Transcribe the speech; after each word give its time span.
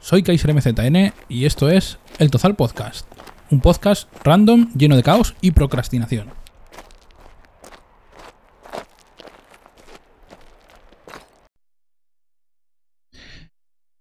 Soy 0.00 0.22
Kaiser 0.22 0.54
MZN 0.54 1.12
y 1.28 1.44
esto 1.44 1.68
es 1.68 1.98
El 2.18 2.30
Tozal 2.30 2.56
Podcast, 2.56 3.06
un 3.50 3.60
podcast 3.60 4.08
random 4.24 4.72
lleno 4.74 4.96
de 4.96 5.02
caos 5.02 5.34
y 5.42 5.50
procrastinación. 5.50 6.30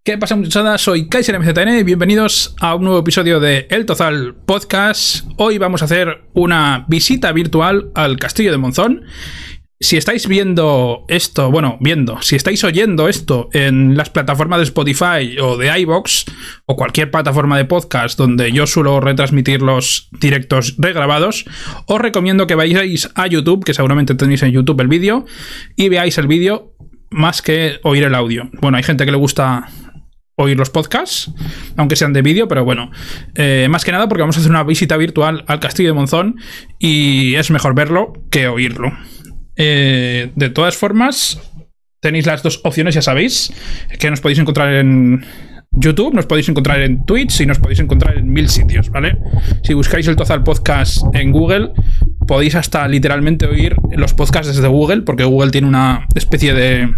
¿Qué 0.06 0.18
pasa 0.18 0.38
muchachada? 0.38 0.78
Soy 0.78 1.10
Kaiser 1.10 1.38
MZN 1.38 1.80
y 1.80 1.84
bienvenidos 1.84 2.56
a 2.62 2.76
un 2.76 2.86
nuevo 2.86 3.00
episodio 3.00 3.42
de 3.42 3.68
El 3.70 3.86
Tozal 3.86 4.36
Podcast. 4.46 5.28
Hoy 5.36 5.58
vamos 5.58 5.82
a 5.82 5.86
hacer 5.86 6.30
una 6.34 6.86
visita 6.88 7.34
virtual 7.34 7.92
al 7.94 8.18
Castillo 8.18 8.52
de 8.52 8.58
Monzón 8.58 9.04
si 9.82 9.96
estáis 9.96 10.28
viendo 10.28 11.06
esto, 11.08 11.52
bueno, 11.52 11.78
viendo, 11.80 12.22
si 12.22 12.36
estáis 12.36 12.64
oyendo 12.66 13.08
esto 13.08 13.50
en 13.54 13.96
las 13.96 14.10
plataformas 14.10 14.60
de 14.60 14.66
Spotify 14.66 15.40
o 15.42 15.56
de 15.56 15.80
iBox 15.80 16.26
o 16.66 16.76
cualquier 16.76 17.10
plataforma 17.12 17.58
de 17.58 17.64
podcast 17.64 18.18
donde 18.18 18.52
yo 18.52 18.68
suelo 18.68 19.00
retransmitir 19.00 19.62
los 19.62 20.10
directos 20.20 20.76
regrabados, 20.78 21.46
os 21.86 22.02
recomiendo 22.02 22.46
que 22.46 22.56
vayáis 22.56 23.10
a 23.16 23.28
YouTube, 23.28 23.64
que 23.64 23.74
seguramente 23.74 24.16
tenéis 24.16 24.44
en 24.44 24.52
YouTube 24.52 24.82
el 24.82 24.90
vídeo, 24.90 25.26
y 25.78 25.88
veáis 25.88 26.18
el 26.18 26.28
vídeo 26.28 26.74
más 27.10 27.42
que 27.42 27.80
oír 27.84 28.04
el 28.04 28.16
audio. 28.16 28.50
Bueno, 28.62 28.78
hay 28.78 28.84
gente 28.84 29.06
que 29.06 29.12
le 29.12 29.18
gusta 29.18 29.70
oír 30.36 30.58
los 30.58 30.70
podcasts, 30.70 31.32
aunque 31.78 31.96
sean 31.96 32.14
de 32.14 32.22
vídeo, 32.22 32.48
pero 32.50 32.66
bueno, 32.66 32.92
eh, 33.36 33.68
más 33.70 33.86
que 33.86 33.92
nada 33.92 34.08
porque 34.08 34.22
vamos 34.22 34.38
a 34.38 34.40
hacer 34.40 34.52
una 34.52 34.64
visita 34.64 34.98
virtual 34.98 35.44
al 35.48 35.60
Castillo 35.60 35.90
de 35.90 35.94
Monzón 35.94 36.36
y 36.80 37.36
es 37.36 37.50
mejor 37.50 37.76
verlo 37.76 38.14
que 38.30 38.48
oírlo. 38.48 38.92
Eh, 39.62 40.32
de 40.36 40.50
todas 40.50 40.78
formas, 40.78 41.38
tenéis 42.00 42.26
las 42.26 42.42
dos 42.42 42.62
opciones, 42.64 42.96
ya 42.96 43.02
sabéis, 43.02 43.52
que 44.00 44.10
nos 44.10 44.22
podéis 44.22 44.40
encontrar 44.40 44.74
en 44.74 45.26
YouTube, 45.72 46.14
nos 46.14 46.26
podéis 46.26 46.48
encontrar 46.48 46.80
en 46.80 47.06
Twitch 47.06 47.42
y 47.42 47.46
nos 47.46 47.60
podéis 47.60 47.82
encontrar 47.82 48.18
en 48.18 48.32
mil 48.32 48.48
sitios, 48.48 48.90
¿vale? 48.90 49.18
Si 49.64 49.74
buscáis 49.74 50.08
el 50.08 50.16
Tozal 50.16 50.44
Podcast 50.44 51.04
en 51.14 51.34
Google, 51.34 51.74
podéis 52.26 52.56
hasta 52.56 52.88
literalmente 52.88 53.48
oír 53.48 53.76
los 53.92 54.14
podcasts 54.14 54.56
desde 54.56 54.68
Google, 54.70 55.02
porque 55.02 55.26
Google 55.26 55.52
tiene 55.52 55.68
una 55.68 56.08
especie 56.16 56.54
de 56.54 56.94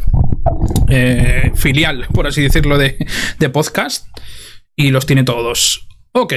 eh, 0.88 1.52
filial, 1.56 2.06
por 2.14 2.28
así 2.28 2.44
decirlo, 2.44 2.78
de, 2.78 2.96
de 3.40 3.50
podcast 3.50 4.08
y 4.76 4.92
los 4.92 5.08
tiene 5.08 5.24
todos. 5.24 5.88
Ok, 6.12 6.34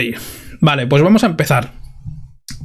vale, 0.62 0.86
pues 0.86 1.03
vamos 1.03 1.22
a 1.22 1.27
empezar. 1.27 1.84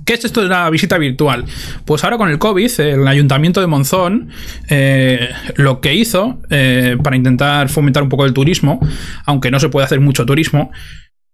¿Qué 0.05 0.13
es 0.13 0.25
esto 0.25 0.41
de 0.41 0.49
la 0.49 0.69
visita 0.69 0.97
virtual? 0.97 1.45
Pues 1.85 2.03
ahora 2.03 2.17
con 2.17 2.29
el 2.29 2.37
COVID, 2.39 2.79
el 2.79 3.07
ayuntamiento 3.07 3.61
de 3.61 3.67
Monzón 3.67 4.29
eh, 4.69 5.29
lo 5.55 5.81
que 5.81 5.93
hizo 5.93 6.41
eh, 6.49 6.97
para 7.03 7.15
intentar 7.15 7.69
fomentar 7.69 8.03
un 8.03 8.09
poco 8.09 8.25
el 8.25 8.33
turismo, 8.33 8.79
aunque 9.25 9.51
no 9.51 9.59
se 9.59 9.69
puede 9.69 9.85
hacer 9.85 9.99
mucho 9.99 10.25
turismo, 10.25 10.71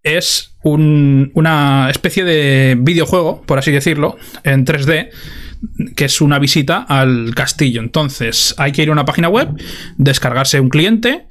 es 0.03 0.55
una 0.63 1.89
especie 1.89 2.23
de 2.23 2.77
videojuego, 2.80 3.41
por 3.41 3.57
así 3.57 3.72
decirlo, 3.72 4.17
en 4.44 4.66
3D, 4.66 5.09
que 5.95 6.05
es 6.05 6.22
una 6.22 6.38
visita 6.38 6.85
al 6.88 7.33
castillo. 7.35 7.81
Entonces 7.81 8.53
hay 8.57 8.72
que 8.72 8.83
ir 8.83 8.89
a 8.89 8.91
una 8.91 9.05
página 9.05 9.29
web, 9.29 9.50
descargarse 9.97 10.59
un 10.59 10.69
cliente, 10.69 11.25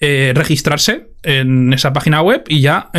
eh, 0.00 0.32
registrarse 0.34 1.08
en 1.22 1.72
esa 1.72 1.92
página 1.92 2.22
web 2.22 2.44
y 2.48 2.60
ya 2.60 2.90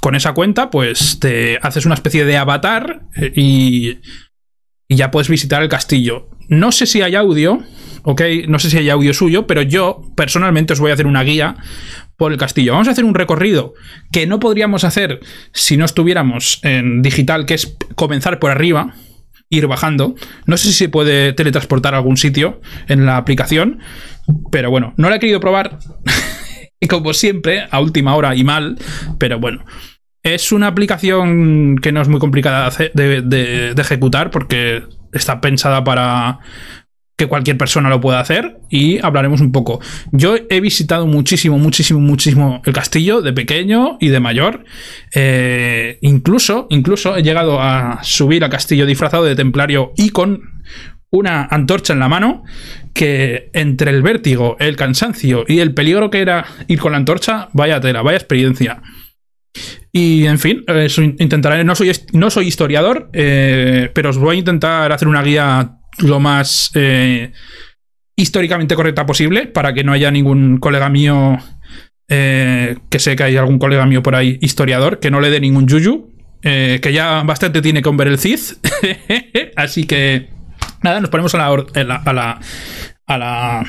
con 0.00 0.14
esa 0.14 0.32
cuenta, 0.32 0.70
pues 0.70 1.18
te 1.20 1.58
haces 1.62 1.86
una 1.86 1.94
especie 1.94 2.24
de 2.24 2.36
avatar 2.36 3.02
eh, 3.16 3.32
y, 3.34 3.98
y 4.88 4.96
ya 4.96 5.10
puedes 5.10 5.28
visitar 5.28 5.62
el 5.62 5.68
castillo. 5.68 6.28
No 6.48 6.72
sé 6.72 6.86
si 6.86 7.02
hay 7.02 7.14
audio, 7.14 7.62
ok, 8.02 8.22
no 8.48 8.58
sé 8.58 8.70
si 8.70 8.78
hay 8.78 8.90
audio 8.90 9.14
suyo, 9.14 9.46
pero 9.46 9.62
yo 9.62 10.02
personalmente 10.16 10.72
os 10.72 10.80
voy 10.80 10.90
a 10.90 10.94
hacer 10.94 11.06
una 11.06 11.22
guía 11.22 11.56
por 12.16 12.32
el 12.32 12.38
castillo. 12.38 12.72
Vamos 12.72 12.88
a 12.88 12.90
hacer 12.92 13.04
un 13.04 13.14
recorrido 13.14 13.74
que 14.10 14.26
no 14.26 14.40
podríamos 14.40 14.84
hacer 14.84 15.20
si 15.52 15.76
no 15.76 15.84
estuviéramos 15.84 16.60
en 16.62 17.02
digital, 17.02 17.46
que 17.46 17.54
es 17.54 17.76
comenzar 17.94 18.38
por 18.38 18.50
arriba, 18.50 18.94
ir 19.48 19.66
bajando. 19.66 20.14
No 20.46 20.56
sé 20.56 20.68
si 20.68 20.74
se 20.74 20.88
puede 20.88 21.32
teletransportar 21.34 21.94
a 21.94 21.98
algún 21.98 22.16
sitio 22.16 22.60
en 22.88 23.06
la 23.06 23.16
aplicación, 23.16 23.80
pero 24.50 24.70
bueno, 24.70 24.94
no 24.96 25.10
la 25.10 25.16
he 25.16 25.20
querido 25.20 25.40
probar. 25.40 25.78
como 26.88 27.12
siempre, 27.14 27.66
a 27.70 27.80
última 27.80 28.14
hora 28.16 28.34
y 28.34 28.44
mal, 28.44 28.78
pero 29.18 29.38
bueno. 29.38 29.64
Es 30.22 30.52
una 30.52 30.66
aplicación 30.66 31.78
que 31.78 31.92
no 31.92 32.02
es 32.02 32.08
muy 32.08 32.20
complicada 32.20 32.70
de, 32.94 33.74
ejecutar 33.76 34.30
porque 34.30 34.82
está 35.12 35.40
pensada 35.40 35.82
para 35.82 36.40
que 37.16 37.26
cualquier 37.26 37.58
persona 37.58 37.90
lo 37.90 38.00
pueda 38.00 38.20
hacer 38.20 38.58
y 38.70 38.98
hablaremos 39.04 39.40
un 39.40 39.52
poco. 39.52 39.80
Yo 40.12 40.36
he 40.48 40.60
visitado 40.60 41.06
muchísimo, 41.06 41.58
muchísimo, 41.58 42.00
muchísimo 42.00 42.62
el 42.64 42.72
castillo 42.72 43.22
de 43.22 43.32
pequeño 43.32 43.98
y 44.00 44.08
de 44.08 44.20
mayor. 44.20 44.64
Eh, 45.14 45.98
incluso, 46.02 46.66
incluso 46.70 47.16
he 47.16 47.22
llegado 47.22 47.60
a 47.60 48.02
subir 48.02 48.44
al 48.44 48.50
castillo 48.50 48.86
disfrazado 48.86 49.24
de 49.24 49.36
templario 49.36 49.92
y 49.96 50.10
con 50.10 50.62
una 51.10 51.44
antorcha 51.44 51.92
en 51.92 51.98
la 51.98 52.08
mano 52.08 52.44
que 52.94 53.50
entre 53.52 53.90
el 53.90 54.02
vértigo, 54.02 54.56
el 54.58 54.76
cansancio 54.76 55.44
y 55.46 55.60
el 55.60 55.74
peligro 55.74 56.10
que 56.10 56.20
era 56.20 56.44
ir 56.68 56.78
con 56.78 56.92
la 56.92 56.98
antorcha, 56.98 57.48
vaya 57.52 57.80
tela, 57.80 58.02
vaya 58.02 58.18
experiencia. 58.18 58.82
Y 59.92 60.26
en 60.26 60.38
fin, 60.38 60.64
eso 60.66 61.02
intentaré. 61.02 61.64
No 61.64 61.74
soy, 61.74 61.90
no 62.12 62.30
soy 62.30 62.46
historiador, 62.46 63.10
eh, 63.12 63.90
pero 63.92 64.10
os 64.10 64.18
voy 64.18 64.36
a 64.36 64.38
intentar 64.38 64.92
hacer 64.92 65.08
una 65.08 65.22
guía 65.22 65.78
lo 65.98 66.20
más 66.20 66.70
eh, 66.74 67.32
históricamente 68.14 68.76
correcta 68.76 69.04
posible 69.04 69.46
para 69.46 69.74
que 69.74 69.82
no 69.82 69.92
haya 69.92 70.10
ningún 70.10 70.58
colega 70.58 70.88
mío. 70.88 71.38
Eh, 72.12 72.76
que 72.88 72.98
sé 72.98 73.14
que 73.14 73.22
hay 73.22 73.36
algún 73.36 73.58
colega 73.58 73.86
mío 73.86 74.02
por 74.02 74.16
ahí, 74.16 74.38
historiador, 74.40 74.98
que 74.98 75.10
no 75.10 75.20
le 75.20 75.30
dé 75.30 75.40
ningún 75.40 75.68
yuyu. 75.68 76.10
que 76.42 76.90
ya 76.92 77.22
bastante 77.22 77.62
tiene 77.62 77.82
con 77.82 77.96
ver 77.96 78.08
el 78.08 78.18
Cid. 78.18 78.40
Así 79.56 79.84
que. 79.84 80.30
Nada, 80.82 81.00
nos 81.00 81.10
ponemos 81.10 81.34
a 81.34 81.38
la 81.38 82.40
a 83.06 83.18
la 83.18 83.64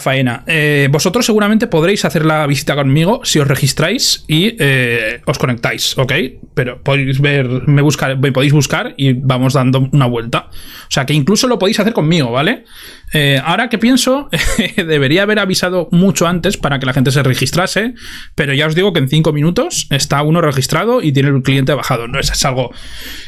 faena. 0.00 0.44
Eh, 0.46 0.88
vosotros 0.90 1.26
seguramente 1.26 1.66
podréis 1.66 2.04
hacer 2.04 2.24
la 2.24 2.46
visita 2.46 2.74
conmigo 2.74 3.20
si 3.24 3.38
os 3.38 3.48
registráis 3.48 4.24
y 4.28 4.56
eh, 4.58 5.20
os 5.26 5.38
conectáis, 5.38 5.96
¿ok? 5.98 6.12
Pero 6.54 6.82
podéis 6.82 7.20
ver, 7.20 7.46
me, 7.66 7.82
buscar, 7.82 8.18
me 8.18 8.32
podéis 8.32 8.52
buscar 8.52 8.94
y 8.96 9.14
vamos 9.14 9.54
dando 9.54 9.88
una 9.92 10.06
vuelta. 10.06 10.48
O 10.50 10.90
sea 10.90 11.06
que 11.06 11.14
incluso 11.14 11.48
lo 11.48 11.58
podéis 11.58 11.80
hacer 11.80 11.92
conmigo, 11.92 12.30
¿vale? 12.30 12.64
Eh, 13.12 13.40
ahora 13.44 13.68
que 13.68 13.78
pienso, 13.78 14.28
debería 14.76 15.22
haber 15.22 15.38
avisado 15.38 15.88
mucho 15.90 16.26
antes 16.26 16.56
para 16.56 16.78
que 16.78 16.86
la 16.86 16.92
gente 16.92 17.10
se 17.10 17.22
registrase, 17.22 17.94
pero 18.34 18.52
ya 18.54 18.66
os 18.66 18.74
digo 18.74 18.92
que 18.92 19.00
en 19.00 19.08
5 19.08 19.32
minutos 19.32 19.86
está 19.90 20.22
uno 20.22 20.40
registrado 20.40 21.02
y 21.02 21.12
tiene 21.12 21.30
el 21.30 21.42
cliente 21.42 21.74
bajado. 21.74 22.06
No 22.06 22.18
es, 22.18 22.30
es 22.30 22.44
algo. 22.44 22.70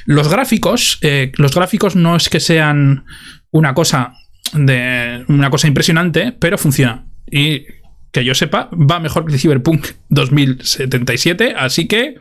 Los 0.05 0.29
gráficos, 0.29 1.01
los 1.37 1.55
gráficos 1.55 1.97
no 1.97 2.17
es 2.17 2.29
que 2.29 2.41
sean 2.41 3.05
una 3.51 3.75
cosa 3.75 4.15
de 4.53 5.25
una 5.29 5.51
cosa 5.51 5.69
impresionante, 5.69 6.33
pero 6.33 6.59
funciona. 6.59 7.07
Y 7.31 7.65
que 8.13 8.25
yo 8.25 8.35
sepa, 8.35 8.69
va 8.73 9.01
mejor 9.01 9.27
que 9.27 9.39
Cyberpunk 9.39 9.87
2077, 10.09 11.55
así 11.57 11.89
que 11.89 12.17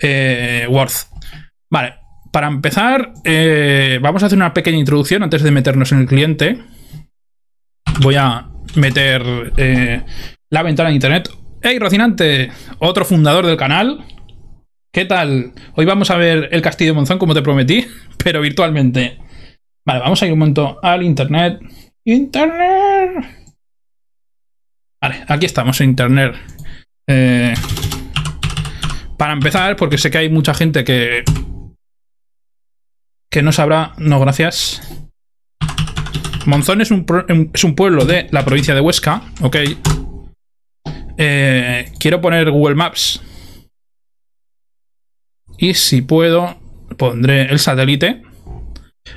eh, 0.00 0.66
worth. 0.68 1.08
Vale, 1.70 1.94
para 2.32 2.48
empezar, 2.48 3.12
eh, 3.24 3.98
vamos 4.02 4.22
a 4.22 4.26
hacer 4.26 4.36
una 4.36 4.54
pequeña 4.54 4.78
introducción 4.78 5.22
antes 5.22 5.42
de 5.42 5.50
meternos 5.50 5.92
en 5.92 6.00
el 6.00 6.06
cliente. 6.06 6.58
Voy 8.00 8.16
a 8.16 8.48
meter 8.74 9.52
eh, 9.56 10.02
la 10.50 10.62
ventana 10.62 10.90
de 10.90 10.94
internet. 10.94 11.30
¡Hey, 11.62 11.78
Rocinante! 11.78 12.50
Otro 12.78 13.04
fundador 13.04 13.46
del 13.46 13.56
canal. 13.56 14.04
¿Qué 14.92 15.04
tal? 15.04 15.52
Hoy 15.74 15.84
vamos 15.84 16.10
a 16.10 16.16
ver 16.16 16.48
el 16.52 16.62
Castillo 16.62 16.92
de 16.92 16.96
Monzón, 16.96 17.18
como 17.18 17.34
te 17.34 17.42
prometí, 17.42 17.86
pero 18.22 18.40
virtualmente. 18.40 19.18
Vale, 19.88 20.00
vamos 20.00 20.22
a 20.22 20.26
ir 20.26 20.34
un 20.34 20.38
momento 20.38 20.78
al 20.82 21.02
internet. 21.02 21.60
Internet. 22.04 23.24
Vale, 25.00 25.24
aquí 25.26 25.46
estamos 25.46 25.80
en 25.80 25.88
internet. 25.88 26.34
Eh, 27.08 27.54
para 29.16 29.32
empezar, 29.32 29.76
porque 29.76 29.96
sé 29.96 30.10
que 30.10 30.18
hay 30.18 30.28
mucha 30.28 30.52
gente 30.52 30.84
que 30.84 31.24
que 33.30 33.42
no 33.42 33.50
sabrá. 33.50 33.94
No, 33.96 34.20
gracias. 34.20 34.82
Monzón 36.44 36.82
es 36.82 36.90
un, 36.90 37.06
es 37.54 37.64
un 37.64 37.74
pueblo 37.74 38.04
de 38.04 38.26
la 38.30 38.44
provincia 38.44 38.74
de 38.74 38.82
Huesca, 38.82 39.22
ok. 39.40 39.56
Eh, 41.16 41.92
quiero 41.98 42.20
poner 42.20 42.50
Google 42.50 42.74
Maps. 42.74 43.22
Y 45.56 45.72
si 45.72 46.02
puedo, 46.02 46.58
pondré 46.98 47.50
el 47.50 47.58
satélite. 47.58 48.27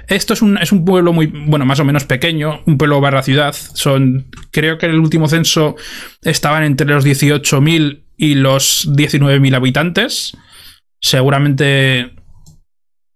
Esto 0.08 0.34
es 0.34 0.42
un, 0.42 0.58
es 0.58 0.72
un, 0.72 0.86
pueblo 0.86 1.14
muy, 1.14 1.28
bueno, 1.28 1.66
más 1.66 1.80
o 1.80 1.86
menos 1.86 2.06
pequeño, 2.06 2.62
un 2.66 2.78
pueblo 2.78 3.02
barra 3.02 3.24
ciudad. 3.24 3.56
Son, 3.74 4.28
creo 4.52 4.78
que 4.78 4.86
en 4.86 4.94
el 4.94 5.00
último 5.00 5.28
censo 5.28 5.76
estaban 6.22 6.64
entre 6.64 6.88
los 6.88 7.06
18.000 7.06 8.04
y 8.18 8.36
los 8.36 8.90
19.000 8.92 9.56
habitantes. 9.56 10.38
Seguramente 11.00 12.12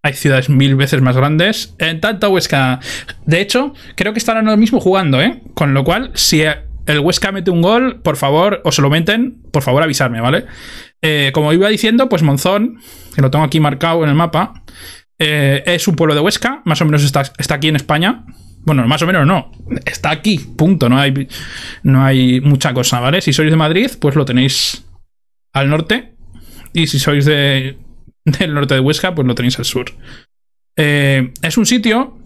hay 0.06 0.14
ciudades 0.14 0.50
mil 0.50 0.76
veces 0.76 1.02
más 1.02 1.18
grandes. 1.18 1.76
En 1.80 2.00
tanto 2.00 2.30
Huesca. 2.30 2.80
De 3.26 3.42
hecho, 3.42 3.74
creo 3.96 4.14
que 4.14 4.20
están 4.20 4.38
ahora 4.38 4.56
mismo 4.56 4.80
jugando, 4.80 5.20
¿eh? 5.20 5.42
Con 5.56 5.74
lo 5.74 5.84
cual, 5.84 6.12
si 6.14 6.44
el 6.44 7.00
Huesca 7.00 7.32
mete 7.32 7.50
un 7.50 7.64
gol, 7.64 8.02
por 8.04 8.16
favor, 8.16 8.62
o 8.64 8.72
se 8.72 8.84
lo 8.84 8.92
meten, 8.92 9.42
por 9.52 9.64
favor 9.64 9.82
avisarme, 9.82 10.22
¿vale? 10.22 10.46
Eh, 11.02 11.32
como 11.34 11.54
iba 11.54 11.70
diciendo, 11.70 12.08
pues 12.08 12.22
Monzón, 12.22 12.78
que 13.16 13.22
lo 13.22 13.32
tengo 13.32 13.46
aquí 13.46 13.60
marcado 13.60 14.04
en 14.04 14.10
el 14.10 14.16
mapa, 14.16 14.64
eh, 15.20 15.64
es 15.66 15.88
un 15.88 15.96
pueblo 15.96 16.14
de 16.14 16.22
Huesca, 16.22 16.62
más 16.66 16.82
o 16.82 16.86
menos 16.86 17.04
está, 17.04 17.22
está, 17.38 17.56
aquí 17.56 17.68
en 17.68 17.76
España. 17.76 18.26
Bueno, 18.66 18.88
más 18.88 19.02
o 19.04 19.08
menos 19.08 19.28
no, 19.28 19.52
está 19.86 20.10
aquí, 20.10 20.40
punto, 20.40 20.90
no 20.90 20.98
hay, 20.98 21.28
no 21.84 22.04
hay 22.04 22.42
mucha 22.42 22.74
cosa, 22.74 23.00
¿vale? 23.00 23.22
Si 23.22 23.32
sois 23.32 23.52
de 23.52 23.56
Madrid, 23.56 23.92
pues 24.00 24.16
lo 24.16 24.26
tenéis 24.26 24.86
al 25.54 25.70
norte, 25.70 26.16
y 26.74 26.88
si 26.88 27.00
sois 27.00 27.26
de, 27.26 27.78
del 28.26 28.54
norte 28.54 28.74
de 28.74 28.80
Huesca, 28.80 29.14
pues 29.14 29.28
lo 29.28 29.36
tenéis 29.36 29.60
al 29.60 29.66
sur. 29.66 29.86
Eh, 30.76 31.32
es 31.42 31.58
un 31.58 31.66
sitio, 31.66 32.18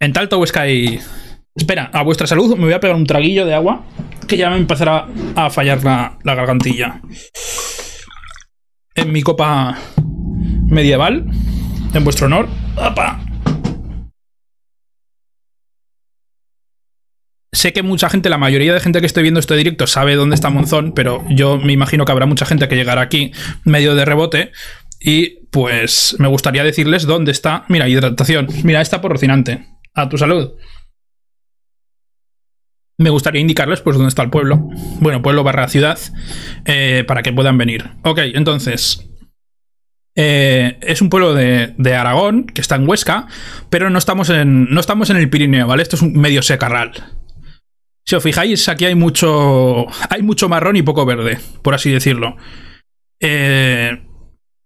en 0.00 0.12
Talto 0.12 0.38
Huesca 0.38 0.68
y... 0.68 0.98
Espera, 1.56 1.88
a 1.92 2.02
vuestra 2.02 2.26
salud 2.26 2.56
me 2.56 2.64
voy 2.64 2.72
a 2.72 2.80
pegar 2.80 2.96
un 2.96 3.06
traguillo 3.06 3.46
de 3.46 3.54
agua, 3.54 3.84
que 4.26 4.36
ya 4.36 4.50
me 4.50 4.56
empezará 4.56 5.06
a 5.36 5.50
fallar 5.50 5.84
la, 5.84 6.18
la 6.24 6.34
gargantilla. 6.34 7.00
En 8.96 9.12
mi 9.12 9.22
copa 9.22 9.78
medieval 10.66 11.26
en 11.94 12.04
vuestro 12.04 12.26
honor. 12.26 12.48
Sé 17.52 17.72
que 17.72 17.82
mucha 17.82 18.10
gente, 18.10 18.28
la 18.28 18.36
mayoría 18.36 18.74
de 18.74 18.80
gente 18.80 19.00
que 19.00 19.06
estoy 19.06 19.22
viendo 19.22 19.40
este 19.40 19.56
directo 19.56 19.86
sabe 19.86 20.16
dónde 20.16 20.34
está 20.34 20.50
Monzón, 20.50 20.92
pero 20.92 21.24
yo 21.30 21.56
me 21.56 21.72
imagino 21.72 22.04
que 22.04 22.12
habrá 22.12 22.26
mucha 22.26 22.44
gente 22.44 22.68
que 22.68 22.76
llegará 22.76 23.00
aquí 23.00 23.32
medio 23.64 23.94
de 23.94 24.04
rebote 24.04 24.52
y 25.00 25.46
pues 25.50 26.16
me 26.18 26.28
gustaría 26.28 26.64
decirles 26.64 27.06
dónde 27.06 27.30
está. 27.30 27.64
Mira, 27.68 27.88
hidratación. 27.88 28.48
Mira, 28.64 28.80
está 28.80 29.00
por 29.00 29.12
Rocinante. 29.12 29.66
A 29.94 30.08
tu 30.08 30.18
salud. 30.18 30.54
Me 32.98 33.10
gustaría 33.10 33.40
indicarles 33.40 33.80
pues 33.80 33.96
dónde 33.96 34.08
está 34.08 34.22
el 34.22 34.30
pueblo. 34.30 34.68
Bueno, 35.00 35.22
pueblo 35.22 35.44
barra 35.44 35.68
ciudad. 35.68 35.98
Eh, 36.64 37.04
para 37.06 37.22
que 37.22 37.32
puedan 37.32 37.56
venir. 37.56 37.90
Ok, 38.02 38.18
entonces. 38.34 39.08
Eh, 40.16 40.78
es 40.80 41.02
un 41.02 41.10
pueblo 41.10 41.34
de, 41.34 41.94
Aragón, 41.94 42.44
que 42.44 42.60
está 42.60 42.76
en 42.76 42.88
Huesca, 42.88 43.26
pero 43.70 43.90
no 43.90 43.98
estamos 43.98 44.30
en, 44.30 44.70
no 44.70 44.80
estamos 44.80 45.10
en 45.10 45.16
el 45.16 45.28
Pirineo, 45.28 45.66
¿vale? 45.66 45.82
Esto 45.82 45.96
es 45.96 46.02
un 46.02 46.12
medio 46.12 46.42
secarral. 46.42 46.92
Si 48.06 48.14
os 48.14 48.22
fijáis, 48.22 48.68
aquí 48.68 48.84
hay 48.84 48.94
mucho, 48.94 49.86
hay 50.10 50.22
mucho 50.22 50.48
marrón 50.48 50.76
y 50.76 50.82
poco 50.82 51.06
verde, 51.06 51.38
por 51.62 51.74
así 51.74 51.90
decirlo. 51.90 52.36
Eh, 53.20 54.02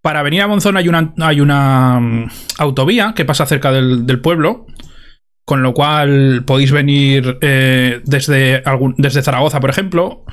para 0.03 0.23
venir 0.23 0.43
a 0.43 0.49
Monzón 0.49 0.77
hay 0.77 0.89
una, 0.89 1.15
hay 1.21 1.41
una 1.41 2.01
mm, 2.01 2.31
autovía 2.59 3.15
que 3.15 3.25
pasa 3.25 3.47
cerca 3.47 3.71
del, 3.73 4.21
pueblo, 4.21 4.67
con 5.45 5.63
lo 5.63 5.73
cual 5.73 6.45
podéis 6.45 6.73
venir 6.73 7.39
eh, 7.41 8.03
desde, 8.05 8.63
desde 8.97 9.23
Zaragoza, 9.23 9.61
por 9.61 9.71
ejemplo, 9.71 10.25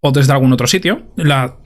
o 0.00 0.12
desde 0.12 0.32
algún 0.32 0.52
otro 0.52 0.66
sitio. 0.66 1.02
La 1.16 1.56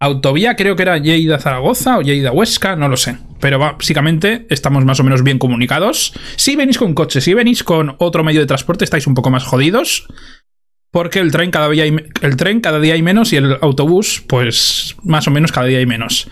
Autovía 0.00 0.54
creo 0.54 0.76
que 0.76 0.82
era 0.82 0.98
Lleida-Zaragoza 0.98 1.98
o 1.98 2.02
Lleida-Huesca, 2.02 2.76
no 2.76 2.88
lo 2.88 2.96
sé. 2.96 3.16
Pero 3.40 3.58
básicamente 3.58 4.46
estamos 4.48 4.84
más 4.84 5.00
o 5.00 5.04
menos 5.04 5.24
bien 5.24 5.38
comunicados. 5.38 6.12
Si 6.36 6.54
venís 6.54 6.78
con 6.78 6.94
coche, 6.94 7.20
si 7.20 7.34
venís 7.34 7.64
con 7.64 7.96
otro 7.98 8.22
medio 8.22 8.40
de 8.40 8.46
transporte, 8.46 8.84
estáis 8.84 9.06
un 9.08 9.14
poco 9.14 9.30
más 9.30 9.44
jodidos. 9.44 10.06
Porque 10.90 11.18
el 11.18 11.32
tren 11.32 11.50
cada 11.50 11.68
día 11.68 11.82
hay, 11.82 11.96
el 12.22 12.36
tren 12.36 12.60
cada 12.60 12.80
día 12.80 12.94
hay 12.94 13.02
menos 13.02 13.32
y 13.32 13.36
el 13.36 13.58
autobús, 13.60 14.22
pues 14.26 14.96
más 15.02 15.26
o 15.26 15.30
menos 15.30 15.52
cada 15.52 15.66
día 15.66 15.78
hay 15.78 15.86
menos. 15.86 16.28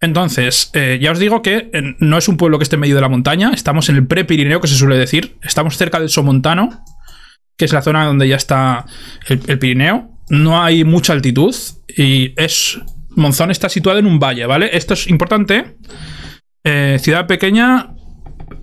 Entonces, 0.00 0.70
eh, 0.72 0.98
ya 1.00 1.12
os 1.12 1.18
digo 1.18 1.42
que 1.42 1.70
eh, 1.72 1.94
no 1.98 2.16
es 2.16 2.26
un 2.26 2.38
pueblo 2.38 2.58
que 2.58 2.62
esté 2.62 2.76
en 2.76 2.80
medio 2.80 2.94
de 2.94 3.02
la 3.02 3.08
montaña, 3.10 3.52
estamos 3.52 3.90
en 3.90 3.96
el 3.96 4.06
pre-Pirineo, 4.06 4.60
que 4.60 4.66
se 4.66 4.74
suele 4.74 4.96
decir. 4.96 5.36
Estamos 5.42 5.76
cerca 5.76 6.00
del 6.00 6.08
Somontano, 6.08 6.84
que 7.56 7.66
es 7.66 7.72
la 7.72 7.82
zona 7.82 8.06
donde 8.06 8.26
ya 8.26 8.36
está 8.36 8.86
el 9.28 9.58
Pirineo. 9.58 10.10
No 10.30 10.62
hay 10.62 10.84
mucha 10.84 11.12
altitud 11.12 11.54
y 11.88 12.32
es 12.40 12.80
Monzón 13.16 13.50
está 13.50 13.68
situado 13.68 13.98
en 13.98 14.06
un 14.06 14.18
valle, 14.18 14.46
¿vale? 14.46 14.70
Esto 14.72 14.94
es 14.94 15.08
importante. 15.08 15.76
Eh, 16.64 16.98
ciudad 17.00 17.26
pequeña. 17.26 17.94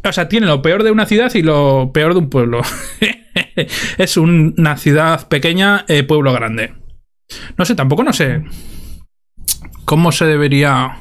O 0.03 0.11
sea, 0.11 0.29
tiene 0.29 0.47
lo 0.47 0.61
peor 0.61 0.83
de 0.83 0.91
una 0.91 1.05
ciudad 1.05 1.33
y 1.33 1.41
lo 1.41 1.91
peor 1.94 2.13
de 2.13 2.19
un 2.19 2.29
pueblo. 2.29 2.61
es 3.97 4.17
una 4.17 4.77
ciudad 4.77 5.27
pequeña, 5.27 5.85
eh, 5.88 6.03
pueblo 6.03 6.33
grande. 6.33 6.73
No 7.57 7.65
sé, 7.65 7.75
tampoco 7.75 8.03
no 8.03 8.13
sé 8.13 8.44
cómo 9.88 10.11
se 10.11 10.25
debería 10.25 10.97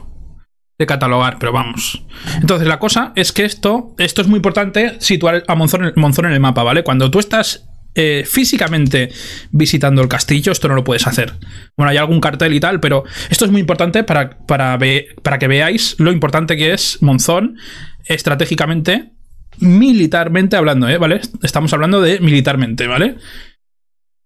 de 0.78 0.87
catalogar, 0.87 1.38
pero 1.40 1.52
vamos. 1.52 2.04
Entonces, 2.40 2.69
la 2.69 2.78
cosa 2.78 3.12
es 3.16 3.32
que 3.32 3.44
esto, 3.44 3.94
esto 3.99 4.22
es 4.22 4.28
muy 4.28 4.37
importante 4.37 5.00
situar 5.00 5.42
a 5.49 5.54
Monzón, 5.56 5.92
Monzón 5.96 6.26
en 6.26 6.32
el 6.32 6.40
mapa, 6.40 6.62
¿vale? 6.62 6.84
Cuando 6.84 7.10
tú 7.10 7.19
estás 7.19 7.69
eh, 7.98 8.25
físicamente 8.26 9.10
visitando 9.52 10.02
el 10.02 10.08
castillo, 10.08 10.52
esto 10.52 10.69
no 10.69 10.75
lo 10.75 10.84
puedes 10.84 11.06
hacer. 11.06 11.32
Bueno, 11.78 11.90
hay 11.90 11.96
algún 11.96 12.20
cartel 12.20 12.52
y 12.52 12.60
tal, 12.60 12.78
pero 12.78 13.04
esto 13.31 13.46
es 13.46 13.50
muy 13.50 13.62
importante 13.62 14.04
para, 14.04 14.37
para, 14.46 14.78
para 15.22 15.38
que 15.38 15.48
veáis 15.48 15.96
lo 15.98 16.12
importante 16.12 16.58
que 16.58 16.75
es 16.75 17.02
Monzón 17.02 17.56
estratégicamente, 18.04 19.12
militarmente 19.60 20.56
hablando, 20.56 20.90
¿eh? 20.90 20.98
¿Vale? 20.98 21.22
Estamos 21.43 21.72
hablando 21.72 22.02
de 22.02 22.20
militarmente, 22.20 22.87
¿vale? 22.87 23.16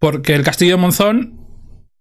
Porque 0.01 0.35
el 0.35 0.43
castillo 0.43 0.73
de 0.73 0.83
Monzón, 0.83 1.39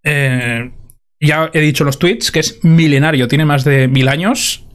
eh, 0.03 0.71
ya 1.19 1.51
he 1.53 1.59
dicho 1.61 1.83
los 1.83 1.99
tweets, 1.99 2.31
que 2.31 2.39
es 2.39 2.63
milenario, 2.63 3.27
tiene 3.27 3.45
más 3.45 3.63
de 3.63 3.87
mil 3.87 4.07
años. 4.07 4.65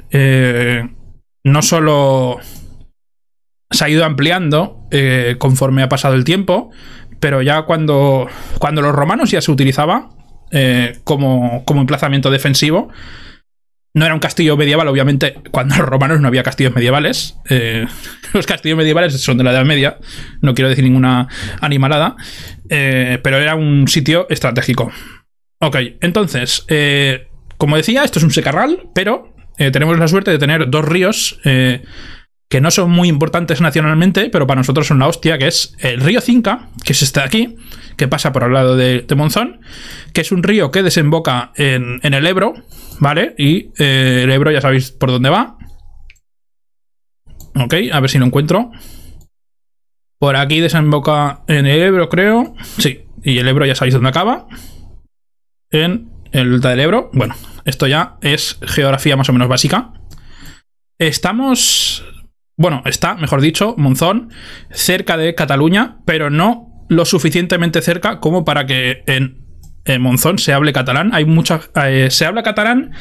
no 1.42 1.60
solo 1.60 2.38
se 3.70 3.84
ha 3.84 3.88
ido 3.88 4.04
ampliando 4.04 4.86
eh, 4.90 5.36
conforme 5.38 5.82
ha 5.82 5.88
pasado 5.88 6.14
el 6.14 6.24
tiempo, 6.24 6.70
pero 7.20 7.42
ya 7.42 7.62
cuando, 7.62 8.28
cuando 8.58 8.82
los 8.82 8.94
romanos 8.94 9.30
ya 9.30 9.40
se 9.40 9.50
utilizaba 9.50 10.10
eh, 10.50 10.98
como, 11.04 11.64
como 11.64 11.80
emplazamiento 11.80 12.30
defensivo, 12.30 12.90
no 13.94 14.04
era 14.04 14.14
un 14.14 14.20
castillo 14.20 14.56
medieval, 14.56 14.88
obviamente, 14.88 15.34
cuando 15.52 15.76
los 15.76 15.86
romanos 15.86 16.20
no 16.20 16.26
había 16.26 16.42
castillos 16.42 16.74
medievales. 16.74 17.36
Eh, 17.48 17.86
los 18.32 18.46
castillos 18.46 18.76
medievales 18.76 19.20
son 19.20 19.38
de 19.38 19.44
la 19.44 19.52
Edad 19.52 19.64
Media, 19.64 19.98
no 20.40 20.54
quiero 20.54 20.68
decir 20.68 20.84
ninguna 20.84 21.28
animalada, 21.60 22.16
pero 22.68 23.38
era 23.38 23.54
un 23.54 23.86
sitio 23.88 24.26
estratégico. 24.30 24.90
Ok, 25.60 25.76
entonces, 26.00 26.66
como 27.56 27.76
decía, 27.76 28.02
esto 28.04 28.18
es 28.18 28.24
un 28.24 28.32
secarral, 28.32 28.90
pero 28.94 29.32
tenemos 29.56 29.96
la 29.96 30.08
suerte 30.08 30.32
de 30.32 30.38
tener 30.38 30.68
dos 30.68 30.84
ríos 30.84 31.40
que 32.48 32.60
no 32.60 32.70
son 32.70 32.90
muy 32.90 33.08
importantes 33.08 33.60
nacionalmente, 33.60 34.28
pero 34.30 34.46
para 34.46 34.60
nosotros 34.60 34.86
son 34.86 34.98
la 34.98 35.08
hostia, 35.08 35.38
que 35.38 35.48
es 35.48 35.74
el 35.80 36.00
río 36.00 36.20
Cinca, 36.20 36.68
que 36.84 36.92
es 36.92 37.02
este 37.02 37.20
de 37.20 37.26
aquí, 37.26 37.56
que 37.96 38.08
pasa 38.08 38.32
por 38.32 38.44
al 38.44 38.52
lado 38.52 38.76
de, 38.76 39.06
Monzón, 39.16 39.60
que 40.12 40.20
es 40.20 40.32
un 40.32 40.42
río 40.42 40.70
que 40.70 40.82
desemboca 40.82 41.52
en, 41.56 42.00
el 42.02 42.26
Ebro, 42.26 42.54
¿vale? 43.00 43.34
Y 43.38 43.70
eh, 43.78 44.22
el 44.24 44.30
Ebro 44.30 44.50
ya 44.50 44.60
sabéis 44.60 44.92
por 44.92 45.10
dónde 45.10 45.30
va. 45.30 45.56
Ok, 47.56 47.74
a 47.92 48.00
ver 48.00 48.10
si 48.10 48.18
lo 48.18 48.26
encuentro. 48.26 48.70
Por 50.18 50.36
aquí 50.36 50.60
desemboca 50.60 51.42
en 51.48 51.66
el 51.66 51.82
Ebro, 51.82 52.08
creo. 52.08 52.54
Sí, 52.78 53.04
y 53.22 53.38
el 53.38 53.48
Ebro 53.48 53.66
ya 53.66 53.74
sabéis 53.74 53.94
dónde 53.94 54.10
acaba. 54.10 54.46
En 55.70 56.10
el 56.32 56.50
delta 56.50 56.70
del 56.70 56.80
Ebro. 56.80 57.10
Bueno, 57.12 57.34
esto 57.64 57.86
ya 57.86 58.16
es 58.20 58.58
geografía 58.62 59.16
más 59.16 59.28
o 59.28 59.32
menos 59.32 59.48
básica. 59.48 59.92
Estamos 60.98 62.04
bueno, 62.56 62.82
está, 62.84 63.14
mejor 63.16 63.40
dicho, 63.40 63.74
Monzón, 63.76 64.30
cerca 64.70 65.16
de 65.16 65.34
Cataluña, 65.34 65.98
pero 66.04 66.30
no 66.30 66.74
lo 66.88 67.04
suficientemente 67.04 67.82
cerca 67.82 68.20
como 68.20 68.44
para 68.44 68.66
que 68.66 69.02
en, 69.06 69.42
Monzón 70.00 70.38
se 70.38 70.54
hable 70.54 70.72
catalán. 70.72 71.10
Hay 71.12 71.26
mucha, 71.26 71.60
eh, 71.86 72.08
se 72.10 72.24
habla 72.24 72.42
catalán, 72.42 72.92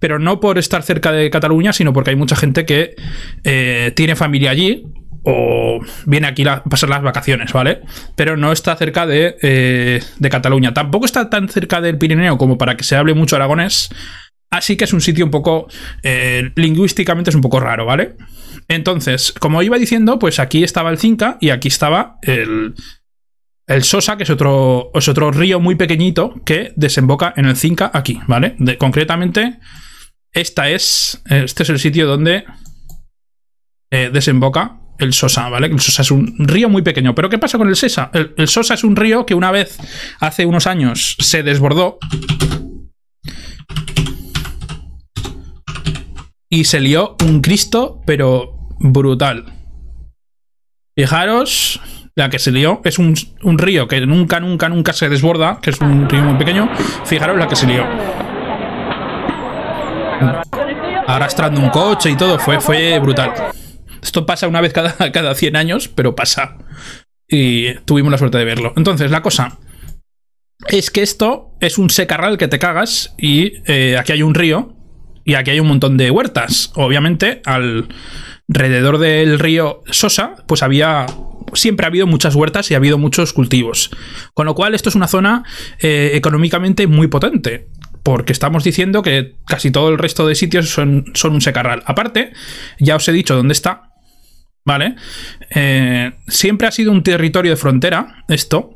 pero 0.00 0.18
no 0.18 0.38
por 0.38 0.58
estar 0.58 0.82
cerca 0.82 1.10
de 1.10 1.30
Cataluña, 1.30 1.72
sino 1.72 1.94
porque 1.94 2.10
hay 2.10 2.16
mucha 2.16 2.36
gente 2.36 2.66
que 2.66 2.94
eh, 3.42 3.92
tiene 3.96 4.16
familia 4.16 4.50
allí 4.50 4.84
o 5.22 5.80
viene 6.04 6.26
aquí 6.26 6.46
a 6.46 6.62
pasar 6.62 6.90
las 6.90 7.00
vacaciones, 7.00 7.54
¿vale? 7.54 7.80
Pero 8.16 8.36
no 8.36 8.52
está 8.52 8.76
cerca 8.76 9.06
de, 9.06 9.36
eh, 9.40 10.02
de 10.18 10.28
Cataluña. 10.28 10.74
Tampoco 10.74 11.06
está 11.06 11.30
tan 11.30 11.48
cerca 11.48 11.80
del 11.80 11.96
Pirineo 11.96 12.36
como 12.36 12.58
para 12.58 12.76
que 12.76 12.84
se 12.84 12.96
hable 12.96 13.14
mucho 13.14 13.36
aragonés. 13.36 13.88
Así 14.50 14.76
que 14.76 14.84
es 14.84 14.92
un 14.92 15.00
sitio 15.00 15.24
un 15.24 15.30
poco, 15.30 15.68
lingüísticamente 16.54 17.30
es 17.30 17.36
un 17.36 17.42
poco 17.42 17.60
raro, 17.60 17.84
¿vale? 17.86 18.14
Entonces, 18.68 19.32
como 19.32 19.62
iba 19.62 19.78
diciendo, 19.78 20.18
pues 20.18 20.38
aquí 20.38 20.64
estaba 20.64 20.90
el 20.90 20.98
Cinca 20.98 21.38
y 21.40 21.50
aquí 21.50 21.68
estaba 21.68 22.18
el, 22.22 22.74
el 23.66 23.84
Sosa, 23.84 24.16
que 24.16 24.24
es 24.24 24.30
otro, 24.30 24.90
es 24.94 25.08
otro 25.08 25.30
río 25.30 25.60
muy 25.60 25.76
pequeñito 25.76 26.34
que 26.44 26.72
desemboca 26.76 27.32
en 27.36 27.46
el 27.46 27.56
Cinca 27.56 27.90
aquí, 27.92 28.20
¿vale? 28.26 28.56
concretamente, 28.78 29.58
esta 30.32 30.68
es, 30.68 31.22
este 31.26 31.62
es 31.62 31.70
el 31.70 31.78
sitio 31.78 32.06
donde 32.06 32.44
eh, 33.90 34.10
desemboca 34.12 34.80
el 34.98 35.12
Sosa, 35.12 35.48
¿vale? 35.48 35.68
El 35.68 35.80
Sosa 35.80 36.02
es 36.02 36.10
un 36.10 36.34
río 36.38 36.68
muy 36.68 36.82
pequeño. 36.82 37.14
Pero 37.14 37.28
¿qué 37.28 37.38
pasa 37.38 37.58
con 37.58 37.68
el 37.68 37.76
Sesa? 37.76 38.10
El, 38.12 38.34
el 38.36 38.48
Sosa 38.48 38.74
es 38.74 38.84
un 38.84 38.96
río 38.96 39.26
que 39.26 39.34
una 39.34 39.50
vez, 39.50 39.78
hace 40.20 40.46
unos 40.46 40.66
años, 40.66 41.16
se 41.20 41.42
desbordó 41.42 41.98
y 46.48 46.64
se 46.64 46.80
lió 46.80 47.16
un 47.24 47.40
Cristo, 47.42 48.00
pero 48.06 48.55
brutal. 48.78 49.44
Fijaros 50.96 51.80
la 52.14 52.30
que 52.30 52.38
se 52.38 52.50
lió. 52.50 52.80
Es 52.84 52.98
un, 52.98 53.14
un, 53.42 53.58
río 53.58 53.86
que 53.86 54.00
nunca, 54.06 54.40
nunca, 54.40 54.68
nunca 54.68 54.92
se 54.92 55.08
desborda, 55.08 55.58
que 55.60 55.70
es 55.70 55.80
un 55.80 56.08
río 56.08 56.22
muy 56.22 56.38
pequeño. 56.38 56.68
Fijaros 57.04 57.38
la 57.38 57.46
que 57.46 57.56
se 57.56 57.66
lió. 57.66 57.84
Arrastrando 61.06 61.60
un 61.60 61.68
coche 61.68 62.10
y 62.10 62.16
todo, 62.16 62.38
fue, 62.38 62.60
fue 62.60 62.98
brutal. 62.98 63.32
Esto 64.02 64.24
pasa 64.24 64.48
una 64.48 64.60
vez 64.60 64.72
cada, 64.72 64.92
cada 65.12 65.34
100 65.34 65.56
años, 65.56 65.88
pero 65.88 66.16
pasa. 66.16 66.56
Y 67.28 67.74
tuvimos 67.80 68.10
la 68.10 68.18
suerte 68.18 68.38
de 68.38 68.44
verlo. 68.44 68.72
Entonces, 68.76 69.10
la 69.10 69.22
cosa 69.22 69.58
es 70.68 70.90
que 70.90 71.02
esto 71.02 71.54
es 71.60 71.78
un 71.78 71.90
secarral 71.90 72.38
que 72.38 72.48
te 72.48 72.58
cagas 72.58 73.14
y 73.18 73.54
eh, 73.66 73.96
aquí 73.98 74.12
hay 74.12 74.22
un 74.22 74.34
río 74.34 74.74
y 75.24 75.34
aquí 75.34 75.50
hay 75.50 75.60
un 75.60 75.68
montón 75.68 75.96
de 75.96 76.10
huertas. 76.10 76.72
Obviamente, 76.76 77.42
alrededor 78.48 78.98
del 78.98 79.38
río 79.38 79.82
Sosa, 79.90 80.34
pues 80.46 80.62
había 80.62 81.06
siempre 81.54 81.86
ha 81.86 81.88
habido 81.88 82.06
muchas 82.06 82.34
huertas 82.34 82.70
y 82.70 82.74
ha 82.74 82.78
habido 82.78 82.98
muchos 82.98 83.32
cultivos. 83.32 83.90
Con 84.34 84.46
lo 84.46 84.54
cual, 84.54 84.74
esto 84.74 84.88
es 84.88 84.94
una 84.94 85.08
zona 85.08 85.44
eh, 85.80 86.12
económicamente 86.14 86.86
muy 86.86 87.08
potente. 87.08 87.68
Porque 88.02 88.32
estamos 88.32 88.62
diciendo 88.62 89.02
que 89.02 89.34
casi 89.46 89.72
todo 89.72 89.88
el 89.88 89.98
resto 89.98 90.28
de 90.28 90.36
sitios 90.36 90.70
son, 90.70 91.06
son 91.14 91.34
un 91.34 91.40
secarral. 91.40 91.82
Aparte, 91.86 92.32
ya 92.78 92.96
os 92.96 93.08
he 93.08 93.12
dicho 93.12 93.34
dónde 93.34 93.52
está. 93.52 93.90
¿Vale? 94.64 94.96
Eh, 95.54 96.12
siempre 96.26 96.66
ha 96.66 96.72
sido 96.72 96.90
un 96.90 97.04
territorio 97.04 97.52
de 97.52 97.56
frontera, 97.56 98.24
esto. 98.28 98.74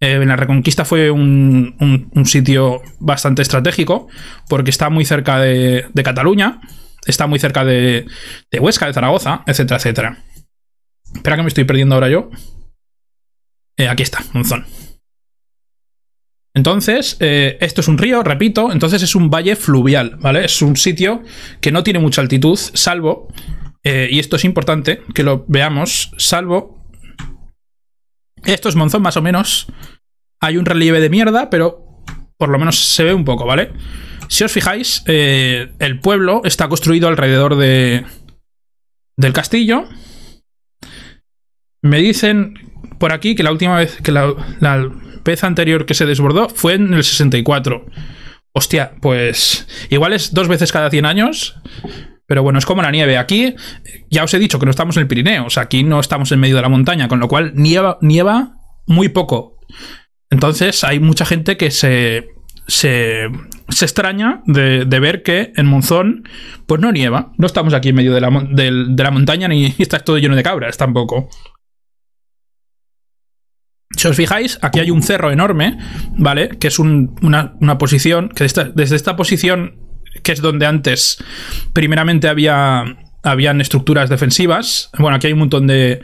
Eh, 0.00 0.14
en 0.14 0.28
la 0.28 0.36
Reconquista 0.36 0.84
fue 0.84 1.10
un, 1.10 2.10
sitio 2.24 2.80
bastante 2.98 3.42
estratégico 3.42 4.08
porque 4.48 4.70
está 4.70 4.88
muy 4.88 5.04
cerca 5.04 5.38
de, 5.38 5.86
Cataluña, 6.02 6.60
está 7.06 7.26
muy 7.26 7.38
cerca 7.38 7.64
de, 7.64 8.06
Huesca, 8.58 8.86
de 8.86 8.92
Zaragoza, 8.92 9.42
etcétera, 9.46 9.78
etcétera. 9.78 10.24
Espera 11.14 11.36
que 11.36 11.42
me 11.42 11.48
estoy 11.48 11.64
perdiendo 11.64 11.94
ahora 11.94 12.08
yo. 12.08 12.30
Eh, 13.76 13.88
aquí 13.88 14.02
está, 14.02 14.24
Monzón. 14.32 14.66
Entonces, 16.54 17.16
eh, 17.20 17.58
esto 17.60 17.80
es 17.80 17.88
un 17.88 17.98
río, 17.98 18.22
repito, 18.22 18.72
entonces 18.72 19.02
es 19.02 19.14
un 19.14 19.30
valle 19.30 19.54
fluvial, 19.54 20.16
¿vale? 20.20 20.44
Es 20.44 20.62
un 20.62 20.76
sitio 20.76 21.22
que 21.60 21.70
no 21.70 21.84
tiene 21.84 22.00
mucha 22.00 22.20
altitud, 22.20 22.58
salvo, 22.58 23.28
y 23.82 24.18
esto 24.18 24.36
es 24.36 24.44
importante 24.44 25.02
que 25.14 25.22
lo 25.22 25.46
veamos, 25.48 26.12
salvo 26.18 26.80
esto 28.44 28.68
es 28.68 28.76
Monzón 28.76 29.02
más 29.02 29.16
o 29.16 29.22
menos. 29.22 29.66
Hay 30.40 30.56
un 30.56 30.64
relieve 30.64 31.00
de 31.00 31.10
mierda, 31.10 31.50
pero 31.50 32.02
por 32.38 32.48
lo 32.48 32.58
menos 32.58 32.78
se 32.78 33.04
ve 33.04 33.12
un 33.12 33.24
poco, 33.24 33.44
¿vale? 33.44 33.72
Si 34.30 34.44
os 34.44 34.52
fijáis, 34.52 35.02
eh, 35.06 35.72
el 35.80 35.98
pueblo 35.98 36.42
está 36.44 36.68
construido 36.68 37.08
alrededor 37.08 37.56
de, 37.56 38.06
del 39.16 39.32
castillo. 39.32 39.88
Me 41.82 41.98
dicen 41.98 42.54
por 43.00 43.12
aquí 43.12 43.34
que 43.34 43.42
la 43.42 43.50
última 43.50 43.76
vez, 43.76 44.00
que 44.00 44.12
la, 44.12 44.32
la 44.60 44.88
vez 45.24 45.42
anterior 45.42 45.84
que 45.84 45.94
se 45.94 46.06
desbordó 46.06 46.48
fue 46.48 46.74
en 46.74 46.94
el 46.94 47.02
64. 47.02 47.86
Hostia, 48.52 48.92
pues 49.02 49.66
igual 49.90 50.12
es 50.12 50.32
dos 50.32 50.46
veces 50.46 50.70
cada 50.70 50.90
100 50.90 51.06
años. 51.06 51.56
Pero 52.26 52.44
bueno, 52.44 52.60
es 52.60 52.66
como 52.66 52.82
la 52.82 52.92
nieve. 52.92 53.18
Aquí 53.18 53.56
ya 54.10 54.22
os 54.22 54.32
he 54.32 54.38
dicho 54.38 54.60
que 54.60 54.64
no 54.64 54.70
estamos 54.70 54.96
en 54.96 55.02
el 55.02 55.08
Pirineo, 55.08 55.46
o 55.46 55.50
sea, 55.50 55.64
aquí 55.64 55.82
no 55.82 55.98
estamos 55.98 56.30
en 56.30 56.38
medio 56.38 56.54
de 56.54 56.62
la 56.62 56.68
montaña, 56.68 57.08
con 57.08 57.18
lo 57.18 57.26
cual 57.26 57.52
nieva, 57.56 57.98
nieva 58.00 58.52
muy 58.86 59.08
poco. 59.08 59.58
Entonces 60.30 60.84
hay 60.84 61.00
mucha 61.00 61.26
gente 61.26 61.56
que 61.56 61.72
se, 61.72 62.28
se, 62.68 63.28
se 63.70 63.84
extraña 63.84 64.42
de, 64.46 64.84
ver 64.84 65.22
que 65.22 65.52
en 65.56 65.66
Monzón 65.66 66.28
pues 66.66 66.80
no 66.80 66.92
nieva. 66.92 67.32
No 67.38 67.46
estamos 67.46 67.74
aquí 67.74 67.90
en 67.90 67.96
medio 67.96 68.14
de 68.14 68.20
la, 68.20 68.30
de 68.30 69.02
la 69.02 69.10
montaña 69.10 69.48
ni 69.48 69.74
está 69.78 70.00
todo 70.00 70.18
lleno 70.18 70.36
de 70.36 70.42
cabras 70.42 70.76
tampoco. 70.76 71.28
Si 73.96 74.06
os 74.06 74.16
fijáis, 74.16 74.58
aquí 74.62 74.78
hay 74.80 74.90
un 74.90 75.02
cerro 75.02 75.32
enorme, 75.32 75.76
¿vale? 76.16 76.48
Que 76.48 76.68
es 76.68 76.78
una, 76.78 77.78
posición, 77.78 78.28
que 78.28 78.44
desde 78.74 78.96
esta 78.96 79.16
posición 79.16 79.76
que 80.22 80.32
es 80.32 80.40
donde 80.40 80.66
antes 80.66 81.22
primeramente 81.72 82.28
había 82.28 82.84
habían 83.22 83.60
estructuras 83.60 84.08
defensivas. 84.08 84.90
Bueno, 84.98 85.16
aquí 85.16 85.26
hay 85.26 85.34
un 85.34 85.40
montón 85.40 85.66
de, 85.66 86.00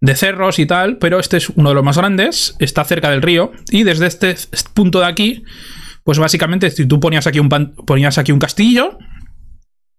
de 0.00 0.14
cerros 0.14 0.58
y 0.58 0.66
tal, 0.66 0.98
pero 0.98 1.18
este 1.18 1.38
es 1.38 1.48
uno 1.48 1.70
de 1.70 1.74
los 1.74 1.84
más 1.84 1.96
grandes, 1.96 2.54
está 2.60 2.84
cerca 2.84 3.10
del 3.10 3.22
río 3.22 3.50
y 3.70 3.82
desde 3.82 4.06
este 4.06 4.36
punto 4.74 5.00
de 5.00 5.06
aquí, 5.06 5.42
pues 6.04 6.18
básicamente 6.18 6.70
si 6.70 6.86
tú 6.86 7.00
ponías 7.00 7.26
aquí 7.26 7.38
un, 7.38 7.48
ponías 7.48 8.18
aquí 8.18 8.32
un 8.32 8.38
castillo, 8.38 8.98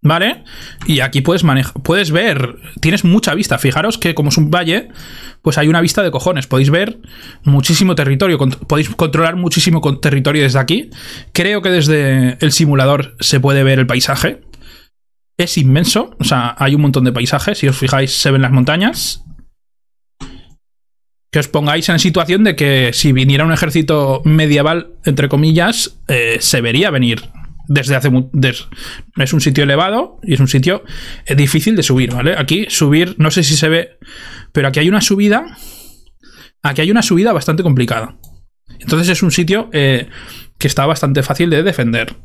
¿Vale? 0.05 0.43
Y 0.85 0.99
aquí 0.99 1.21
puedes 1.21 1.45
manejar, 1.45 1.81
puedes 1.81 2.11
ver, 2.11 2.57
tienes 2.81 3.05
mucha 3.05 3.33
vista. 3.35 3.57
Fijaros 3.57 3.97
que 3.97 4.13
como 4.13 4.29
es 4.29 4.37
un 4.37 4.51
valle, 4.51 4.89
pues 5.41 5.57
hay 5.57 5.69
una 5.69 5.79
vista 5.79 6.03
de 6.03 6.11
cojones. 6.11 6.45
Podéis 6.45 6.69
ver 6.69 6.99
muchísimo 7.43 7.95
territorio, 7.95 8.37
podéis 8.67 8.89
controlar 8.89 9.37
muchísimo 9.37 9.79
territorio 9.99 10.43
desde 10.43 10.59
aquí. 10.59 10.89
Creo 11.31 11.61
que 11.61 11.69
desde 11.69 12.37
el 12.41 12.51
simulador 12.51 13.15
se 13.21 13.39
puede 13.39 13.63
ver 13.63 13.79
el 13.79 13.87
paisaje. 13.87 14.41
Es 15.37 15.57
inmenso, 15.57 16.17
o 16.19 16.25
sea, 16.25 16.53
hay 16.59 16.75
un 16.75 16.81
montón 16.81 17.05
de 17.05 17.13
paisajes. 17.13 17.57
Si 17.57 17.69
os 17.69 17.77
fijáis, 17.77 18.11
se 18.11 18.29
ven 18.29 18.41
las 18.41 18.51
montañas. 18.51 19.23
Que 21.33 21.39
os 21.39 21.49
pongáis 21.49 21.89
en 21.89 21.97
situación 21.97 22.45
de 22.45 22.55
que 22.55 22.91
si 22.93 23.11
viniera 23.11 23.43
un 23.43 23.51
ejército 23.51 24.21
medieval, 24.23 24.93
entre 25.03 25.27
comillas, 25.27 25.99
eh, 26.07 26.37
se 26.39 26.61
vería 26.61 26.91
venir 26.91 27.23
desde 27.67 27.95
hace 27.95 28.11
es 29.17 29.33
un 29.33 29.41
sitio 29.41 29.63
elevado 29.63 30.19
y 30.21 30.33
es 30.33 30.39
un 30.39 30.47
sitio 30.47 30.83
eh, 31.25 31.35
difícil 31.35 31.75
de 31.75 31.83
subir, 31.83 32.13
¿vale? 32.13 32.35
Aquí 32.37 32.67
subir, 32.69 33.15
no 33.17 33.31
sé 33.31 33.43
si 33.43 33.55
se 33.55 33.69
ve, 33.69 33.97
pero 34.51 34.67
aquí 34.67 34.79
hay 34.79 34.89
una 34.89 35.01
subida, 35.01 35.57
aquí 36.61 36.81
hay 36.81 36.91
una 36.91 37.01
subida 37.01 37.33
bastante 37.33 37.63
complicada. 37.63 38.17
Entonces 38.79 39.09
es 39.09 39.23
un 39.23 39.31
sitio 39.31 39.69
eh, 39.73 40.09
que 40.59 40.67
está 40.67 40.85
bastante 40.85 41.23
fácil 41.23 41.49
de 41.49 41.63
defender. 41.63 42.15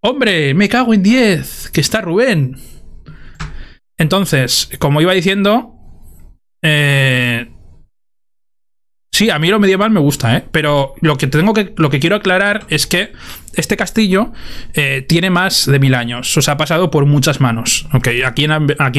¡Hombre! 0.00 0.54
¡Me 0.54 0.68
cago 0.68 0.92
en 0.94 1.02
10! 1.02 1.70
¡Que 1.70 1.80
está 1.80 2.02
Rubén! 2.02 2.56
Entonces, 3.96 4.68
como 4.78 5.00
iba 5.00 5.12
diciendo, 5.12 5.74
eh, 6.62 7.53
Sí, 9.14 9.30
a 9.30 9.38
mí 9.38 9.48
lo 9.48 9.60
medieval 9.60 9.92
me 9.92 10.00
gusta, 10.00 10.36
¿eh? 10.36 10.44
Pero 10.50 10.96
lo 11.00 11.16
que 11.16 11.28
tengo 11.28 11.54
que. 11.54 11.72
Lo 11.76 11.88
que 11.88 12.00
quiero 12.00 12.16
aclarar 12.16 12.66
es 12.68 12.88
que 12.88 13.12
este 13.54 13.76
castillo 13.76 14.32
eh, 14.72 15.06
tiene 15.08 15.30
más 15.30 15.66
de 15.66 15.78
mil 15.78 15.94
años. 15.94 16.36
O 16.36 16.42
sea, 16.42 16.54
ha 16.54 16.56
pasado 16.56 16.90
por 16.90 17.06
muchas 17.06 17.40
manos. 17.40 17.86
Aquí 17.92 18.24
aquí 18.24 18.44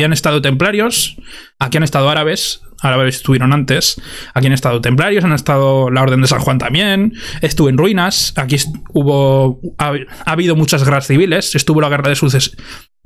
han 0.04 0.14
estado 0.14 0.42
templarios, 0.42 1.18
aquí 1.60 1.76
han 1.76 1.84
estado 1.84 2.10
árabes, 2.10 2.62
árabes 2.80 3.18
estuvieron 3.18 3.52
antes. 3.52 4.02
Aquí 4.34 4.48
han 4.48 4.54
estado 4.54 4.80
templarios, 4.80 5.26
han 5.26 5.34
estado 5.34 5.92
la 5.92 6.04
Orden 6.04 6.22
de 6.22 6.28
San 6.28 6.40
Juan 6.40 6.60
también. 6.60 7.12
Estuvo 7.42 7.68
en 7.68 7.78
ruinas. 7.78 8.32
Aquí 8.38 8.56
hubo. 8.94 9.60
Ha, 9.78 9.96
habido 10.26 10.56
muchas 10.56 10.86
guerras 10.86 11.08
civiles. 11.08 11.56
Estuvo 11.56 11.82
la 11.82 11.90
guerra 11.90 12.08
de, 12.08 12.16
suces, 12.16 12.56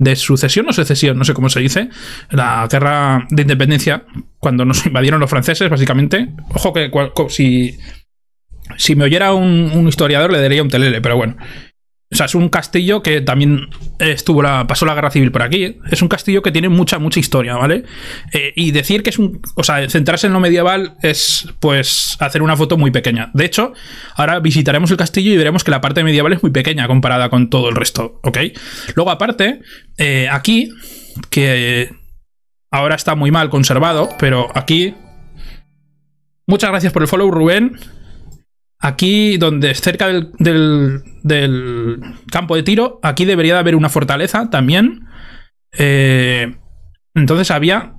de 0.00 0.16
sucesión 0.16 0.66
o 0.68 0.72
secesión, 0.72 1.18
no 1.18 1.24
sé 1.24 1.34
cómo 1.34 1.50
se 1.50 1.60
dice. 1.60 1.90
La 2.30 2.66
guerra 2.68 3.26
de 3.30 3.42
independencia, 3.42 4.04
cuando 4.38 4.64
nos 4.64 4.84
invadieron 4.86 5.20
los 5.20 5.30
franceses, 5.30 5.70
básicamente. 5.70 6.30
Ojo 6.52 6.72
que 6.72 6.90
si. 7.28 7.78
Si 8.76 8.94
me 8.94 9.04
oyera 9.04 9.32
un, 9.34 9.72
un 9.74 9.88
historiador 9.88 10.30
le 10.32 10.40
daría 10.40 10.62
un 10.62 10.68
telele, 10.68 11.00
pero 11.00 11.16
bueno. 11.16 11.36
O 12.12 12.16
sea, 12.16 12.26
es 12.26 12.34
un 12.34 12.48
castillo 12.48 13.04
que 13.04 13.20
también 13.20 13.68
estuvo 14.00 14.42
la, 14.42 14.66
pasó 14.66 14.84
la 14.84 14.94
guerra 14.94 15.12
civil 15.12 15.30
por 15.30 15.42
aquí. 15.42 15.78
Es 15.92 16.02
un 16.02 16.08
castillo 16.08 16.42
que 16.42 16.50
tiene 16.50 16.68
mucha, 16.68 16.98
mucha 16.98 17.20
historia, 17.20 17.54
¿vale? 17.54 17.84
Eh, 18.32 18.52
y 18.56 18.72
decir 18.72 19.04
que 19.04 19.10
es 19.10 19.18
un. 19.20 19.40
O 19.54 19.62
sea, 19.62 19.88
centrarse 19.88 20.26
en 20.26 20.32
lo 20.32 20.40
medieval 20.40 20.96
es, 21.02 21.46
pues, 21.60 22.16
hacer 22.18 22.42
una 22.42 22.56
foto 22.56 22.76
muy 22.76 22.90
pequeña. 22.90 23.30
De 23.32 23.44
hecho, 23.44 23.74
ahora 24.16 24.40
visitaremos 24.40 24.90
el 24.90 24.96
castillo 24.96 25.32
y 25.32 25.36
veremos 25.36 25.62
que 25.62 25.70
la 25.70 25.80
parte 25.80 26.02
medieval 26.02 26.32
es 26.32 26.42
muy 26.42 26.50
pequeña 26.50 26.88
comparada 26.88 27.30
con 27.30 27.48
todo 27.48 27.68
el 27.68 27.76
resto, 27.76 28.18
¿ok? 28.24 28.38
Luego, 28.96 29.12
aparte, 29.12 29.60
eh, 29.96 30.28
aquí, 30.32 30.68
que 31.30 31.90
ahora 32.72 32.96
está 32.96 33.14
muy 33.14 33.30
mal 33.30 33.50
conservado, 33.50 34.08
pero 34.18 34.48
aquí. 34.56 34.94
Muchas 36.48 36.70
gracias 36.70 36.92
por 36.92 37.02
el 37.02 37.08
follow, 37.08 37.30
Rubén. 37.30 37.78
Aquí, 38.82 39.36
donde 39.36 39.74
cerca 39.74 40.08
del, 40.08 41.02
campo 42.32 42.56
de 42.56 42.62
tiro, 42.62 42.98
aquí 43.02 43.26
debería 43.26 43.52
de 43.54 43.60
haber 43.60 43.76
una 43.76 43.90
fortaleza 43.90 44.48
también. 44.48 45.06
Eh, 45.78 46.56
entonces 47.14 47.50
había... 47.50 47.94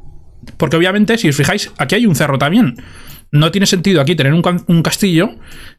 Porque 0.57 0.77
obviamente, 0.77 1.19
si 1.19 1.29
os 1.29 1.35
fijáis, 1.35 1.71
aquí 1.77 1.93
hay 1.93 2.07
un 2.07 2.15
cerro 2.15 2.39
también. 2.39 2.77
No 3.31 3.51
tiene 3.51 3.67
sentido 3.67 4.01
aquí 4.01 4.15
tener 4.15 4.33
un, 4.33 4.81
castillo 4.81 5.35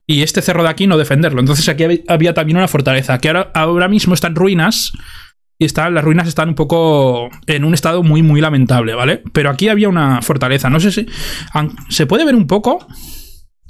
y 0.06 0.22
este 0.22 0.40
cerro 0.40 0.62
de 0.62 0.68
aquí 0.68 0.86
no 0.86 0.96
defenderlo. 0.96 1.40
Entonces 1.40 1.68
aquí 1.68 1.84
había, 2.06 2.32
también 2.32 2.58
una 2.58 2.68
fortaleza 2.68 3.18
que 3.18 3.28
ahora, 3.28 3.50
ahora 3.54 3.88
mismo 3.88 4.14
está 4.14 4.28
en 4.28 4.36
ruinas 4.36 4.92
y 5.58 5.64
están, 5.64 5.94
las 5.94 6.04
ruinas 6.04 6.28
están 6.28 6.50
un 6.50 6.54
poco 6.54 7.28
en 7.48 7.64
un 7.64 7.74
estado 7.74 8.04
muy, 8.04 8.22
muy 8.22 8.40
lamentable, 8.40 8.94
¿vale? 8.94 9.22
Pero 9.32 9.50
aquí 9.50 9.68
había 9.68 9.88
una 9.88 10.22
fortaleza. 10.22 10.70
No 10.70 10.78
sé 10.78 10.92
si... 10.92 11.06
Se 11.88 12.06
puede 12.06 12.24
ver 12.24 12.36
un 12.36 12.46
poco 12.46 12.86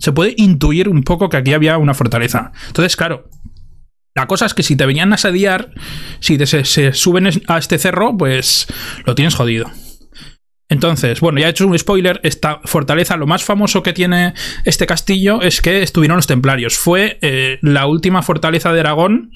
se 0.03 0.11
puede 0.11 0.35
intuir 0.37 0.89
un 0.89 1.05
poco 1.05 1.29
que 1.29 1.37
aquí 1.37 1.53
había 1.53 1.79
una 1.79 1.95
fortaleza. 1.95 2.51
Entonces, 2.67 2.97
claro, 2.97 3.31
la 4.17 4.27
cosa 4.27 4.47
es 4.47 4.53
que 4.53 4.65
si 4.65 4.75
te 4.75 4.85
venían 4.85 5.13
a 5.13 5.15
asediar, 5.15 5.71
si 6.19 6.45
se, 6.45 6.93
suben 6.93 7.29
a 7.47 7.59
este 7.59 7.79
cerro, 7.79 8.17
pues 8.17 8.67
lo 9.07 9.15
tienes 9.15 9.37
jodido. 9.37 9.71
Entonces, 10.69 11.21
bueno, 11.21 11.39
ya 11.39 11.47
he 11.47 11.51
hecho 11.51 11.69
un 11.69 11.79
spoiler, 11.79 12.19
esta 12.25 12.61
fortaleza, 12.65 13.17
lo 13.17 13.29
más 13.29 13.45
famoso 13.45 13.85
que 13.85 13.93
tiene 13.93 14.35
este 14.65 14.87
castillo 14.87 15.41
es 15.41 15.61
que 15.61 15.85
estuvieron 15.85 16.17
los 16.17 16.27
templarios. 16.27 16.77
Fue 16.77 17.19
eh, 17.23 17.61
la 17.63 17.87
última 17.87 18.23
fortaleza 18.23 18.73
de 18.73 18.81
Aragón 18.81 19.31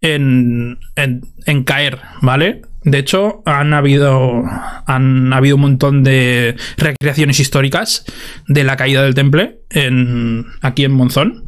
en, 0.00 0.80
en, 0.96 1.62
caer, 1.62 2.00
¿vale? 2.22 2.62
De 2.84 2.98
hecho, 2.98 3.42
han 3.46 3.74
habido, 3.74 4.42
han 4.86 5.32
habido 5.32 5.56
un 5.56 5.62
montón 5.62 6.02
de 6.02 6.56
recreaciones 6.76 7.38
históricas 7.40 8.04
de 8.48 8.64
la 8.64 8.76
caída 8.76 9.02
del 9.02 9.14
temple 9.14 9.60
en, 9.70 10.46
aquí 10.60 10.84
en 10.84 10.92
Monzón. 10.92 11.44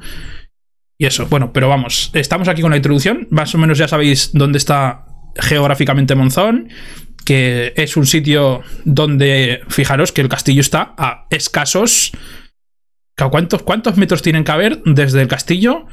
Y 0.97 1.07
eso, 1.07 1.27
bueno, 1.27 1.53
pero 1.53 1.69
vamos, 1.69 2.11
estamos 2.15 2.47
aquí 2.49 2.63
con 2.63 2.71
la 2.71 2.77
introducción. 2.77 3.27
Más 3.31 3.55
o 3.55 3.59
menos 3.59 3.79
ya 3.79 3.89
sabéis 3.89 4.31
dónde 4.33 4.59
está 4.59 5.07
geográficamente 5.37 6.15
Monzón 6.15 6.69
que 7.25 7.73
es 7.77 7.97
un 7.97 8.07
sitio 8.07 8.63
donde, 8.85 9.63
fijaros 9.69 10.13
que 10.13 10.21
el 10.21 10.29
castillo 10.29 10.61
está 10.61 10.95
a 10.97 11.27
escasos... 11.31 12.13
¿Cuántos, 13.17 13.63
¿Cuántos 13.63 13.97
metros 13.97 14.23
tienen 14.23 14.43
que 14.43 14.51
haber 14.51 14.83
desde 14.83 15.23
el 15.23 15.29
castillo? 15.29 15.87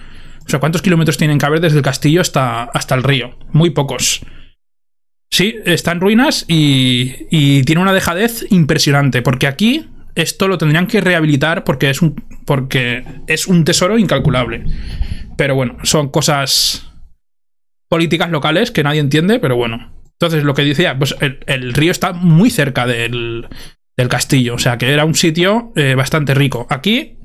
O 0.43 0.49
sea, 0.49 0.59
¿cuántos 0.59 0.81
kilómetros 0.81 1.17
tienen 1.17 1.37
que 1.37 1.45
haber 1.45 1.61
desde 1.61 1.77
el 1.77 1.83
castillo 1.83 2.19
hasta, 2.19 2.63
hasta 2.63 2.95
el 2.95 3.03
río? 3.03 3.37
Muy 3.51 3.69
pocos. 3.69 4.21
Sí, 5.31 5.55
está 5.65 5.93
en 5.93 6.01
ruinas 6.01 6.45
y, 6.47 7.27
y 7.29 7.63
tiene 7.63 7.81
una 7.81 7.93
dejadez 7.93 8.45
impresionante, 8.49 9.21
porque 9.21 9.47
aquí 9.47 9.87
esto 10.15 10.47
lo 10.47 10.57
tendrían 10.57 10.87
que 10.87 11.01
rehabilitar 11.01 11.63
porque 11.63 11.89
es 11.89 12.01
un, 12.01 12.15
porque 12.45 13.03
es 13.27 13.47
un 13.47 13.63
tesoro 13.63 13.97
incalculable. 13.97 14.65
Pero 15.37 15.55
bueno, 15.55 15.77
son 15.83 16.09
cosas 16.09 16.91
políticas 17.87 18.29
locales 18.29 18.71
que 18.71 18.83
nadie 18.83 18.99
entiende, 18.99 19.39
pero 19.39 19.55
bueno. 19.55 19.91
Entonces, 20.13 20.43
lo 20.43 20.53
que 20.53 20.63
decía, 20.63 20.97
pues 20.97 21.15
el, 21.19 21.73
río 21.73 21.91
está 21.91 22.13
muy 22.13 22.49
cerca 22.49 22.85
del, 22.85 23.47
castillo, 24.09 24.55
o 24.55 24.57
sea 24.57 24.79
que 24.79 24.91
era 24.91 25.05
un 25.05 25.13
sitio 25.13 25.71
eh, 25.75 25.93
bastante 25.93 26.33
rico. 26.33 26.65
Aquí, 26.71 27.19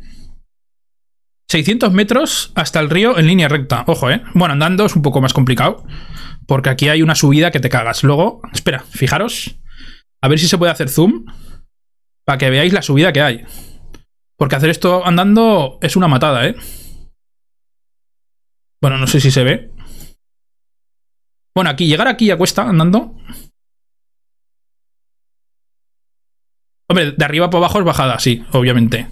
600 1.48 1.90
metros 1.92 2.52
hasta 2.54 2.80
el 2.80 2.90
río 2.90 3.16
en 3.18 3.26
línea 3.26 3.48
recta. 3.48 3.84
Ojo, 3.86 4.10
¿eh? 4.10 4.22
Bueno, 4.34 4.52
andando 4.52 4.84
es 4.84 4.94
un 4.94 5.00
poco 5.00 5.22
más 5.22 5.32
complicado, 5.32 5.86
porque 6.46 6.70
aquí 6.70 6.88
hay 6.88 7.02
una 7.02 7.14
subida 7.14 7.50
que 7.50 7.60
te 7.60 7.68
cagas. 7.68 8.02
Luego, 8.04 8.40
espera, 8.52 8.80
fijaros, 8.80 9.58
a 10.20 10.28
ver 10.28 10.38
si 10.38 10.48
se 10.48 10.58
puede 10.58 10.72
hacer 10.72 10.88
zoom, 10.88 11.26
para 12.24 12.38
que 12.38 12.50
veáis 12.50 12.72
la 12.72 12.82
subida 12.82 13.12
que 13.12 13.22
hay. 13.22 13.44
Porque 14.36 14.56
hacer 14.56 14.70
esto 14.70 15.06
andando 15.06 15.78
es 15.80 15.96
una 15.96 16.08
matada, 16.08 16.46
¿eh? 16.46 16.56
Bueno, 18.80 18.98
no 18.98 19.06
sé 19.06 19.20
si 19.20 19.30
se 19.30 19.44
ve. 19.44 19.72
Bueno, 21.54 21.70
aquí, 21.70 21.86
llegar 21.86 22.06
aquí 22.06 22.26
ya 22.26 22.36
cuesta 22.36 22.68
andando. 22.68 23.16
Hombre, 26.88 27.12
de 27.12 27.24
arriba 27.24 27.50
para 27.50 27.64
abajo 27.64 27.78
es 27.78 27.84
bajada, 27.84 28.18
sí, 28.18 28.44
obviamente. 28.52 29.08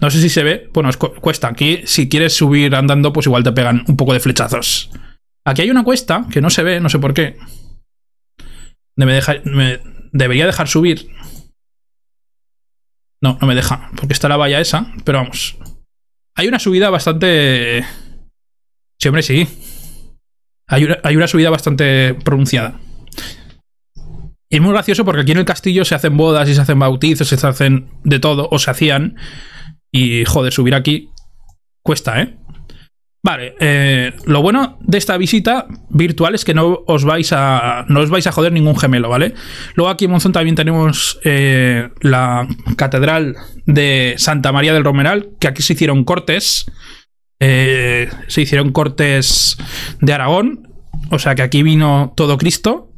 No 0.00 0.10
sé 0.10 0.20
si 0.20 0.28
se 0.28 0.42
ve. 0.42 0.70
Bueno, 0.72 0.90
cuesta. 1.20 1.48
Aquí, 1.48 1.82
si 1.86 2.08
quieres 2.08 2.34
subir 2.34 2.74
andando, 2.74 3.12
pues 3.12 3.26
igual 3.26 3.42
te 3.42 3.52
pegan 3.52 3.84
un 3.88 3.96
poco 3.96 4.12
de 4.12 4.20
flechazos. 4.20 4.90
Aquí 5.44 5.62
hay 5.62 5.70
una 5.70 5.84
cuesta 5.84 6.26
que 6.30 6.40
no 6.40 6.50
se 6.50 6.62
ve, 6.62 6.80
no 6.80 6.88
sé 6.88 6.98
por 6.98 7.14
qué. 7.14 7.36
Me, 8.96 9.20
me 9.44 9.80
debería 10.12 10.46
dejar 10.46 10.68
subir. 10.68 11.08
No, 13.20 13.38
no 13.40 13.46
me 13.46 13.54
deja, 13.54 13.90
porque 13.96 14.12
está 14.12 14.28
la 14.28 14.36
valla 14.36 14.60
esa. 14.60 14.92
Pero 15.04 15.18
vamos. 15.18 15.58
Hay 16.34 16.48
una 16.48 16.58
subida 16.58 16.90
bastante... 16.90 17.84
Sí, 18.98 19.08
hombre, 19.08 19.22
sí. 19.22 19.46
Hay 20.68 21.16
una, 21.16 21.28
subida 21.28 21.50
bastante 21.50 22.14
pronunciada. 22.24 22.80
Y 24.48 24.56
es 24.56 24.62
muy 24.62 24.72
gracioso 24.72 25.04
porque 25.04 25.20
aquí 25.20 25.32
en 25.32 25.38
el 25.38 25.44
castillo 25.44 25.84
se 25.84 25.94
hacen 25.94 26.16
bodas 26.16 26.48
y 26.48 26.54
se 26.54 26.62
hacen 26.62 26.78
bautizos, 26.78 27.28
se 27.28 27.46
hacen 27.46 27.90
de 28.04 28.18
todo, 28.18 28.48
o 28.50 28.58
se 28.58 28.70
hacían. 28.70 29.16
Y 29.90 30.24
joder, 30.24 30.52
subir 30.52 30.74
aquí 30.74 31.10
cuesta, 31.82 32.22
¿eh? 32.22 32.38
Vale, 33.24 33.54
eh, 33.60 34.12
lo 34.26 34.42
bueno 34.42 34.78
de 34.80 34.98
esta 34.98 35.16
visita 35.16 35.68
virtual 35.90 36.34
es 36.34 36.44
que 36.44 36.54
no 36.54 36.82
os 36.86 37.04
vais 37.04 37.32
a 37.32 37.84
no 37.88 38.00
os 38.00 38.10
vais 38.10 38.26
a 38.26 38.32
joder 38.32 38.52
ningún 38.52 38.76
gemelo, 38.76 39.08
¿vale? 39.08 39.34
Luego 39.76 39.90
aquí 39.90 40.06
en 40.06 40.10
Monzón 40.10 40.32
también 40.32 40.56
tenemos 40.56 41.20
eh, 41.22 41.88
la 42.00 42.48
catedral 42.76 43.36
de 43.64 44.14
Santa 44.18 44.50
María 44.50 44.74
del 44.74 44.82
Romeral, 44.82 45.30
que 45.38 45.46
aquí 45.46 45.62
se 45.62 45.74
hicieron 45.74 46.02
cortes 46.02 46.66
eh, 47.38 48.10
se 48.26 48.42
hicieron 48.42 48.72
cortes 48.72 49.56
de 50.00 50.12
Aragón, 50.12 50.68
o 51.10 51.20
sea 51.20 51.36
que 51.36 51.42
aquí 51.42 51.62
vino 51.62 52.12
todo 52.16 52.38
Cristo. 52.38 52.88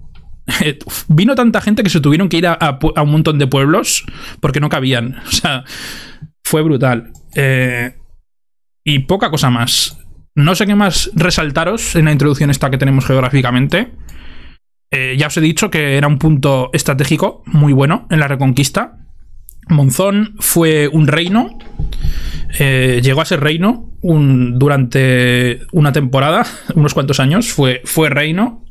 vino 1.09 1.35
tanta 1.35 1.61
gente 1.61 1.83
que 1.83 1.91
se 1.91 2.01
tuvieron 2.01 2.31
que 2.31 2.39
ir 2.39 2.47
a, 2.47 2.79
un 2.81 3.11
montón 3.11 3.39
de 3.39 3.47
pueblos 3.47 4.05
porque 4.41 4.61
no 4.61 4.71
cabían. 4.71 5.17
O 5.27 5.33
sea, 5.33 5.65
fue 6.43 6.63
brutal. 6.63 7.13
Y 8.85 8.99
poca 9.01 9.31
cosa 9.31 9.51
más. 9.51 9.99
No 10.35 10.55
sé 10.55 10.67
qué 10.67 10.75
más 10.75 11.11
resaltaros 11.15 11.97
en 11.97 12.07
la 12.07 12.13
introducción 12.13 12.51
esta 12.51 12.71
que 12.71 12.79
tenemos 12.79 13.07
geográficamente. 13.07 13.93
Eh, 14.91 15.17
ya 15.19 15.29
os 15.29 15.37
he 15.37 15.41
dicho 15.41 15.71
que 15.71 15.97
era 15.97 16.09
un 16.09 16.19
punto 16.19 16.71
estratégico 16.73 17.43
muy 17.47 17.73
bueno 17.73 18.07
en 18.11 18.21
la 18.21 18.29
reconquista. 18.29 18.99
Monzón 19.69 20.37
fue 20.41 20.89
un 20.89 21.07
reino 21.07 21.59
eh, 22.59 23.01
llegó 23.03 23.21
a 23.21 23.25
ser 23.25 23.41
reino 23.41 23.91
durante 24.03 25.63
una 25.73 25.93
temporada, 25.93 26.47
unos 26.75 26.95
cuantos 26.95 27.21
años, 27.21 27.53
fue, 27.53 27.83
fue 27.85 28.11
reino. 28.11 28.65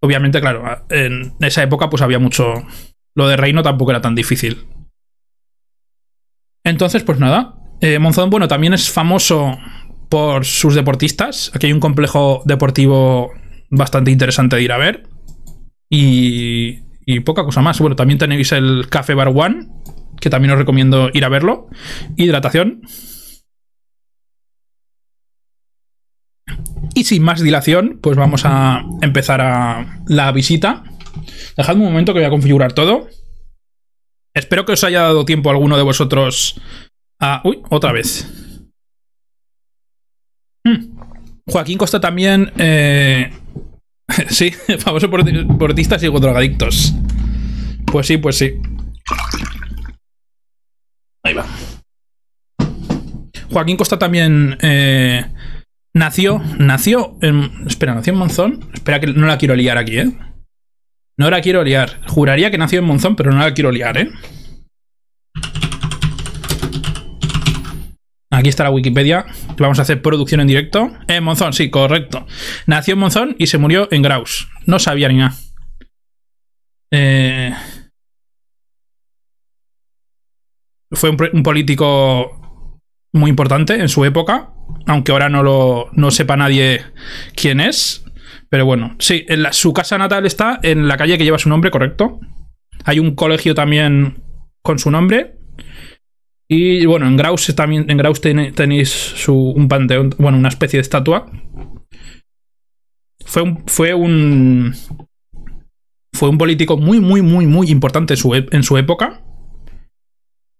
Obviamente, 0.00 0.40
claro, 0.40 0.64
en 0.88 1.34
esa 1.40 1.62
época 1.62 1.90
pues 1.90 2.02
había 2.02 2.18
mucho... 2.18 2.54
Lo 3.14 3.28
de 3.28 3.36
reino 3.36 3.62
tampoco 3.62 3.90
era 3.90 4.00
tan 4.00 4.14
difícil. 4.14 4.66
Entonces, 6.64 7.02
pues 7.02 7.18
nada. 7.18 7.56
Eh, 7.80 7.98
Monzón, 7.98 8.30
bueno, 8.30 8.48
también 8.48 8.72
es 8.72 8.90
famoso 8.90 9.58
por 10.12 10.44
sus 10.44 10.74
deportistas. 10.74 11.50
Aquí 11.54 11.68
hay 11.68 11.72
un 11.72 11.80
complejo 11.80 12.42
deportivo 12.44 13.32
bastante 13.70 14.10
interesante 14.10 14.56
de 14.56 14.62
ir 14.62 14.70
a 14.70 14.76
ver. 14.76 15.08
Y, 15.88 16.80
y 17.06 17.20
poca 17.20 17.44
cosa 17.44 17.62
más. 17.62 17.80
Bueno, 17.80 17.96
también 17.96 18.18
tenéis 18.18 18.52
el 18.52 18.88
Café 18.90 19.14
Bar 19.14 19.28
One, 19.34 19.68
que 20.20 20.28
también 20.28 20.52
os 20.52 20.58
recomiendo 20.58 21.08
ir 21.14 21.24
a 21.24 21.30
verlo. 21.30 21.70
Hidratación. 22.18 22.82
Y 26.94 27.04
sin 27.04 27.22
más 27.22 27.40
dilación, 27.40 27.98
pues 28.02 28.18
vamos 28.18 28.42
a 28.44 28.84
empezar 29.00 29.40
a 29.40 30.02
la 30.08 30.30
visita. 30.30 30.84
Dejadme 31.56 31.86
un 31.86 31.88
momento 31.90 32.12
que 32.12 32.18
voy 32.18 32.26
a 32.26 32.30
configurar 32.30 32.74
todo. 32.74 33.08
Espero 34.34 34.66
que 34.66 34.72
os 34.72 34.84
haya 34.84 35.00
dado 35.00 35.24
tiempo 35.24 35.48
a 35.48 35.52
alguno 35.54 35.78
de 35.78 35.84
vosotros 35.84 36.60
a... 37.18 37.40
Uy, 37.44 37.62
otra 37.70 37.92
vez. 37.92 38.41
Joaquín 41.52 41.76
Costa 41.76 42.00
también... 42.00 42.50
Eh... 42.56 43.30
sí, 44.28 44.50
famoso 44.78 45.10
por 45.10 45.22
deportistas 45.22 46.02
y 46.02 46.06
drogadictos. 46.08 46.94
Pues 47.86 48.06
sí, 48.06 48.16
pues 48.16 48.38
sí. 48.38 48.54
Ahí 51.22 51.34
va. 51.34 51.44
Joaquín 53.50 53.76
Costa 53.76 53.98
también 53.98 54.56
eh, 54.62 55.26
nació. 55.92 56.40
Nació 56.58 57.18
en. 57.20 57.66
Espera, 57.66 57.94
nació 57.94 58.14
en 58.14 58.18
Monzón. 58.18 58.70
Espera, 58.72 58.98
que 58.98 59.08
no 59.08 59.26
la 59.26 59.36
quiero 59.36 59.54
liar 59.54 59.76
aquí, 59.76 59.98
¿eh? 59.98 60.10
No 61.18 61.30
la 61.30 61.42
quiero 61.42 61.62
liar. 61.62 62.00
Juraría 62.08 62.50
que 62.50 62.58
nació 62.58 62.78
en 62.78 62.86
Monzón, 62.86 63.14
pero 63.14 63.30
no 63.30 63.38
la 63.38 63.52
quiero 63.52 63.70
liar, 63.70 63.98
¿eh? 63.98 64.10
Aquí 68.42 68.48
está 68.48 68.64
la 68.64 68.72
Wikipedia. 68.72 69.24
Vamos 69.56 69.78
a 69.78 69.82
hacer 69.82 70.02
producción 70.02 70.40
en 70.40 70.48
directo. 70.48 70.90
En 71.06 71.22
Monzón, 71.22 71.52
sí, 71.52 71.70
correcto. 71.70 72.26
Nació 72.66 72.94
en 72.94 72.98
Monzón 72.98 73.36
y 73.38 73.46
se 73.46 73.56
murió 73.56 73.86
en 73.92 74.02
Graus. 74.02 74.48
No 74.66 74.80
sabía 74.80 75.06
ni 75.06 75.18
nada. 75.18 75.36
Eh. 76.90 77.54
Fue 80.90 81.10
un, 81.10 81.42
político 81.44 82.80
muy 83.12 83.30
importante 83.30 83.74
en 83.74 83.88
su 83.88 84.04
época, 84.04 84.50
aunque 84.88 85.12
ahora 85.12 85.28
no 85.28 85.44
lo 85.44 85.90
no 85.92 86.10
sepa 86.10 86.36
nadie 86.36 86.84
quién 87.36 87.60
es. 87.60 88.04
Pero 88.48 88.66
bueno, 88.66 88.96
sí, 88.98 89.24
su 89.52 89.72
casa 89.72 89.98
natal 89.98 90.26
está 90.26 90.58
en 90.64 90.88
la 90.88 90.96
calle 90.96 91.16
que 91.16 91.22
lleva 91.22 91.38
su 91.38 91.48
nombre, 91.48 91.70
correcto. 91.70 92.18
Hay 92.86 92.98
un 92.98 93.14
colegio 93.14 93.54
también 93.54 94.20
con 94.62 94.80
su 94.80 94.90
nombre. 94.90 95.38
Y 96.54 96.84
bueno, 96.84 97.06
en 97.06 97.16
Graus 97.16 97.50
también 97.56 97.86
en 97.88 97.96
Graus 97.96 98.20
tenéis 98.20 98.90
su, 98.90 99.34
un 99.34 99.68
panteón, 99.68 100.14
bueno, 100.18 100.36
una 100.36 100.50
especie 100.50 100.76
de 100.76 100.82
estatua. 100.82 101.30
Fue 103.24 103.40
un, 103.40 103.64
fue 103.66 103.94
un 103.94 104.74
fue 106.12 106.28
un 106.28 106.36
político 106.36 106.76
muy, 106.76 107.00
muy, 107.00 107.22
muy, 107.22 107.46
muy 107.46 107.70
importante 107.70 108.12
en 108.12 108.62
su, 108.62 108.76
época. 108.76 109.22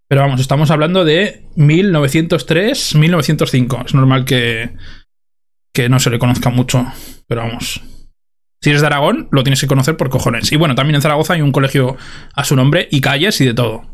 Pero 0.08 0.22
vamos, 0.22 0.40
estamos 0.40 0.70
hablando 0.70 1.04
de 1.04 1.44
1903, 1.56 2.94
1905. 2.94 3.82
Es 3.84 3.94
normal 3.94 4.24
que, 4.24 4.70
que 5.74 5.90
no 5.90 6.00
se 6.00 6.08
le 6.08 6.18
conozca 6.18 6.48
mucho, 6.48 6.86
pero 7.28 7.42
vamos. 7.42 7.82
Si 8.62 8.70
eres 8.70 8.80
de 8.80 8.86
Aragón, 8.86 9.28
lo 9.30 9.42
tienes 9.42 9.60
que 9.60 9.66
conocer 9.66 9.98
por 9.98 10.08
cojones. 10.08 10.52
Y 10.52 10.56
bueno, 10.56 10.74
también 10.74 10.94
en 10.94 11.02
Zaragoza 11.02 11.34
hay 11.34 11.42
un 11.42 11.52
colegio 11.52 11.98
a 12.32 12.44
su 12.44 12.56
nombre 12.56 12.88
y 12.90 13.02
calles 13.02 13.38
y 13.42 13.44
de 13.44 13.52
todo. 13.52 13.91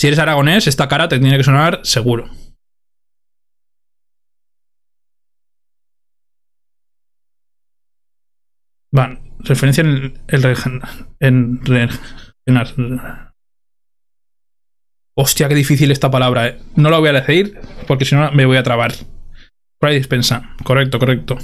Si 0.00 0.06
eres 0.06 0.20
aragonés, 0.20 0.68
esta 0.68 0.86
cara 0.86 1.08
te 1.08 1.18
tiene 1.18 1.36
que 1.36 1.42
sonar 1.42 1.80
seguro. 1.82 2.30
Van, 8.92 9.34
referencia 9.40 9.82
en 9.82 9.88
el, 10.28 10.48
en, 11.20 11.60
Hostia, 15.16 15.48
qué 15.48 15.54
difícil 15.56 15.90
esta 15.90 16.10
palabra, 16.10 16.46
eh. 16.46 16.60
No 16.76 16.90
la 16.90 16.98
voy 16.98 17.08
a 17.08 17.14
decir 17.14 17.58
porque 17.88 18.04
si 18.04 18.14
no 18.14 18.30
me 18.30 18.46
voy 18.46 18.56
a 18.56 18.62
trabar. 18.62 18.92
Por 19.80 19.90
dispensa. 19.90 20.54
Correcto, 20.62 21.00
correcto. 21.00 21.38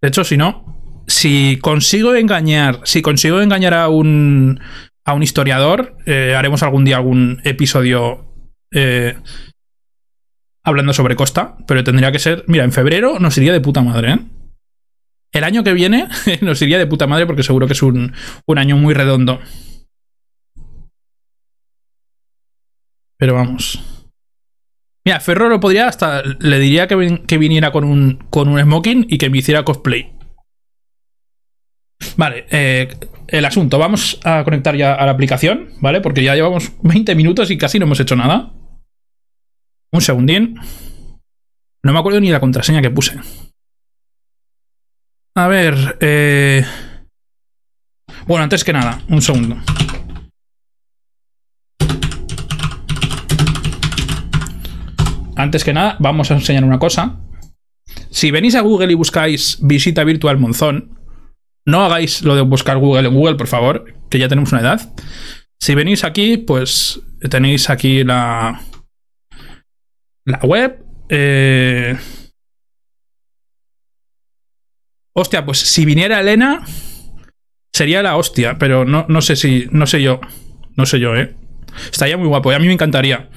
De 0.00 0.08
hecho, 0.08 0.22
si 0.22 0.36
no, 0.36 1.02
si 1.08 1.58
consigo 1.58 2.14
engañar, 2.14 2.80
si 2.84 3.02
consigo 3.02 3.40
engañar 3.40 3.74
a 3.74 3.88
un 3.88 4.60
a 5.08 5.14
un 5.14 5.22
historiador, 5.22 5.96
eh, 6.04 6.34
haremos 6.36 6.62
algún 6.62 6.84
día 6.84 6.98
algún 6.98 7.40
episodio 7.44 8.26
eh, 8.70 9.16
hablando 10.62 10.92
sobre 10.92 11.16
Costa, 11.16 11.56
pero 11.66 11.82
tendría 11.82 12.12
que 12.12 12.18
ser, 12.18 12.44
mira, 12.46 12.62
en 12.64 12.72
febrero 12.72 13.18
nos 13.18 13.38
iría 13.38 13.54
de 13.54 13.62
puta 13.62 13.80
madre, 13.80 14.12
¿eh? 14.12 14.18
El 15.32 15.44
año 15.44 15.64
que 15.64 15.72
viene 15.72 16.08
nos 16.42 16.60
iría 16.60 16.76
de 16.76 16.86
puta 16.86 17.06
madre 17.06 17.24
porque 17.24 17.42
seguro 17.42 17.66
que 17.66 17.72
es 17.72 17.82
un, 17.82 18.12
un 18.46 18.58
año 18.58 18.76
muy 18.76 18.92
redondo. 18.92 19.40
Pero 23.16 23.32
vamos. 23.32 23.80
Mira, 25.06 25.20
Ferro 25.20 25.48
lo 25.48 25.58
podría 25.58 25.88
hasta. 25.88 26.22
Le 26.22 26.58
diría 26.58 26.86
que, 26.86 27.22
que, 27.26 27.38
viniera 27.38 27.72
con 27.72 27.84
un, 27.84 28.26
con 28.28 28.48
un 28.48 28.60
smoking 28.60 29.06
y 29.08 29.16
que 29.16 29.30
me 29.30 29.38
hiciera 29.38 29.64
cosplay. 29.64 30.17
Vale, 32.16 32.46
eh, 32.50 32.88
el 33.28 33.44
asunto. 33.44 33.78
Vamos 33.78 34.20
a 34.24 34.44
conectar 34.44 34.76
ya 34.76 34.94
a 34.94 35.06
la 35.06 35.12
aplicación, 35.12 35.70
¿vale? 35.80 36.00
Porque 36.00 36.22
ya 36.22 36.34
llevamos 36.34 36.72
20 36.82 37.14
minutos 37.14 37.50
y 37.50 37.58
casi 37.58 37.78
no 37.78 37.86
hemos 37.86 38.00
hecho 38.00 38.16
nada. 38.16 38.52
Un 39.92 40.00
segundín. 40.00 40.58
No 41.82 41.92
me 41.92 41.98
acuerdo 41.98 42.20
ni 42.20 42.30
la 42.30 42.40
contraseña 42.40 42.82
que 42.82 42.90
puse. 42.90 43.18
A 45.34 45.46
ver, 45.48 45.96
eh... 46.00 46.64
Bueno, 48.26 48.44
antes 48.44 48.64
que 48.64 48.72
nada, 48.72 49.00
un 49.08 49.22
segundo. 49.22 49.56
Antes 55.36 55.62
que 55.62 55.72
nada, 55.72 55.96
vamos 56.00 56.30
a 56.30 56.34
enseñar 56.34 56.64
una 56.64 56.80
cosa. 56.80 57.20
Si 58.10 58.32
venís 58.32 58.56
a 58.56 58.60
Google 58.60 58.90
y 58.92 58.96
buscáis 58.96 59.58
visita 59.62 60.02
virtual 60.02 60.38
Monzón, 60.38 60.98
no 61.68 61.84
hagáis 61.84 62.22
lo 62.22 62.34
de 62.34 62.42
buscar 62.42 62.78
Google 62.78 63.08
en 63.08 63.14
Google, 63.14 63.36
por 63.36 63.46
favor, 63.46 63.94
que 64.10 64.18
ya 64.18 64.28
tenemos 64.28 64.52
una 64.52 64.62
edad. 64.62 64.94
Si 65.60 65.74
venís 65.74 66.04
aquí, 66.04 66.36
pues 66.38 67.00
tenéis 67.30 67.68
aquí 67.70 68.04
la, 68.04 68.60
la 70.24 70.38
web. 70.38 70.84
Eh, 71.08 71.96
Hostia, 75.20 75.44
pues 75.44 75.58
si 75.58 75.84
viniera 75.84 76.20
Elena, 76.20 76.64
sería 77.72 78.04
la 78.04 78.16
hostia, 78.16 78.56
pero 78.56 78.84
no, 78.84 79.04
no 79.08 79.20
sé 79.20 79.34
si. 79.34 79.66
No 79.72 79.84
sé 79.86 80.00
yo. 80.00 80.20
No 80.76 80.86
sé 80.86 81.00
yo, 81.00 81.16
¿eh? 81.16 81.34
Estaría 81.90 82.16
muy 82.16 82.28
guapo 82.28 82.52
y 82.52 82.54
a 82.54 82.60
mí 82.60 82.68
me 82.68 82.72
encantaría. 82.72 83.28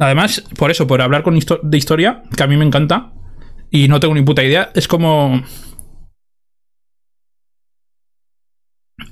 Además, 0.00 0.42
por 0.58 0.72
eso, 0.72 0.88
por 0.88 1.00
hablar 1.00 1.22
con 1.22 1.38
de 1.38 1.78
historia, 1.78 2.24
que 2.36 2.42
a 2.42 2.48
mí 2.48 2.56
me 2.56 2.64
encanta, 2.64 3.12
y 3.70 3.86
no 3.86 4.00
tengo 4.00 4.12
ni 4.14 4.22
puta 4.22 4.42
idea, 4.42 4.72
es 4.74 4.88
como. 4.88 5.44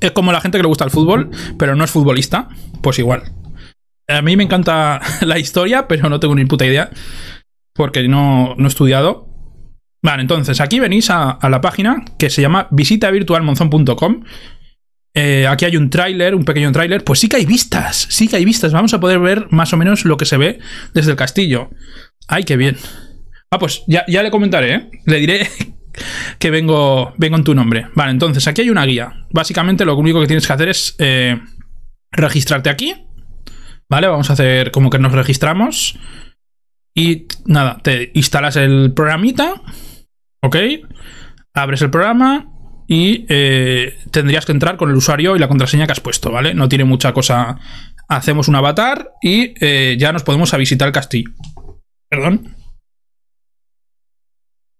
Es 0.03 0.11
como 0.11 0.33
la 0.33 0.41
gente 0.41 0.59
que 0.59 0.62
le 0.62 0.69
gusta 0.69 0.85
el 0.85 0.91
fútbol, 0.91 1.31
pero 1.59 1.77
no 1.77 1.85
es 1.85 1.91
futbolista, 1.91 2.49
pues 2.83 2.99
igual. 2.99 3.23
A 4.09 4.21
mí 4.21 4.37
me 4.37 4.43
encanta 4.43 5.01
la 5.23 5.38
historia, 5.38 5.87
pero 5.88 6.11
no 6.11 6.21
tengo 6.21 6.35
ni 6.35 6.45
puta 6.45 6.67
idea, 6.67 6.91
porque 7.73 8.07
no, 8.09 8.55
no 8.57 8.65
he 8.65 8.69
estudiado. 8.69 9.29
Vale, 10.03 10.23
entonces 10.23 10.61
aquí 10.61 10.81
venís 10.81 11.09
a, 11.11 11.38
la 11.49 11.61
página 11.61 12.05
que 12.19 12.29
se 12.29 12.43
llama 12.43 12.67
visitavirtualmonzón.com. 12.73 14.25
Eh, 15.15 15.47
aquí 15.47 15.67
hay 15.67 15.77
un 15.77 15.91
tráiler, 15.91 16.35
un 16.35 16.45
pequeño 16.45 16.73
tráiler. 16.73 17.05
Pues 17.05 17.21
sí 17.21 17.29
que 17.29 17.37
hay 17.37 17.47
vistas, 17.47 18.09
sí 18.11 18.27
que 18.27 18.37
hay 18.37 18.45
vistas. 18.45 18.73
Vamos 18.73 18.93
a 18.95 18.99
poder 18.99 19.21
ver 19.21 19.47
más 19.51 19.73
o 19.73 19.77
menos 19.77 20.05
lo 20.05 20.17
que 20.17 20.25
se 20.25 20.37
ve 20.37 20.59
desde 20.95 21.12
el 21.12 21.17
castillo. 21.17 21.71
¡Ay, 22.27 22.43
qué 22.43 22.57
bien! 22.57 22.77
Ah, 23.53 23.61
pues 23.61 23.85
ya, 23.87 24.05
le 24.09 24.31
comentaré, 24.33 24.75
¿eh? 24.75 24.91
Le 25.07 25.19
diré 25.21 25.49
que 26.38 26.50
vengo, 26.50 27.14
vengo 27.16 27.37
en 27.37 27.44
tu 27.44 27.55
nombre. 27.55 27.88
Vale, 27.94 28.12
entonces 28.12 28.46
aquí 28.46 28.62
hay 28.62 28.70
una 28.70 28.85
guía. 28.85 29.26
Básicamente 29.31 29.85
lo 29.85 29.96
único 29.96 30.20
que 30.20 30.26
tienes 30.26 30.46
que 30.46 30.52
hacer 30.52 30.68
es 30.68 30.94
eh, 30.98 31.40
registrarte 32.11 32.70
aquí. 32.70 32.94
Vale, 33.88 34.09
vamos 34.09 34.31
a 34.31 34.35
hacer 34.35 34.70
como 34.70 34.90
que 34.90 34.98
nos 34.98 35.12
registramos. 35.12 35.98
Y 36.94 37.26
nada, 37.46 37.78
te 37.83 38.11
instalas 38.14 38.57
el 38.57 38.92
programita. 38.94 39.62
¿Ok? 40.42 40.57
Abres 41.55 41.83
el 41.83 41.90
programa 41.90 42.48
y 42.88 43.26
eh, 43.28 43.96
tendrías 44.11 44.44
que 44.44 44.52
entrar 44.52 44.76
con 44.76 44.90
el 44.90 44.96
usuario 44.96 45.37
y 45.37 45.38
la 45.38 45.48
contraseña 45.48 45.87
que 45.87 45.92
has 45.92 46.00
puesto, 46.00 46.31
¿vale? 46.31 46.55
No 46.55 46.68
tiene 46.68 46.85
mucha 46.85 47.12
cosa. 47.12 47.59
Hacemos 48.09 48.48
un 48.48 48.57
avatar 48.57 49.12
y 49.22 49.55
eh, 49.61 49.96
ya 49.98 50.12
nos 50.12 50.24
podemos 50.24 50.52
a 50.52 50.57
visitar 50.57 50.88
el 50.88 50.92
castillo. 50.92 51.31
Perdón. 52.09 52.62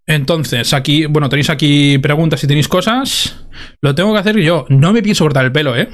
Entonces, 0.05 0.73
aquí, 0.73 1.05
bueno, 1.05 1.29
tenéis 1.29 1.49
aquí 1.49 1.97
preguntas 1.97 2.39
si 2.39 2.47
tenéis 2.47 2.67
cosas. 2.67 3.45
Lo 3.81 3.95
tengo 3.95 4.13
que 4.13 4.19
hacer 4.19 4.37
yo. 4.37 4.65
No 4.69 4.91
me 4.91 5.01
pienso 5.01 5.23
cortar 5.23 5.45
el 5.45 5.51
pelo, 5.51 5.77
¿eh? 5.77 5.89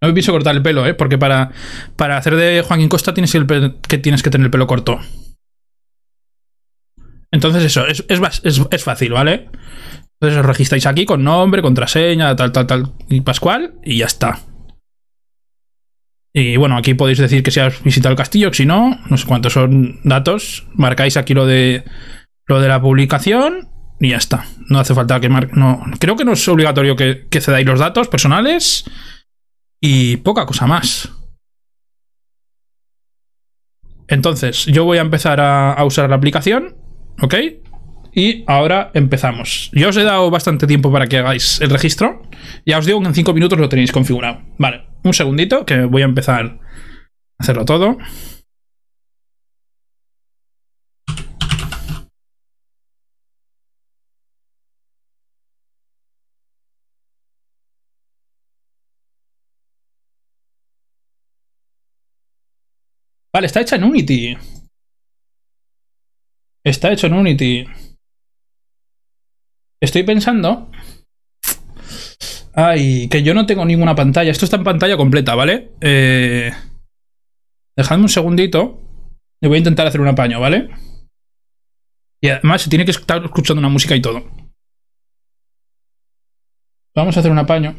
No 0.00 0.08
me 0.08 0.14
pienso 0.14 0.32
cortar 0.32 0.56
el 0.56 0.62
pelo, 0.62 0.86
¿eh? 0.86 0.94
Porque 0.94 1.18
para, 1.18 1.52
para 1.96 2.16
hacer 2.16 2.36
de 2.36 2.62
Joaquín 2.66 2.88
Costa 2.88 3.14
tienes 3.14 3.32
que 3.88 3.98
tienes 3.98 4.22
que 4.22 4.30
tener 4.30 4.46
el 4.46 4.50
pelo 4.50 4.66
corto. 4.66 4.98
Entonces 7.32 7.64
eso, 7.64 7.86
es, 7.86 8.84
fácil, 8.84 9.12
¿vale? 9.12 9.48
Entonces 10.20 10.38
os 10.38 10.46
registráis 10.46 10.86
aquí 10.86 11.06
con 11.06 11.24
nombre, 11.24 11.62
contraseña, 11.62 12.36
tal, 12.36 12.52
tal, 12.52 12.66
tal, 12.66 12.92
y 13.08 13.22
Pascual, 13.22 13.74
y 13.82 13.98
ya 13.98 14.06
está. 14.06 14.38
Y 16.34 16.56
bueno, 16.56 16.76
aquí 16.76 16.94
podéis 16.94 17.18
decir 17.18 17.42
que 17.42 17.50
si 17.50 17.60
has 17.60 17.82
visitado 17.82 18.12
el 18.12 18.18
castillo, 18.18 18.52
si 18.52 18.66
no, 18.66 18.98
no 19.08 19.16
sé 19.16 19.26
cuántos 19.26 19.54
son 19.54 20.00
datos. 20.04 20.66
Marcáis 20.74 21.16
aquí 21.16 21.34
lo 21.34 21.46
de 21.46 21.84
lo 22.46 22.60
de 22.60 22.68
la 22.68 22.80
publicación 22.80 23.68
y 24.00 24.10
ya 24.10 24.16
está. 24.16 24.46
No 24.68 24.78
hace 24.78 24.94
falta 24.94 25.20
que 25.20 25.28
marque. 25.28 25.52
No, 25.54 25.82
creo 25.98 26.16
que 26.16 26.24
no 26.24 26.32
es 26.32 26.48
obligatorio 26.48 26.96
que, 26.96 27.26
que 27.28 27.40
cedáis 27.40 27.66
los 27.66 27.78
datos 27.78 28.08
personales 28.08 28.84
y 29.80 30.16
poca 30.18 30.46
cosa 30.46 30.66
más. 30.66 31.10
Entonces, 34.08 34.66
yo 34.66 34.84
voy 34.84 34.98
a 34.98 35.02
empezar 35.02 35.40
a 35.40 35.82
usar 35.84 36.10
la 36.10 36.16
aplicación 36.16 36.76
¿Ok? 37.20 37.34
Y 38.14 38.44
ahora 38.46 38.90
empezamos. 38.94 39.70
Yo 39.72 39.88
os 39.88 39.96
he 39.96 40.02
dado 40.02 40.30
bastante 40.30 40.66
tiempo 40.66 40.92
para 40.92 41.06
que 41.06 41.18
hagáis 41.18 41.60
el 41.60 41.70
registro. 41.70 42.22
Ya 42.66 42.78
os 42.78 42.84
digo 42.84 43.00
que 43.00 43.06
en 43.06 43.14
5 43.14 43.32
minutos 43.32 43.58
lo 43.58 43.68
tenéis 43.68 43.92
configurado. 43.92 44.42
Vale, 44.58 44.86
un 45.02 45.14
segundito 45.14 45.64
que 45.64 45.84
voy 45.84 46.02
a 46.02 46.06
empezar 46.06 46.44
a 46.44 46.58
hacerlo 47.38 47.64
todo. 47.64 47.98
Vale, 63.32 63.46
está 63.46 63.60
hecha 63.60 63.76
en 63.76 63.84
Unity. 63.84 64.36
Está 66.64 66.92
hecho 66.92 67.06
en 67.06 67.14
Unity. 67.14 67.64
Estoy 69.80 70.02
pensando... 70.02 70.70
Ay, 72.54 73.08
que 73.08 73.22
yo 73.22 73.32
no 73.32 73.46
tengo 73.46 73.64
ninguna 73.64 73.94
pantalla. 73.94 74.30
Esto 74.30 74.44
está 74.44 74.58
en 74.58 74.64
pantalla 74.64 74.96
completa, 74.96 75.34
¿vale? 75.34 75.72
Eh... 75.80 76.52
Dejadme 77.76 78.02
un 78.02 78.08
segundito. 78.10 78.78
Y 79.40 79.48
voy 79.48 79.56
a 79.56 79.58
intentar 79.58 79.86
hacer 79.86 80.00
un 80.00 80.08
apaño, 80.08 80.38
¿vale? 80.38 80.68
Y 82.20 82.28
además 82.28 82.62
se 82.62 82.70
tiene 82.70 82.84
que 82.84 82.92
estar 82.92 83.24
escuchando 83.24 83.58
una 83.58 83.70
música 83.70 83.96
y 83.96 84.02
todo. 84.02 84.30
Vamos 86.94 87.16
a 87.16 87.20
hacer 87.20 87.32
un 87.32 87.38
apaño. 87.38 87.76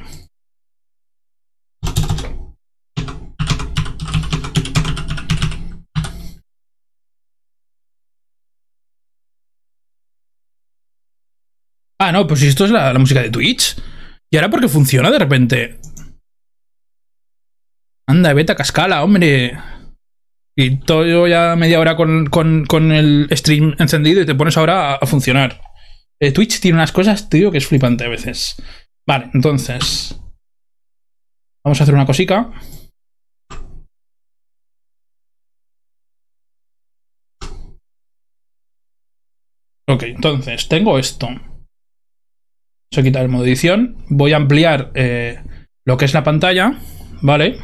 Ah, 12.06 12.12
no, 12.12 12.28
pues 12.28 12.42
esto 12.44 12.66
es 12.66 12.72
la, 12.72 12.94
música 13.00 13.22
de 13.22 13.30
Twitch. 13.30 13.78
¿Y 14.30 14.36
ahora 14.36 14.50
por 14.50 14.60
qué 14.60 14.68
funciona 14.68 15.10
de 15.10 15.20
repente? 15.20 15.80
Anda, 18.06 18.34
vete 18.34 18.52
a 18.52 18.58
cascala, 18.58 19.06
hombre. 19.06 19.58
Y 20.54 20.82
todo 20.82 21.26
ya 21.30 21.56
media 21.56 21.80
hora 21.80 21.96
con, 21.96 22.92
el 22.92 23.30
stream 23.32 23.76
encendido 23.80 24.22
y 24.22 24.26
te 24.26 24.36
pones 24.36 24.58
ahora 24.58 24.96
a, 24.96 25.08
funcionar. 25.08 25.62
Eh, 26.20 26.34
Twitch 26.34 26.60
tiene 26.60 26.76
unas 26.76 26.92
cosas, 26.92 27.30
tío, 27.30 27.52
que 27.52 27.60
es 27.60 27.68
flipante 27.68 28.04
a 28.04 28.10
veces. 28.10 28.62
Vale, 29.08 29.30
entonces. 29.34 30.20
Vamos 31.64 31.80
a 31.80 31.84
hacer 31.84 31.96
una 31.96 32.06
cosica. 32.06 32.52
Ok, 39.88 40.04
entonces, 40.04 40.68
tengo 40.68 41.00
esto. 41.00 41.30
Vamos 42.94 43.06
a 43.06 43.10
quitar 43.10 43.24
el 43.24 43.30
modo 43.30 43.46
edición. 43.46 43.98
Voy 44.08 44.34
a 44.34 44.36
ampliar 44.36 44.92
eh, 44.94 45.42
lo 45.84 45.98
que 45.98 46.06
es 46.06 46.14
la 46.14 46.24
pantalla, 46.24 46.78
¿vale? 47.24 47.58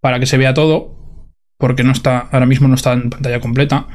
Para 0.00 0.18
que 0.18 0.26
se 0.26 0.36
vea 0.38 0.54
todo. 0.54 1.22
Porque 1.56 1.84
no 1.84 1.92
está, 1.92 2.18
ahora 2.18 2.46
mismo 2.46 2.66
no 2.66 2.74
está 2.74 2.94
en 2.94 3.10
pantalla 3.10 3.38
completa. 3.38 3.86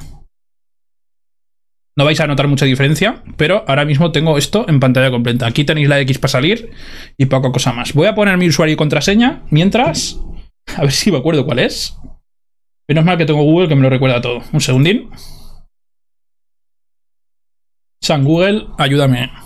No 1.97 2.05
vais 2.05 2.17
a 2.21 2.27
notar 2.27 2.47
mucha 2.47 2.63
diferencia, 2.63 3.21
pero 3.35 3.65
ahora 3.67 3.83
mismo 3.83 4.13
tengo 4.13 4.37
esto 4.37 4.65
en 4.69 4.79
pantalla 4.79 5.11
completa. 5.11 5.45
Aquí 5.45 5.65
tenéis 5.65 5.89
la 5.89 5.99
X 5.99 6.19
para 6.19 6.31
salir 6.31 6.71
y 7.17 7.25
poca 7.25 7.51
cosa 7.51 7.73
más. 7.73 7.93
Voy 7.93 8.07
a 8.07 8.15
poner 8.15 8.37
mi 8.37 8.47
usuario 8.47 8.75
y 8.75 8.77
contraseña 8.77 9.43
mientras... 9.49 10.17
A 10.77 10.83
ver 10.83 10.93
si 10.93 11.11
me 11.11 11.17
acuerdo 11.17 11.45
cuál 11.45 11.59
es. 11.59 11.97
Menos 12.87 13.03
mal 13.03 13.17
que 13.17 13.25
tengo 13.25 13.43
Google 13.43 13.67
que 13.67 13.75
me 13.75 13.81
lo 13.81 13.89
recuerda 13.89 14.21
todo. 14.21 14.41
Un 14.53 14.61
segundín. 14.61 15.09
San 18.01 18.23
Google, 18.23 18.67
ayúdame. 18.77 19.44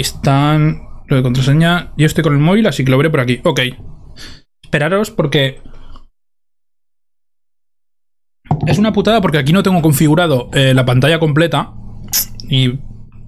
Están 0.00 0.82
lo 1.06 1.16
de 1.16 1.22
contraseña. 1.22 1.92
Yo 1.96 2.06
estoy 2.06 2.24
con 2.24 2.34
el 2.34 2.40
móvil, 2.40 2.66
así 2.66 2.84
que 2.84 2.90
lo 2.90 2.98
veré 2.98 3.10
por 3.10 3.20
aquí. 3.20 3.40
Ok. 3.44 3.60
Esperaros 4.62 5.10
porque... 5.10 5.62
Es 8.66 8.78
una 8.78 8.92
putada 8.92 9.20
porque 9.20 9.38
aquí 9.38 9.52
no 9.52 9.62
tengo 9.62 9.82
configurado 9.82 10.50
eh, 10.52 10.74
la 10.74 10.84
pantalla 10.84 11.18
completa. 11.18 11.72
Y 12.48 12.78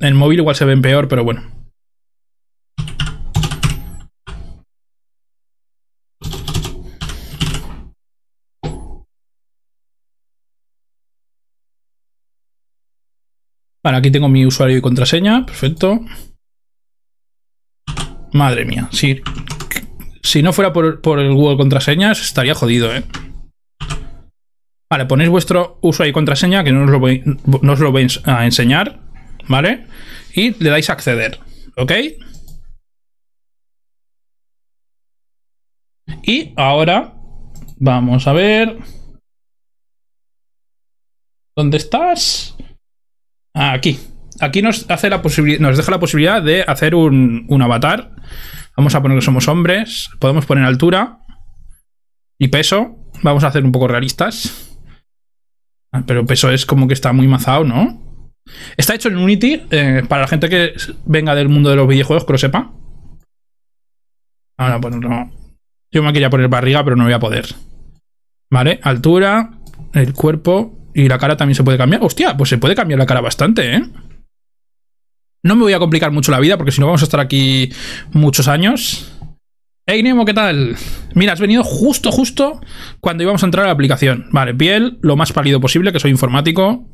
el 0.00 0.14
móvil 0.14 0.40
igual 0.40 0.56
se 0.56 0.64
ven 0.64 0.82
peor, 0.82 1.08
pero 1.08 1.24
bueno. 1.24 1.42
Vale, 13.82 13.98
aquí 13.98 14.10
tengo 14.10 14.28
mi 14.28 14.44
usuario 14.44 14.76
y 14.76 14.80
contraseña. 14.80 15.46
Perfecto. 15.46 16.00
Madre 18.32 18.64
mía. 18.64 18.88
Si, 18.92 19.20
si 20.22 20.42
no 20.42 20.52
fuera 20.52 20.72
por, 20.72 21.18
el 21.18 21.34
Google 21.34 21.56
Contraseñas, 21.56 22.20
estaría 22.20 22.54
jodido, 22.54 22.94
¿eh? 22.94 23.04
Vale, 24.90 25.04
ponéis 25.04 25.28
vuestro 25.28 25.78
usuario 25.82 26.10
y 26.10 26.14
contraseña, 26.14 26.64
que 26.64 26.72
no 26.72 26.84
os 26.84 26.90
lo 26.90 26.98
voy, 26.98 27.22
no 27.24 27.72
os 27.72 27.80
lo 27.80 27.92
voy 27.92 28.06
a 28.24 28.44
enseñar. 28.46 29.00
¿Vale? 29.48 29.86
Y 30.34 30.62
le 30.62 30.70
dais 30.70 30.88
a 30.90 30.92
acceder. 30.92 31.40
¿Ok? 31.76 31.92
Y 36.22 36.52
ahora 36.56 37.14
vamos 37.76 38.26
a 38.26 38.32
ver. 38.32 38.78
¿Dónde 41.56 41.78
estás? 41.78 42.56
Aquí. 43.54 43.98
Aquí 44.40 44.62
nos, 44.62 44.88
hace 44.90 45.10
la 45.10 45.20
nos 45.58 45.76
deja 45.76 45.90
la 45.90 46.00
posibilidad 46.00 46.42
de 46.42 46.62
hacer 46.62 46.94
un, 46.94 47.46
avatar. 47.60 48.12
Vamos 48.76 48.94
a 48.94 49.02
poner 49.02 49.18
que 49.18 49.24
somos 49.24 49.48
hombres. 49.48 50.10
Podemos 50.20 50.46
poner 50.46 50.64
altura 50.64 51.18
y 52.38 52.48
peso. 52.48 52.96
Vamos 53.22 53.44
a 53.44 53.48
hacer 53.48 53.64
un 53.64 53.72
poco 53.72 53.88
realistas. 53.88 54.78
Ah, 55.92 56.02
pero 56.06 56.26
peso 56.26 56.50
es 56.50 56.66
como 56.66 56.86
que 56.86 56.94
está 56.94 57.12
muy 57.12 57.26
mazado, 57.26 57.64
¿no? 57.64 58.02
Está 58.76 58.94
hecho 58.94 59.08
en 59.08 59.18
Unity, 59.18 59.62
eh, 59.70 60.02
para 60.08 60.22
la 60.22 60.28
gente 60.28 60.48
que 60.48 60.74
venga 61.04 61.34
del 61.34 61.48
mundo 61.48 61.70
de 61.70 61.76
los 61.76 61.88
videojuegos, 61.88 62.24
que 62.24 62.32
lo 62.32 62.38
sepa. 62.38 62.72
Ahora, 64.56 64.80
pues 64.80 64.96
no. 64.96 65.30
Yo 65.90 66.02
me 66.02 66.12
quería 66.12 66.30
poner 66.30 66.48
barriga, 66.48 66.84
pero 66.84 66.96
no 66.96 67.04
voy 67.04 67.12
a 67.12 67.18
poder. 67.18 67.46
Vale, 68.50 68.80
altura, 68.82 69.50
el 69.92 70.12
cuerpo, 70.14 70.78
y 70.94 71.08
la 71.08 71.18
cara 71.18 71.36
también 71.36 71.54
se 71.54 71.64
puede 71.64 71.78
cambiar. 71.78 72.02
Hostia, 72.02 72.36
pues 72.36 72.50
se 72.50 72.58
puede 72.58 72.74
cambiar 72.74 72.98
la 72.98 73.06
cara 73.06 73.20
bastante, 73.20 73.74
¿eh? 73.76 73.82
No 75.42 75.54
me 75.54 75.62
voy 75.62 75.72
a 75.72 75.78
complicar 75.78 76.10
mucho 76.10 76.32
la 76.32 76.40
vida 76.40 76.56
porque 76.56 76.72
si 76.72 76.80
no 76.80 76.86
vamos 76.86 77.02
a 77.02 77.04
estar 77.04 77.20
aquí 77.20 77.70
muchos 78.12 78.48
años. 78.48 79.14
Hey 79.86 80.02
Nemo, 80.02 80.24
¿qué 80.24 80.34
tal? 80.34 80.76
Mira, 81.14 81.32
has 81.32 81.40
venido 81.40 81.62
justo, 81.64 82.10
justo 82.10 82.60
cuando 83.00 83.22
íbamos 83.22 83.42
a 83.42 83.46
entrar 83.46 83.64
a 83.64 83.68
la 83.68 83.72
aplicación. 83.72 84.26
Vale, 84.32 84.54
piel, 84.54 84.98
lo 85.00 85.16
más 85.16 85.32
pálido 85.32 85.60
posible, 85.60 85.92
que 85.92 86.00
soy 86.00 86.10
informático. 86.10 86.86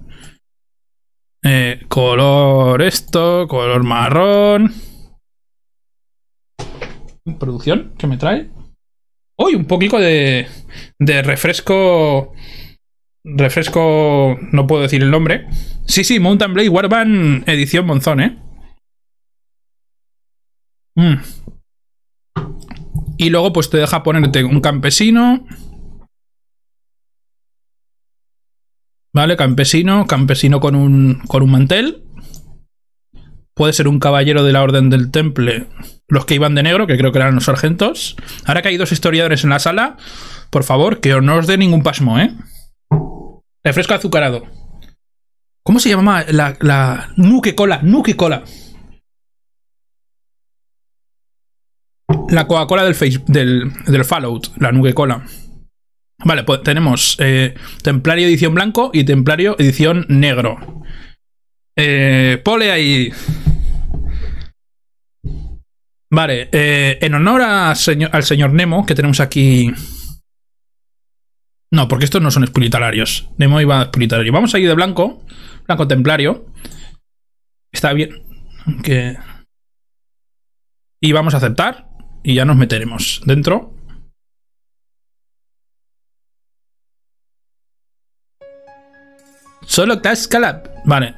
Eh, 1.42 1.84
color 1.88 2.82
esto, 2.82 3.48
color 3.48 3.82
marrón. 3.82 4.72
Producción, 7.38 7.94
¿qué 7.98 8.06
me 8.06 8.18
trae? 8.18 8.50
Uy, 9.38 9.54
un 9.54 9.64
poquito 9.64 9.98
de 9.98 10.46
refresco 11.22 12.34
Refresco, 13.24 14.38
no 14.52 14.66
puedo 14.66 14.82
decir 14.82 15.02
el 15.02 15.10
nombre. 15.10 15.46
Sí, 15.86 16.04
sí, 16.04 16.20
Mountain 16.20 16.52
Blade 16.52 16.68
Warband 16.68 17.48
edición 17.48 17.86
Monzón, 17.86 18.20
¿eh? 18.20 18.38
Mm. 20.94 21.14
Y 23.16 23.30
luego 23.30 23.52
pues 23.52 23.70
te 23.70 23.78
deja 23.78 24.02
ponerte 24.02 24.44
un 24.44 24.60
campesino. 24.60 25.46
¿Vale? 29.14 29.36
Campesino, 29.36 30.06
campesino 30.06 30.60
con 30.60 30.74
un, 30.74 31.22
con 31.26 31.42
un 31.42 31.50
mantel. 31.50 32.04
Puede 33.54 33.72
ser 33.72 33.88
un 33.88 34.00
caballero 34.00 34.42
de 34.42 34.52
la 34.52 34.62
Orden 34.62 34.90
del 34.90 35.12
Temple, 35.12 35.68
los 36.08 36.26
que 36.26 36.34
iban 36.34 36.56
de 36.56 36.64
negro, 36.64 36.88
que 36.88 36.98
creo 36.98 37.12
que 37.12 37.18
eran 37.18 37.36
los 37.36 37.44
sargentos. 37.44 38.16
Ahora 38.44 38.60
que 38.60 38.68
hay 38.68 38.76
dos 38.76 38.90
historiadores 38.90 39.44
en 39.44 39.50
la 39.50 39.60
sala, 39.60 39.96
por 40.50 40.64
favor, 40.64 41.00
que 41.00 41.18
no 41.20 41.36
os 41.36 41.46
dé 41.46 41.56
ningún 41.56 41.84
pasmo, 41.84 42.18
¿eh? 42.18 42.34
Refresco 43.64 43.94
azucarado. 43.94 44.46
¿Cómo 45.64 45.80
se 45.80 45.88
llama 45.88 46.24
la, 46.28 46.56
la 46.60 47.12
Nuke 47.16 47.54
Cola? 47.54 47.80
Nuke 47.82 48.14
Cola. 48.14 48.44
La 52.28 52.46
Coca-Cola 52.46 52.84
del, 52.84 54.04
Fallout, 54.04 54.56
la 54.58 54.72
Nuke 54.72 54.92
Cola. 54.92 55.24
Vale, 56.24 56.44
pues 56.44 56.62
tenemos 56.62 57.16
eh, 57.18 57.54
Templario 57.82 58.26
edición 58.26 58.54
blanco 58.54 58.90
y 58.92 59.04
Templario 59.04 59.56
edición 59.58 60.04
negro. 60.08 60.82
Eh, 61.76 62.40
pole 62.44 62.70
ahí. 62.70 63.10
Vale, 66.10 66.50
eh, 66.52 66.98
en 67.00 67.14
honor 67.14 67.40
al 67.42 67.76
señor 67.76 68.52
Nemo, 68.52 68.84
que 68.84 68.94
tenemos 68.94 69.20
aquí 69.20 69.72
no, 71.74 71.88
porque 71.88 72.04
estos 72.04 72.22
no 72.22 72.30
son 72.30 72.44
espiritualarios. 72.44 73.28
Nemo 73.36 73.60
iba 73.60 73.82
espiritualario. 73.82 74.32
Vamos 74.32 74.54
a 74.54 74.58
ir 74.58 74.68
de 74.68 74.74
blanco. 74.74 75.22
Blanco 75.66 75.88
templario. 75.88 76.46
Está 77.72 77.92
bien. 77.92 78.22
Que... 78.82 79.18
Y 81.00 81.12
vamos 81.12 81.34
a 81.34 81.38
aceptar. 81.38 81.88
Y 82.22 82.34
ya 82.34 82.44
nos 82.44 82.56
meteremos 82.56 83.22
dentro. 83.26 83.74
Solo 89.66 90.00
Tascalab. 90.00 90.70
Vale. 90.84 91.14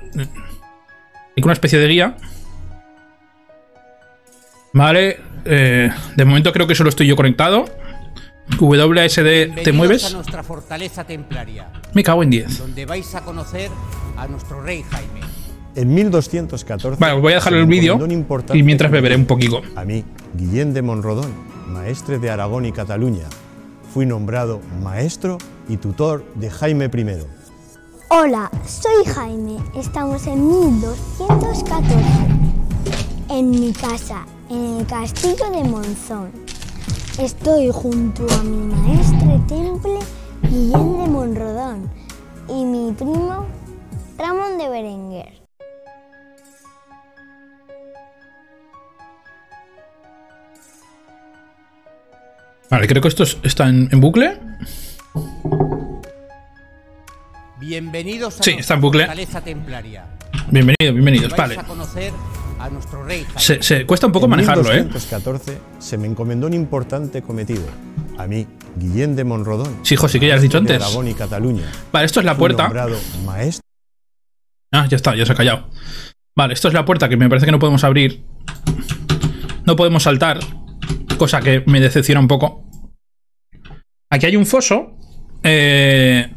Hay 1.36 1.42
una 1.42 1.52
especie 1.52 1.78
de 1.78 1.88
guía. 1.88 2.16
Vale. 4.72 5.20
Eh, 5.44 5.90
de 6.16 6.24
momento 6.24 6.52
creo 6.52 6.66
que 6.66 6.74
solo 6.74 6.88
estoy 6.88 7.06
yo 7.06 7.14
conectado. 7.14 7.66
WSD, 8.58 9.62
¿te 9.62 9.72
mueves? 9.72 10.12
nuestra 10.14 10.42
fortaleza 10.42 11.04
templaria. 11.04 11.70
Me 11.92 12.02
cago 12.02 12.22
en 12.22 12.30
10. 12.30 12.58
Donde 12.58 12.86
vais 12.86 13.14
a 13.14 13.22
conocer 13.22 13.70
a 14.16 14.26
nuestro 14.26 14.62
rey 14.62 14.82
Jaime. 14.90 15.20
En 15.74 15.92
1214. 15.94 16.98
Vale, 16.98 17.14
os 17.14 17.20
voy 17.20 17.32
a 17.32 17.36
dejar 17.36 17.52
el 17.54 17.66
vídeo 17.66 17.98
y 18.54 18.62
mientras 18.62 18.90
beberé 18.90 19.16
un 19.16 19.26
poquito. 19.26 19.60
A 19.74 19.84
mí, 19.84 20.04
Guillén 20.34 20.72
de 20.72 20.80
Monrodón, 20.80 21.32
maestre 21.68 22.18
de 22.18 22.30
Aragón 22.30 22.64
y 22.64 22.72
Cataluña, 22.72 23.26
fui 23.92 24.06
nombrado 24.06 24.60
maestro 24.82 25.36
y 25.68 25.76
tutor 25.76 26.24
de 26.34 26.48
Jaime 26.50 26.86
I. 26.86 27.26
Hola, 28.08 28.50
soy 28.66 29.04
Jaime. 29.12 29.58
Estamos 29.74 30.26
en 30.26 30.48
1214. 30.48 31.94
En 33.28 33.50
mi 33.50 33.72
casa, 33.72 34.24
en 34.48 34.78
el 34.78 34.86
castillo 34.86 35.50
de 35.50 35.64
Monzón. 35.64 36.30
Estoy 37.18 37.70
junto 37.72 38.26
a 38.30 38.42
mi 38.42 38.74
maestre 38.74 39.40
Temple 39.48 39.98
Guillén 40.42 40.98
de 40.98 41.06
Monrodón 41.08 41.90
y 42.48 42.64
mi 42.64 42.92
primo 42.92 43.46
Ramón 44.18 44.58
de 44.58 44.68
Berenguer. 44.68 45.32
Vale, 52.70 52.86
creo 52.88 53.00
que 53.00 53.08
esto 53.08 53.22
es- 53.22 53.38
está 53.42 53.68
en, 53.68 53.88
en 53.92 54.00
bucle. 54.00 54.38
Bienvenidos 57.58 58.40
a 58.40 58.42
Sí, 58.44 58.52
está 58.58 58.74
en 58.74 58.80
bucle. 58.80 59.04
fortaleza 59.06 59.40
templaria. 59.40 60.04
Bienvenido, 60.50 60.92
bienvenidos. 60.92 61.30
Vais 61.30 61.38
Vale. 61.38 61.58
a 61.60 61.64
conocer 61.64 62.12
a 62.58 62.70
nuestro 62.70 63.04
rey 63.04 63.24
Jaime. 63.24 63.40
Se, 63.40 63.62
se 63.62 63.86
cuesta 63.86 64.06
un 64.06 64.12
poco 64.12 64.26
en 64.26 64.30
manejarlo, 64.30 64.72
¿eh? 64.72 64.82
1214 64.82 65.58
se 65.78 65.98
me 65.98 66.06
encomendó 66.06 66.46
un 66.46 66.54
importante 66.54 67.22
cometido. 67.22 67.64
A 68.18 68.26
mí, 68.26 68.46
Guillén 68.76 69.16
de 69.16 69.24
Monrodón. 69.24 69.78
Sí, 69.82 69.94
hijo, 69.94 70.08
sí 70.08 70.18
que 70.18 70.28
ya 70.28 70.36
has 70.36 70.42
dicho 70.42 70.58
antes. 70.58 70.82
Aragón 70.82 71.08
y 71.08 71.14
Cataluña. 71.14 71.70
Vale, 71.92 72.06
esto 72.06 72.20
es 72.20 72.26
la 72.26 72.36
puerta. 72.36 72.72
maestro 73.24 73.62
Ah, 74.72 74.86
ya 74.88 74.96
está, 74.96 75.14
ya 75.14 75.24
se 75.24 75.32
ha 75.32 75.34
callado. 75.34 75.68
Vale, 76.34 76.54
esto 76.54 76.68
es 76.68 76.74
la 76.74 76.84
puerta 76.84 77.08
que 77.08 77.16
me 77.16 77.28
parece 77.28 77.46
que 77.46 77.52
no 77.52 77.58
podemos 77.58 77.84
abrir. 77.84 78.24
No 79.64 79.76
podemos 79.76 80.02
saltar. 80.02 80.40
Cosa 81.18 81.40
que 81.40 81.62
me 81.66 81.80
decepciona 81.80 82.20
un 82.20 82.28
poco. 82.28 82.64
Aquí 84.10 84.26
hay 84.26 84.36
un 84.36 84.46
foso. 84.46 84.96
Eh, 85.42 86.30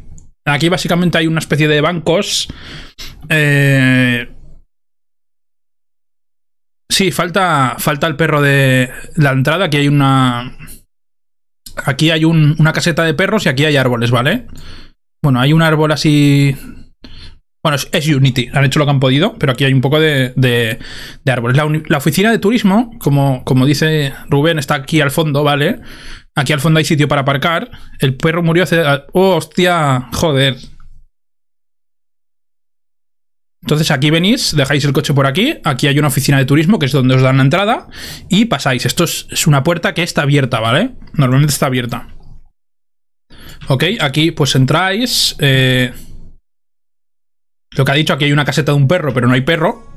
aquí 0.45 0.69
básicamente 0.69 1.17
hay 1.17 1.27
una 1.27 1.39
especie 1.39 1.67
de 1.67 1.82
bancos. 1.82 2.47
Eh, 3.29 4.29
sí, 7.00 7.12
falta, 7.12 7.76
falta 7.78 8.08
el 8.08 8.18
perro 8.18 8.42
de 8.42 8.90
la 9.16 9.32
entrada. 9.32 9.66
Aquí 9.66 9.78
hay 9.78 9.88
una... 9.88 10.58
Aquí 11.86 12.12
hay 12.12 12.26
un- 12.26 12.56
una 12.60 12.74
caseta 12.74 13.04
de 13.06 13.14
perros 13.14 13.46
y 13.46 13.50
aquí 13.50 13.64
hay 13.64 13.78
árboles, 13.78 14.12
¿vale? 14.12 14.48
Bueno, 15.24 15.40
hay 15.40 15.54
un 15.54 15.62
árbol 15.62 15.94
así 15.94 16.56
bueno, 17.64 17.78
es, 17.92 18.08
Unity, 18.08 18.50
han 18.54 18.64
hecho 18.66 18.80
lo 18.80 18.86
que 18.86 18.92
han 18.92 19.00
podido, 19.00 19.38
pero 19.38 19.52
aquí 19.52 19.64
hay 19.66 19.74
un 19.74 19.82
poco 19.82 20.00
de, 20.00 20.34
de- 20.36 20.80
árboles. 21.26 21.58
La 21.88 21.98
oficina 21.98 22.32
de 22.32 22.40
turismo, 22.40 22.92
como, 23.00 23.44
como 23.46 23.66
dice 23.66 24.14
Rubén, 24.30 24.60
está 24.60 24.76
aquí 24.76 25.02
al 25.02 25.12
fondo, 25.12 25.44
¿vale? 25.44 25.80
Aquí 26.36 26.54
al 26.54 26.60
fondo 26.62 26.80
hay 26.80 26.86
sitio 26.86 27.08
para 27.08 27.22
aparcar. 27.22 27.70
El 28.00 28.16
perro 28.16 28.44
murió 28.44 28.64
hace... 28.64 28.82
¡Oh, 29.14 29.36
hostia! 29.36 30.08
Joder. 30.14 30.56
Entonces 33.62 33.91
aquí 33.91 34.10
venís, 34.10 34.56
dejáis 34.56 34.86
el 34.86 34.93
coche 34.93 35.13
por 35.13 35.28
aquí, 35.28 35.58
aquí 35.63 35.88
hay 35.88 36.00
una 36.00 36.08
oficina 36.08 36.38
de 36.38 36.45
turismo 36.45 36.80
que 36.80 36.86
es 36.86 36.91
donde 36.91 37.15
os 37.15 37.22
dan 37.22 37.38
la 37.38 37.43
entrada 37.43 37.88
y 38.30 38.45
pasáis. 38.45 38.86
Esto 38.86 39.04
es, 39.04 39.48
una 39.48 39.63
puerta 39.63 39.93
que 39.93 40.04
está 40.04 40.22
abierta, 40.22 40.60
¿vale? 40.60 40.91
Normalmente 41.13 41.54
está 41.54 41.65
abierta. 41.65 42.08
Ok, 43.67 43.84
aquí 44.00 44.32
pues 44.32 44.56
entráis... 44.56 45.36
eh, 45.39 45.93
lo 47.72 47.86
que 47.86 47.91
ha 47.91 47.95
dicho, 47.95 48.13
aquí 48.13 48.26
hay 48.26 48.32
una 48.32 48.45
caseta 48.45 48.72
de 48.72 48.78
un 48.78 48.88
perro, 48.88 49.13
pero 49.13 49.28
no 49.28 49.34
hay 49.34 49.41
perro. 49.41 49.88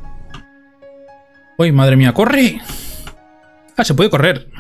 Uy, 1.57 1.73
madre 1.73 1.97
mía, 1.97 2.13
corre. 2.13 2.61
Ah, 3.77 3.85
se 3.85 3.95
puede 3.95 4.11
correr. 4.11 4.51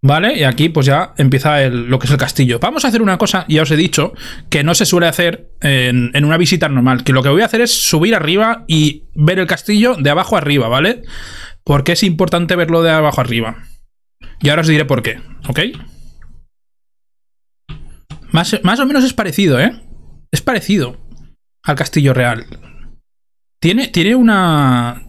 Vale, 0.00 0.38
y 0.38 0.44
aquí 0.44 0.68
pues 0.68 0.86
ya 0.86 1.12
empieza 1.16 1.62
el- 1.62 1.86
lo 1.86 1.98
que 1.98 2.06
es 2.06 2.12
el 2.12 2.18
castillo. 2.18 2.60
Vamos 2.60 2.84
a 2.84 2.88
hacer 2.88 3.02
una 3.02 3.18
cosa, 3.18 3.44
ya 3.48 3.62
os 3.62 3.70
he 3.72 3.76
dicho, 3.76 4.12
que 4.48 4.62
no 4.62 4.74
se 4.74 4.86
suele 4.86 5.08
hacer 5.08 5.50
en, 5.60 6.24
una 6.24 6.36
visita 6.36 6.68
normal. 6.68 7.02
Que 7.02 7.12
lo 7.12 7.22
que 7.22 7.28
voy 7.30 7.42
a 7.42 7.46
hacer 7.46 7.60
es 7.62 7.72
subir 7.72 8.14
arriba 8.14 8.64
y 8.68 9.04
ver 9.14 9.40
el 9.40 9.46
castillo 9.48 9.96
de 9.96 10.10
abajo 10.10 10.36
arriba, 10.36 10.68
¿vale? 10.68 11.02
Porque 11.64 11.92
es 11.92 12.02
importante 12.04 12.54
verlo 12.54 12.82
de 12.82 12.90
abajo 12.90 13.20
arriba. 13.20 13.64
Y 14.40 14.50
ahora 14.50 14.62
os 14.62 14.68
diré 14.68 14.84
por 14.84 15.02
qué, 15.02 15.20
¿ok? 15.48 15.60
Más, 18.30 18.60
más 18.62 18.78
o 18.78 18.86
menos 18.86 19.04
es 19.04 19.12
parecido, 19.14 19.58
¿eh? 19.60 19.80
Es 20.30 20.42
parecido 20.42 20.96
al 21.64 21.74
castillo 21.76 22.14
real. 22.14 22.46
Tiene, 23.60 23.88
tiene 23.88 24.14
una... 24.14 25.02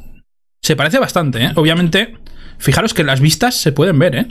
Se 0.63 0.75
parece 0.75 0.99
bastante, 0.99 1.43
¿eh? 1.43 1.51
Obviamente, 1.55 2.17
fijaros 2.57 2.93
que 2.93 3.03
las 3.03 3.19
vistas 3.21 3.55
se 3.55 3.71
pueden 3.71 3.99
ver, 3.99 4.15
¿eh? 4.15 4.27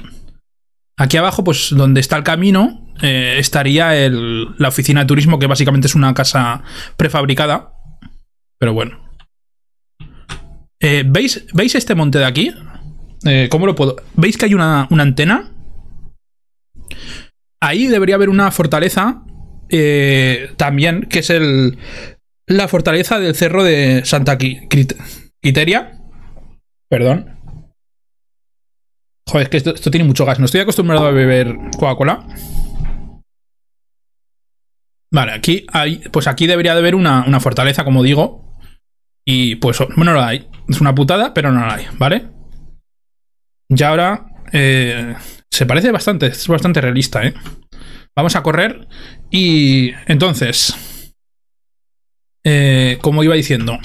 Aquí 0.99 1.17
abajo, 1.17 1.45
pues 1.45 1.69
donde 1.71 2.01
está 2.01 2.17
el 2.17 2.25
camino, 2.25 2.85
eh, 3.01 3.37
estaría 3.39 3.97
el- 3.97 4.49
la 4.59 4.69
oficina 4.69 5.01
de 5.01 5.07
turismo, 5.07 5.39
que 5.39 5.47
básicamente 5.47 5.87
es 5.87 5.95
una 5.95 6.13
casa 6.13 6.63
prefabricada. 6.97 7.73
Pero 8.59 8.75
bueno. 8.75 8.99
Eh, 10.81 11.05
¿veis, 11.07 11.47
¿Veis 11.55 11.75
este 11.77 11.95
monte 11.95 12.19
de 12.19 12.25
aquí? 12.27 12.53
Eh, 13.25 13.49
¿Cómo 13.51 13.67
lo 13.67 13.75
puedo...? 13.75 13.97
¿Veis 14.15 14.37
que 14.37 14.47
hay 14.47 14.55
una, 14.55 14.87
una 14.91 15.05
antena? 15.05 15.53
Ahí 17.61 17.87
debería 17.87 18.15
haber 18.17 18.29
una 18.29 18.51
fortaleza 18.51 19.23
también, 20.57 21.03
que 21.11 21.19
es 21.19 21.31
el, 21.31 21.79
la 22.47 22.69
fortaleza 22.69 23.19
del 23.19 23.35
cerro 23.35 23.63
de 23.65 24.03
Santa 24.05 24.39
Quiteria. 24.39 26.01
Perdón. 26.89 27.38
Joder, 29.29 29.45
es 29.45 29.49
que 29.51 29.57
esto, 29.59 29.91
tiene 29.91 30.07
mucho 30.07 30.25
gas. 30.25 30.39
No 30.39 30.47
estoy 30.47 30.61
acostumbrado 30.63 31.07
a 31.07 31.11
beber 31.11 31.55
Coca-Cola. 31.79 32.27
Vale, 35.13 35.33
aquí 35.33 35.67
hay. 35.73 35.97
Pues 36.13 36.27
aquí 36.27 36.47
debería 36.47 36.75
de 36.75 36.81
haber 36.81 36.95
una, 36.95 37.25
una 37.27 37.41
fortaleza, 37.41 37.85
como 37.85 38.03
digo. 38.03 38.57
Y 39.27 39.57
pues 39.57 39.79
no 39.97 40.15
la 40.15 40.29
hay. 40.29 40.49
Es 40.69 40.81
una 40.81 40.95
putada, 40.95 41.35
pero 41.35 41.53
no 41.53 41.61
la 41.61 41.75
hay, 41.75 41.87
¿vale? 41.99 42.29
Y 43.69 43.83
ahora. 43.83 44.27
eh, 44.53 45.15
se 45.51 45.67
parece 45.67 45.91
bastante. 45.93 46.27
Es 46.29 46.47
bastante 46.49 46.81
realista, 46.81 47.25
¿eh? 47.25 47.35
Vamos 48.17 48.37
a 48.37 48.43
correr. 48.43 48.89
Y 49.31 49.93
entonces. 50.07 50.75
eh, 52.45 52.99
como 53.03 53.23
iba 53.25 53.35
diciendo. 53.35 53.79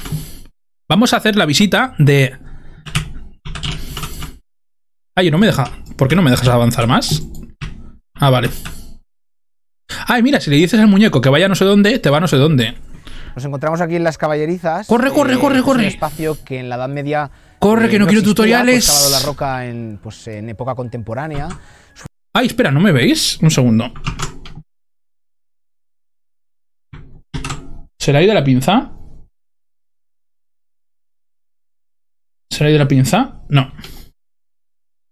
Vamos 0.89 1.13
a 1.13 1.17
hacer 1.17 1.35
la 1.35 1.45
visita 1.45 1.95
de. 1.99 2.37
Ay, 5.15 5.29
no 5.29 5.37
me 5.37 5.47
deja. 5.47 5.65
¿Por 5.95 6.07
qué 6.07 6.15
no 6.15 6.21
me 6.21 6.31
dejas 6.31 6.47
avanzar 6.47 6.87
más? 6.87 7.21
Ah, 8.15 8.29
vale. 8.29 8.49
Ay, 10.07 10.23
mira, 10.23 10.39
si 10.39 10.49
le 10.49 10.57
dices 10.57 10.79
al 10.79 10.87
muñeco 10.87 11.21
que 11.21 11.29
vaya 11.29 11.47
no 11.47 11.55
sé 11.55 11.65
dónde, 11.65 11.99
te 11.99 12.09
va 12.09 12.19
no 12.19 12.27
sé 12.27 12.37
dónde. 12.37 12.75
Nos 13.35 13.45
encontramos 13.45 13.81
aquí 13.81 13.95
en 13.95 14.03
las 14.03 14.17
caballerizas. 14.17 14.87
Corre, 14.87 15.11
corre, 15.11 15.37
corre, 15.39 15.57
es 15.57 15.63
corre. 15.63 15.81
Un 15.81 15.87
espacio 15.87 16.43
que 16.43 16.59
en 16.59 16.69
la 16.69 16.75
Edad 16.75 16.89
Media. 16.89 17.29
Corre, 17.59 17.89
que 17.89 17.99
no 17.99 18.05
quiero 18.05 18.19
existía, 18.19 18.31
tutoriales. 18.31 19.11
La 19.11 19.19
roca 19.19 19.65
en, 19.65 19.99
pues, 20.01 20.27
en 20.27 20.49
época 20.49 20.75
contemporánea. 20.75 21.47
Ay, 22.33 22.47
espera, 22.47 22.71
¿no 22.71 22.79
me 22.79 22.91
veis? 22.91 23.39
Un 23.41 23.51
segundo. 23.51 23.91
¿Se 27.99 28.11
le 28.11 28.17
ha 28.17 28.23
ido 28.23 28.33
la 28.33 28.43
pinza? 28.43 28.91
¿Se 32.51 32.63
le 32.63 32.67
ha 32.67 32.69
ido 32.71 32.79
la 32.79 32.87
pinza? 32.87 33.43
No. 33.49 33.71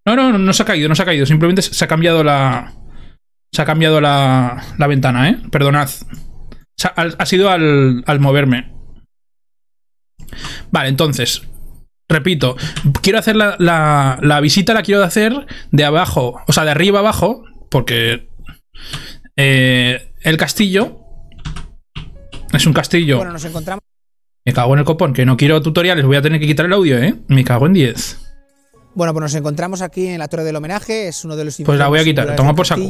No, 0.06 0.16
no, 0.16 0.32
no, 0.32 0.38
no 0.38 0.52
se 0.52 0.62
ha 0.62 0.66
caído, 0.66 0.88
no 0.88 0.94
se 0.94 1.02
ha 1.02 1.06
caído. 1.06 1.26
Simplemente 1.26 1.62
se 1.62 1.84
ha 1.84 1.88
cambiado 1.88 2.24
la. 2.24 2.74
Se 3.52 3.62
ha 3.62 3.64
cambiado 3.64 4.00
la, 4.00 4.64
la 4.78 4.86
ventana, 4.86 5.28
¿eh? 5.28 5.38
Perdonad. 5.50 5.88
Se 6.76 6.88
ha, 6.88 6.94
ha 6.96 7.26
sido 7.26 7.50
al, 7.50 8.02
al 8.06 8.20
moverme. 8.20 8.72
Vale, 10.70 10.88
entonces. 10.88 11.42
Repito, 12.08 12.56
quiero 13.00 13.18
hacer 13.18 13.36
la, 13.36 13.56
la, 13.58 14.18
la 14.20 14.40
visita, 14.40 14.74
la 14.74 14.82
quiero 14.82 15.02
hacer 15.02 15.46
de 15.70 15.84
abajo, 15.84 16.42
o 16.46 16.52
sea, 16.52 16.64
de 16.64 16.70
arriba 16.70 16.98
abajo, 16.98 17.44
porque 17.70 18.28
eh, 19.36 20.12
el 20.20 20.36
castillo 20.36 21.00
es 22.52 22.66
un 22.66 22.74
castillo. 22.74 23.16
Bueno, 23.16 23.32
nos 23.32 23.44
encontramos. 23.44 23.82
Me 24.44 24.52
cago 24.52 24.74
en 24.74 24.80
el 24.80 24.84
copón, 24.84 25.14
que 25.14 25.24
no 25.24 25.36
quiero 25.36 25.62
tutoriales, 25.62 26.04
voy 26.04 26.16
a 26.16 26.22
tener 26.22 26.40
que 26.40 26.46
quitar 26.46 26.66
el 26.66 26.72
audio, 26.74 26.98
¿eh? 26.98 27.14
Me 27.28 27.44
cago 27.44 27.66
en 27.66 27.72
10. 27.72 28.31
Bueno, 28.94 29.12
pues 29.12 29.22
nos 29.22 29.34
encontramos 29.34 29.80
aquí 29.82 30.06
en 30.06 30.18
la 30.18 30.28
Torre 30.28 30.44
del 30.44 30.56
Homenaje. 30.56 31.08
Es 31.08 31.24
uno 31.24 31.36
de 31.36 31.44
los 31.44 31.56
Pues 31.64 31.78
la 31.78 31.88
voy 31.88 32.00
a 32.00 32.04
quitar, 32.04 32.36
toma 32.36 32.54
por 32.54 32.66
saco. 32.66 32.82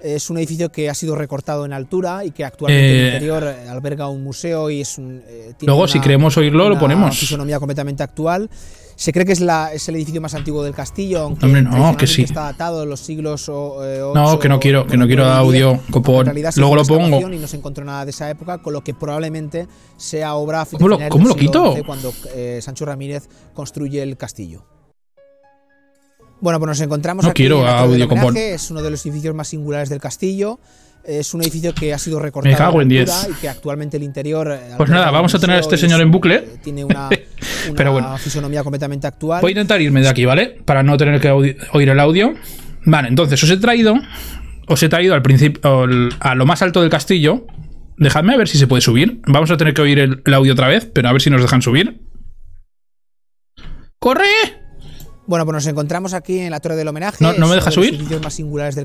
Es 0.00 0.28
un 0.28 0.36
edificio 0.36 0.70
que 0.70 0.90
ha 0.90 0.94
sido 0.94 1.14
recortado 1.14 1.64
en 1.64 1.72
altura 1.72 2.26
y 2.26 2.30
que 2.30 2.44
actualmente 2.44 2.84
Eh, 2.90 3.00
el 3.00 3.06
interior 3.14 3.42
eh, 3.44 3.68
alberga 3.70 4.06
un 4.08 4.22
museo 4.22 4.68
y 4.68 4.82
es 4.82 4.98
un. 4.98 5.22
eh, 5.26 5.54
tiene 5.56 5.70
Luego, 5.70 5.84
una- 5.84 5.92
si 5.92 5.98
queremos 6.00 6.36
oírlo, 6.36 6.64
lo 6.64 6.72
una 6.72 6.80
ponemos. 6.80 7.18
fisonomía 7.18 7.58
completamente 7.58 8.02
actual. 8.02 8.50
Se 8.96 9.12
cree 9.14 9.24
que 9.24 9.32
es, 9.32 9.40
la, 9.40 9.72
es 9.72 9.88
el 9.88 9.96
edificio 9.96 10.20
más 10.20 10.34
antiguo 10.34 10.62
del 10.62 10.74
castillo, 10.74 11.20
aunque 11.22 11.46
Hombre, 11.46 11.62
no, 11.62 11.96
que 11.96 12.06
sí. 12.06 12.22
está 12.22 12.42
datado 12.42 12.82
en 12.82 12.90
los 12.90 13.00
siglos 13.00 13.48
o, 13.48 13.82
eh, 13.84 13.98
No, 14.14 14.26
ocho, 14.28 14.38
que 14.38 14.48
no 14.50 14.60
quiero- 14.60 14.86
que 14.86 14.96
no 14.98 15.06
quiero 15.06 15.24
audio, 15.24 15.80
copón. 15.90 16.30
Luego 16.56 16.76
lo 16.76 16.84
pongo. 16.84 17.18
Y 17.32 17.38
no 17.38 17.48
se 17.48 17.56
encontró 17.56 17.82
nada 17.84 18.04
de 18.04 18.10
esa 18.10 18.28
época, 18.30 18.58
con 18.58 18.74
lo 18.74 18.84
que 18.84 18.92
probablemente 18.92 19.66
sea 19.96 20.34
obra 20.34 20.66
¿Cómo 20.70 20.86
lo- 20.86 20.98
cómo 21.08 21.28
lo 21.28 21.34
quito? 21.34 21.74
Cuando 21.86 22.12
eh, 22.34 22.60
Sancho 22.62 22.84
Ramírez 22.84 23.26
construye 23.54 24.02
el 24.02 24.16
castillo. 24.18 24.64
Bueno, 26.44 26.58
pues 26.58 26.68
nos 26.68 26.80
encontramos 26.82 27.24
No 27.24 27.30
aquí 27.30 27.44
quiero 27.44 27.60
en 27.60 27.64
la 27.64 27.78
audio. 27.78 28.06
Homenaje, 28.06 28.52
es 28.52 28.70
uno 28.70 28.82
de 28.82 28.90
los 28.90 29.04
edificios 29.06 29.34
más 29.34 29.48
singulares 29.48 29.88
del 29.88 29.98
castillo. 29.98 30.60
Es 31.02 31.32
un 31.32 31.40
edificio 31.40 31.74
que 31.74 31.94
ha 31.94 31.98
sido 31.98 32.18
recortado 32.20 32.52
Me 32.52 32.58
cago 32.58 32.82
en 32.82 32.88
10. 32.90 33.28
y 33.30 33.34
que 33.40 33.48
actualmente 33.48 33.96
el 33.96 34.02
interior. 34.02 34.50
eh, 34.52 34.74
Pues 34.76 34.90
nada, 34.90 35.10
vamos 35.10 35.34
a 35.34 35.38
tener 35.38 35.56
a 35.56 35.60
este 35.60 35.78
señor 35.78 36.02
en 36.02 36.10
bucle. 36.10 36.34
eh, 36.34 36.58
Tiene 36.62 36.84
una, 36.84 37.08
una 37.68 37.74
Pero 37.74 37.92
bueno. 37.92 38.18
fisonomía 38.18 38.62
completamente 38.62 39.06
actual. 39.06 39.40
Voy 39.40 39.50
a 39.50 39.52
intentar 39.52 39.80
irme 39.80 40.02
de 40.02 40.08
aquí, 40.10 40.26
¿vale? 40.26 40.60
Para 40.66 40.82
no 40.82 40.98
tener 40.98 41.18
que 41.18 41.30
oír 41.30 41.88
el 41.88 41.98
audio. 41.98 42.34
Vale, 42.84 43.08
entonces 43.08 43.42
os 43.42 43.48
he 43.48 43.56
traído 43.56 43.94
os 44.68 44.82
he 44.82 44.88
traído 44.90 45.14
al 45.14 45.22
principio 45.22 45.86
a 46.20 46.34
lo 46.34 46.44
más 46.44 46.60
alto 46.60 46.82
del 46.82 46.90
castillo. 46.90 47.46
Dejadme 47.96 48.34
a 48.34 48.36
ver 48.36 48.48
si 48.48 48.58
se 48.58 48.66
puede 48.66 48.82
subir. 48.82 49.22
Vamos 49.26 49.50
a 49.50 49.56
tener 49.56 49.72
que 49.72 49.80
oír 49.80 49.98
el, 49.98 50.20
el 50.26 50.34
audio 50.34 50.52
otra 50.52 50.68
vez, 50.68 50.84
pero 50.92 51.08
a 51.08 51.12
ver 51.12 51.22
si 51.22 51.30
nos 51.30 51.40
dejan 51.40 51.62
subir. 51.62 52.02
¡Corre! 53.98 54.24
Bueno, 55.26 55.44
pues 55.44 55.54
nos 55.54 55.66
encontramos 55.66 56.12
aquí 56.14 56.38
en 56.38 56.50
la 56.50 56.60
Torre 56.60 56.76
del 56.76 56.88
Homenaje. 56.88 57.18
¿No- 57.20 57.32
no 57.34 57.48
me 57.48 57.54
deja 57.54 57.66
los 57.66 57.74
subir? 57.74 58.20
más 58.22 58.34
singulares 58.34 58.74
del... 58.76 58.84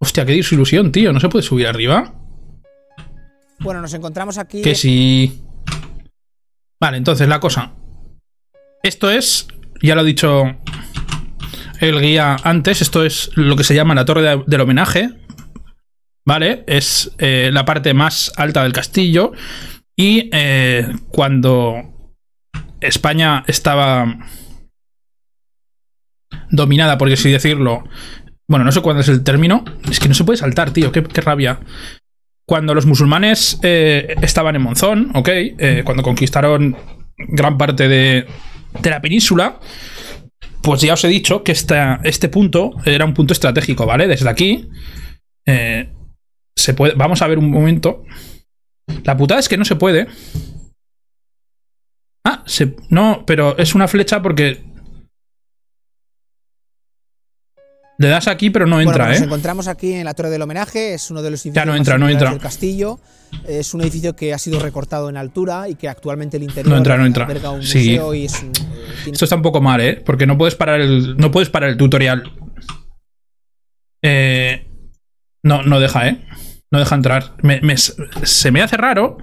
Hostia, 0.00 0.26
qué 0.26 0.32
desilusión, 0.32 0.90
tío. 0.92 1.12
¿No 1.12 1.20
se 1.20 1.28
puede 1.28 1.42
subir 1.44 1.66
arriba? 1.66 2.14
Bueno, 3.60 3.80
nos 3.80 3.94
encontramos 3.94 4.36
aquí... 4.38 4.62
Que 4.62 4.74
sí. 4.74 5.42
Vale, 6.80 6.96
entonces 6.98 7.28
la 7.28 7.40
cosa. 7.40 7.72
Esto 8.82 9.10
es, 9.10 9.46
ya 9.82 9.94
lo 9.94 10.02
ha 10.02 10.04
dicho 10.04 10.44
el 11.80 12.00
guía 12.00 12.36
antes, 12.44 12.82
esto 12.82 13.04
es 13.04 13.30
lo 13.36 13.56
que 13.56 13.64
se 13.64 13.74
llama 13.74 13.94
la 13.94 14.04
torre 14.04 14.22
de- 14.22 14.44
del 14.46 14.60
homenaje. 14.60 15.10
Vale, 16.26 16.64
es 16.66 17.12
eh, 17.18 17.50
la 17.52 17.64
parte 17.64 17.94
más 17.94 18.32
alta 18.36 18.62
del 18.62 18.72
castillo. 18.72 19.32
Y 19.96 20.28
eh, 20.32 20.92
cuando 21.10 21.76
España 22.80 23.44
estaba 23.46 24.18
dominada, 26.50 26.98
por 26.98 27.10
así 27.12 27.30
decirlo. 27.30 27.84
Bueno, 28.48 28.64
no 28.64 28.72
sé 28.72 28.80
cuándo 28.82 29.00
es 29.00 29.08
el 29.08 29.22
término. 29.24 29.64
Es 29.90 30.00
que 30.00 30.08
no 30.08 30.14
se 30.14 30.24
puede 30.24 30.36
saltar, 30.38 30.70
tío. 30.72 30.92
Qué, 30.92 31.02
qué 31.02 31.20
rabia 31.20 31.60
cuando 32.46 32.74
los 32.74 32.84
musulmanes 32.84 33.58
eh, 33.62 34.16
estaban 34.20 34.54
en 34.54 34.60
Monzón, 34.62 35.10
¿ok? 35.14 35.28
Eh, 35.30 35.82
cuando 35.84 36.02
conquistaron 36.02 36.76
gran 37.16 37.56
parte 37.56 37.88
de, 37.88 38.26
de 38.82 38.90
la 38.90 39.00
península, 39.00 39.60
pues 40.62 40.82
ya 40.82 40.92
os 40.92 41.02
he 41.04 41.08
dicho 41.08 41.42
que 41.42 41.52
esta- 41.52 42.00
este 42.04 42.28
punto 42.28 42.72
era 42.84 43.06
un 43.06 43.14
punto 43.14 43.32
estratégico, 43.32 43.86
¿vale? 43.86 44.06
Desde 44.08 44.28
aquí 44.28 44.68
eh, 45.46 45.88
se 46.54 46.74
puede. 46.74 46.94
Vamos 46.96 47.22
a 47.22 47.26
ver 47.28 47.38
un 47.38 47.50
momento. 47.50 48.04
La 49.04 49.16
putada 49.16 49.40
es 49.40 49.48
que 49.48 49.56
no 49.56 49.64
se 49.64 49.76
puede. 49.76 50.06
Ah, 52.26 52.42
se, 52.46 52.76
no, 52.90 53.24
pero 53.26 53.56
es 53.58 53.74
una 53.74 53.88
flecha 53.88 54.20
porque. 54.22 54.62
Le 57.96 58.08
das 58.08 58.26
aquí, 58.26 58.50
pero 58.50 58.66
no 58.66 58.76
Bueno, 58.76 58.90
entra, 58.90 59.04
pues 59.06 59.18
¿eh? 59.18 59.20
nos 59.20 59.26
encontramos 59.28 59.68
aquí 59.68 59.92
en 59.92 60.04
la 60.04 60.14
Torre 60.14 60.30
del 60.30 60.42
Homenaje, 60.42 60.94
es 60.94 61.10
uno 61.12 61.22
de 61.22 61.30
los 61.30 61.40
edificios 61.40 61.54
Ya 61.54 61.64
no 61.64 61.72
más 61.72 61.78
entra, 61.78 61.96
no 61.98 62.08
entra. 62.08 62.30
del 62.30 62.40
castillo. 62.40 62.98
Es 63.46 63.72
un 63.74 63.80
edificio 63.82 64.14
que 64.16 64.32
ha 64.34 64.38
sido 64.38 64.58
recortado 64.60 65.08
en 65.08 65.16
altura 65.16 65.68
y 65.68 65.74
que 65.76 65.88
actualmente 65.88 66.36
el 66.36 66.42
interior 66.44 66.68
No 66.72 66.76
entra, 66.76 66.96
no 66.96 67.06
entra. 67.06 67.24
alberga 67.24 67.50
un 67.50 67.62
Sí. 67.62 67.78
museo 67.78 68.14
y 68.14 68.24
es 68.26 68.42
un, 68.42 68.48
eh, 68.48 69.10
Esto 69.12 69.24
está 69.24 69.36
un 69.36 69.42
poco 69.42 69.60
mal, 69.60 69.80
¿eh? 69.80 70.02
Porque 70.04 70.26
no 70.26 70.36
puedes 70.38 70.54
parar 70.56 70.80
el. 70.80 71.16
No 71.16 71.30
puedes 71.30 71.50
parar 71.50 71.70
el 71.70 71.76
tutorial. 71.76 72.32
Eh, 74.02 74.66
no, 75.42 75.62
no 75.62 75.80
deja, 75.80 76.08
¿eh? 76.08 76.24
No 76.70 76.78
deja 76.78 76.94
entrar. 76.94 77.34
Me- 77.42 77.60
me- 77.60 77.76
se 77.76 78.50
me 78.50 78.62
hace 78.62 78.76
raro. 78.76 79.18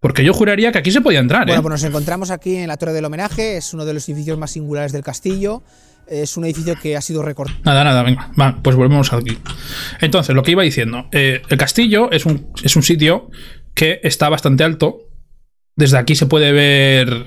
Porque 0.00 0.22
yo 0.24 0.34
juraría 0.34 0.70
que 0.72 0.78
aquí 0.78 0.90
se 0.92 1.00
podía 1.00 1.18
entrar, 1.20 1.42
¿eh? 1.48 1.52
Bueno, 1.52 1.62
pues 1.62 1.72
nos 1.72 1.84
encontramos 1.84 2.30
aquí 2.30 2.56
en 2.56 2.68
la 2.68 2.76
Torre 2.76 2.92
del 2.92 3.04
Homenaje, 3.06 3.56
es 3.56 3.72
uno 3.74 3.84
de 3.84 3.94
los 3.94 4.06
edificios 4.08 4.38
más 4.38 4.50
singulares 4.50 4.92
del 4.92 5.02
castillo. 5.02 5.62
Es 6.08 6.36
un 6.36 6.44
edificio 6.44 6.74
que 6.80 6.96
ha 6.96 7.00
sido 7.00 7.22
recortado. 7.22 7.58
Nada, 7.64 7.82
nada, 7.82 8.02
venga. 8.02 8.30
Va, 8.40 8.60
pues 8.62 8.76
volvemos 8.76 9.12
aquí. 9.12 9.38
Entonces, 10.00 10.34
lo 10.34 10.42
que 10.42 10.52
iba 10.52 10.62
diciendo. 10.62 11.08
eh, 11.12 11.42
el 11.48 11.58
castillo 11.58 12.10
es 12.12 12.26
un, 12.26 12.52
es 12.62 12.76
un 12.76 12.82
sitio 12.82 13.30
que 13.74 14.00
está 14.02 14.28
bastante 14.28 14.64
alto. 14.64 14.98
Desde 15.74 15.98
aquí 15.98 16.14
se 16.14 16.26
puede 16.26 16.52
ver. 16.52 17.26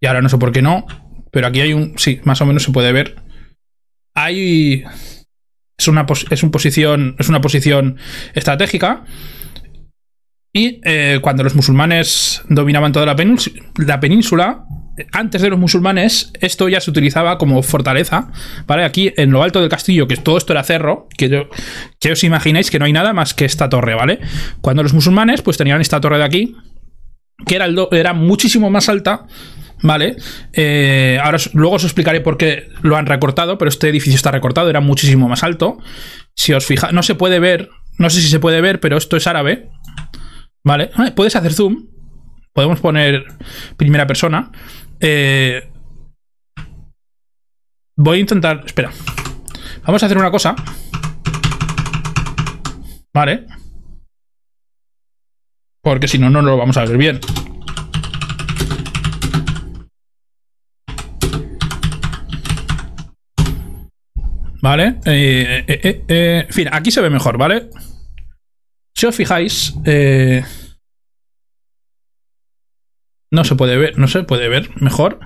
Y 0.00 0.06
ahora 0.06 0.22
no 0.22 0.28
sé 0.28 0.38
por 0.38 0.52
qué 0.52 0.62
no. 0.62 0.86
Pero 1.32 1.48
aquí 1.48 1.60
hay 1.60 1.72
un. 1.72 1.98
Sí, 1.98 2.20
más 2.24 2.40
o 2.40 2.46
menos 2.46 2.62
se 2.62 2.72
puede 2.72 2.92
ver. 2.92 3.16
Hay. 4.14 4.84
Es 5.78 5.88
una, 5.88 6.06
es 6.30 6.42
un 6.42 6.50
posición, 6.50 7.16
es 7.18 7.28
una 7.28 7.40
posición 7.40 7.98
estratégica. 8.34 9.04
Y 10.52 10.80
eh, 10.84 11.18
cuando 11.20 11.42
los 11.42 11.54
musulmanes 11.54 12.42
dominaban 12.48 12.92
toda 12.92 13.04
la 13.04 14.00
península, 14.00 14.64
antes 15.12 15.42
de 15.42 15.50
los 15.50 15.58
musulmanes, 15.58 16.32
esto 16.40 16.68
ya 16.68 16.80
se 16.80 16.90
utilizaba 16.90 17.38
como 17.38 17.62
fortaleza. 17.62 18.30
¿Vale? 18.66 18.84
Aquí 18.84 19.12
en 19.16 19.30
lo 19.30 19.42
alto 19.42 19.60
del 19.60 19.68
castillo, 19.68 20.08
que 20.08 20.16
todo 20.16 20.38
esto 20.38 20.52
era 20.52 20.64
cerro, 20.64 21.08
que, 21.16 21.28
yo, 21.28 21.48
que 22.00 22.12
os 22.12 22.24
imagináis 22.24 22.70
que 22.70 22.78
no 22.78 22.84
hay 22.84 22.92
nada 22.92 23.12
más 23.12 23.34
que 23.34 23.44
esta 23.44 23.68
torre, 23.68 23.94
¿vale? 23.94 24.20
Cuando 24.60 24.82
los 24.82 24.94
musulmanes, 24.94 25.42
pues 25.42 25.56
tenían 25.56 25.80
esta 25.80 26.00
torre 26.00 26.18
de 26.18 26.24
aquí, 26.24 26.56
que 27.46 27.56
era, 27.56 27.66
era 27.92 28.12
muchísimo 28.12 28.70
más 28.70 28.88
alta. 28.88 29.26
¿Vale? 29.82 30.16
Eh, 30.54 31.20
ahora 31.22 31.36
luego 31.52 31.76
os 31.76 31.84
explicaré 31.84 32.22
por 32.22 32.38
qué 32.38 32.70
lo 32.80 32.96
han 32.96 33.04
recortado, 33.04 33.58
pero 33.58 33.68
este 33.68 33.90
edificio 33.90 34.16
está 34.16 34.30
recortado, 34.30 34.70
era 34.70 34.80
muchísimo 34.80 35.28
más 35.28 35.42
alto. 35.42 35.76
Si 36.34 36.54
os 36.54 36.64
fijáis, 36.64 36.94
no 36.94 37.02
se 37.02 37.14
puede 37.14 37.40
ver, 37.40 37.68
no 37.98 38.08
sé 38.08 38.22
si 38.22 38.28
se 38.28 38.40
puede 38.40 38.62
ver, 38.62 38.80
pero 38.80 38.96
esto 38.96 39.18
es 39.18 39.26
árabe. 39.26 39.68
¿Vale? 40.64 40.90
Puedes 41.14 41.36
hacer 41.36 41.52
zoom. 41.52 41.88
Podemos 42.52 42.80
poner 42.80 43.24
primera 43.76 44.06
persona. 44.06 44.50
Eh, 45.00 45.68
voy 47.96 48.18
a 48.18 48.20
intentar. 48.20 48.62
Espera. 48.66 48.90
Vamos 49.84 50.02
a 50.02 50.06
hacer 50.06 50.18
una 50.18 50.30
cosa. 50.30 50.54
Vale. 53.14 53.46
Porque 55.82 56.08
si 56.08 56.18
no, 56.18 56.28
no 56.30 56.42
lo 56.42 56.56
vamos 56.56 56.76
a 56.76 56.84
ver 56.84 56.98
bien. 56.98 57.20
Vale. 64.62 64.96
Eh, 65.04 65.64
eh, 66.08 66.44
En 66.48 66.52
fin, 66.54 66.68
aquí 66.72 66.90
se 66.90 67.00
ve 67.00 67.10
mejor, 67.10 67.38
¿vale? 67.38 67.70
Si 68.94 69.06
os 69.06 69.14
fijáis. 69.14 69.74
eh, 69.84 70.42
no 73.30 73.44
se 73.44 73.54
puede 73.56 73.76
ver, 73.76 73.98
no 73.98 74.08
se 74.08 74.22
puede 74.22 74.48
ver 74.48 74.70
mejor. 74.80 75.20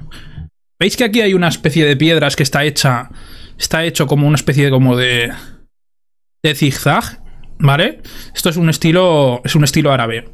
¿Veis 0.79 0.97
que 0.97 1.05
aquí 1.05 1.21
hay 1.21 1.35
una 1.35 1.49
especie 1.49 1.85
de 1.85 1.97
piedras 1.97 2.37
que 2.37 2.43
está 2.43 2.65
hecha. 2.65 3.11
Está 3.59 3.85
hecho 3.85 4.07
como 4.07 4.27
una 4.27 4.37
especie 4.37 4.65
de 4.65 4.71
como 4.71 4.97
de. 4.97 5.33
de 6.43 6.55
zigzag. 6.55 7.23
¿Vale? 7.59 8.01
Esto 8.35 8.49
es 8.49 8.57
un 8.57 8.71
estilo. 8.71 9.43
Es 9.45 9.55
un 9.55 9.65
estilo 9.65 9.93
árabe. 9.93 10.31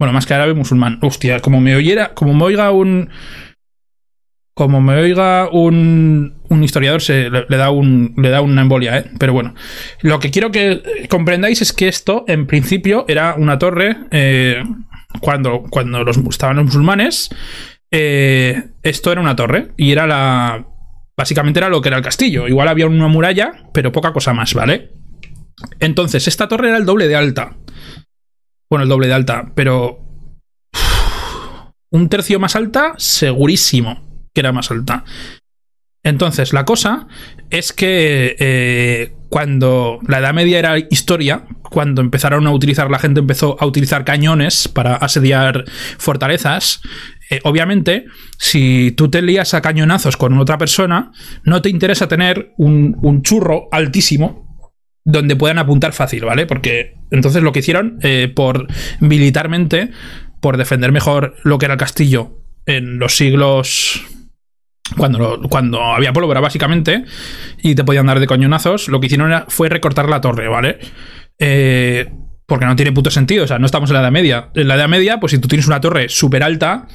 Bueno, 0.00 0.12
más 0.12 0.26
que 0.26 0.34
árabe, 0.34 0.54
musulmán. 0.54 0.98
Hostia, 1.02 1.40
como 1.40 1.60
me 1.60 1.76
oyera. 1.76 2.14
Como 2.14 2.34
me 2.34 2.42
oiga 2.42 2.72
un. 2.72 3.10
Como 4.54 4.80
me 4.80 4.94
oiga 4.94 5.48
un, 5.50 6.39
un 6.50 6.64
historiador, 6.64 7.00
se 7.00 7.30
le, 7.30 7.56
da 7.56 7.70
un, 7.70 8.14
le 8.16 8.28
da 8.28 8.40
una 8.40 8.62
embolia, 8.62 8.98
¿eh? 8.98 9.10
Pero 9.18 9.32
bueno. 9.32 9.54
Lo 10.02 10.18
que 10.18 10.30
quiero 10.30 10.50
que 10.50 11.06
comprendáis 11.08 11.62
es 11.62 11.72
que 11.72 11.88
esto, 11.88 12.24
en 12.26 12.46
principio, 12.46 13.04
era 13.08 13.34
una 13.34 13.58
torre. 13.58 13.96
eh, 14.10 14.62
cuando, 15.20 15.62
cuando 15.70 16.04
los, 16.04 16.18
estaban 16.18 16.56
los 16.56 16.66
musulmanes, 16.66 17.30
eh, 17.90 18.62
esto 18.82 19.12
era 19.12 19.20
una 19.20 19.36
torre. 19.36 19.72
Y 19.76 19.92
era 19.92 20.06
la. 20.06 20.66
Básicamente 21.16 21.60
era 21.60 21.68
lo 21.68 21.80
que 21.80 21.88
era 21.88 21.98
el 21.98 22.04
castillo. 22.04 22.48
Igual 22.48 22.68
había 22.68 22.86
una 22.86 23.08
muralla, 23.08 23.52
pero 23.72 23.92
poca 23.92 24.12
cosa 24.12 24.32
más, 24.32 24.52
¿vale? 24.52 24.90
Entonces, 25.78 26.26
esta 26.26 26.48
torre 26.48 26.68
era 26.68 26.78
el 26.78 26.86
doble 26.86 27.06
de 27.06 27.16
alta. 27.16 27.56
Bueno, 28.68 28.82
el 28.82 28.88
doble 28.88 29.06
de 29.06 29.14
alta, 29.14 29.52
pero. 29.54 30.00
Un 31.92 32.08
tercio 32.08 32.38
más 32.38 32.54
alta, 32.54 32.94
segurísimo 32.98 34.10
que 34.32 34.40
era 34.40 34.52
más 34.52 34.70
alta. 34.70 35.04
Entonces, 36.02 36.52
la 36.52 36.64
cosa 36.64 37.06
es 37.50 37.72
que 37.72 38.36
eh, 38.38 39.12
cuando 39.28 39.98
la 40.06 40.18
Edad 40.18 40.32
Media 40.32 40.58
era 40.58 40.78
historia, 40.78 41.44
cuando 41.62 42.00
empezaron 42.00 42.46
a 42.46 42.52
utilizar, 42.52 42.90
la 42.90 42.98
gente 42.98 43.20
empezó 43.20 43.56
a 43.60 43.66
utilizar 43.66 44.04
cañones 44.04 44.66
para 44.66 44.96
asediar 44.96 45.64
fortalezas, 45.98 46.80
eh, 47.30 47.40
obviamente, 47.44 48.06
si 48.38 48.92
tú 48.92 49.10
te 49.10 49.22
lías 49.22 49.54
a 49.54 49.60
cañonazos 49.60 50.16
con 50.16 50.36
otra 50.38 50.58
persona, 50.58 51.12
no 51.44 51.62
te 51.62 51.68
interesa 51.68 52.08
tener 52.08 52.52
un, 52.56 52.96
un 53.02 53.22
churro 53.22 53.68
altísimo 53.70 54.50
donde 55.04 55.36
puedan 55.36 55.58
apuntar 55.58 55.92
fácil, 55.92 56.24
¿vale? 56.24 56.46
Porque 56.46 56.94
entonces 57.10 57.42
lo 57.42 57.52
que 57.52 57.60
hicieron 57.60 57.98
eh, 58.02 58.32
por 58.34 58.66
militarmente, 59.00 59.90
por 60.40 60.56
defender 60.56 60.92
mejor 60.92 61.36
lo 61.44 61.58
que 61.58 61.66
era 61.66 61.74
el 61.74 61.80
castillo 61.80 62.38
en 62.66 62.98
los 62.98 63.16
siglos 63.16 64.04
cuando, 64.96 65.40
cuando 65.48 65.82
había 65.82 66.12
pólvora, 66.12 66.40
básicamente, 66.40 67.04
y 67.62 67.74
te 67.74 67.84
podían 67.84 68.06
dar 68.06 68.20
de 68.20 68.26
coñonazos, 68.26 68.88
lo 68.88 69.00
que 69.00 69.06
hicieron 69.06 69.44
fue 69.48 69.68
recortar 69.68 70.08
la 70.08 70.20
torre, 70.20 70.48
¿vale? 70.48 70.78
Eh, 71.38 72.10
porque 72.46 72.66
no 72.66 72.74
tiene 72.76 72.92
puto 72.92 73.10
sentido, 73.10 73.44
o 73.44 73.46
sea, 73.46 73.58
no 73.58 73.66
estamos 73.66 73.90
en 73.90 73.94
la 73.94 74.00
Edad 74.00 74.10
Media. 74.10 74.50
En 74.54 74.66
la 74.68 74.74
Edad 74.74 74.88
Media, 74.88 75.20
pues 75.20 75.30
si 75.32 75.38
tú 75.38 75.46
tienes 75.48 75.66
una 75.68 75.80
torre 75.80 76.08
súper 76.08 76.42
alta, 76.42 76.88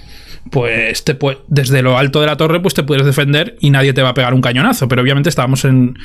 pues 0.51 1.03
te 1.05 1.17
pu- 1.17 1.39
desde 1.47 1.81
lo 1.81 1.97
alto 1.97 2.19
de 2.19 2.27
la 2.27 2.35
torre, 2.37 2.59
pues 2.61 2.73
te 2.73 2.83
puedes 2.83 3.05
defender 3.05 3.55
y 3.61 3.69
nadie 3.69 3.93
te 3.93 4.01
va 4.01 4.09
a 4.09 4.13
pegar 4.13 4.33
un 4.33 4.41
cañonazo. 4.41 4.87
Pero 4.87 5.01
obviamente 5.01 5.29
estábamos 5.29 5.63
en 5.65 5.97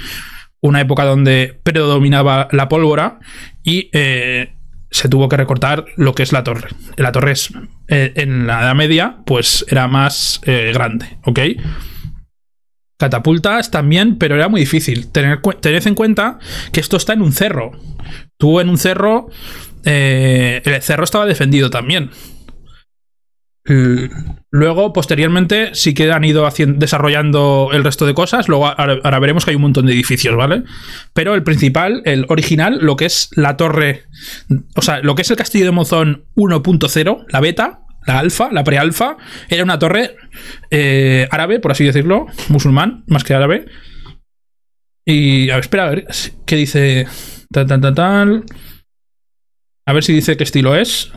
una 0.61 0.80
época 0.80 1.05
donde 1.05 1.61
predominaba 1.64 2.49
la 2.53 2.68
pólvora 2.68 3.18
y 3.64 3.91
eh, 3.93 4.55
se 4.91 5.09
tuvo 5.09 5.28
que 5.28 5.36
recortar 5.36 5.84
lo 5.97 6.14
que 6.14 6.22
es 6.22 6.32
la 6.32 6.45
torre. 6.45 6.68
La 6.97 7.12
torre 7.12 7.32
es, 7.32 7.53
eh, 7.88 8.12
en 8.16 8.47
la 8.47 8.62
Edad 8.62 8.74
Media, 8.74 9.18
pues 9.24 9.64
era 9.68 9.88
más 9.88 10.41
eh, 10.45 10.70
grande, 10.74 11.18
¿ok? 11.24 11.41
Catapultas 12.99 13.70
también, 13.70 14.18
pero 14.18 14.34
era 14.34 14.49
muy 14.49 14.61
difícil. 14.61 15.11
Tener, 15.11 15.41
tened 15.61 15.86
en 15.86 15.95
cuenta 15.95 16.38
que 16.72 16.80
esto 16.80 16.97
está 16.97 17.14
en 17.14 17.22
un 17.22 17.32
cerro. 17.32 17.72
Tú 18.36 18.61
en 18.61 18.68
un 18.68 18.78
cerro. 18.78 19.28
eh, 19.84 20.61
el 20.64 20.82
cerro 20.82 21.05
estaba 21.05 21.24
defendido 21.24 21.70
también. 21.70 22.11
L- 23.70 24.10
Luego, 24.52 24.92
posteriormente, 24.92 25.70
sí 25.74 25.94
que 25.94 26.10
han 26.10 26.24
ido 26.24 26.48
desarrollando 26.76 27.70
el 27.72 27.84
resto 27.84 28.04
de 28.04 28.14
cosas. 28.14 28.48
Luego, 28.48 28.66
ahora, 28.66 29.18
veremos 29.20 29.44
que 29.44 29.52
hay 29.52 29.56
un 29.56 29.62
montón 29.62 29.86
de 29.86 29.92
edificios, 29.92 30.34
¿vale? 30.36 30.64
Pero 31.14 31.36
el 31.36 31.44
principal, 31.44 32.02
el 32.04 32.26
original, 32.28 32.78
lo 32.82 32.96
que 32.96 33.04
es 33.04 33.30
la 33.36 33.56
torre. 33.56 34.06
O 34.74 34.82
sea, 34.82 35.00
lo 35.02 35.14
que 35.14 35.22
es 35.22 35.30
el 35.30 35.36
castillo 35.36 35.66
de 35.66 35.70
Monzón 35.70 36.24
1.0, 36.34 37.26
la 37.28 37.40
beta, 37.40 37.82
la 38.06 38.18
alfa, 38.18 38.50
la 38.50 38.64
pre-alfa, 38.64 39.16
era 39.48 39.62
una 39.62 39.78
torre 39.78 40.16
eh, 40.72 41.28
árabe, 41.30 41.60
por 41.60 41.70
así 41.70 41.84
decirlo, 41.84 42.26
musulmán, 42.48 43.04
más 43.06 43.22
que 43.22 43.34
árabe. 43.34 43.66
Y 45.04 45.50
a 45.50 45.54
ver, 45.54 45.60
espera, 45.64 45.86
a 45.86 45.90
ver 45.90 46.06
qué 46.44 46.56
dice. 46.56 47.06
Tal, 47.52 47.66
tal, 47.68 47.80
tal, 47.80 47.94
tal. 47.94 48.44
A 49.86 49.92
ver 49.92 50.02
si 50.02 50.12
dice 50.12 50.36
qué 50.36 50.42
estilo 50.44 50.74
es. 50.74 51.12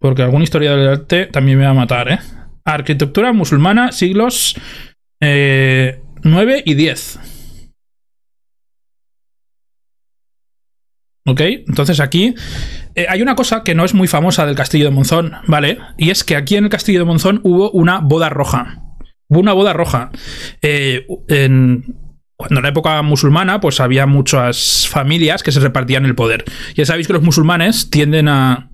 Porque 0.00 0.22
algún 0.22 0.42
historiador 0.42 0.80
del 0.80 0.88
arte 0.88 1.26
también 1.26 1.58
me 1.58 1.64
va 1.64 1.70
a 1.70 1.74
matar, 1.74 2.10
¿eh? 2.10 2.18
Arquitectura 2.64 3.32
musulmana, 3.32 3.92
siglos 3.92 4.56
eh, 5.20 6.00
9 6.22 6.62
y 6.64 6.74
10. 6.74 7.20
¿Ok? 11.26 11.40
Entonces 11.40 12.00
aquí 12.00 12.34
eh, 12.94 13.06
hay 13.08 13.22
una 13.22 13.36
cosa 13.36 13.62
que 13.62 13.74
no 13.74 13.84
es 13.84 13.94
muy 13.94 14.08
famosa 14.08 14.46
del 14.46 14.56
castillo 14.56 14.86
de 14.86 14.90
Monzón, 14.90 15.32
¿vale? 15.46 15.78
Y 15.96 16.10
es 16.10 16.24
que 16.24 16.34
aquí 16.34 16.56
en 16.56 16.64
el 16.64 16.70
castillo 16.70 16.98
de 16.98 17.04
Monzón 17.04 17.40
hubo 17.44 17.70
una 17.70 18.00
boda 18.00 18.30
roja. 18.30 18.82
Hubo 19.28 19.40
una 19.40 19.52
boda 19.52 19.72
roja. 19.72 20.10
Eh, 20.62 21.06
cuando 22.40 22.56
en 22.56 22.62
la 22.62 22.70
época 22.70 23.00
musulmana, 23.02 23.60
pues 23.60 23.80
había 23.80 24.06
muchas 24.06 24.88
familias 24.88 25.42
que 25.42 25.52
se 25.52 25.60
repartían 25.60 26.06
el 26.06 26.14
poder. 26.14 26.44
Ya 26.74 26.86
sabéis 26.86 27.06
que 27.06 27.12
los 27.12 27.22
musulmanes 27.22 27.90
tienden 27.90 28.28
a. 28.28 28.70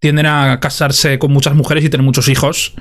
tienden 0.00 0.26
a 0.26 0.58
casarse 0.60 1.18
con 1.18 1.32
muchas 1.32 1.54
mujeres 1.54 1.84
y 1.84 1.88
tener 1.90 2.04
muchos 2.04 2.28
hijos. 2.28 2.74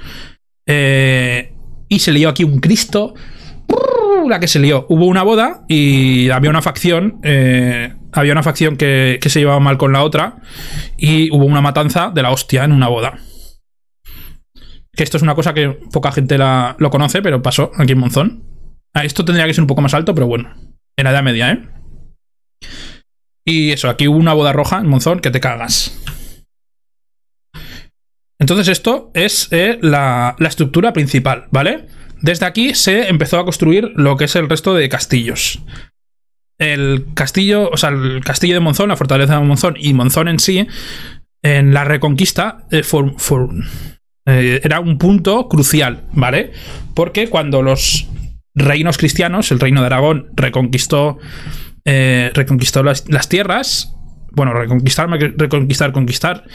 Eh, 0.67 1.53
y 1.89 1.99
se 1.99 2.11
lió 2.11 2.29
aquí 2.29 2.43
un 2.43 2.59
Cristo. 2.59 3.13
La 4.27 4.39
que 4.39 4.47
se 4.47 4.59
lió. 4.59 4.85
Hubo 4.89 5.05
una 5.05 5.23
boda 5.23 5.63
y 5.67 6.29
había 6.29 6.49
una 6.49 6.61
facción. 6.61 7.19
eh, 7.23 7.93
había 8.11 8.31
una 8.31 8.43
facción 8.43 8.75
que, 8.77 9.19
que 9.21 9.29
se 9.29 9.39
llevaba 9.39 9.59
mal 9.59 9.77
con 9.77 9.93
la 9.93 10.03
otra. 10.03 10.37
Y 10.97 11.29
hubo 11.35 11.45
una 11.45 11.61
matanza 11.61 12.11
de 12.13 12.21
la 12.23 12.31
hostia 12.31 12.63
en 12.63 12.71
una 12.71 12.87
boda. 12.87 13.19
Que 14.93 15.03
esto 15.03 15.17
es 15.17 15.23
una 15.23 15.35
cosa 15.35 15.53
que 15.53 15.69
poca 15.91 16.11
gente 16.11 16.37
la- 16.37 16.75
lo 16.79 16.89
conoce, 16.89 17.21
pero 17.21 17.41
pasó 17.41 17.71
aquí 17.77 17.91
en 17.93 17.99
Monzón. 17.99 18.43
Ah, 18.93 19.05
esto 19.05 19.23
tendría 19.23 19.45
que 19.45 19.53
ser 19.53 19.61
un 19.61 19.67
poco 19.67 19.81
más 19.81 19.93
alto, 19.93 20.13
pero 20.15 20.25
bueno. 20.27 20.53
En 20.97 21.03
la 21.03 21.11
edad 21.11 21.21
media, 21.23 21.51
¿eh? 21.51 21.67
Y 23.45 23.71
eso, 23.71 23.89
aquí 23.89 24.07
hubo 24.07 24.17
una 24.17 24.33
boda 24.33 24.51
roja 24.53 24.79
en 24.79 24.87
Monzón 24.87 25.19
que 25.19 25.29
te 25.29 25.39
cagas. 25.39 25.95
Entonces 28.47 28.69
esto 28.69 29.11
es 29.13 29.49
eh, 29.51 29.77
la, 29.81 30.37
estructura 30.39 30.93
principal, 30.93 31.47
¿vale? 31.51 31.87
Desde 32.21 32.45
aquí 32.45 32.75
se 32.75 33.09
empezó 33.09 33.39
a 33.39 33.43
construir 33.43 33.91
lo 33.95 34.15
que 34.15 34.23
es 34.23 34.37
el 34.37 34.47
resto 34.47 34.73
de 34.73 34.87
castillos. 34.87 35.61
El 36.57 37.07
castillo, 37.13 37.69
o 37.69 37.75
sea, 37.75 37.89
el 37.89 38.23
castillo 38.23 38.53
de 38.53 38.61
Monzón, 38.61 38.87
la 38.87 38.95
fortaleza 38.95 39.37
de 39.37 39.43
Monzón 39.43 39.75
y 39.77 39.93
Monzón 39.93 40.29
en 40.29 40.39
sí, 40.39 40.65
en 41.43 41.73
la 41.73 41.83
reconquista, 41.83 42.59
eh, 42.71 42.83
eh, 44.27 44.61
era 44.63 44.79
un 44.79 44.97
punto 44.97 45.49
crucial, 45.49 46.05
¿vale? 46.13 46.53
Porque 46.95 47.27
cuando 47.27 47.61
los 47.61 48.07
reinos 48.55 48.97
cristianos, 48.97 49.51
el 49.51 49.59
reino 49.59 49.81
de 49.81 49.87
Aragón, 49.87 50.29
reconquistó, 50.37 51.17
reconquistó 51.83 52.81
las, 52.81 53.09
las 53.09 53.27
tierras, 53.27 53.93
bueno, 54.31 54.53
reconquistar, 54.53 55.09
reconquistar, 55.09 55.91
conquistar, 55.91 56.45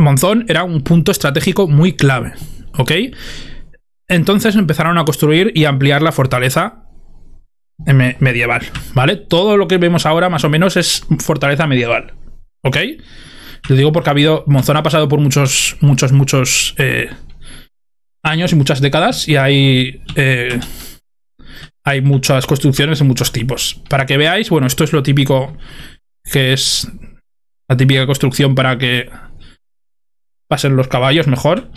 Monzón 0.00 0.44
era 0.48 0.64
un 0.64 0.82
punto 0.82 1.12
estratégico 1.12 1.68
muy 1.68 1.92
clave, 1.94 2.32
¿ok? 2.78 2.92
Entonces 4.08 4.56
empezaron 4.56 4.98
a 4.98 5.04
construir 5.04 5.52
y 5.54 5.64
ampliar 5.66 6.02
la 6.02 6.12
fortaleza 6.12 6.84
me- 7.86 8.16
medieval, 8.20 8.62
¿vale? 8.94 9.16
Todo 9.16 9.56
lo 9.56 9.68
que 9.68 9.78
vemos 9.78 10.06
ahora 10.06 10.28
más 10.28 10.44
o 10.44 10.48
menos 10.50 10.76
es 10.76 11.06
fortaleza 11.20 11.66
medieval, 11.66 12.14
¿ok? 12.64 12.76
Lo 13.68 13.76
digo 13.76 13.92
porque 13.92 14.10
ha 14.10 14.12
habido. 14.12 14.44
Monzón 14.46 14.76
ha 14.78 14.82
pasado 14.82 15.08
por 15.08 15.20
muchos, 15.20 15.76
muchos, 15.80 16.12
muchos 16.12 16.74
eh, 16.78 17.10
años 18.22 18.52
y 18.52 18.56
muchas 18.56 18.80
décadas 18.80 19.28
y 19.28 19.36
hay. 19.36 20.02
eh, 20.16 20.58
hay 21.84 22.02
muchas 22.02 22.46
construcciones 22.46 22.98
de 22.98 23.04
muchos 23.06 23.32
tipos. 23.32 23.82
Para 23.88 24.04
que 24.06 24.16
veáis, 24.18 24.50
bueno, 24.50 24.66
esto 24.66 24.84
es 24.84 24.92
lo 24.92 25.02
típico 25.02 25.56
que 26.30 26.52
es 26.52 26.86
la 27.68 27.76
típica 27.76 28.06
construcción 28.06 28.54
para 28.54 28.76
que 28.76 29.08
pasen 30.50 30.74
los 30.74 30.88
caballos 30.88 31.28
mejor. 31.28 31.70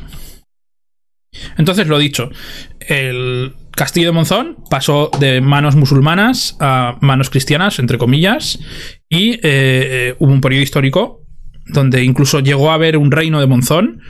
Entonces, 1.57 1.87
lo 1.87 1.99
dicho, 1.99 2.31
el 2.79 3.53
castillo 3.71 4.07
de 4.07 4.11
Monzón 4.13 4.57
pasó 4.69 5.11
de 5.19 5.41
manos 5.41 5.75
musulmanas 5.75 6.57
a 6.59 6.97
manos 6.99 7.29
cristianas, 7.29 7.77
entre 7.77 7.99
comillas, 7.99 8.59
y 9.07 9.33
eh, 9.33 9.39
eh, 9.43 10.15
hubo 10.19 10.31
un 10.31 10.41
periodo 10.41 10.63
histórico 10.63 11.21
donde 11.67 12.03
incluso 12.03 12.39
llegó 12.39 12.71
a 12.71 12.73
haber 12.73 12.97
un 12.97 13.11
reino 13.11 13.39
de 13.39 13.45
Monzón, 13.45 14.01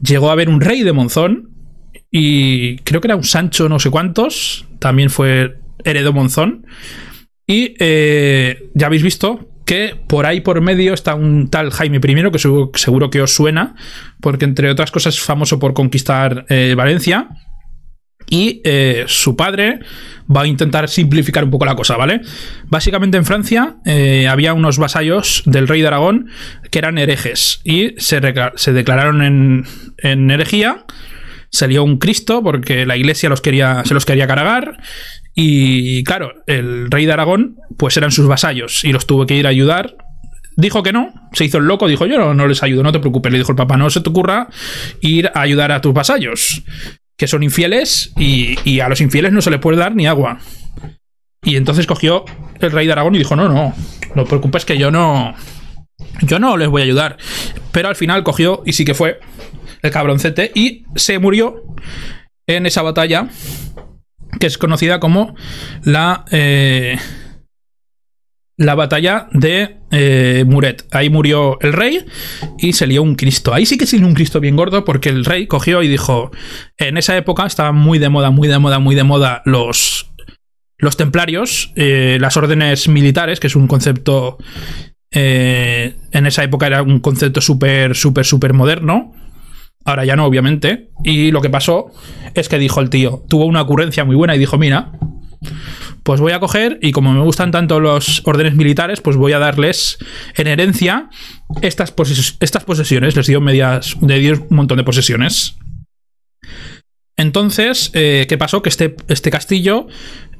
llegó 0.00 0.30
a 0.30 0.32
haber 0.32 0.48
un 0.48 0.60
rey 0.60 0.84
de 0.84 0.92
Monzón, 0.92 1.50
y 2.10 2.76
creo 2.78 3.00
que 3.00 3.08
era 3.08 3.16
un 3.16 3.24
Sancho 3.24 3.68
no 3.68 3.80
sé 3.80 3.90
cuántos, 3.90 4.64
también 4.78 5.10
fue 5.10 5.58
heredó 5.84 6.12
Monzón, 6.12 6.66
y 7.48 7.74
eh, 7.80 8.70
ya 8.74 8.86
habéis 8.86 9.02
visto 9.02 9.55
que 9.66 9.96
por 10.06 10.24
ahí 10.24 10.40
por 10.40 10.60
medio 10.62 10.94
está 10.94 11.14
un 11.14 11.50
tal 11.50 11.70
Jaime 11.70 11.98
I, 11.98 12.30
que 12.30 12.38
seguro, 12.38 13.10
que 13.10 13.20
os 13.20 13.34
suena, 13.34 13.74
porque 14.20 14.46
entre 14.46 14.70
otras 14.70 14.90
cosas 14.90 15.16
es 15.16 15.20
famoso 15.20 15.58
por 15.58 15.74
conquistar 15.74 16.46
eh, 16.48 16.74
Valencia. 16.74 17.28
Y 18.28 18.60
eh, 18.64 19.04
su 19.06 19.36
padre 19.36 19.80
va 20.34 20.42
a 20.42 20.46
intentar 20.48 20.88
simplificar 20.88 21.44
un 21.44 21.50
poco 21.50 21.64
la 21.64 21.76
cosa, 21.76 21.96
¿vale? 21.96 22.22
Básicamente 22.64 23.16
en 23.16 23.24
Francia 23.24 23.76
eh, 23.84 24.26
había 24.26 24.52
unos 24.52 24.78
vasallos 24.78 25.42
del 25.46 25.68
rey 25.68 25.80
de 25.80 25.86
Aragón 25.86 26.28
que 26.70 26.80
eran 26.80 26.98
herejes 26.98 27.60
y 27.62 27.94
se, 27.98 28.20
se 28.56 28.72
declararon 28.72 29.22
en, 29.22 29.64
en 29.98 30.30
herejía. 30.30 30.84
Salió 31.50 31.84
un 31.84 31.98
Cristo 31.98 32.42
porque 32.42 32.84
la 32.84 32.96
iglesia 32.96 33.28
los 33.28 33.40
quería, 33.40 33.84
se 33.84 33.94
los 33.94 34.04
quería 34.04 34.26
cargar. 34.26 34.76
Y 35.38 36.02
claro, 36.04 36.32
el 36.46 36.90
rey 36.90 37.04
de 37.04 37.12
Aragón, 37.12 37.58
pues 37.76 37.94
eran 37.98 38.10
sus 38.10 38.26
vasallos 38.26 38.84
y 38.84 38.92
los 38.92 39.06
tuvo 39.06 39.26
que 39.26 39.34
ir 39.36 39.46
a 39.46 39.50
ayudar. 39.50 39.94
Dijo 40.56 40.82
que 40.82 40.94
no, 40.94 41.12
se 41.34 41.44
hizo 41.44 41.58
el 41.58 41.66
loco, 41.66 41.86
dijo 41.86 42.06
yo 42.06 42.18
no, 42.18 42.32
no 42.32 42.48
les 42.48 42.62
ayudo, 42.62 42.82
no 42.82 42.90
te 42.90 43.00
preocupes. 43.00 43.30
Le 43.30 43.38
dijo 43.38 43.52
el 43.52 43.56
papá, 43.56 43.76
no 43.76 43.90
se 43.90 44.00
te 44.00 44.08
ocurra 44.08 44.48
ir 45.02 45.30
a 45.34 45.42
ayudar 45.42 45.72
a 45.72 45.82
tus 45.82 45.92
vasallos, 45.92 46.62
que 47.18 47.28
son 47.28 47.42
infieles 47.42 48.14
y, 48.16 48.58
y 48.64 48.80
a 48.80 48.88
los 48.88 49.02
infieles 49.02 49.30
no 49.30 49.42
se 49.42 49.50
les 49.50 49.60
puede 49.60 49.76
dar 49.76 49.94
ni 49.94 50.06
agua. 50.06 50.38
Y 51.44 51.56
entonces 51.56 51.86
cogió 51.86 52.24
el 52.58 52.72
rey 52.72 52.86
de 52.86 52.92
Aragón 52.92 53.14
y 53.14 53.18
dijo, 53.18 53.36
no, 53.36 53.50
no, 53.50 53.74
no 54.14 54.22
te 54.22 54.28
preocupes 54.30 54.64
que 54.64 54.78
yo 54.78 54.90
no, 54.90 55.34
yo 56.22 56.38
no 56.38 56.56
les 56.56 56.68
voy 56.68 56.80
a 56.80 56.84
ayudar. 56.86 57.18
Pero 57.72 57.88
al 57.88 57.96
final 57.96 58.24
cogió 58.24 58.62
y 58.64 58.72
sí 58.72 58.86
que 58.86 58.94
fue 58.94 59.20
el 59.82 59.90
cabroncete 59.90 60.50
y 60.54 60.84
se 60.94 61.18
murió 61.18 61.62
en 62.46 62.64
esa 62.64 62.80
batalla 62.80 63.28
que 64.38 64.46
es 64.46 64.58
conocida 64.58 65.00
como 65.00 65.34
la 65.84 66.24
eh, 66.30 66.98
la 68.56 68.74
batalla 68.74 69.28
de 69.32 69.76
eh, 69.90 70.44
Muret. 70.46 70.86
Ahí 70.90 71.10
murió 71.10 71.58
el 71.60 71.72
rey 71.72 72.06
y 72.58 72.72
se 72.72 72.86
lió 72.86 73.02
un 73.02 73.14
Cristo. 73.14 73.52
Ahí 73.52 73.66
sí 73.66 73.76
que 73.76 73.86
se 73.86 73.98
lió 73.98 74.06
un 74.06 74.14
Cristo 74.14 74.40
bien 74.40 74.56
gordo 74.56 74.84
porque 74.84 75.10
el 75.10 75.24
rey 75.24 75.46
cogió 75.46 75.82
y 75.82 75.88
dijo, 75.88 76.30
en 76.78 76.96
esa 76.96 77.16
época 77.16 77.46
estaban 77.46 77.76
muy 77.76 77.98
de 77.98 78.08
moda, 78.08 78.30
muy 78.30 78.48
de 78.48 78.58
moda, 78.58 78.78
muy 78.78 78.94
de 78.94 79.04
moda 79.04 79.42
los 79.44 80.10
los 80.78 80.96
templarios, 80.96 81.72
eh, 81.74 82.18
las 82.20 82.36
órdenes 82.36 82.86
militares, 82.88 83.40
que 83.40 83.46
es 83.46 83.56
un 83.56 83.66
concepto 83.66 84.36
eh, 85.10 85.94
en 86.12 86.26
esa 86.26 86.44
época 86.44 86.66
era 86.66 86.82
un 86.82 87.00
concepto 87.00 87.40
súper, 87.40 87.96
súper, 87.96 88.26
súper 88.26 88.52
moderno. 88.52 89.14
Ahora 89.86 90.04
ya 90.04 90.16
no, 90.16 90.26
obviamente. 90.26 90.90
Y 91.04 91.30
lo 91.30 91.40
que 91.40 91.48
pasó 91.48 91.86
es 92.34 92.48
que 92.48 92.58
dijo 92.58 92.80
el 92.80 92.90
tío, 92.90 93.24
tuvo 93.28 93.46
una 93.46 93.62
ocurrencia 93.62 94.04
muy 94.04 94.16
buena 94.16 94.34
y 94.34 94.38
dijo, 94.38 94.58
mira, 94.58 94.90
pues 96.02 96.20
voy 96.20 96.32
a 96.32 96.40
coger 96.40 96.78
y 96.82 96.92
como 96.92 97.12
me 97.12 97.20
gustan 97.20 97.52
tanto 97.52 97.80
los 97.80 98.22
órdenes 98.26 98.56
militares, 98.56 99.00
pues 99.00 99.16
voy 99.16 99.32
a 99.32 99.38
darles 99.38 99.98
en 100.36 100.48
herencia 100.48 101.08
estas, 101.62 101.94
estas 102.40 102.64
posesiones. 102.64 103.16
Les 103.16 103.26
dio 103.28 103.40
medias, 103.40 103.96
le 104.02 104.18
dio 104.18 104.34
un 104.48 104.56
montón 104.56 104.76
de 104.76 104.84
posesiones. 104.84 105.56
Entonces, 107.16 107.90
eh, 107.94 108.26
¿qué 108.28 108.36
pasó? 108.36 108.62
Que 108.62 108.68
este, 108.68 108.96
este 109.08 109.30
castillo 109.30 109.86